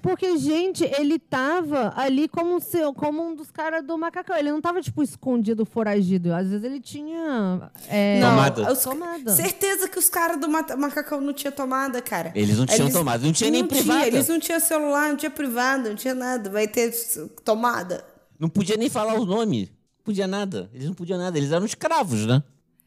Porque, 0.02 0.38
gente, 0.38 0.84
ele 0.98 1.20
tava 1.20 1.94
ali 1.98 2.28
como, 2.28 2.60
se, 2.62 2.80
como 2.94 3.22
um 3.24 3.36
dos 3.36 3.52
caras 3.52 3.86
do 3.86 3.98
macacão. 3.98 4.38
Ele 4.38 4.52
não 4.52 4.62
tava, 4.62 4.82
tipo, 4.82 5.04
escondido, 5.04 5.66
foragido. 5.66 6.34
Às 6.34 6.48
vezes 6.48 6.64
ele 6.64 6.80
tinha. 6.80 7.70
É, 7.90 8.20
Não, 8.22 8.30
Tomada. 8.32 8.72
os- 8.72 8.84
Tomada. 8.84 9.32
Certeza 9.36 9.88
que 9.90 10.00
os 10.00 10.08
caras 10.10 10.40
do 10.40 10.48
macacão 10.50 11.20
não 11.20 11.34
tinham 11.34 11.52
tomada, 11.52 12.02
cara. 12.02 12.32
Eles 12.36 12.58
não 12.58 12.66
tinham 12.66 12.90
tomada, 12.90 13.26
não 13.26 13.34
tinha 13.34 13.52
nem 13.52 13.62
não 13.62 13.68
privada. 13.68 14.08
eles 14.08 14.28
não 14.30 14.40
tinham 14.40 14.60
celular, 14.60 15.10
não 15.10 15.18
tinha 15.18 15.30
privada, 15.32 15.90
não 15.90 15.96
tinha 15.96 16.14
nada. 16.16 16.50
Vai 16.50 16.68
ter 16.68 16.92
tomada. 17.44 18.04
Não 18.40 18.50
podia 18.50 18.78
nem 18.78 18.90
falar 18.90 19.16
o 19.16 19.26
nome. 19.26 19.72
Não 19.98 20.04
podia 20.04 20.28
nada. 20.28 20.70
Eles 20.74 20.88
não 20.88 20.94
podiam 20.94 21.18
nada. 21.18 21.38
Eles 21.38 21.52
eram 21.52 21.66
escravos, 21.66 22.26
né? 22.26 22.44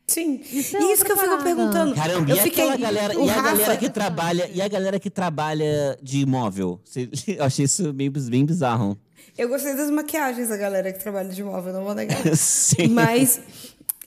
Sim. 0.08 0.40
Isso 0.50 0.76
é 0.76 0.80
e 0.80 0.92
isso 0.92 1.04
que 1.04 1.12
eu 1.12 1.16
fico 1.16 1.28
parada. 1.28 1.44
perguntando. 1.44 1.94
Caramba, 1.94 2.30
eu 2.30 2.36
e 2.36 2.40
fiquei, 2.40 2.64
aquela 2.64 2.76
galera, 2.78 3.18
o 3.18 3.26
e 3.26 3.30
a 3.30 3.42
galera 3.42 3.76
que 3.76 3.90
trabalha, 3.90 4.50
e 4.52 4.62
a 4.62 4.66
galera 4.68 4.98
que 4.98 5.10
trabalha 5.10 5.98
de 6.02 6.20
imóvel? 6.20 6.80
Eu 7.28 7.44
achei 7.44 7.66
isso 7.66 7.92
meio, 7.92 8.10
bem 8.10 8.44
bizarro. 8.44 8.98
Eu 9.36 9.48
gostei 9.48 9.76
das 9.76 9.90
maquiagens 9.90 10.48
da 10.48 10.56
galera 10.56 10.92
que 10.92 10.98
trabalha 10.98 11.28
de 11.28 11.44
móvel, 11.44 11.72
não 11.74 11.84
vou 11.84 11.94
negar. 11.94 12.18
Sim. 12.34 12.88
Mas, 12.88 13.38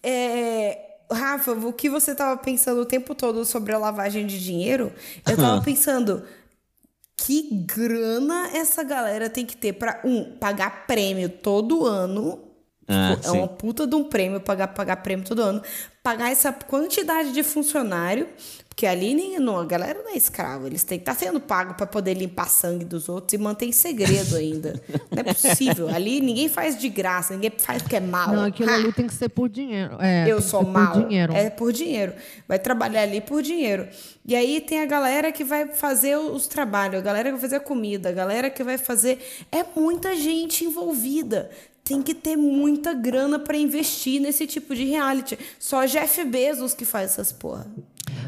é, 0.02 0.78
Rafa, 1.12 1.52
o 1.54 1.72
que 1.72 1.90
você 1.90 2.16
tava 2.16 2.36
pensando 2.42 2.82
o 2.82 2.86
tempo 2.86 3.14
todo 3.14 3.46
sobre 3.46 3.74
a 3.74 3.78
lavagem 3.78 4.26
de 4.26 4.44
dinheiro, 4.44 4.92
eu 5.28 5.36
tava 5.36 5.54
Aham. 5.54 5.62
pensando 5.62 6.24
que 7.26 7.44
grana 7.66 8.50
essa 8.54 8.84
galera 8.84 9.30
tem 9.30 9.46
que 9.46 9.56
ter 9.56 9.74
pra, 9.74 10.02
um, 10.04 10.24
pagar 10.40 10.88
prêmio 10.88 11.30
todo 11.30 11.86
ano. 11.86 12.40
Ah, 12.88 13.16
Tipo, 13.16 13.28
é 13.28 13.32
uma 13.32 13.48
puta 13.48 13.86
de 13.86 13.96
um 13.96 14.04
prêmio, 14.04 14.42
pagar, 14.42 14.70
pagar 14.70 14.98
prêmio 14.98 15.24
todo 15.24 15.42
ano. 15.42 15.62
Pagar 16.02 16.32
essa 16.32 16.52
quantidade 16.52 17.32
de 17.32 17.44
funcionário, 17.44 18.28
porque 18.82 18.88
ali 18.88 19.14
nem, 19.14 19.40
não, 19.40 19.60
a 19.60 19.66
galera 19.66 20.02
não 20.04 20.12
é 20.12 20.18
escrava. 20.18 20.66
Eles 20.66 20.84
têm 20.84 20.98
que 20.98 21.04
estar 21.04 21.14
sendo 21.14 21.40
pago 21.40 21.76
pra 21.76 21.86
poder 21.86 22.16
limpar 22.16 22.50
sangue 22.50 22.84
dos 22.84 23.08
outros 23.08 23.34
e 23.34 23.38
manter 23.38 23.68
em 23.68 23.72
segredo 23.72 24.36
ainda. 24.36 24.82
não 25.12 25.20
é 25.20 25.24
possível. 25.24 25.88
Ali 25.88 26.20
ninguém 26.20 26.50
faz 26.50 26.76
de 26.76 26.90
graça, 26.90 27.36
ninguém 27.36 27.52
faz 27.56 27.84
porque 27.84 27.98
é 27.98 28.00
mal. 28.00 28.34
Não, 28.34 28.46
aquilo 28.46 28.72
ali 28.72 28.92
tem 28.92 29.06
que 29.06 29.14
ser 29.14 29.30
por 29.30 29.48
dinheiro. 29.50 29.98
É, 30.00 30.28
eu 30.28 30.42
sou 30.42 30.62
ser 30.62 30.66
por 30.66 30.74
mal. 30.74 30.94
dinheiro. 31.00 31.32
É 31.32 31.52
por 31.52 31.72
dinheiro. 31.72 32.14
Vai 32.48 32.58
trabalhar 32.58 33.04
ali 33.04 33.22
por 33.22 33.44
dinheiro. 33.44 33.88
E 34.26 34.36
aí 34.36 34.60
tem 34.60 34.82
a 34.82 34.86
galera 34.88 35.32
que 35.32 35.44
vai 35.44 35.68
fazer 35.68 36.18
os 36.18 36.48
trabalhos, 36.48 36.96
a 36.96 37.02
galera 37.02 37.26
que 37.26 37.34
vai 37.34 37.42
fazer 37.42 37.58
a 37.58 37.60
comida, 37.60 38.10
a 38.10 38.14
galera 38.14 38.50
que 38.50 38.64
vai 38.64 38.80
fazer. 38.80 39.20
É 39.52 39.64
muita 39.80 40.16
gente 40.16 40.66
envolvida. 40.66 41.52
Tem 41.84 42.02
que 42.02 42.16
ter 42.16 42.36
muita 42.36 42.96
grana 42.96 43.38
pra 43.38 43.56
investir 43.56 44.20
nesse 44.20 44.48
tipo 44.48 44.74
de 44.74 44.86
reality. 44.86 45.38
Só 45.60 45.86
Jeff 45.86 46.24
Bezos 46.26 46.74
que 46.74 46.86
faz 46.86 47.12
essas 47.12 47.32
porra. 47.32 47.68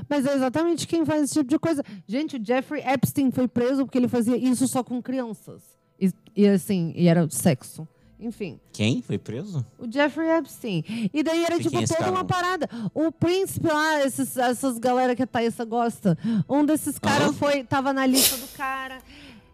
Mas 0.09 0.25
é 0.25 0.33
exatamente 0.35 0.87
quem 0.87 1.05
faz 1.05 1.23
esse 1.23 1.33
tipo 1.35 1.49
de 1.49 1.59
coisa. 1.59 1.83
Gente, 2.07 2.37
o 2.37 2.45
Jeffrey 2.45 2.83
Epstein 2.85 3.31
foi 3.31 3.47
preso 3.47 3.85
porque 3.85 3.97
ele 3.97 4.07
fazia 4.07 4.37
isso 4.37 4.67
só 4.67 4.83
com 4.83 5.01
crianças. 5.01 5.61
E, 5.99 6.11
e 6.35 6.47
assim, 6.47 6.93
e 6.95 7.07
era 7.07 7.29
sexo. 7.29 7.87
Enfim. 8.19 8.57
Quem 8.71 9.01
foi 9.01 9.17
preso? 9.17 9.65
O 9.77 9.91
Jeffrey 9.91 10.29
Epstein. 10.29 11.09
E 11.13 11.21
daí 11.23 11.43
era 11.43 11.57
E 11.57 11.61
tipo 11.63 11.77
é 11.77 11.85
toda 11.85 12.09
uma 12.09 12.23
parada. 12.23 12.69
O 12.93 13.11
príncipe 13.11 13.67
lá, 13.67 14.01
esses, 14.05 14.37
essas 14.37 14.77
galera 14.77 15.13
que 15.13 15.23
a 15.23 15.27
Thaísa 15.27 15.65
gosta, 15.65 16.17
um 16.47 16.65
desses 16.65 16.97
caras 16.97 17.35
foi, 17.35 17.63
tava 17.65 17.91
na 17.91 18.05
lista 18.05 18.37
do 18.37 18.47
cara. 18.55 18.99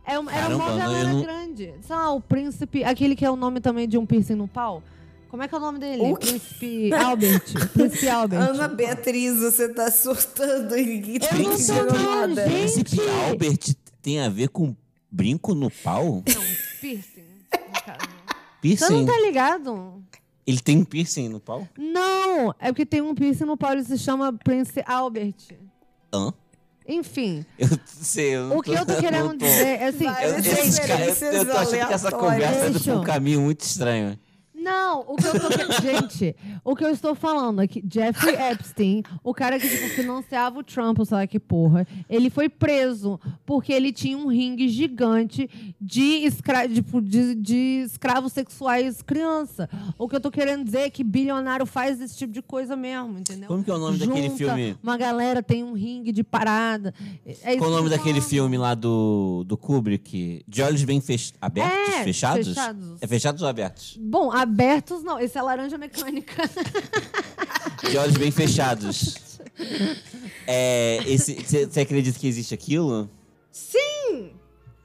É 0.06 0.14
era 0.14 0.20
uma 0.20 0.32
Caramba, 0.32 0.98
eu 0.98 1.08
não- 1.10 1.22
grande. 1.22 1.74
Sei 1.82 1.96
lá, 1.96 2.12
o 2.12 2.22
príncipe, 2.22 2.84
aquele 2.84 3.16
que 3.16 3.26
é 3.26 3.30
o 3.30 3.36
nome 3.36 3.60
também 3.60 3.88
de 3.88 3.98
um 3.98 4.06
piercing 4.06 4.36
no 4.36 4.48
pau. 4.48 4.84
Como 5.30 5.44
é 5.44 5.48
que 5.48 5.54
é 5.54 5.58
o 5.58 5.62
nome 5.62 5.80
dele? 5.80 6.02
O 6.02 6.18
Príncipe 6.18 6.92
Albert. 6.94 7.44
Príncipe 7.74 8.10
Albert. 8.10 8.40
Ana 8.50 8.68
Beatriz, 8.68 9.38
você 9.40 9.70
tá 9.70 9.92
surtando 9.92 10.76
e 10.78 11.20
tá 11.20 11.28
Eu 11.38 11.44
não 11.44 11.58
tô 11.58 11.94
não, 11.94 12.28
nada. 12.28 12.50
gente. 12.50 12.84
Príncipe 12.84 13.02
Albert 13.30 13.76
tem 14.02 14.20
a 14.22 14.30
ver 14.30 14.50
com 14.50 14.76
brinco 15.12 15.54
no 15.54 15.70
pau? 15.70 16.24
Não, 16.28 16.42
piercing. 16.82 17.24
caso. 17.86 18.00
Você 18.00 18.62
Piercing? 18.62 18.94
não 18.94 19.06
tá 19.06 19.20
ligado? 19.22 20.04
Ele 20.48 20.60
tem 20.60 20.84
piercing 20.84 21.30
no 21.30 21.40
pau? 21.40 21.68
Não, 21.78 22.54
é 22.60 22.72
porque 22.72 22.86
tem 22.86 23.02
um 23.02 23.14
piercing 23.14 23.46
no 23.46 23.56
pau, 23.56 23.72
ele 23.72 23.84
se 23.84 23.98
chama 24.00 24.34
Prince 24.34 24.84
Albert. 24.86 25.36
Hã? 26.12 26.34
Enfim, 26.88 27.46
Eu 27.60 27.68
sei, 27.86 28.36
eu 28.36 28.48
não 28.48 28.58
o 28.58 28.62
que 28.64 28.72
eu 28.72 28.84
tô 28.84 28.96
querendo 29.00 29.30
tô- 29.30 29.38
dizer 29.38 29.80
é 29.80 29.88
assim... 29.90 30.06
Vai, 30.06 30.26
Eu, 30.26 30.30
eu, 30.30 30.36
referências 30.38 31.36
eu 31.36 31.46
tô 31.46 31.52
achando 31.52 31.88
que 31.88 31.94
essa 31.94 32.12
conversa 32.12 32.70
Deixa 32.72 32.84
pra 32.86 32.94
um 32.94 32.98
eu- 32.98 33.04
caminho 33.04 33.42
muito 33.42 33.62
estranho. 33.62 34.18
Não, 34.62 35.02
o 35.08 35.16
que 35.16 35.26
eu 35.26 35.40
tô 35.40 35.50
Gente, 35.82 36.36
o 36.64 36.76
que 36.76 36.84
eu 36.84 36.90
estou 36.90 37.16
falando 37.16 37.62
é 37.62 37.68
que 37.68 37.84
Jeffrey 37.90 38.36
Epstein, 38.52 39.04
o 39.24 39.34
cara 39.34 39.60
que 39.60 39.68
tipo, 39.68 39.90
financiava 39.90 40.60
o 40.60 40.64
Trump, 40.64 41.00
ou 41.00 41.06
sei 41.06 41.18
lá 41.18 41.28
que 41.28 41.40
porra, 41.40 41.88
ele 42.10 42.30
foi 42.30 42.50
preso 42.50 43.20
porque 43.46 43.72
ele 43.72 43.92
tinha 43.92 44.18
um 44.18 44.28
ringue 44.28 44.68
gigante 44.68 45.50
de, 45.80 46.26
escra 46.26 46.68
tipo, 46.68 47.02
de, 47.02 47.36
de 47.36 47.84
escravos 47.86 48.34
sexuais 48.34 49.02
criança. 49.02 49.70
O 49.98 50.08
que 50.08 50.16
eu 50.16 50.20
tô 50.20 50.32
querendo 50.32 50.64
dizer 50.64 50.80
é 50.80 50.90
que 50.90 51.04
bilionário 51.04 51.66
faz 51.66 52.02
esse 52.02 52.18
tipo 52.18 52.34
de 52.34 52.42
coisa 52.42 52.76
mesmo, 52.76 53.18
entendeu? 53.18 53.48
Como 53.48 53.64
que 53.64 53.72
é 53.72 53.74
o 53.74 53.78
nome 53.78 53.98
daquele 53.98 54.30
Junta 54.30 54.38
filme? 54.38 54.78
Uma 54.82 54.98
galera 54.98 55.42
tem 55.42 55.64
um 55.64 55.74
ringue 55.74 56.12
de 56.12 56.24
parada. 56.24 56.94
É 57.26 57.52
isso 57.52 57.60
Qual 57.60 57.70
o 57.70 57.74
nome 57.74 57.90
tô 57.90 57.96
daquele 57.96 58.20
falando. 58.20 58.30
filme 58.30 58.58
lá 58.58 58.76
do, 58.76 59.44
do 59.46 59.58
Kubrick? 59.58 60.44
De 60.48 60.62
olhos 60.62 60.84
bem 60.84 61.00
fech... 61.00 61.34
abertos? 61.40 61.94
É, 61.96 62.04
fechados? 62.04 62.48
fechados. 62.48 62.98
É 63.02 63.08
fechados 63.08 63.42
ou 63.42 63.48
abertos? 63.48 63.98
Bom, 64.00 64.32
abertos 64.50 65.04
não. 65.04 65.20
Esse 65.20 65.38
é 65.38 65.42
laranja 65.42 65.78
mecânica. 65.78 66.44
De 67.90 67.98
olhos 67.98 68.18
bem 68.18 68.32
fechados. 68.32 69.16
É, 70.48 71.00
Você 71.18 71.80
acredita 71.82 72.18
que 72.18 72.28
existe 72.28 72.54
aquilo? 72.54 73.10
Sim! 73.52 74.32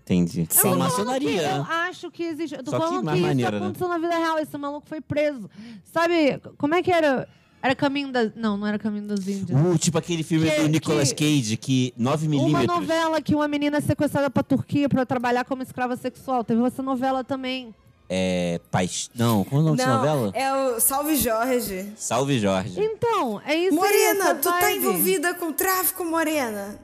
Entendi. 0.03 0.41
Eu 0.41 0.47
falando 0.55 0.73
que 0.75 0.79
maçonaria. 0.91 1.43
Eu 1.57 1.63
acho 1.63 2.11
que 2.11 2.23
existe. 2.25 2.55
Eu 2.55 2.63
tô 2.63 2.71
Só 2.73 2.79
que 2.79 2.85
falando 2.87 3.05
mais 3.05 3.15
que, 3.17 3.21
isso 3.21 3.27
maneira, 3.29 3.51
né? 3.53 3.65
aconteceu 3.67 3.89
na 3.89 3.99
vida 3.99 4.19
real. 4.19 4.39
Esse 4.39 4.59
maluco 4.59 4.87
foi 4.87 5.01
preso. 5.01 5.49
Sabe, 5.85 6.39
como 6.59 6.75
é 6.75 6.83
que 6.83 6.91
era? 6.93 7.27
Era 7.63 7.75
Caminho 7.75 8.13
das... 8.13 8.31
Não, 8.37 8.59
não 8.59 8.67
era 8.67 8.79
Caminho 8.79 9.07
das 9.07 9.27
Índias. 9.27 9.59
Uh, 9.59 9.79
tipo 9.79 9.97
aquele 9.97 10.23
filme 10.23 10.51
Que- 10.51 10.61
do 10.61 10.69
Nicolas 10.69 11.15
que- 11.15 11.25
Cage, 11.41 11.57
que 11.57 11.95
9 11.97 12.27
Uma 12.27 12.31
milímetros. 12.37 12.79
novela 12.79 13.23
que 13.23 13.35
uma 13.35 13.49
menina 13.49 13.79
é 13.79 13.81
sequestrada 13.81 14.29
pra 14.29 14.43
Turquia 14.43 14.87
pra 14.87 15.07
trabalhar 15.07 15.47
como 15.47 15.63
escrava 15.63 15.97
sexual. 15.97 16.45
Teve 16.45 16.63
essa 16.63 16.83
novela 16.83 17.25
também. 17.25 17.75
É. 18.09 18.61
Paix... 18.71 19.11
Não, 19.15 19.45
qual 19.45 19.61
é 19.61 19.63
o 19.63 19.67
nome 19.67 19.77
dessa 19.79 19.97
novela? 19.97 20.31
é 20.35 20.55
o 20.55 20.81
Salve 20.81 21.17
Jorge. 21.17 21.93
Salve 21.97 22.39
Jorge. 22.39 22.79
Então, 22.79 23.41
é 23.47 23.57
isso 23.57 23.71
aí, 23.71 23.75
Morena, 23.75 24.25
essa 24.25 24.35
tu 24.35 24.49
tá 24.49 24.61
vibe. 24.61 24.77
envolvida 24.79 25.35
com 25.35 25.53
tráfico, 25.53 26.05
Morena? 26.05 26.79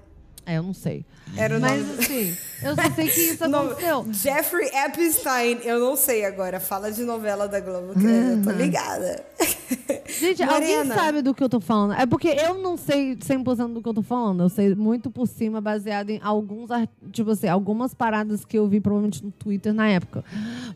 É, 0.47 0.57
eu 0.59 0.62
não 0.62 0.75
sei. 0.75 1.05
Era 1.37 1.57
o 1.57 1.61
Mas 1.61 1.87
nome. 1.87 1.99
assim, 2.01 2.37
eu 2.62 2.74
só 2.74 2.83
sei 2.95 3.09
que 3.09 3.20
isso 3.20 3.45
aconteceu. 3.45 4.07
Jeffrey 4.12 4.68
Epstein, 4.74 5.59
eu 5.64 5.78
não 5.81 5.97
sei 5.97 6.24
agora. 6.24 6.59
Fala 6.61 6.91
de 6.91 7.03
novela 7.03 7.47
da 7.49 7.61
Globo, 7.61 7.93
que 7.95 8.05
eu 8.07 8.43
tô 8.43 8.51
ligada. 8.51 9.24
Gente, 10.07 10.43
alguém 10.43 10.76
Morena. 10.76 10.95
sabe 10.95 11.22
do 11.22 11.33
que 11.33 11.43
eu 11.43 11.49
tô 11.49 11.61
falando? 11.61 11.95
É 11.95 12.05
porque 12.05 12.28
eu 12.28 12.55
não 12.59 12.76
sei 12.76 13.16
100% 13.16 13.72
do 13.72 13.83
que 13.83 13.89
eu 13.89 13.95
tô 13.95 14.03
falando. 14.03 14.43
Eu 14.43 14.49
sei 14.49 14.74
muito 14.74 15.11
por 15.11 15.26
cima, 15.26 15.61
baseado 15.61 16.11
em 16.11 16.20
alguns, 16.22 16.68
tipo 17.12 17.31
assim, 17.31 17.49
algumas 17.49 17.95
paradas 17.95 18.45
que 18.45 18.59
eu 18.59 18.66
vi 18.68 18.81
provavelmente 18.81 19.24
no 19.24 19.31
Twitter 19.31 19.72
na 19.72 19.89
época. 19.89 20.24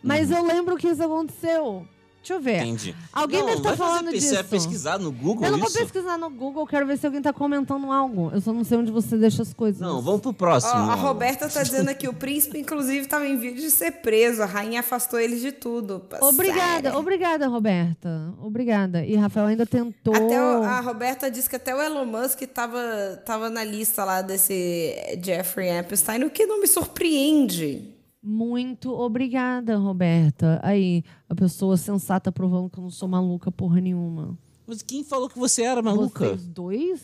Mas 0.02 0.30
eu 0.30 0.44
lembro 0.44 0.76
que 0.76 0.88
isso 0.88 1.02
aconteceu. 1.02 1.86
Deixa 2.24 2.32
eu 2.34 2.40
ver. 2.40 2.62
Entendi. 2.62 2.96
Alguém 3.12 3.40
não, 3.40 3.46
deve 3.48 3.58
estar 3.58 3.76
fazer 3.76 3.82
falando 3.82 4.10
pesquisa- 4.10 4.36
disso. 4.38 4.48
pesquisar 4.48 4.98
no 4.98 5.12
Google 5.12 5.44
Eu 5.44 5.50
não 5.52 5.58
vou 5.58 5.68
isso? 5.68 5.76
pesquisar 5.78 6.16
no 6.16 6.30
Google, 6.30 6.66
quero 6.66 6.86
ver 6.86 6.96
se 6.96 7.04
alguém 7.04 7.20
tá 7.20 7.34
comentando 7.34 7.92
algo. 7.92 8.30
Eu 8.32 8.40
só 8.40 8.50
não 8.50 8.64
sei 8.64 8.78
onde 8.78 8.90
você 8.90 9.18
deixa 9.18 9.42
as 9.42 9.52
coisas. 9.52 9.78
Não, 9.78 10.00
vamos 10.00 10.22
pro 10.22 10.32
próximo. 10.32 10.72
a 10.72 10.94
Roberta 10.94 11.48
tá 11.50 11.62
dizendo 11.62 11.90
aqui, 11.90 12.08
o 12.08 12.14
príncipe, 12.14 12.58
inclusive, 12.58 13.06
tava 13.06 13.26
em 13.26 13.36
vídeo 13.36 13.60
de 13.60 13.70
ser 13.70 13.90
preso. 14.00 14.42
A 14.42 14.46
rainha 14.46 14.80
afastou 14.80 15.20
eles 15.20 15.42
de 15.42 15.52
tudo. 15.52 16.02
Obrigada, 16.22 16.84
Sério. 16.84 16.98
obrigada, 16.98 17.46
Roberta. 17.46 18.32
Obrigada. 18.40 19.04
E 19.04 19.14
Rafael 19.16 19.46
ainda 19.48 19.66
tentou. 19.66 20.14
Até 20.14 20.40
o- 20.40 20.62
a 20.62 20.80
Roberta 20.80 21.30
disse 21.30 21.50
que 21.50 21.56
até 21.56 21.74
o 21.74 21.82
Elon 21.82 22.06
Musk 22.06 22.40
tava, 22.54 22.80
tava 23.26 23.50
na 23.50 23.62
lista 23.62 24.02
lá 24.02 24.22
desse 24.22 24.94
Jeffrey 25.22 25.68
Epstein, 25.68 26.24
o 26.24 26.30
que 26.30 26.46
não 26.46 26.58
me 26.60 26.66
surpreende. 26.66 27.93
Muito 28.26 28.90
obrigada, 28.90 29.76
Roberta. 29.76 30.58
Aí, 30.62 31.04
a 31.28 31.34
pessoa 31.34 31.76
sensata 31.76 32.32
provando 32.32 32.70
que 32.70 32.78
eu 32.78 32.82
não 32.82 32.90
sou 32.90 33.06
maluca 33.06 33.52
porra 33.52 33.80
nenhuma. 33.82 34.38
Mas 34.66 34.80
quem 34.80 35.04
falou 35.04 35.28
que 35.28 35.38
você 35.38 35.62
era 35.62 35.82
maluca? 35.82 36.28
Vocês 36.30 36.46
dois? 36.46 37.02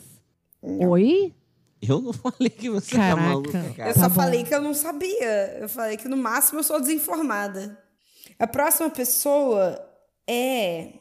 Oi? 0.62 1.34
Eu 1.82 2.00
não 2.00 2.12
falei 2.14 2.48
que 2.48 2.70
você 2.70 2.96
Caraca. 2.96 3.20
era 3.20 3.28
maluca, 3.30 3.52
cara. 3.76 3.90
Eu 3.90 3.94
Tá 3.94 4.00
só 4.00 4.08
bom. 4.08 4.14
falei 4.14 4.44
que 4.44 4.54
eu 4.54 4.62
não 4.62 4.72
sabia. 4.72 5.58
Eu 5.60 5.68
falei 5.68 5.96
que 5.98 6.08
no 6.08 6.16
máximo 6.16 6.60
eu 6.60 6.64
sou 6.64 6.80
desinformada. 6.80 7.78
A 8.38 8.46
próxima 8.46 8.88
pessoa 8.88 9.78
é 10.26 10.94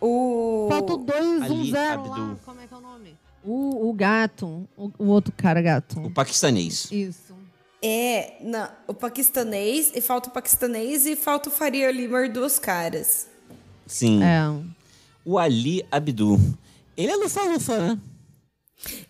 o 0.00 0.66
Falta 0.68 0.94
o 0.94 0.96
2, 0.96 1.42
1, 1.42 1.44
Ali 1.44 1.70
0 1.70 2.08
lá. 2.08 2.36
Como 2.44 2.60
é 2.60 2.66
que 2.66 2.74
é 2.74 2.76
o 2.76 2.80
nome? 2.80 3.16
O, 3.44 3.88
o 3.88 3.92
gato. 3.92 4.68
O, 4.76 4.90
o 4.98 5.06
outro 5.06 5.32
cara 5.36 5.60
gato. 5.62 6.00
O 6.00 6.10
paquistanês. 6.10 6.90
Isso. 6.90 7.29
É, 7.82 8.34
não, 8.42 8.68
o 8.86 8.94
paquistanês 8.94 9.92
e 9.94 10.00
falta 10.00 10.28
o 10.28 10.32
paquistanês 10.32 11.06
e 11.06 11.16
falta 11.16 11.48
o 11.48 11.52
Faria 11.52 11.90
Limer 11.90 12.30
duas 12.32 12.58
caras. 12.58 13.26
Sim. 13.86 14.22
É. 14.22 14.40
O 15.24 15.38
Ali 15.38 15.84
Abdul. 15.90 16.38
Ele 16.96 17.10
é 17.10 17.16
lufa-lufa, 17.16 17.78
né? 17.78 17.98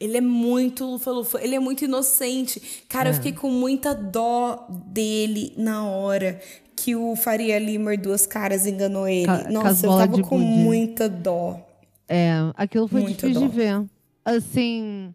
Ele 0.01 0.17
é 0.17 0.21
muito 0.21 0.85
lufa-lufa, 0.85 1.41
ele 1.43 1.55
é 1.55 1.61
muito 1.61 1.85
inocente. 1.85 2.61
Cara, 2.89 3.11
eu 3.11 3.15
fiquei 3.15 3.33
com 3.33 3.51
muita 3.51 3.95
dó 3.95 4.67
dele 4.87 5.53
na 5.57 5.85
hora 5.87 6.41
que 6.75 6.97
o 6.97 7.15
Faria 7.15 7.59
Limer 7.59 8.01
duas 8.01 8.27
caras 8.27 8.67
enganou 8.67 9.07
ele. 9.07 9.27
Ca- 9.27 9.49
Nossa, 9.51 9.87
eu 9.87 9.97
tava 9.97 10.23
com 10.23 10.39
muita 10.39 11.09
dó. 11.09 11.61
É, 12.09 12.33
aquilo 12.57 12.89
foi 12.89 13.03
Muito 13.03 13.17
difícil 13.29 13.43
dó. 13.43 13.47
de 13.49 13.55
ver. 13.57 13.85
Assim, 14.25 15.15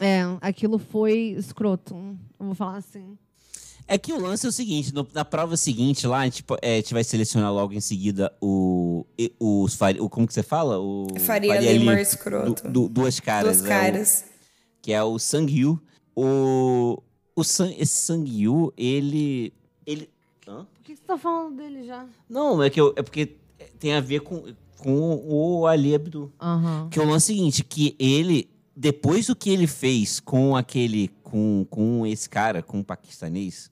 é, 0.00 0.22
aquilo 0.40 0.78
foi 0.78 1.34
escroto. 1.38 1.94
Eu 2.38 2.46
vou 2.46 2.54
falar 2.54 2.76
assim. 2.76 3.16
É 3.88 3.96
que 3.96 4.12
o 4.12 4.20
lance 4.20 4.44
é 4.44 4.48
o 4.48 4.52
seguinte, 4.52 4.92
no- 4.92 5.06
na 5.14 5.24
prova 5.24 5.56
seguinte 5.56 6.06
lá, 6.08 6.18
a 6.20 6.24
gente, 6.24 6.44
é, 6.60 6.72
a 6.72 6.76
gente 6.76 6.92
vai 6.92 7.04
selecionar 7.04 7.52
logo 7.52 7.72
em 7.72 7.80
seguida 7.80 8.32
o, 8.40 9.06
os 9.38 9.74
Faria, 9.76 10.02
o 10.02 10.08
como 10.10 10.26
que 10.26 10.34
você 10.34 10.42
fala? 10.42 10.78
O 10.80 11.06
Faria 11.20 11.60
Lima 11.60 12.00
escroto. 12.00 12.64
du- 12.64 12.70
du- 12.70 12.88
duas 12.88 13.20
caras. 13.20 13.58
Duas 13.58 13.62
é 13.62 13.64
o- 13.64 13.68
caras. 13.80 14.24
que 14.82 14.92
é 14.92 15.02
o 15.04 15.18
Sang-Yu. 15.20 15.80
O, 16.16 17.00
o 17.36 17.44
Sang, 17.44 17.74
esse 17.78 17.98
Sang-Yu, 18.06 18.72
ele... 18.76 19.52
ele 19.86 20.10
hã? 20.48 20.66
Por 20.74 20.82
que 20.82 20.96
você 20.96 21.02
tá 21.06 21.16
falando 21.16 21.56
dele 21.56 21.84
já? 21.86 22.06
Não, 22.28 22.60
é, 22.62 22.68
que 22.70 22.80
eu- 22.80 22.92
é 22.96 23.02
porque 23.02 23.36
tem 23.78 23.94
a 23.94 24.00
ver 24.00 24.20
com, 24.20 24.42
com 24.78 25.22
o 25.28 25.64
Ali 25.66 25.94
Abdu. 25.94 26.32
Aham. 26.40 26.88
Que 26.90 26.98
é 26.98 27.02
o 27.02 27.08
lance 27.08 27.26
seguinte, 27.26 27.62
que 27.62 27.94
ele, 28.00 28.48
depois 28.76 29.26
do 29.26 29.34
que 29.34 29.48
ele 29.48 29.66
fez 29.66 30.20
com 30.20 30.54
aquele, 30.54 31.08
com, 31.22 31.66
com 31.70 32.06
esse 32.06 32.28
cara, 32.28 32.62
com 32.62 32.80
o 32.80 32.84
paquistanês, 32.84 33.70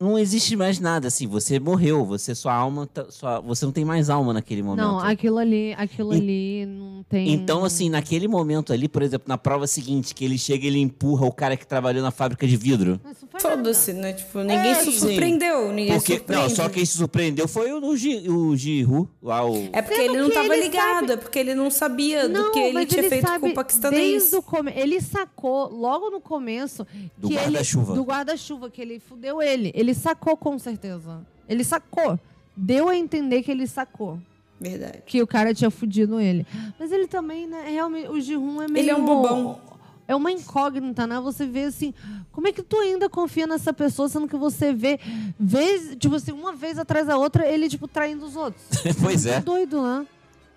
não 0.00 0.18
existe 0.18 0.56
mais 0.56 0.80
nada, 0.80 1.06
assim, 1.08 1.26
você 1.26 1.58
morreu, 1.60 2.04
você, 2.04 2.34
sua 2.34 2.52
alma, 2.52 2.86
tá- 2.86 3.06
sua, 3.10 3.40
você 3.40 3.64
não 3.64 3.72
tem 3.72 3.84
mais 3.84 4.10
alma 4.10 4.32
naquele 4.32 4.62
momento. 4.62 4.84
Não, 4.84 4.98
aquilo 4.98 5.38
ali, 5.38 5.72
aquilo 5.78 6.12
E- 6.12 6.16
ali 6.18 6.66
não 6.66 7.02
tem. 7.04 7.32
Então, 7.32 7.64
assim, 7.64 7.88
naquele 7.88 8.26
momento 8.26 8.72
ali, 8.72 8.88
por 8.88 9.02
exemplo, 9.02 9.26
na 9.28 9.38
prova 9.38 9.66
seguinte, 9.68 10.12
que 10.14 10.24
ele 10.24 10.36
chega 10.36 10.64
e 10.64 10.66
ele 10.68 10.80
empurra 10.80 11.24
o 11.26 11.32
cara 11.32 11.56
que 11.56 11.66
trabalhou 11.66 12.02
na 12.02 12.10
fábrica 12.10 12.46
de 12.46 12.56
vidro. 12.56 13.00
Foda-se, 13.38 13.92
né? 13.92 14.12
Tipo, 14.12 14.40
ninguém 14.40 14.56
É, 14.72 14.74
se 14.74 14.92
surpreendeu. 14.92 15.72
Ninguém 15.72 15.94
Porque, 15.96 16.16
surpreende. 16.16 16.48
não, 16.48 16.50
só 16.56 16.68
quem 16.68 16.84
se 16.84 16.96
surpreendeu 16.98 17.46
foi 17.48 17.72
o, 17.72 17.84
o, 17.86 17.96
Gi- 17.96 18.28
o 18.28 18.56
Jihu, 18.56 19.08
lá 19.22 19.44
o... 19.48 19.68
É 19.72 19.80
porque 19.80 19.96
Sendo 19.96 20.10
ele 20.14 20.18
não 20.22 20.28
que 20.28 20.34
tava 20.34 20.54
ele 20.56 20.62
ligado, 20.64 21.00
sabe- 21.00 21.12
é 21.12 21.16
porque 21.16 21.38
ele 21.38 21.54
não 21.54 21.70
sabia 21.70 22.28
Não, 22.28 22.44
do 22.46 22.50
que 22.50 22.58
ele 22.58 22.84
tinha 22.86 23.08
feito 23.08 23.26
sabe 23.26 23.38
com 23.40 23.48
o 23.48 23.54
paquistanês. 23.54 24.02
Desde 24.22 24.36
o 24.36 24.42
come... 24.42 24.72
Ele 24.74 25.00
sacou 25.00 25.68
logo 25.72 26.10
no 26.10 26.20
começo 26.20 26.84
Do 27.16 27.28
ele- 27.28 27.36
guarda-chuva. 27.36 27.94
do 27.94 28.02
guarda-chuva 28.02 28.68
que 28.70 28.82
ele 28.82 28.98
fudeu 28.98 29.40
ele. 29.40 29.70
Ele 29.74 29.83
sacou 29.92 30.36
com 30.36 30.58
certeza. 30.58 31.26
Ele 31.48 31.64
sacou. 31.64 32.18
Deu 32.56 32.88
a 32.88 32.96
entender 32.96 33.42
que 33.42 33.50
ele 33.50 33.66
sacou. 33.66 34.18
Verdade. 34.60 35.02
Que 35.04 35.20
o 35.20 35.26
cara 35.26 35.52
tinha 35.52 35.70
fudido 35.70 36.20
ele. 36.20 36.46
Mas 36.78 36.92
ele 36.92 37.06
também, 37.06 37.46
né? 37.46 37.68
Realmente, 37.68 38.08
o 38.08 38.20
Jihun 38.20 38.62
é 38.62 38.68
meio. 38.68 38.84
Ele 38.84 38.90
é 38.90 38.96
um 38.96 39.04
bobão. 39.04 39.58
É 40.06 40.14
uma 40.14 40.30
incógnita, 40.30 41.06
né? 41.06 41.18
Você 41.20 41.46
vê 41.46 41.64
assim, 41.64 41.94
como 42.30 42.46
é 42.46 42.52
que 42.52 42.62
tu 42.62 42.76
ainda 42.76 43.08
confia 43.08 43.46
nessa 43.46 43.72
pessoa, 43.72 44.08
sendo 44.08 44.28
que 44.28 44.36
você 44.36 44.72
vê, 44.72 45.00
vez, 45.40 45.96
tipo 45.98 46.14
assim, 46.14 46.30
uma 46.30 46.52
vez 46.52 46.78
atrás 46.78 47.06
da 47.06 47.16
outra, 47.16 47.46
ele, 47.46 47.68
tipo, 47.68 47.88
traindo 47.88 48.24
os 48.24 48.36
outros. 48.36 48.62
Pois 49.00 49.24
é. 49.24 49.40
doido, 49.40 49.82
né? 49.82 50.06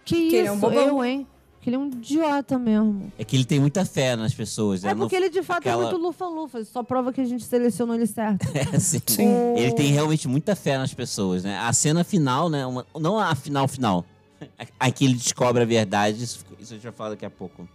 Que 0.03 0.15
isso, 0.17 0.35
ele 0.35 0.47
é 0.47 0.51
um 0.51 0.59
bobão. 0.59 0.87
eu, 0.87 1.03
hein? 1.03 1.27
Que 1.67 1.71
ele 1.71 1.75
é 1.75 1.79
um 1.79 1.87
idiota 1.87 2.57
mesmo. 2.57 3.11
É 3.19 3.25
que 3.25 3.35
ele 3.35 3.43
tem 3.43 3.59
muita 3.59 3.83
fé 3.83 4.15
nas 4.15 4.33
pessoas. 4.33 4.85
É 4.85 4.87
né? 4.87 4.95
porque 4.95 5.17
Não- 5.19 5.25
ele 5.25 5.29
de 5.29 5.43
fato 5.43 5.57
aquela- 5.59 5.83
é 5.83 5.91
muito 5.91 6.01
lufa-lufa. 6.01 6.63
Só 6.63 6.81
prova 6.81 7.11
que 7.11 7.19
a 7.19 7.25
gente 7.25 7.43
selecionou 7.43 7.93
ele 7.93 8.07
certo. 8.07 8.47
É, 8.55 8.77
assim, 8.77 9.01
Sim. 9.05 9.27
Ele 9.57 9.73
tem 9.73 9.91
realmente 9.91 10.29
muita 10.29 10.55
fé 10.55 10.77
nas 10.77 10.93
pessoas, 10.93 11.43
né? 11.43 11.57
A 11.57 11.73
cena 11.73 12.05
final, 12.05 12.49
né? 12.49 12.65
uma- 12.65 12.85
não 12.97 13.19
a 13.19 13.35
final 13.35 13.67
final. 13.67 14.05
Aqui 14.79 15.03
ele 15.03 15.15
descobre 15.15 15.61
a 15.61 15.65
verdade. 15.65 16.23
Isso, 16.23 16.45
isso 16.57 16.71
a 16.71 16.77
gente 16.77 16.83
vai 16.83 16.93
falar 16.93 17.09
daqui 17.09 17.25
a 17.25 17.29
pouco. 17.29 17.67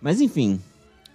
Mas 0.00 0.20
enfim. 0.20 0.60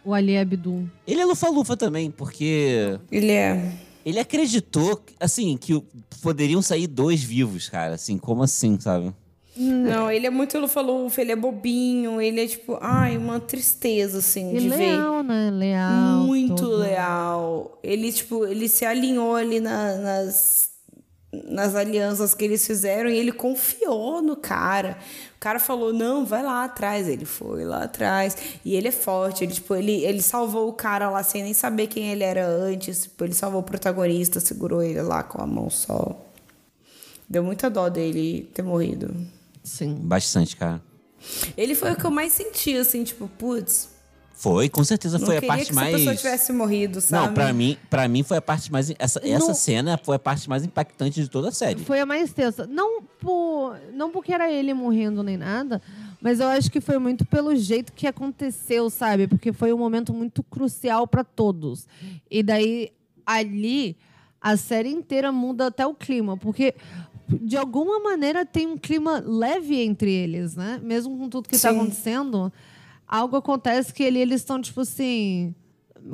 O 0.03 0.13
Ali 0.13 0.37
Abdul. 0.37 0.89
Ele 1.07 1.21
é 1.21 1.25
lufa-lufa 1.25 1.77
também, 1.77 2.11
porque 2.11 2.99
Ele 3.09 3.31
é. 3.31 3.71
ele 4.05 4.19
acreditou, 4.19 5.01
assim, 5.21 5.55
que 5.55 5.81
poderiam 6.21 6.61
sair 6.61 6.85
dois 6.87 7.23
vivos, 7.23 7.69
cara. 7.69 7.95
Assim, 7.95 8.17
como 8.17 8.43
assim, 8.43 8.77
sabe? 8.77 9.13
Não, 9.57 10.11
ele 10.11 10.27
é 10.27 10.29
muito 10.29 10.57
lufa-lufa, 10.59 11.21
ele 11.21 11.31
é 11.31 11.35
bobinho, 11.35 12.19
ele 12.21 12.43
é 12.43 12.47
tipo, 12.47 12.77
ai, 12.81 13.17
uma 13.17 13.39
tristeza, 13.39 14.17
assim, 14.19 14.53
E 14.55 14.59
de 14.59 14.69
ver. 14.69 14.77
leal, 14.97 15.23
né? 15.23 15.49
Leal. 15.49 16.17
Muito 16.25 16.55
todo. 16.55 16.77
leal. 16.77 17.79
Ele, 17.81 18.11
tipo, 18.11 18.45
ele 18.45 18.67
se 18.67 18.85
alinhou 18.85 19.33
ali 19.35 19.61
na- 19.61 19.95
nas, 19.95 20.71
nas 21.47 21.73
alianças 21.73 22.33
que 22.33 22.43
eles 22.43 22.65
fizeram 22.67 23.09
e 23.09 23.15
ele 23.17 23.31
confiou 23.31 24.21
no 24.21 24.35
cara. 24.35 24.97
O 25.37 25.39
cara 25.39 25.59
falou, 25.59 25.93
não, 25.93 26.25
vai 26.25 26.41
lá 26.43 26.63
atrás. 26.65 27.07
Ele 27.07 27.23
foi 27.25 27.63
lá 27.63 27.83
atrás. 27.83 28.35
E 28.65 28.75
ele 28.75 28.87
é 28.87 28.91
forte. 28.91 29.43
Ele, 29.43 29.53
tipo, 29.53 29.73
ele, 29.75 30.03
ele 30.03 30.21
salvou 30.21 30.67
o 30.67 30.73
cara 30.73 31.09
lá 31.09 31.23
sem 31.23 31.43
nem 31.43 31.53
saber 31.53 31.87
quem 31.87 32.11
ele 32.11 32.23
era 32.23 32.45
antes. 32.47 33.03
Tipo, 33.03 33.23
ele 33.23 33.33
salvou 33.33 33.61
o 33.61 33.63
protagonista, 33.63 34.39
segurou 34.39 34.81
ele 34.83 35.01
lá 35.01 35.23
com 35.23 35.41
a 35.41 35.45
mão 35.47 35.69
só. 35.69 36.19
Deu 37.29 37.43
muita 37.43 37.69
dó 37.69 37.89
dele 37.89 38.49
ter 38.53 38.61
morrido. 38.63 39.13
Sim. 39.65 39.95
Bastante, 39.95 40.55
cara. 40.55 40.81
Ele 41.57 41.75
foi 41.75 41.91
o 41.91 41.95
que 41.97 42.05
eu 42.05 42.11
mais 42.11 42.31
senti, 42.33 42.77
assim, 42.77 43.03
tipo, 43.03 43.27
putz, 43.27 43.89
Foi, 44.33 44.69
com 44.69 44.83
certeza 44.83 45.17
não 45.17 45.25
foi 45.25 45.37
a 45.37 45.41
parte 45.41 45.67
que 45.67 45.73
mais. 45.73 45.87
essa 45.87 45.97
pessoa 45.97 46.15
tivesse 46.15 46.53
morrido, 46.53 47.01
sabe? 47.01 47.27
Não, 47.27 47.33
pra 47.33 47.51
mim, 47.53 47.77
pra 47.89 48.07
mim 48.07 48.21
foi 48.21 48.37
a 48.37 48.41
parte 48.41 48.71
mais. 48.71 48.91
Essa, 48.99 49.19
essa 49.27 49.47
Não- 49.47 49.53
cena 49.55 49.97
foi 49.97 50.17
a 50.17 50.19
parte 50.19 50.47
mais 50.47 50.63
impactante 50.63 51.21
de 51.23 51.29
toda 51.29 51.49
a 51.49 51.51
série. 51.51 51.83
Foi 51.83 51.99
a 51.99 52.05
mais 52.05 52.31
tensa. 52.31 52.67
Não, 52.67 53.01
por, 53.01 53.75
não 53.93 54.11
porque 54.11 54.31
era 54.33 54.51
ele 54.51 54.73
morrendo 54.73 55.23
nem 55.23 55.37
nada, 55.37 55.81
mas 56.21 56.39
eu 56.41 56.47
acho 56.47 56.69
que 56.69 56.79
foi 56.81 56.99
muito 56.99 57.25
pelo 57.25 57.55
jeito 57.55 57.91
que 57.93 58.05
aconteceu, 58.05 58.89
sabe? 58.89 59.25
Porque 59.27 59.51
foi 59.53 59.73
um 59.73 59.77
momento 59.77 60.13
muito 60.13 60.43
crucial 60.43 61.07
para 61.07 61.23
todos. 61.23 61.87
E 62.29 62.43
daí, 62.43 62.91
ali, 63.25 63.95
a 64.41 64.57
série 64.57 64.89
inteira 64.89 65.31
muda 65.31 65.67
até 65.67 65.87
o 65.87 65.95
clima, 65.95 66.35
porque 66.37 66.75
de 67.27 67.57
alguma 67.57 67.99
maneira 67.99 68.45
tem 68.45 68.67
um 68.67 68.77
clima 68.77 69.23
leve 69.25 69.79
entre 69.81 70.11
eles, 70.11 70.55
né? 70.55 70.79
Mesmo 70.83 71.17
com 71.17 71.29
tudo 71.29 71.49
que 71.49 71.55
está 71.55 71.69
acontecendo, 71.71 72.51
algo 73.07 73.35
acontece 73.35 73.93
que 73.93 74.03
ele- 74.03 74.19
eles 74.19 74.41
estão, 74.41 74.61
tipo 74.61 74.81
assim. 74.81 75.53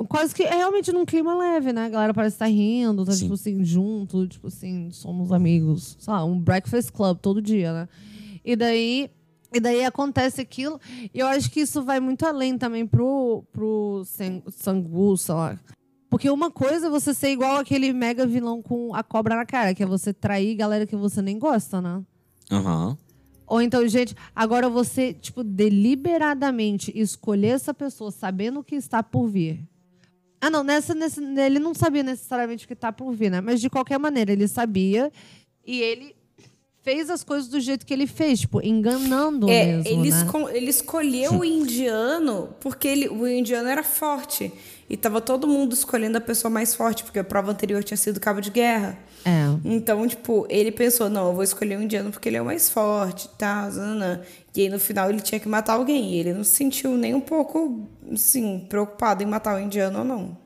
Quase 0.08 0.34
que 0.34 0.42
é 0.42 0.54
realmente 0.54 0.90
num 0.90 1.04
clima 1.04 1.36
leve, 1.36 1.70
né? 1.72 1.84
A 1.84 1.88
galera 1.90 2.14
parece 2.14 2.36
estar 2.36 2.46
rindo, 2.46 3.04
tá, 3.04 3.12
Sim. 3.12 3.22
tipo 3.24 3.34
assim, 3.34 3.62
junto, 3.62 4.26
tipo 4.26 4.46
assim, 4.46 4.90
somos 4.90 5.30
amigos. 5.32 5.96
Sei 6.00 6.10
lá, 6.12 6.24
um 6.24 6.38
breakfast 6.38 6.90
club 6.92 7.18
todo 7.18 7.42
dia, 7.42 7.72
né? 7.72 7.88
E 8.44 8.56
daí. 8.56 9.10
E 9.54 9.60
daí 9.60 9.84
acontece 9.84 10.40
aquilo. 10.40 10.80
E 11.12 11.18
eu 11.18 11.26
acho 11.26 11.50
que 11.50 11.60
isso 11.60 11.82
vai 11.84 12.00
muito 12.00 12.24
além 12.24 12.56
também 12.56 12.86
pro, 12.86 13.44
pro 13.52 14.02
Sang- 14.06 14.42
Sangu, 14.50 15.14
sei 15.18 15.34
lá. 15.34 15.60
Porque 16.12 16.28
uma 16.28 16.50
coisa 16.50 16.88
é 16.88 16.90
você 16.90 17.14
ser 17.14 17.30
igual 17.30 17.56
aquele 17.56 17.90
mega 17.90 18.26
vilão 18.26 18.60
com 18.60 18.94
a 18.94 19.02
cobra 19.02 19.34
na 19.34 19.46
cara, 19.46 19.74
que 19.74 19.82
é 19.82 19.86
você 19.86 20.12
trair 20.12 20.54
galera 20.54 20.86
que 20.86 20.94
você 20.94 21.22
nem 21.22 21.38
gosta, 21.38 21.80
né? 21.80 22.02
Aham. 22.50 22.98
Ou 23.46 23.62
então, 23.62 23.88
gente, 23.88 24.14
agora 24.36 24.68
você, 24.68 25.14
tipo, 25.14 25.42
deliberadamente 25.42 26.92
escolher 26.94 27.54
essa 27.54 27.72
pessoa 27.72 28.10
sabendo 28.10 28.60
o 28.60 28.62
que 28.62 28.74
está 28.74 29.02
por 29.02 29.26
vir. 29.26 29.66
Ah, 30.38 30.50
não, 30.50 30.62
nessa, 30.62 30.94
nessa, 30.94 31.22
ele 31.22 31.58
não 31.58 31.72
sabia 31.72 32.02
necessariamente 32.02 32.66
o 32.66 32.68
que 32.68 32.74
está 32.74 32.92
por 32.92 33.10
vir, 33.14 33.30
né? 33.30 33.40
Mas 33.40 33.58
de 33.58 33.70
qualquer 33.70 33.98
maneira, 33.98 34.32
ele 34.32 34.46
sabia 34.46 35.10
e 35.66 35.80
ele 35.80 36.14
fez 36.82 37.08
as 37.10 37.22
coisas 37.22 37.48
do 37.48 37.60
jeito 37.60 37.86
que 37.86 37.92
ele 37.94 38.06
fez, 38.06 38.40
tipo, 38.40 38.60
enganando 38.60 39.48
É, 39.48 39.66
mesmo, 39.76 39.88
ele, 40.02 40.10
né? 40.10 40.16
esco- 40.24 40.48
ele 40.48 40.70
escolheu 40.70 41.32
o 41.38 41.44
indiano 41.44 42.50
porque 42.60 42.88
ele, 42.88 43.08
o 43.08 43.26
indiano 43.26 43.68
era 43.68 43.82
forte. 43.82 44.52
E 44.90 44.96
tava 44.96 45.22
todo 45.22 45.46
mundo 45.48 45.72
escolhendo 45.72 46.18
a 46.18 46.20
pessoa 46.20 46.50
mais 46.50 46.74
forte, 46.74 47.02
porque 47.02 47.18
a 47.18 47.24
prova 47.24 47.50
anterior 47.50 47.82
tinha 47.82 47.96
sido 47.96 48.20
cabo 48.20 48.40
de 48.42 48.50
guerra. 48.50 48.98
É. 49.24 49.44
Então, 49.64 50.06
tipo, 50.06 50.46
ele 50.50 50.70
pensou, 50.70 51.08
não, 51.08 51.28
eu 51.28 51.34
vou 51.34 51.42
escolher 51.42 51.78
o 51.78 51.82
indiano 51.82 52.10
porque 52.10 52.28
ele 52.28 52.36
é 52.36 52.42
o 52.42 52.44
mais 52.44 52.68
forte 52.68 53.24
e 53.24 53.38
tal. 53.38 53.70
zananã. 53.70 54.20
E 54.54 54.60
aí, 54.62 54.68
no 54.68 54.78
final, 54.78 55.08
ele 55.08 55.20
tinha 55.22 55.40
que 55.40 55.48
matar 55.48 55.74
alguém. 55.74 56.12
E 56.12 56.18
ele 56.18 56.34
não 56.34 56.44
se 56.44 56.50
sentiu 56.50 56.90
nem 56.98 57.14
um 57.14 57.20
pouco, 57.22 57.88
assim, 58.12 58.66
preocupado 58.68 59.22
em 59.22 59.26
matar 59.26 59.56
o 59.56 59.60
indiano 59.60 60.00
ou 60.00 60.04
não. 60.04 60.36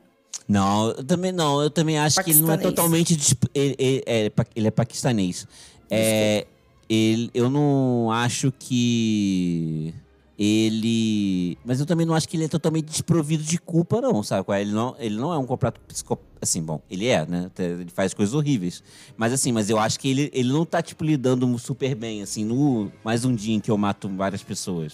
Não, 0.47 0.89
eu 0.91 1.03
também 1.03 1.33
não. 1.33 1.61
Eu 1.61 1.69
também 1.69 1.97
acho 1.99 2.23
que 2.23 2.29
ele 2.29 2.39
não 2.39 2.53
é 2.53 2.57
totalmente. 2.57 3.17
disp- 3.17 3.43
Ele, 3.53 3.75
ele- 3.77 4.03
é, 4.05 4.31
ele 4.55 4.67
é 4.67 4.71
paquistanês. 4.71 5.45
É, 5.89 6.45
ele, 6.89 7.29
eu 7.33 7.49
não 7.49 8.11
acho 8.11 8.51
que 8.57 9.93
ele. 10.37 11.57
Mas 11.65 11.79
eu 11.79 11.85
também 11.85 12.05
não 12.05 12.13
acho 12.13 12.29
que 12.29 12.37
ele 12.37 12.45
é 12.45 12.47
totalmente 12.47 12.85
desprovido 12.85 13.43
de 13.43 13.57
culpa, 13.57 13.99
não, 13.99 14.21
sabe? 14.21 14.45
é? 14.53 14.61
Ele 14.61 14.71
não, 14.71 14.95
ele 14.99 15.15
não 15.15 15.33
é 15.33 15.37
um 15.37 15.45
completo 15.45 15.79
psicopata. 15.81 16.27
Assim, 16.39 16.61
bom, 16.61 16.79
ele 16.89 17.07
é, 17.07 17.25
né? 17.25 17.49
Ele 17.57 17.89
faz 17.91 18.13
coisas 18.13 18.35
horríveis. 18.35 18.83
Mas 19.17 19.33
assim, 19.33 19.51
mas 19.51 19.71
eu 19.71 19.79
acho 19.79 19.99
que 19.99 20.07
ele, 20.07 20.29
ele 20.31 20.49
não 20.53 20.63
tá, 20.63 20.83
tipo, 20.83 21.03
lidando 21.03 21.57
super 21.57 21.95
bem, 21.95 22.21
assim, 22.21 22.45
no 22.45 22.91
mais 23.03 23.25
um 23.25 23.33
dia 23.33 23.55
em 23.55 23.59
que 23.59 23.71
eu 23.71 23.77
mato 23.77 24.07
várias 24.09 24.43
pessoas. 24.43 24.93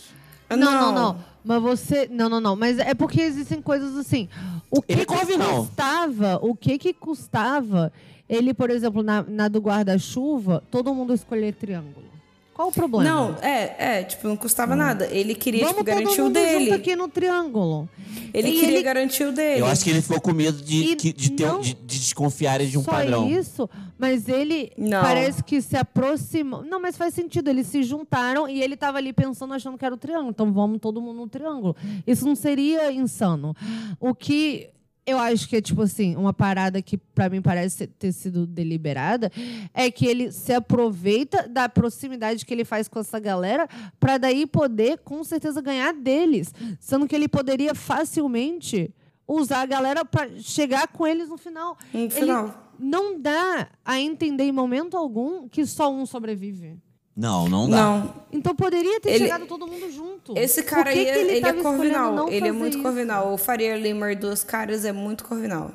Não, 0.50 0.58
não, 0.58 0.92
não. 0.94 1.18
Mas 1.44 1.62
você. 1.62 2.08
Não, 2.10 2.30
não, 2.30 2.40
não. 2.40 2.56
Mas 2.56 2.80
é 2.80 2.94
porque 2.94 3.20
existem 3.20 3.62
coisas 3.62 3.98
assim. 3.98 4.30
O 4.72 4.82
que, 4.82 4.94
Ele 4.94 5.06
que 5.06 5.38
não. 5.38 5.66
custava? 5.66 6.40
O 6.42 6.56
que 6.56 6.78
que 6.78 6.94
custava 6.94 7.92
ele, 8.30 8.54
por 8.54 8.70
exemplo, 8.70 9.04
na, 9.04 9.24
na 9.24 9.48
do 9.48 9.60
guarda-chuva, 9.60 10.64
todo 10.72 10.94
mundo 10.94 11.14
escolher 11.14 11.54
triângulo? 11.54 12.12
Qual 12.54 12.68
o 12.68 12.72
problema? 12.72 13.04
Não, 13.10 13.36
é, 13.42 13.98
é, 14.00 14.04
tipo, 14.04 14.28
não 14.28 14.38
custava 14.38 14.76
nada. 14.76 15.08
Ele 15.08 15.34
queria, 15.34 15.62
Vamos 15.66 15.78
tipo, 15.80 15.86
todo 15.90 15.96
garantir 15.96 16.22
o 16.22 16.26
mundo 16.26 16.38
junto 16.40 16.48
dele. 16.60 16.72
aqui 16.72 16.96
no 16.96 17.08
triângulo. 17.08 17.90
Ele 18.32 18.50
E 18.50 18.60
queria 18.60 18.76
ele- 18.76 18.84
garantir 18.84 19.24
o 19.24 19.32
dele. 19.32 19.62
Eu 19.62 19.66
acho 19.66 19.84
que 19.84 19.90
ele 19.90 20.04
ficou 20.04 20.22
com 20.22 20.32
medo 20.34 20.62
de, 20.62 20.96
que- 20.96 21.12
de, 21.12 21.32
ter, 21.32 21.46
um- 21.46 21.54
não 21.54 21.62
de, 21.62 21.74
de 21.74 22.00
desconfiarem 22.00 22.68
de 22.70 22.78
um 22.78 22.84
Só 22.84 22.92
padrão. 22.92 23.28
isso, 23.28 23.68
mas 23.98 24.30
ele 24.30 24.72
Não. 24.78 25.02
parece 25.02 25.44
que 25.44 25.60
se 25.64 25.76
aproximou. 25.76 26.62
Não, 26.64 26.80
mas 26.80 26.96
faz 26.96 27.16
sentido. 27.16 27.50
Eles 27.50 27.66
se 27.66 27.82
juntaram 27.82 28.48
e 28.48 28.62
ele 28.62 28.78
tava 28.78 29.00
ali 29.00 29.14
pensando, 29.14 29.52
achando 29.56 29.76
que 29.76 29.84
era 29.86 29.96
o 29.96 29.98
triângulo. 29.98 30.30
Então 30.30 30.54
vamos 30.54 30.78
todo 30.80 31.02
mundo 31.02 31.18
no 31.22 31.28
triângulo. 31.28 31.76
Isso 32.06 32.24
não 32.24 32.36
seria 32.36 32.92
insano. 32.92 33.56
O 34.00 34.14
que 34.14 34.70
eu 35.06 35.20
acho 35.20 35.50
que 35.50 35.58
é 35.58 35.62
tipo 35.62 35.82
assim, 35.82 36.16
uma 36.16 36.34
parada 36.34 36.82
que 36.82 36.98
pra 36.98 37.30
mim 37.30 37.42
parece 37.42 37.88
ter 37.88 38.12
sido 38.12 38.48
deliberada, 38.48 39.32
é 39.74 39.92
que 39.92 40.06
ele 40.06 40.32
se 40.32 40.54
aproveita 40.54 41.48
da 41.48 41.68
proximidade 41.68 42.46
que 42.46 42.54
ele 42.54 42.64
faz 42.64 42.88
com 42.88 43.00
essa 43.00 43.20
galera 43.20 43.68
pra 44.00 44.18
daí 44.18 44.46
poder 44.46 45.00
com 45.00 45.24
certeza 45.24 45.62
ganhar 45.62 45.94
deles, 45.94 46.54
sendo 46.80 47.08
que 47.08 47.16
ele 47.16 47.28
poderia 47.28 47.76
facilmente 47.76 48.94
usar 49.28 49.62
a 49.62 49.66
galera 49.66 50.06
pra 50.06 50.30
chegar 50.38 50.88
com 50.88 51.06
eles 51.08 51.30
no 51.30 51.38
final. 51.38 51.78
No 51.94 52.00
Ele 52.00 52.10
final. 52.10 52.74
não 52.80 53.20
dá 53.20 53.70
a 53.84 54.00
entender 54.00 54.44
em 54.44 54.52
momento 54.52 54.96
algum 54.98 55.48
que 55.48 55.66
só 55.66 55.92
um 55.92 56.06
sobrevive. 56.06 56.78
Não, 57.16 57.48
não 57.48 57.70
dá. 57.70 57.76
Não. 57.78 58.14
Então 58.32 58.56
poderia 58.56 59.00
ter 59.00 59.10
Ele- 59.12 59.20
chegado 59.26 59.46
todo 59.46 59.68
mundo 59.68 59.92
junto. 59.92 60.36
Esse 60.38 60.64
cara 60.64 60.92
que 60.92 60.98
aí, 61.00 61.06
que 61.06 61.12
ele, 61.12 61.32
é 61.32 61.36
escolhendo 61.38 61.64
corvinal. 61.64 62.30
Ele 62.30 62.48
é 62.48 62.52
muito 62.52 62.74
isso? 62.74 62.84
corvinal. 62.84 63.34
O 63.34 63.38
Faria 63.38 63.78
Limer 63.78 64.18
dos 64.20 64.44
caras 64.44 64.84
é 64.84 64.92
muito 64.92 65.24
corvinal. 65.24 65.72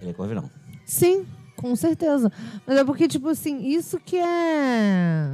Ele 0.00 0.10
é 0.10 0.14
corvinal. 0.14 0.48
Sim, 0.86 1.26
com 1.56 1.76
certeza. 1.76 2.32
Mas 2.66 2.78
é 2.78 2.84
porque, 2.84 3.06
tipo 3.06 3.28
assim, 3.28 3.66
isso 3.66 4.00
que 4.02 4.16
é 4.16 5.28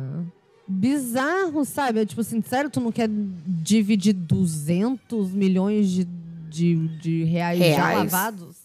bizarro, 0.67 1.65
sabe? 1.65 2.01
É 2.01 2.07
tipo 2.07 2.21
assim, 2.21 2.43
sério, 2.43 2.69
tu 2.71 2.81
não 2.81 2.91
quer 2.91 3.09
dividir 3.09 4.13
200 4.15 5.31
milhões 5.31 5.89
de, 5.91 6.05
de, 6.49 6.89
de 6.99 7.25
reais, 7.25 7.59
já 7.59 7.65
Reais. 7.65 7.99
lavados? 8.13 8.57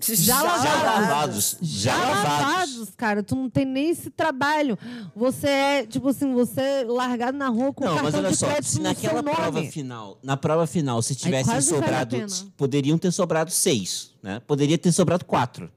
Já 0.00 0.14
Já 0.16 0.42
lavados. 0.42 0.84
lavados. 0.84 1.56
Já 1.62 1.92
Já 1.92 1.98
lavados. 2.08 2.40
lavados, 2.46 2.90
cara. 2.96 3.22
Tu 3.22 3.36
não 3.36 3.48
tem 3.48 3.64
nem 3.64 3.90
esse 3.90 4.10
trabalho. 4.10 4.76
Você 5.14 5.46
é, 5.48 5.86
tipo 5.86 6.08
assim, 6.08 6.32
você 6.32 6.60
é 6.60 6.84
largado 6.84 7.38
na 7.38 7.48
rua 7.48 7.72
com 7.72 7.84
Não, 7.84 7.92
cartão 7.94 8.04
mas 8.04 8.14
olha 8.14 8.30
de 8.30 8.36
só, 8.36 8.46
crédito 8.46 8.70
se 8.70 8.80
naquela 8.80 9.22
prova 9.22 9.62
final, 9.62 10.18
na 10.22 10.36
prova 10.36 10.66
final, 10.66 11.00
se 11.00 11.14
tivessem 11.14 11.60
sobrado, 11.60 12.16
poderiam 12.56 12.98
ter 12.98 13.12
sobrado 13.12 13.50
seis, 13.50 14.10
né? 14.22 14.40
Poderia 14.46 14.76
ter 14.76 14.90
sobrado 14.90 15.24
quatro, 15.24 15.70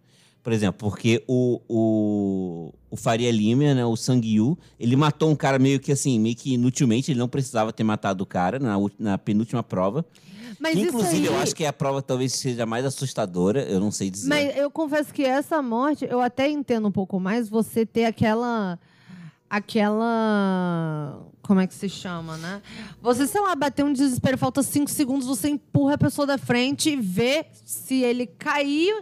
por 0.48 0.54
exemplo, 0.54 0.90
porque 0.90 1.22
o, 1.28 1.60
o, 1.68 2.74
o 2.90 2.96
Faria 2.96 3.30
Lima, 3.30 3.74
né, 3.74 3.86
o 3.86 3.98
Sang 3.98 4.26
Yu, 4.26 4.58
ele 4.80 4.96
matou 4.96 5.30
um 5.30 5.36
cara 5.36 5.60
meio 5.60 5.78
que 5.78 5.92
assim, 5.92 6.18
meio 6.18 6.38
que 6.38 6.54
inutilmente, 6.54 7.12
ele 7.12 7.20
não 7.20 7.28
precisava 7.28 7.74
ter 7.74 7.84
matado 7.84 8.24
o 8.24 8.26
cara 8.26 8.58
na, 8.58 8.78
na 8.98 9.18
penúltima 9.18 9.62
prova. 9.62 10.06
Mas 10.58 10.76
Que, 10.76 10.84
inclusive, 10.84 11.28
aí... 11.28 11.34
eu 11.34 11.38
acho 11.38 11.54
que 11.54 11.66
a 11.66 11.74
prova 11.74 12.02
talvez 12.02 12.32
seja 12.32 12.66
mais 12.66 12.86
assustadora, 12.86 13.62
eu 13.64 13.78
não 13.78 13.92
sei 13.92 14.10
dizer. 14.10 14.30
Mas 14.30 14.56
eu 14.56 14.72
confesso 14.72 15.14
que 15.14 15.26
essa 15.26 15.62
morte, 15.62 16.08
eu 16.10 16.22
até 16.22 16.50
entendo 16.50 16.88
um 16.88 16.94
pouco 16.94 17.20
mais 17.20 17.50
você 17.50 17.86
ter 17.86 18.06
aquela. 18.06 18.80
Aquela. 19.50 21.28
Como 21.42 21.60
é 21.60 21.68
que 21.68 21.76
se 21.76 21.90
chama, 21.90 22.38
né? 22.38 22.62
Você, 23.02 23.28
sei 23.28 23.42
lá, 23.42 23.54
bater 23.54 23.84
um 23.84 23.92
desespero, 23.92 24.38
falta 24.38 24.64
cinco 24.64 24.90
segundos, 24.90 25.28
você 25.28 25.50
empurra 25.50 25.96
a 25.96 25.98
pessoa 25.98 26.26
da 26.26 26.38
frente, 26.38 26.96
vê 26.96 27.46
se 27.66 28.02
ele 28.02 28.26
cair, 28.26 28.96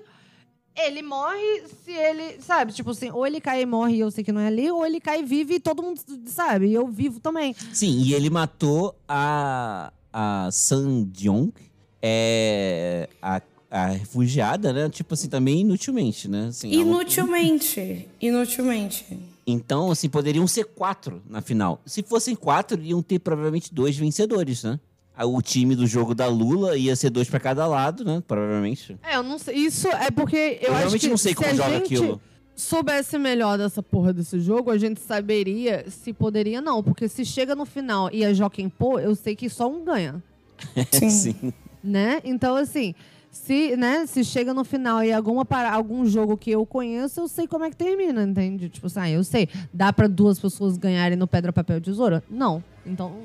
ele 0.77 1.01
morre, 1.01 1.63
se 1.83 1.91
ele. 1.91 2.41
Sabe? 2.41 2.73
Tipo 2.73 2.91
assim, 2.91 3.09
ou 3.11 3.25
ele 3.25 3.39
cai 3.39 3.61
e 3.61 3.65
morre 3.65 3.95
e 3.95 3.99
eu 3.99 4.11
sei 4.11 4.23
que 4.23 4.31
não 4.31 4.41
é 4.41 4.47
ali, 4.47 4.69
ou 4.69 4.85
ele 4.85 4.99
cai 4.99 5.21
e 5.21 5.23
vive 5.23 5.55
e 5.55 5.59
todo 5.59 5.81
mundo 5.81 5.99
sabe, 6.27 6.67
e 6.67 6.73
eu 6.73 6.87
vivo 6.87 7.19
também. 7.19 7.55
Sim, 7.73 8.01
e 8.01 8.13
ele 8.13 8.29
matou 8.29 8.95
a, 9.07 9.91
a 10.11 10.49
San 10.51 11.03
Jong, 11.13 11.53
é, 12.01 13.09
a, 13.21 13.41
a 13.71 13.85
refugiada, 13.87 14.73
né? 14.73 14.89
Tipo 14.89 15.13
assim, 15.13 15.29
também 15.29 15.61
inutilmente, 15.61 16.27
né? 16.27 16.47
Assim, 16.47 16.71
Inutilmente. 16.71 18.07
Inutilmente. 18.21 19.17
Então, 19.47 19.91
assim, 19.91 20.09
poderiam 20.09 20.47
ser 20.47 20.65
quatro 20.65 21.21
na 21.29 21.39
final. 21.41 21.79
Se 21.85 22.01
fossem 22.01 22.35
quatro, 22.35 22.81
iam 22.81 23.01
ter 23.01 23.19
provavelmente 23.19 23.73
dois 23.73 23.95
vencedores, 23.95 24.63
né? 24.63 24.79
O 25.23 25.41
time 25.41 25.75
do 25.75 25.87
jogo 25.87 26.13
da 26.13 26.27
Lula 26.27 26.75
ia 26.77 26.95
ser 26.95 27.09
dois 27.09 27.29
pra 27.29 27.39
cada 27.39 27.65
lado, 27.67 28.03
né? 28.03 28.21
Provavelmente. 28.27 28.97
É, 29.03 29.15
eu 29.15 29.23
não 29.23 29.37
sei. 29.37 29.55
Isso 29.55 29.87
é 29.87 30.11
porque 30.11 30.59
eu, 30.61 30.67
Eu 30.69 30.73
acho 30.73 30.79
realmente 30.79 31.01
que 31.01 31.07
não 31.09 31.17
sei 31.17 31.31
se 31.31 31.35
como 31.37 31.49
a 31.49 31.53
joga 31.53 31.69
gente 31.75 31.93
aquilo. 31.95 32.21
soubesse 32.55 33.17
melhor 33.17 33.57
dessa 33.57 33.81
porra 33.81 34.11
desse 34.11 34.39
jogo, 34.39 34.71
a 34.71 34.77
gente 34.77 34.99
saberia 34.99 35.85
se 35.89 36.11
poderia 36.11 36.61
não. 36.61 36.83
Porque 36.83 37.07
se 37.07 37.23
chega 37.23 37.55
no 37.55 37.65
final 37.65 38.09
e 38.11 38.25
a 38.25 38.33
Joaquim 38.33 38.67
Pô, 38.69 38.99
eu 38.99 39.15
sei 39.15 39.35
que 39.35 39.49
só 39.49 39.69
um 39.69 39.85
ganha. 39.85 40.21
Sim. 40.91 41.09
Sim. 41.09 41.53
Né? 41.83 42.19
Então, 42.23 42.55
assim, 42.55 42.95
se, 43.29 43.75
né, 43.75 44.05
se 44.07 44.23
chega 44.23 44.53
no 44.53 44.63
final 44.63 45.03
e 45.03 45.11
alguma 45.13 45.45
para, 45.45 45.71
algum 45.71 46.05
jogo 46.05 46.35
que 46.37 46.49
eu 46.51 46.65
conheço, 46.65 47.19
eu 47.19 47.27
sei 47.27 47.45
como 47.47 47.65
é 47.65 47.69
que 47.69 47.75
termina, 47.75 48.23
entende? 48.23 48.69
Tipo 48.69 48.87
assim, 48.87 48.99
ah, 48.99 49.09
eu 49.09 49.23
sei. 49.23 49.47
Dá 49.73 49.91
pra 49.93 50.07
duas 50.07 50.39
pessoas 50.39 50.77
ganharem 50.77 51.17
no 51.17 51.27
pedra, 51.27 51.53
papel, 51.53 51.79
tesoura? 51.81 52.23
Não. 52.29 52.63
Então, 52.85 53.17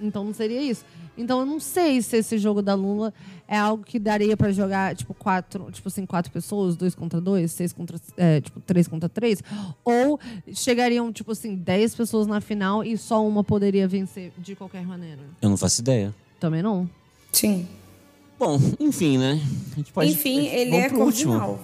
então 0.00 0.24
não 0.24 0.34
seria 0.34 0.62
isso. 0.62 0.84
Então 1.16 1.40
eu 1.40 1.46
não 1.46 1.58
sei 1.58 2.00
se 2.00 2.16
esse 2.16 2.38
jogo 2.38 2.62
da 2.62 2.74
Lula 2.74 3.12
é 3.48 3.56
algo 3.58 3.82
que 3.82 3.98
daria 3.98 4.36
pra 4.36 4.52
jogar, 4.52 4.94
tipo, 4.94 5.12
quatro, 5.14 5.68
tipo 5.72 5.88
assim, 5.88 6.06
quatro 6.06 6.30
pessoas, 6.30 6.76
dois 6.76 6.94
contra 6.94 7.20
dois, 7.20 7.50
seis 7.50 7.72
contra, 7.72 7.98
é, 8.16 8.40
tipo, 8.40 8.60
três 8.60 8.86
contra 8.86 9.08
três. 9.08 9.42
Ou 9.84 10.20
chegariam, 10.52 11.12
tipo 11.12 11.32
assim, 11.32 11.56
dez 11.56 11.94
pessoas 11.94 12.26
na 12.26 12.40
final 12.40 12.84
e 12.84 12.96
só 12.96 13.26
uma 13.26 13.42
poderia 13.42 13.88
vencer 13.88 14.32
de 14.38 14.54
qualquer 14.54 14.86
maneira. 14.86 15.22
Eu 15.42 15.48
não 15.48 15.56
faço 15.56 15.80
ideia. 15.80 16.14
Também 16.38 16.62
não. 16.62 16.88
Sim. 17.32 17.66
Bom, 18.38 18.60
enfim, 18.78 19.18
né? 19.18 19.40
A 19.72 19.76
gente 19.76 19.92
pode, 19.92 20.12
Enfim, 20.12 20.46
ele 20.46 20.76
é 20.76 20.88
pro 20.88 21.00
último. 21.00 21.58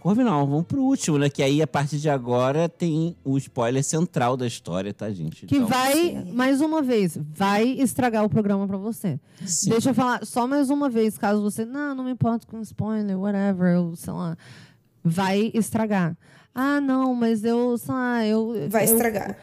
Corvinal. 0.00 0.32
Corvinal, 0.40 0.46
vamos 0.46 0.66
pro 0.66 0.82
último, 0.82 1.18
né? 1.18 1.28
Que 1.30 1.42
aí, 1.42 1.60
a 1.62 1.66
partir 1.66 1.98
de 1.98 2.08
agora, 2.10 2.68
tem 2.68 3.16
o 3.24 3.36
spoiler 3.38 3.82
central 3.84 4.36
da 4.36 4.46
história, 4.46 4.92
tá, 4.92 5.10
gente? 5.10 5.46
Que 5.46 5.56
Então, 5.56 5.68
vai, 5.68 6.24
mais 6.32 6.60
uma 6.60 6.82
vez, 6.82 7.16
vai 7.20 7.64
estragar 7.68 8.24
o 8.24 8.28
programa 8.28 8.66
pra 8.66 8.76
você. 8.76 9.18
sim. 9.44 9.70
Deixa 9.70 9.90
eu 9.90 9.94
falar 9.94 10.24
só 10.24 10.46
mais 10.46 10.70
uma 10.70 10.88
vez, 10.88 11.16
caso 11.18 11.42
você, 11.42 11.64
não, 11.64 11.94
não 11.94 12.04
me 12.04 12.10
importo 12.12 12.46
com 12.46 12.60
spoiler, 12.60 13.18
whatever, 13.18 13.74
eu, 13.74 13.94
sei 13.96 14.12
lá, 14.12 14.36
vai 15.04 15.50
estragar. 15.54 16.16
Ah, 16.54 16.80
não, 16.80 17.14
mas 17.14 17.44
eu, 17.44 17.78
sei 17.78 17.94
lá, 17.94 18.26
eu... 18.26 18.68
Vai 18.68 18.82
eu- 18.88 18.92
estragar. 18.92 19.36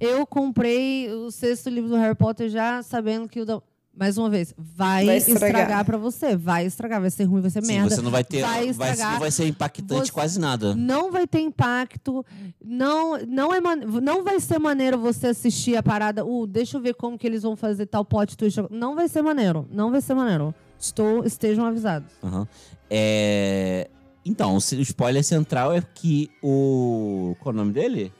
Eu 0.00 0.26
comprei 0.26 1.08
o 1.12 1.30
sexto 1.30 1.70
livro 1.70 1.88
do 1.88 1.96
Harry 1.96 2.14
Potter 2.16 2.48
já 2.48 2.82
sabendo 2.82 3.28
que 3.28 3.40
o 3.40 3.44
da... 3.44 3.62
Mais 3.94 4.16
uma 4.16 4.30
vez, 4.30 4.54
vai, 4.56 5.04
Vai 5.04 5.16
estragar. 5.18 5.48
estragar 5.50 5.84
pra 5.84 5.98
você. 5.98 6.34
Vai 6.34 6.64
estragar, 6.64 6.98
vai 7.00 7.10
ser 7.10 7.24
ruim, 7.24 7.42
vai 7.42 7.50
ser 7.50 7.62
Sim, 7.62 7.74
merda. 7.74 7.94
você 7.94 8.00
não 8.00 8.10
vai 8.10 8.24
ter. 8.24 8.40
Vai 8.40 8.72
Vai, 8.72 8.90
estragar. 8.90 9.12
não 9.12 9.20
vai 9.20 9.30
ser 9.30 9.46
impactante 9.46 10.06
Você- 10.06 10.12
quase 10.12 10.40
nada. 10.40 10.74
Não 10.74 11.12
vai 11.12 11.26
ter 11.26 11.40
impacto. 11.40 12.24
Não, 12.64 13.18
não, 13.28 13.52
é 13.54 13.60
man- 13.60 13.76
não 14.02 14.24
vai 14.24 14.40
ser 14.40 14.58
maneiro 14.58 14.98
você 14.98 15.26
assistir 15.28 15.76
a 15.76 15.82
parada. 15.82 16.24
Uh, 16.24 16.46
deixa 16.46 16.78
eu 16.78 16.80
ver 16.80 16.94
como 16.94 17.18
que 17.18 17.26
eles 17.26 17.42
vão 17.42 17.54
fazer 17.54 17.84
tal 17.84 18.02
plot 18.04 18.34
twist. 18.34 18.60
Não 18.70 18.94
vai 18.94 19.08
ser 19.08 19.20
maneiro. 19.20 19.68
Não 19.70 19.90
vai 19.90 20.00
ser 20.00 20.14
maneiro. 20.14 20.54
Estou, 20.78 21.24
estejam 21.24 21.64
avisados. 21.66 22.08
Aham. 22.24 22.48
É, 22.88 23.88
Então, 24.24 24.54
o 24.54 24.58
spoiler 24.58 25.22
central 25.24 25.72
é 25.74 25.82
que 25.82 26.30
o. 26.42 27.34
Qual 27.40 27.52
é 27.52 27.54
o 27.54 27.58
nome 27.58 27.72
dele? 27.72 28.12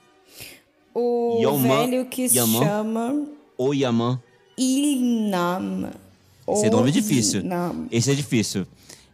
O 0.94 1.38
Yaman- 1.40 1.86
velho 1.88 2.06
que 2.06 2.28
se 2.28 2.36
Yaman? 2.36 2.62
chama 2.64 3.26
O 3.56 3.72
Yaman. 3.72 4.20
Ilnam. 4.57 5.90
Esse 6.48 6.70
nome 6.70 6.88
é 6.88 6.92
difícil. 6.92 7.40
Ilnam. 7.40 7.86
Esse 7.90 8.11
é 8.11 8.14
difícil. 8.14 8.66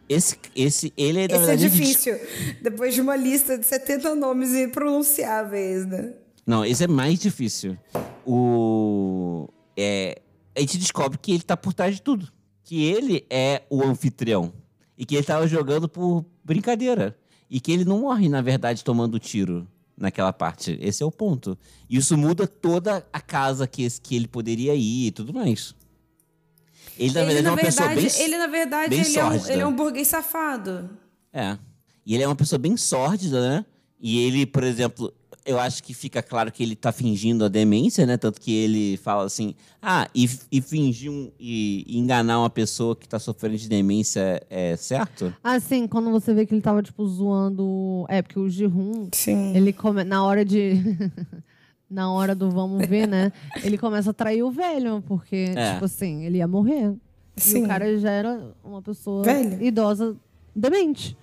Esse, 0.07 0.37
esse 0.55 0.93
ele 0.97 1.21
é 1.21 1.27
na 1.27 1.35
Esse 1.35 1.51
é 1.51 1.55
difícil. 1.55 2.19
Depois 2.61 2.95
de 2.95 3.01
uma 3.01 3.15
lista 3.15 3.57
de 3.57 3.65
70 3.65 4.15
nomes 4.15 4.55
impronunciáveis, 4.55 5.85
né? 5.85 6.13
Não, 6.45 6.65
esse 6.65 6.83
é 6.83 6.87
mais 6.87 7.19
difícil. 7.19 7.77
O. 8.25 9.47
É, 9.77 10.19
a 10.55 10.59
gente 10.59 10.77
descobre 10.79 11.17
que 11.17 11.31
ele 11.31 11.43
tá 11.43 11.55
por 11.55 11.73
trás 11.73 11.95
de 11.95 12.01
tudo. 12.01 12.27
Que 12.63 12.85
ele 12.85 13.25
é 13.29 13.61
o 13.69 13.83
anfitrião. 13.83 14.51
E 14.97 15.05
que 15.05 15.15
ele 15.15 15.25
tava 15.25 15.47
jogando 15.47 15.87
por 15.87 16.25
brincadeira. 16.43 17.15
E 17.49 17.59
que 17.59 17.71
ele 17.71 17.85
não 17.85 17.99
morre, 18.01 18.27
na 18.27 18.41
verdade, 18.41 18.83
tomando 18.83 19.19
tiro 19.19 19.67
naquela 19.99 20.33
parte. 20.33 20.77
Esse 20.81 21.03
é 21.03 21.05
o 21.05 21.11
ponto. 21.11 21.57
E 21.89 21.97
isso 21.97 22.17
muda 22.17 22.47
toda 22.47 23.05
a 23.11 23.21
casa 23.21 23.67
que, 23.67 23.87
que 24.01 24.15
ele 24.15 24.27
poderia 24.27 24.73
ir 24.75 25.07
e 25.07 25.11
tudo 25.11 25.33
mais. 25.33 25.75
Ele, 26.97 27.13
na 27.13 27.23
verdade, 27.23 27.47
é 27.47 27.51
uma 27.51 27.57
pessoa 27.57 27.89
bem. 27.89 28.07
ele, 28.19 28.37
na 28.37 28.47
verdade, 28.47 28.95
ele 28.95 29.17
é, 29.17 29.25
um, 29.25 29.33
ele 29.33 29.61
é 29.61 29.65
um 29.65 29.75
burguês 29.75 30.07
safado. 30.07 30.89
É. 31.31 31.57
E 32.05 32.13
ele 32.13 32.23
é 32.23 32.27
uma 32.27 32.35
pessoa 32.35 32.59
bem 32.59 32.75
sórdida, 32.75 33.39
né? 33.41 33.65
E 34.01 34.19
ele, 34.25 34.45
por 34.45 34.63
exemplo, 34.63 35.13
eu 35.49 35.59
acho 35.59 35.83
que 35.83 35.95
fica 35.95 36.21
claro 36.21 36.51
que 36.51 36.61
ele 36.61 36.75
tá 36.75 36.91
fingindo 36.91 37.43
a 37.43 37.47
demência, 37.47 38.05
né? 38.05 38.17
Tanto 38.17 38.39
que 38.39 38.53
ele 38.53 38.97
fala 38.97 39.23
assim: 39.25 39.55
ah, 39.81 40.07
e, 40.13 40.29
e 40.51 40.61
fingir 40.61 41.09
um, 41.11 41.31
e, 41.39 41.83
e 41.87 41.97
enganar 41.97 42.39
uma 42.39 42.49
pessoa 42.51 42.95
que 42.95 43.09
tá 43.09 43.17
sofrendo 43.17 43.57
de 43.57 43.67
demência 43.67 44.41
é 44.49 44.75
certo? 44.77 45.33
Assim, 45.43 45.87
quando 45.87 46.11
você 46.11 46.33
vê 46.35 46.45
que 46.45 46.53
ele 46.53 46.61
tava, 46.61 46.83
tipo, 46.83 47.03
zoando. 47.07 48.05
É, 48.07 48.21
porque 48.21 48.39
o 48.39 48.47
Jihun, 48.47 49.09
Sim. 49.11 49.55
ele 49.55 49.73
come... 49.73 50.03
na 50.03 50.23
hora 50.23 50.45
de. 50.45 50.73
na 51.89 52.11
hora 52.11 52.35
do 52.35 52.51
vamos 52.51 52.85
ver, 52.85 53.07
né? 53.07 53.31
Ele 53.63 53.75
começa 53.77 54.11
a 54.11 54.13
trair 54.13 54.43
o 54.43 54.51
velho, 54.51 55.03
porque, 55.07 55.51
É. 55.55 55.73
tipo 55.73 55.85
assim, 55.85 56.23
ele 56.25 56.37
ia 56.37 56.47
morrer. 56.47 56.93
E 57.35 57.41
Sim. 57.41 57.63
o 57.63 57.67
cara 57.67 57.97
já 57.97 58.11
era 58.11 58.53
uma 58.63 58.81
pessoa 58.83 59.23
Velho. 59.23 59.63
idosa 59.63 60.15
demente. 60.55 61.17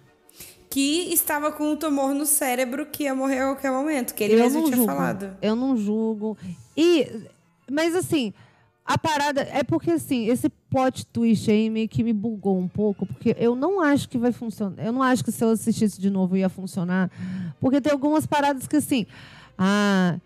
Que 0.76 1.10
estava 1.10 1.50
com 1.50 1.72
um 1.72 1.74
tumor 1.74 2.12
no 2.12 2.26
cérebro 2.26 2.84
que 2.84 3.04
ia 3.04 3.14
morrer 3.14 3.38
a 3.38 3.46
qualquer 3.46 3.72
momento, 3.72 4.14
que 4.14 4.22
ele 4.22 4.36
mesmo 4.36 4.64
tinha 4.64 4.76
julgo. 4.76 4.92
falado. 4.92 5.34
Eu 5.40 5.56
não 5.56 5.74
julgo. 5.74 6.36
E, 6.76 7.10
mas 7.70 7.96
assim, 7.96 8.34
a 8.84 8.98
parada 8.98 9.40
é 9.40 9.62
porque 9.62 9.92
assim, 9.92 10.26
esse 10.26 10.50
plot 10.68 11.06
twist 11.06 11.50
aí 11.50 11.70
meio 11.70 11.88
que 11.88 12.04
me 12.04 12.12
bugou 12.12 12.58
um 12.58 12.68
pouco, 12.68 13.06
porque 13.06 13.34
eu 13.38 13.56
não 13.56 13.80
acho 13.80 14.06
que 14.06 14.18
vai 14.18 14.32
funcionar. 14.32 14.84
Eu 14.84 14.92
não 14.92 15.02
acho 15.02 15.24
que 15.24 15.32
se 15.32 15.42
eu 15.42 15.48
assistisse 15.48 15.98
de 15.98 16.10
novo 16.10 16.36
ia 16.36 16.50
funcionar, 16.50 17.10
porque 17.58 17.80
tem 17.80 17.90
algumas 17.90 18.26
paradas 18.26 18.66
que 18.66 18.76
assim, 18.76 19.06
ah, 19.56 20.18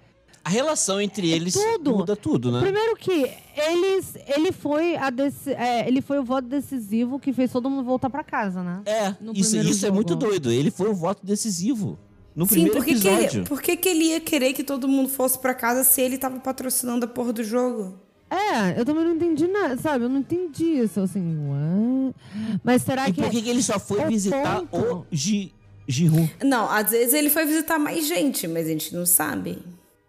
A 0.44 0.48
relação 0.48 1.00
entre 1.00 1.30
eles 1.30 1.54
tudo. 1.54 1.96
muda 1.98 2.16
tudo, 2.16 2.50
né? 2.50 2.60
Primeiro 2.60 2.96
que 2.96 3.30
eles, 3.56 4.14
ele 4.26 4.50
foi 4.52 4.96
a 4.96 5.12
é, 5.56 5.86
ele 5.86 6.00
foi 6.00 6.18
o 6.18 6.24
voto 6.24 6.48
decisivo 6.48 7.18
que 7.18 7.32
fez 7.32 7.52
todo 7.52 7.68
mundo 7.68 7.84
voltar 7.84 8.08
pra 8.08 8.24
casa, 8.24 8.62
né? 8.62 8.80
É, 8.86 9.14
No 9.20 9.32
isso, 9.34 9.56
isso 9.58 9.84
é 9.86 9.90
muito 9.90 10.16
doido. 10.16 10.50
Ele 10.50 10.70
foi 10.70 10.88
o 10.88 10.94
voto 10.94 11.24
decisivo. 11.26 11.98
No 12.34 12.46
Sim, 12.46 12.50
primeiro 12.54 12.76
por 12.76 12.84
que, 12.84 12.92
que 12.94 13.08
episódio. 13.08 13.40
ele, 13.40 13.48
por 13.48 13.60
que, 13.60 13.76
que 13.76 13.88
ele 13.88 14.04
ia 14.04 14.20
querer 14.20 14.52
que 14.54 14.62
todo 14.64 14.88
mundo 14.88 15.08
fosse 15.08 15.38
pra 15.38 15.52
casa 15.52 15.84
se 15.84 16.00
ele 16.00 16.16
tava 16.16 16.38
patrocinando 16.40 17.04
a 17.04 17.08
porra 17.08 17.32
do 17.32 17.44
jogo? 17.44 17.98
É, 18.30 18.80
eu 18.80 18.84
também 18.84 19.04
não 19.04 19.14
entendi 19.16 19.46
nada, 19.48 19.76
sabe? 19.76 20.04
Eu 20.04 20.08
não 20.08 20.20
entendi 20.20 20.64
isso, 20.64 21.00
assim, 21.00 21.20
ué. 21.50 22.14
Mas 22.62 22.82
será 22.82 23.08
E 23.08 23.12
que... 23.12 23.20
por 23.20 23.30
que, 23.30 23.42
que 23.42 23.48
ele 23.50 23.62
só 23.62 23.78
foi 23.80 24.04
o 24.04 24.08
visitar 24.08 24.62
ponto- 24.62 24.98
o 24.98 25.06
Ji, 25.10 25.52
Jihu? 25.88 26.30
Não, 26.44 26.70
às 26.70 26.92
vezes 26.92 27.12
ele 27.12 27.28
foi 27.28 27.44
visitar 27.44 27.78
mais 27.80 28.06
gente, 28.06 28.46
mas 28.46 28.66
a 28.66 28.70
gente 28.70 28.94
não 28.94 29.04
sabe. 29.04 29.58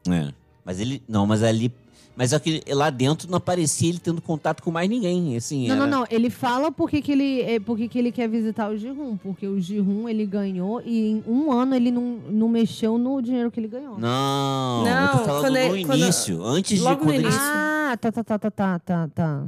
É. 0.09 0.29
Mas 0.65 0.79
ele. 0.79 1.01
Não, 1.07 1.25
mas 1.25 1.43
ali. 1.43 1.71
Mas 2.13 2.33
é 2.33 2.39
que 2.39 2.61
lá 2.67 2.89
dentro 2.89 3.27
não 3.31 3.37
aparecia 3.37 3.87
ele 3.89 3.97
tendo 3.97 4.21
contato 4.21 4.61
com 4.61 4.69
mais 4.69 4.87
ninguém. 4.89 5.35
Assim, 5.37 5.67
Não, 5.69 5.75
era... 5.75 5.87
não, 5.87 5.99
não. 6.01 6.07
Ele 6.11 6.29
fala 6.29 6.69
por 6.69 6.89
que, 6.89 7.09
ele, 7.09 7.41
é, 7.41 7.57
por 7.59 7.77
que, 7.77 7.97
ele 7.97 8.11
quer 8.11 8.27
visitar 8.27 8.69
o 8.69 8.77
Girum. 8.77 9.15
Porque 9.15 9.47
o 9.47 9.59
Girum, 9.59 10.09
ele 10.09 10.25
ganhou 10.25 10.81
e 10.85 11.09
em 11.11 11.23
um 11.25 11.51
ano 11.51 11.73
ele 11.73 11.89
não, 11.89 12.19
não 12.29 12.49
mexeu 12.49 12.97
no 12.97 13.21
dinheiro 13.21 13.49
que 13.49 13.59
ele 13.61 13.69
ganhou. 13.69 13.97
Não, 13.97 14.85
eu 14.85 14.93
Não, 14.93 15.07
tô 15.11 15.17
falando 15.23 15.41
quando 15.41 15.77
no 15.79 15.85
quando- 15.87 15.99
início. 16.01 16.43
Antes 16.43 16.77
de 16.77 16.83
logo 16.83 16.99
no 16.99 17.05
quando 17.05 17.15
ele. 17.15 17.23
início. 17.23 17.39
Ah, 17.41 17.97
tá, 17.99 18.11
tá, 18.11 18.23
tá, 18.23 18.37
tá, 18.39 18.51
tá, 18.51 18.79
tá, 18.79 19.07
tá. 19.15 19.47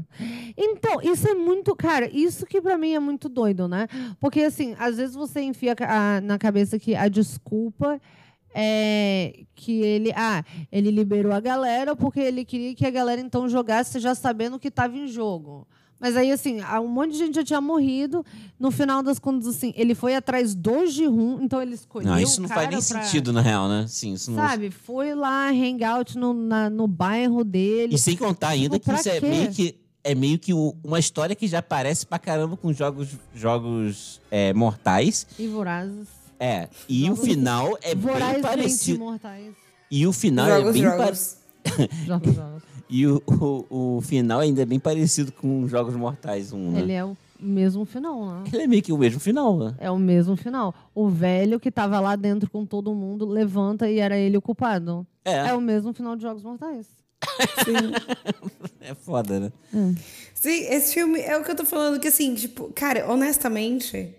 Então, 0.58 1.02
isso 1.02 1.28
é 1.28 1.34
muito, 1.36 1.76
cara, 1.76 2.10
isso 2.12 2.46
que 2.46 2.62
pra 2.62 2.78
mim 2.78 2.94
é 2.94 3.00
muito 3.00 3.28
doido, 3.28 3.68
né? 3.68 3.88
Porque, 4.22 4.40
assim, 4.40 4.74
às 4.80 4.96
vezes 4.98 5.16
você 5.16 5.42
enfia 5.42 5.76
a- 5.82 6.22
na 6.22 6.40
cabeça 6.40 6.80
que 6.80 6.96
a 6.96 7.08
desculpa 7.10 8.00
é 8.54 9.44
que 9.56 9.82
ele, 9.82 10.12
ah, 10.16 10.44
ele 10.72 10.92
liberou 10.92 11.32
a 11.32 11.40
galera 11.40 11.96
porque 11.96 12.20
ele 12.20 12.44
queria 12.46 12.74
que 12.76 12.86
a 12.86 12.92
galera 12.92 13.20
então 13.22 13.48
jogasse 13.50 14.00
já 14.00 14.14
sabendo 14.16 14.60
que 14.60 14.70
tava 14.72 14.96
em 14.98 15.08
jogo. 15.08 15.68
Mas 16.00 16.18
aí, 16.18 16.32
assim, 16.34 16.60
ah, 16.62 16.82
um 16.82 16.88
monte 16.90 17.14
de 17.14 17.18
gente 17.20 17.36
já 17.36 17.44
tinha 17.46 17.62
morrido. 17.62 18.26
No 18.60 18.72
final 18.72 19.02
das 19.02 19.20
contas, 19.20 19.48
assim, 19.48 19.74
ele 19.78 19.96
foi 19.96 20.14
atrás 20.16 20.54
do 20.54 20.86
Jirum, 20.86 21.40
então 21.42 21.62
ele 21.62 21.76
escolheu 21.76 22.12
Não, 22.12 22.20
isso 22.20 22.40
o 22.40 22.42
não 22.42 22.50
faz 22.50 22.68
nem 22.70 22.82
pra- 22.82 22.82
sentido, 23.04 23.32
na 23.32 23.40
real, 23.40 23.70
né? 23.70 23.86
Sim, 23.88 24.12
isso 24.12 24.30
não. 24.30 24.38
Sabe, 24.46 24.70
foi 24.70 25.16
lá 25.16 25.48
hangout 25.50 26.18
no, 26.18 26.34
na- 26.34 26.70
no 26.70 26.88
bairro 26.88 27.42
dele. 27.46 27.96
E 27.96 27.98
sem 27.98 28.18
contar 28.18 28.50
ainda 28.50 28.78
Tipo, 28.78 28.92
que 28.94 29.00
isso 29.00 29.10
é 29.10 29.20
quê? 29.22 29.28
meio 29.28 29.52
que. 29.52 29.80
É 30.04 30.14
meio 30.14 30.38
que 30.38 30.54
o- 30.54 30.76
uma 30.84 31.00
história 31.00 31.34
que 31.34 31.48
já 31.48 31.62
parece 31.62 32.06
pra 32.06 32.20
caramba 32.20 32.58
com 32.58 32.74
jogos, 32.74 33.08
jogos 33.34 34.20
é, 34.30 34.54
mortais. 34.54 35.26
E 35.40 35.48
vorazes. 35.48 36.10
É. 36.44 36.68
E 36.90 37.06
Jogos 37.06 37.20
o 37.20 37.24
final 37.24 37.78
é 37.82 37.96
bem 37.96 38.42
parecido. 38.42 39.20
E 39.90 40.06
o 40.06 40.12
final 40.12 40.46
é 40.46 40.58
jogos, 40.58 40.74
bem 40.74 40.84
jogos. 40.84 40.98
parecido. 40.98 41.44
E 42.90 43.08
o, 43.08 43.24
o, 43.26 43.96
o 43.98 44.02
final 44.02 44.42
ainda 44.42 44.62
é 44.62 44.66
bem 44.66 44.80
parecido 44.80 45.32
com 45.32 45.68
Jogos 45.68 45.96
Mortais 45.96 46.54
1, 46.54 46.72
né? 46.72 46.80
Ele 46.82 46.92
é 46.92 47.04
o 47.04 47.18
mesmo 47.40 47.86
final, 47.86 48.24
né? 48.24 48.44
Ele 48.54 48.64
é 48.64 48.68
meio 48.68 48.84
que 48.84 48.94
o 48.94 48.98
mesmo 48.98 49.20
final, 49.20 49.58
né? 49.58 49.74
É 49.80 49.90
o 49.90 49.98
mesmo 49.98 50.36
final. 50.36 50.76
O 50.94 51.10
velho 51.10 51.60
que 51.60 51.72
tava 51.72 52.00
lá 52.00 52.16
dentro 52.16 52.48
com 52.52 52.68
todo 52.68 52.94
mundo 52.94 53.26
levanta 53.26 53.90
e 53.90 53.98
era 53.98 54.16
ele 54.16 54.38
o 54.38 54.42
culpado. 54.42 55.08
É, 55.26 55.48
É 55.48 55.54
o 55.56 55.62
mesmo 55.62 55.92
final 55.92 56.16
de 56.16 56.22
Jogos 56.22 56.44
Mortais. 56.44 56.86
é 58.80 58.94
foda, 58.94 59.40
né? 59.40 59.52
Sim, 60.36 60.66
esse 60.70 60.94
filme 60.94 61.20
é 61.20 61.36
o 61.36 61.44
que 61.44 61.50
eu 61.50 61.56
tô 61.56 61.66
falando, 61.66 62.00
que 62.00 62.10
assim, 62.10 62.36
tipo, 62.36 62.72
cara, 62.76 63.10
honestamente, 63.12 64.14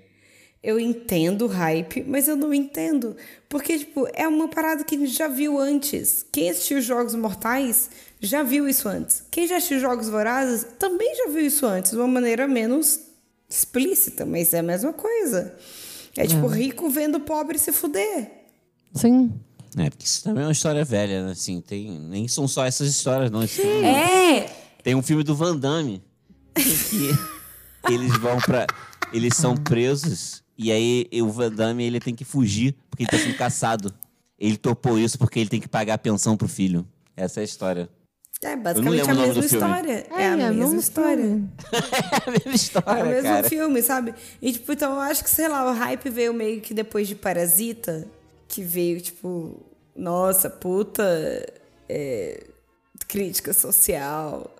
eu 0.64 0.80
entendo 0.80 1.42
o 1.42 1.48
hype, 1.48 2.02
mas 2.08 2.26
eu 2.26 2.34
não 2.34 2.52
entendo. 2.54 3.14
Porque, 3.50 3.78
tipo, 3.78 4.08
é 4.14 4.26
uma 4.26 4.48
parada 4.48 4.82
que 4.82 4.94
a 4.96 4.98
gente 4.98 5.12
já 5.12 5.28
viu 5.28 5.58
antes. 5.60 6.24
Quem 6.32 6.48
assistiu 6.48 6.80
Jogos 6.80 7.14
Mortais 7.14 7.90
já 8.18 8.42
viu 8.42 8.66
isso 8.66 8.88
antes. 8.88 9.22
Quem 9.30 9.46
já 9.46 9.58
assistiu 9.58 9.78
Jogos 9.78 10.08
Vorazes 10.08 10.66
também 10.78 11.14
já 11.16 11.28
viu 11.28 11.46
isso 11.46 11.66
antes, 11.66 11.90
de 11.90 11.98
uma 11.98 12.08
maneira 12.08 12.48
menos 12.48 12.98
explícita, 13.48 14.24
mas 14.24 14.54
é 14.54 14.60
a 14.60 14.62
mesma 14.62 14.94
coisa. 14.94 15.54
É 16.16 16.26
tipo 16.26 16.46
rico 16.46 16.88
vendo 16.88 17.20
pobre 17.20 17.58
se 17.58 17.70
fuder. 17.70 18.30
Sim. 18.94 19.32
É, 19.76 19.90
porque 19.90 20.06
isso 20.06 20.24
também 20.24 20.44
é 20.44 20.46
uma 20.46 20.52
história 20.52 20.84
velha, 20.84 21.26
né? 21.26 21.32
Assim, 21.32 21.60
tem, 21.60 21.90
nem 21.98 22.26
são 22.26 22.48
só 22.48 22.64
essas 22.64 22.88
histórias, 22.88 23.30
não. 23.30 23.42
Isso 23.42 23.60
tem, 23.60 23.84
É! 23.84 24.50
tem 24.82 24.94
um 24.94 25.02
filme 25.02 25.22
do 25.24 25.34
Van 25.34 25.56
Damme 25.56 26.00
que 26.54 27.92
eles 27.92 28.16
vão 28.18 28.38
pra. 28.38 28.66
Eles 29.12 29.36
são 29.36 29.56
presos 29.56 30.43
e 30.56 30.70
aí 30.72 31.08
o 31.22 31.28
Van 31.30 31.50
Damme 31.50 31.84
ele 31.84 32.00
tem 32.00 32.14
que 32.14 32.24
fugir 32.24 32.74
porque 32.90 33.04
ele 33.04 33.10
tá 33.10 33.18
sendo 33.18 33.36
caçado. 33.36 33.94
Ele 34.38 34.56
topou 34.56 34.98
isso 34.98 35.18
porque 35.18 35.38
ele 35.40 35.48
tem 35.48 35.60
que 35.60 35.68
pagar 35.68 35.94
a 35.94 35.98
pensão 35.98 36.36
pro 36.36 36.48
filho. 36.48 36.86
Essa 37.16 37.40
é 37.40 37.42
a 37.42 37.44
história. 37.44 37.88
É 38.42 38.56
basicamente 38.56 39.02
a 39.08 39.14
mesma 39.14 39.44
história. 39.44 40.06
É, 40.10 40.26
a 40.26 40.36
mesmo 40.36 40.54
mesma 40.58 40.76
história. 40.80 41.24
filme. 41.24 41.50
É 41.72 42.28
a 42.28 42.30
mesma 42.30 42.50
É 42.50 42.54
história, 42.54 43.04
o 43.04 43.08
mesmo 43.08 43.22
cara. 43.30 43.48
filme, 43.48 43.82
sabe? 43.82 44.14
E, 44.42 44.52
tipo, 44.52 44.72
então 44.72 44.92
eu 44.94 45.00
acho 45.00 45.24
que, 45.24 45.30
sei 45.30 45.48
lá, 45.48 45.70
o 45.70 45.72
hype 45.74 46.10
veio 46.10 46.34
meio 46.34 46.60
que 46.60 46.74
depois 46.74 47.08
de 47.08 47.14
Parasita, 47.14 48.06
que 48.48 48.62
veio, 48.62 49.00
tipo, 49.00 49.62
nossa, 49.96 50.50
puta 50.50 51.02
é, 51.88 52.44
crítica 53.08 53.52
social. 53.54 54.54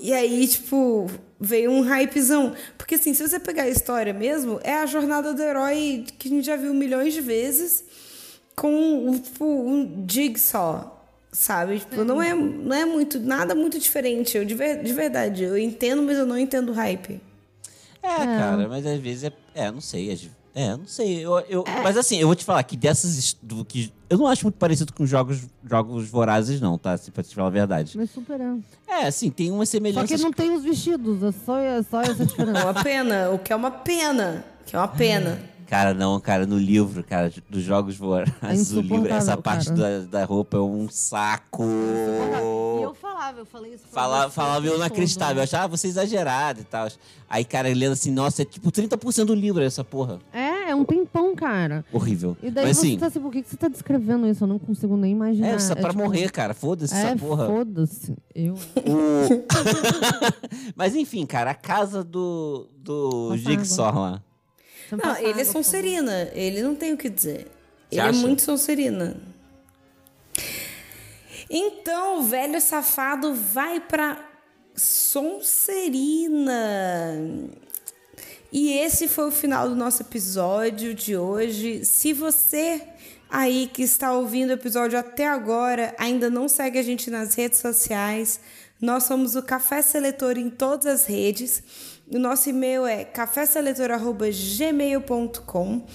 E 0.00 0.12
aí, 0.12 0.46
tipo, 0.46 1.10
veio 1.40 1.70
um 1.70 1.80
hypezão. 1.82 2.54
Porque, 2.76 2.94
assim, 2.96 3.14
se 3.14 3.26
você 3.26 3.38
pegar 3.38 3.64
a 3.64 3.68
história 3.68 4.12
mesmo, 4.12 4.58
é 4.62 4.74
a 4.74 4.86
jornada 4.86 5.32
do 5.34 5.42
herói 5.42 6.04
que 6.18 6.28
a 6.28 6.30
gente 6.30 6.44
já 6.46 6.56
viu 6.56 6.72
milhões 6.74 7.12
de 7.14 7.20
vezes 7.20 7.84
com, 8.56 9.18
tipo, 9.22 9.44
um 9.44 10.04
jigsaw. 10.08 10.94
Sabe? 11.30 11.78
Tipo, 11.80 12.04
não 12.04 12.22
é, 12.22 12.34
não 12.34 12.74
é 12.74 12.84
muito, 12.86 13.20
nada 13.20 13.54
muito 13.54 13.78
diferente. 13.78 14.36
Eu, 14.36 14.44
de, 14.44 14.54
ver- 14.54 14.82
de 14.82 14.92
verdade, 14.92 15.44
eu 15.44 15.58
entendo, 15.58 16.02
mas 16.02 16.16
eu 16.16 16.24
não 16.26 16.38
entendo 16.38 16.70
o 16.70 16.72
hype. 16.72 17.20
É, 18.02 18.16
cara, 18.16 18.66
mas 18.66 18.86
às 18.86 18.98
vezes 18.98 19.24
é. 19.24 19.32
É, 19.54 19.70
não 19.70 19.80
sei. 19.80 20.18
É, 20.58 20.76
não 20.76 20.86
sei. 20.88 21.24
Eu, 21.24 21.38
eu, 21.48 21.64
Mas 21.84 21.96
assim, 21.96 22.16
eu 22.16 22.26
vou 22.26 22.34
te 22.34 22.44
falar 22.44 22.64
que 22.64 22.76
dessas. 22.76 23.36
Do, 23.40 23.64
que, 23.64 23.92
eu 24.10 24.18
não 24.18 24.26
acho 24.26 24.44
muito 24.44 24.56
parecido 24.56 24.92
com 24.92 25.06
jogos, 25.06 25.46
jogos 25.64 26.08
vorazes, 26.08 26.60
não, 26.60 26.76
tá? 26.76 26.94
Assim, 26.94 27.12
pra 27.12 27.22
te 27.22 27.32
falar 27.32 27.46
a 27.46 27.50
verdade. 27.50 27.96
Mas 27.96 28.10
super 28.10 28.40
é. 28.40 28.56
É, 28.88 29.06
assim, 29.06 29.30
tem 29.30 29.52
umas 29.52 29.68
Só 29.68 29.76
semelhanças. 29.76 30.10
que 30.10 30.20
não 30.20 30.32
tem 30.32 30.50
os 30.50 30.64
vestidos, 30.64 31.22
é 31.22 31.30
só, 31.30 31.58
é 31.58 31.80
só 31.84 32.02
essa 32.02 32.24
É 32.24 32.26
diferença. 32.26 32.64
uma 32.64 32.74
pena, 32.82 33.30
o 33.30 33.38
que 33.38 33.52
é 33.52 33.56
uma 33.56 33.70
pena. 33.70 34.44
Que 34.66 34.74
é 34.74 34.78
uma 34.80 34.88
pena. 34.88 35.38
Cara, 35.68 35.94
não, 35.94 36.18
cara, 36.18 36.44
no 36.44 36.58
livro, 36.58 37.04
cara, 37.04 37.30
dos 37.48 37.62
jogos 37.62 37.94
vorazes, 37.96 38.72
o 38.72 38.80
livro, 38.80 39.06
essa 39.12 39.36
parte 39.36 39.70
da, 39.70 40.00
da 40.00 40.24
roupa 40.24 40.56
é 40.56 40.60
um 40.60 40.88
saco. 40.88 41.62
Eu 42.88 42.94
falava, 42.94 43.38
eu 43.40 43.46
falei 43.46 43.74
isso 43.74 43.84
você 43.84 43.94
falava 43.94 44.32
o 44.42 44.56
eu 44.56 44.62
tempo 44.62 44.76
inacreditável, 44.76 45.36
eu 45.36 45.42
achava 45.42 45.76
você 45.76 45.88
exagerado 45.88 46.60
e 46.60 46.64
tal. 46.64 46.88
Aí, 47.28 47.44
cara, 47.44 47.68
lendo 47.68 47.92
assim, 47.92 48.10
nossa, 48.10 48.42
é 48.42 48.44
tipo 48.44 48.70
30% 48.72 49.24
do 49.26 49.34
livro 49.34 49.62
essa 49.62 49.84
porra. 49.84 50.18
É, 50.32 50.70
é 50.70 50.74
um 50.74 50.84
tempão, 50.84 51.34
cara. 51.34 51.84
Horrível. 51.92 52.36
E 52.42 52.50
daí 52.50 52.66
Mas 52.66 52.76
você 52.78 52.86
assim, 52.86 52.98
tá 52.98 53.06
assim, 53.06 53.20
por 53.20 53.30
que 53.32 53.42
que 53.42 53.48
você 53.50 53.56
tá 53.56 53.68
descrevendo 53.68 54.26
isso? 54.26 54.44
Eu 54.44 54.48
não 54.48 54.58
consigo 54.58 54.96
nem 54.96 55.12
imaginar. 55.12 55.48
é 55.48 55.58
só 55.58 55.74
pra 55.74 55.90
tipo, 55.90 56.02
morrer, 56.02 56.30
cara. 56.30 56.54
Foda-se 56.54 56.94
É, 56.94 56.98
essa 57.02 57.16
porra. 57.16 57.46
foda-se. 57.46 58.16
Eu. 58.34 58.54
O- 58.54 59.44
Mas 60.74 60.94
enfim, 60.94 61.26
cara, 61.26 61.50
a 61.50 61.54
casa 61.54 62.02
do, 62.04 62.68
do 62.76 63.36
Jigsaw 63.36 63.94
lá. 63.94 64.22
Você 64.88 64.96
Não, 64.96 65.16
ele 65.16 65.40
é. 65.40 65.44
Sonserina. 65.44 66.28
Ele 66.32 66.62
não 66.62 66.74
tem 66.74 66.92
o 66.92 66.96
que 66.96 67.08
dizer. 67.10 67.50
ele 67.90 68.00
acha? 68.00 68.18
é 68.18 68.22
muito 68.22 68.42
Sonserina. 68.42 69.16
Então, 71.50 72.18
o 72.18 72.22
velho 72.22 72.60
safado 72.60 73.34
vai 73.34 73.80
pra 73.80 74.24
Sonserina. 74.74 76.42
E 78.52 78.72
esse 78.72 79.08
foi 79.08 79.28
o 79.28 79.32
final 79.32 79.68
do 79.68 79.76
nosso 79.76 80.02
episódio 80.02 80.94
de 80.94 81.16
hoje. 81.16 81.84
Se 81.84 82.12
você 82.12 82.82
aí 83.30 83.70
que 83.72 83.82
está 83.82 84.12
ouvindo 84.12 84.50
o 84.50 84.54
episódio 84.54 84.98
até 84.98 85.26
agora 85.26 85.94
ainda 85.98 86.30
não 86.30 86.48
segue 86.48 86.78
a 86.78 86.82
gente 86.82 87.10
nas 87.10 87.34
redes 87.34 87.58
sociais, 87.58 88.40
nós 88.80 89.04
somos 89.04 89.36
o 89.36 89.42
Café 89.42 89.82
Seletor 89.82 90.38
em 90.38 90.48
todas 90.48 90.86
as 90.86 91.04
redes. 91.04 91.62
O 92.10 92.18
nosso 92.18 92.48
e-mail 92.48 92.86
é 92.86 93.04
caféseletor.gmail.com. 93.04 95.86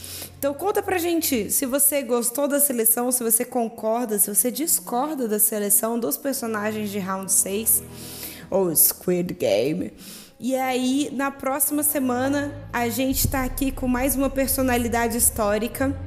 Então 0.44 0.54
conta 0.54 0.84
pra 0.84 0.98
gente 0.98 1.50
se 1.50 1.66
você 1.66 2.02
gostou 2.02 2.50
da 2.50 2.60
seleção, 2.60 3.10
se 3.14 3.24
você 3.24 3.46
concorda, 3.46 4.20
se 4.20 4.28
você 4.30 4.52
discorda 4.52 5.26
da 5.26 5.40
seleção 5.40 5.98
dos 5.98 6.18
personagens 6.18 6.90
de 6.90 7.00
Round 7.00 7.32
6 7.32 7.82
ou 8.50 8.76
Squid 8.76 9.36
Game. 9.36 9.94
E 10.38 10.54
aí, 10.54 11.10
na 11.14 11.32
próxima 11.32 11.82
semana, 11.82 12.54
a 12.74 12.90
gente 12.90 13.26
tá 13.26 13.46
aqui 13.46 13.72
com 13.72 13.88
mais 13.88 14.18
uma 14.18 14.30
personalidade 14.30 15.18
histórica 15.18 15.98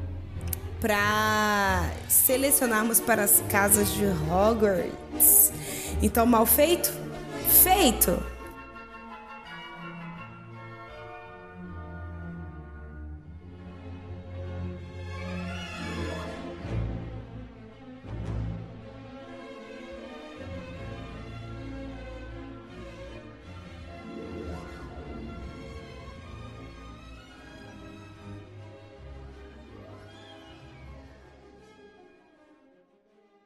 para 0.82 1.90
selecionarmos 2.06 3.00
para 3.00 3.22
as 3.24 3.42
casas 3.48 3.90
de 3.94 4.04
Hogwarts. 4.04 5.50
Então, 6.02 6.26
mal 6.26 6.44
feito? 6.44 6.92
Feito! 7.62 8.35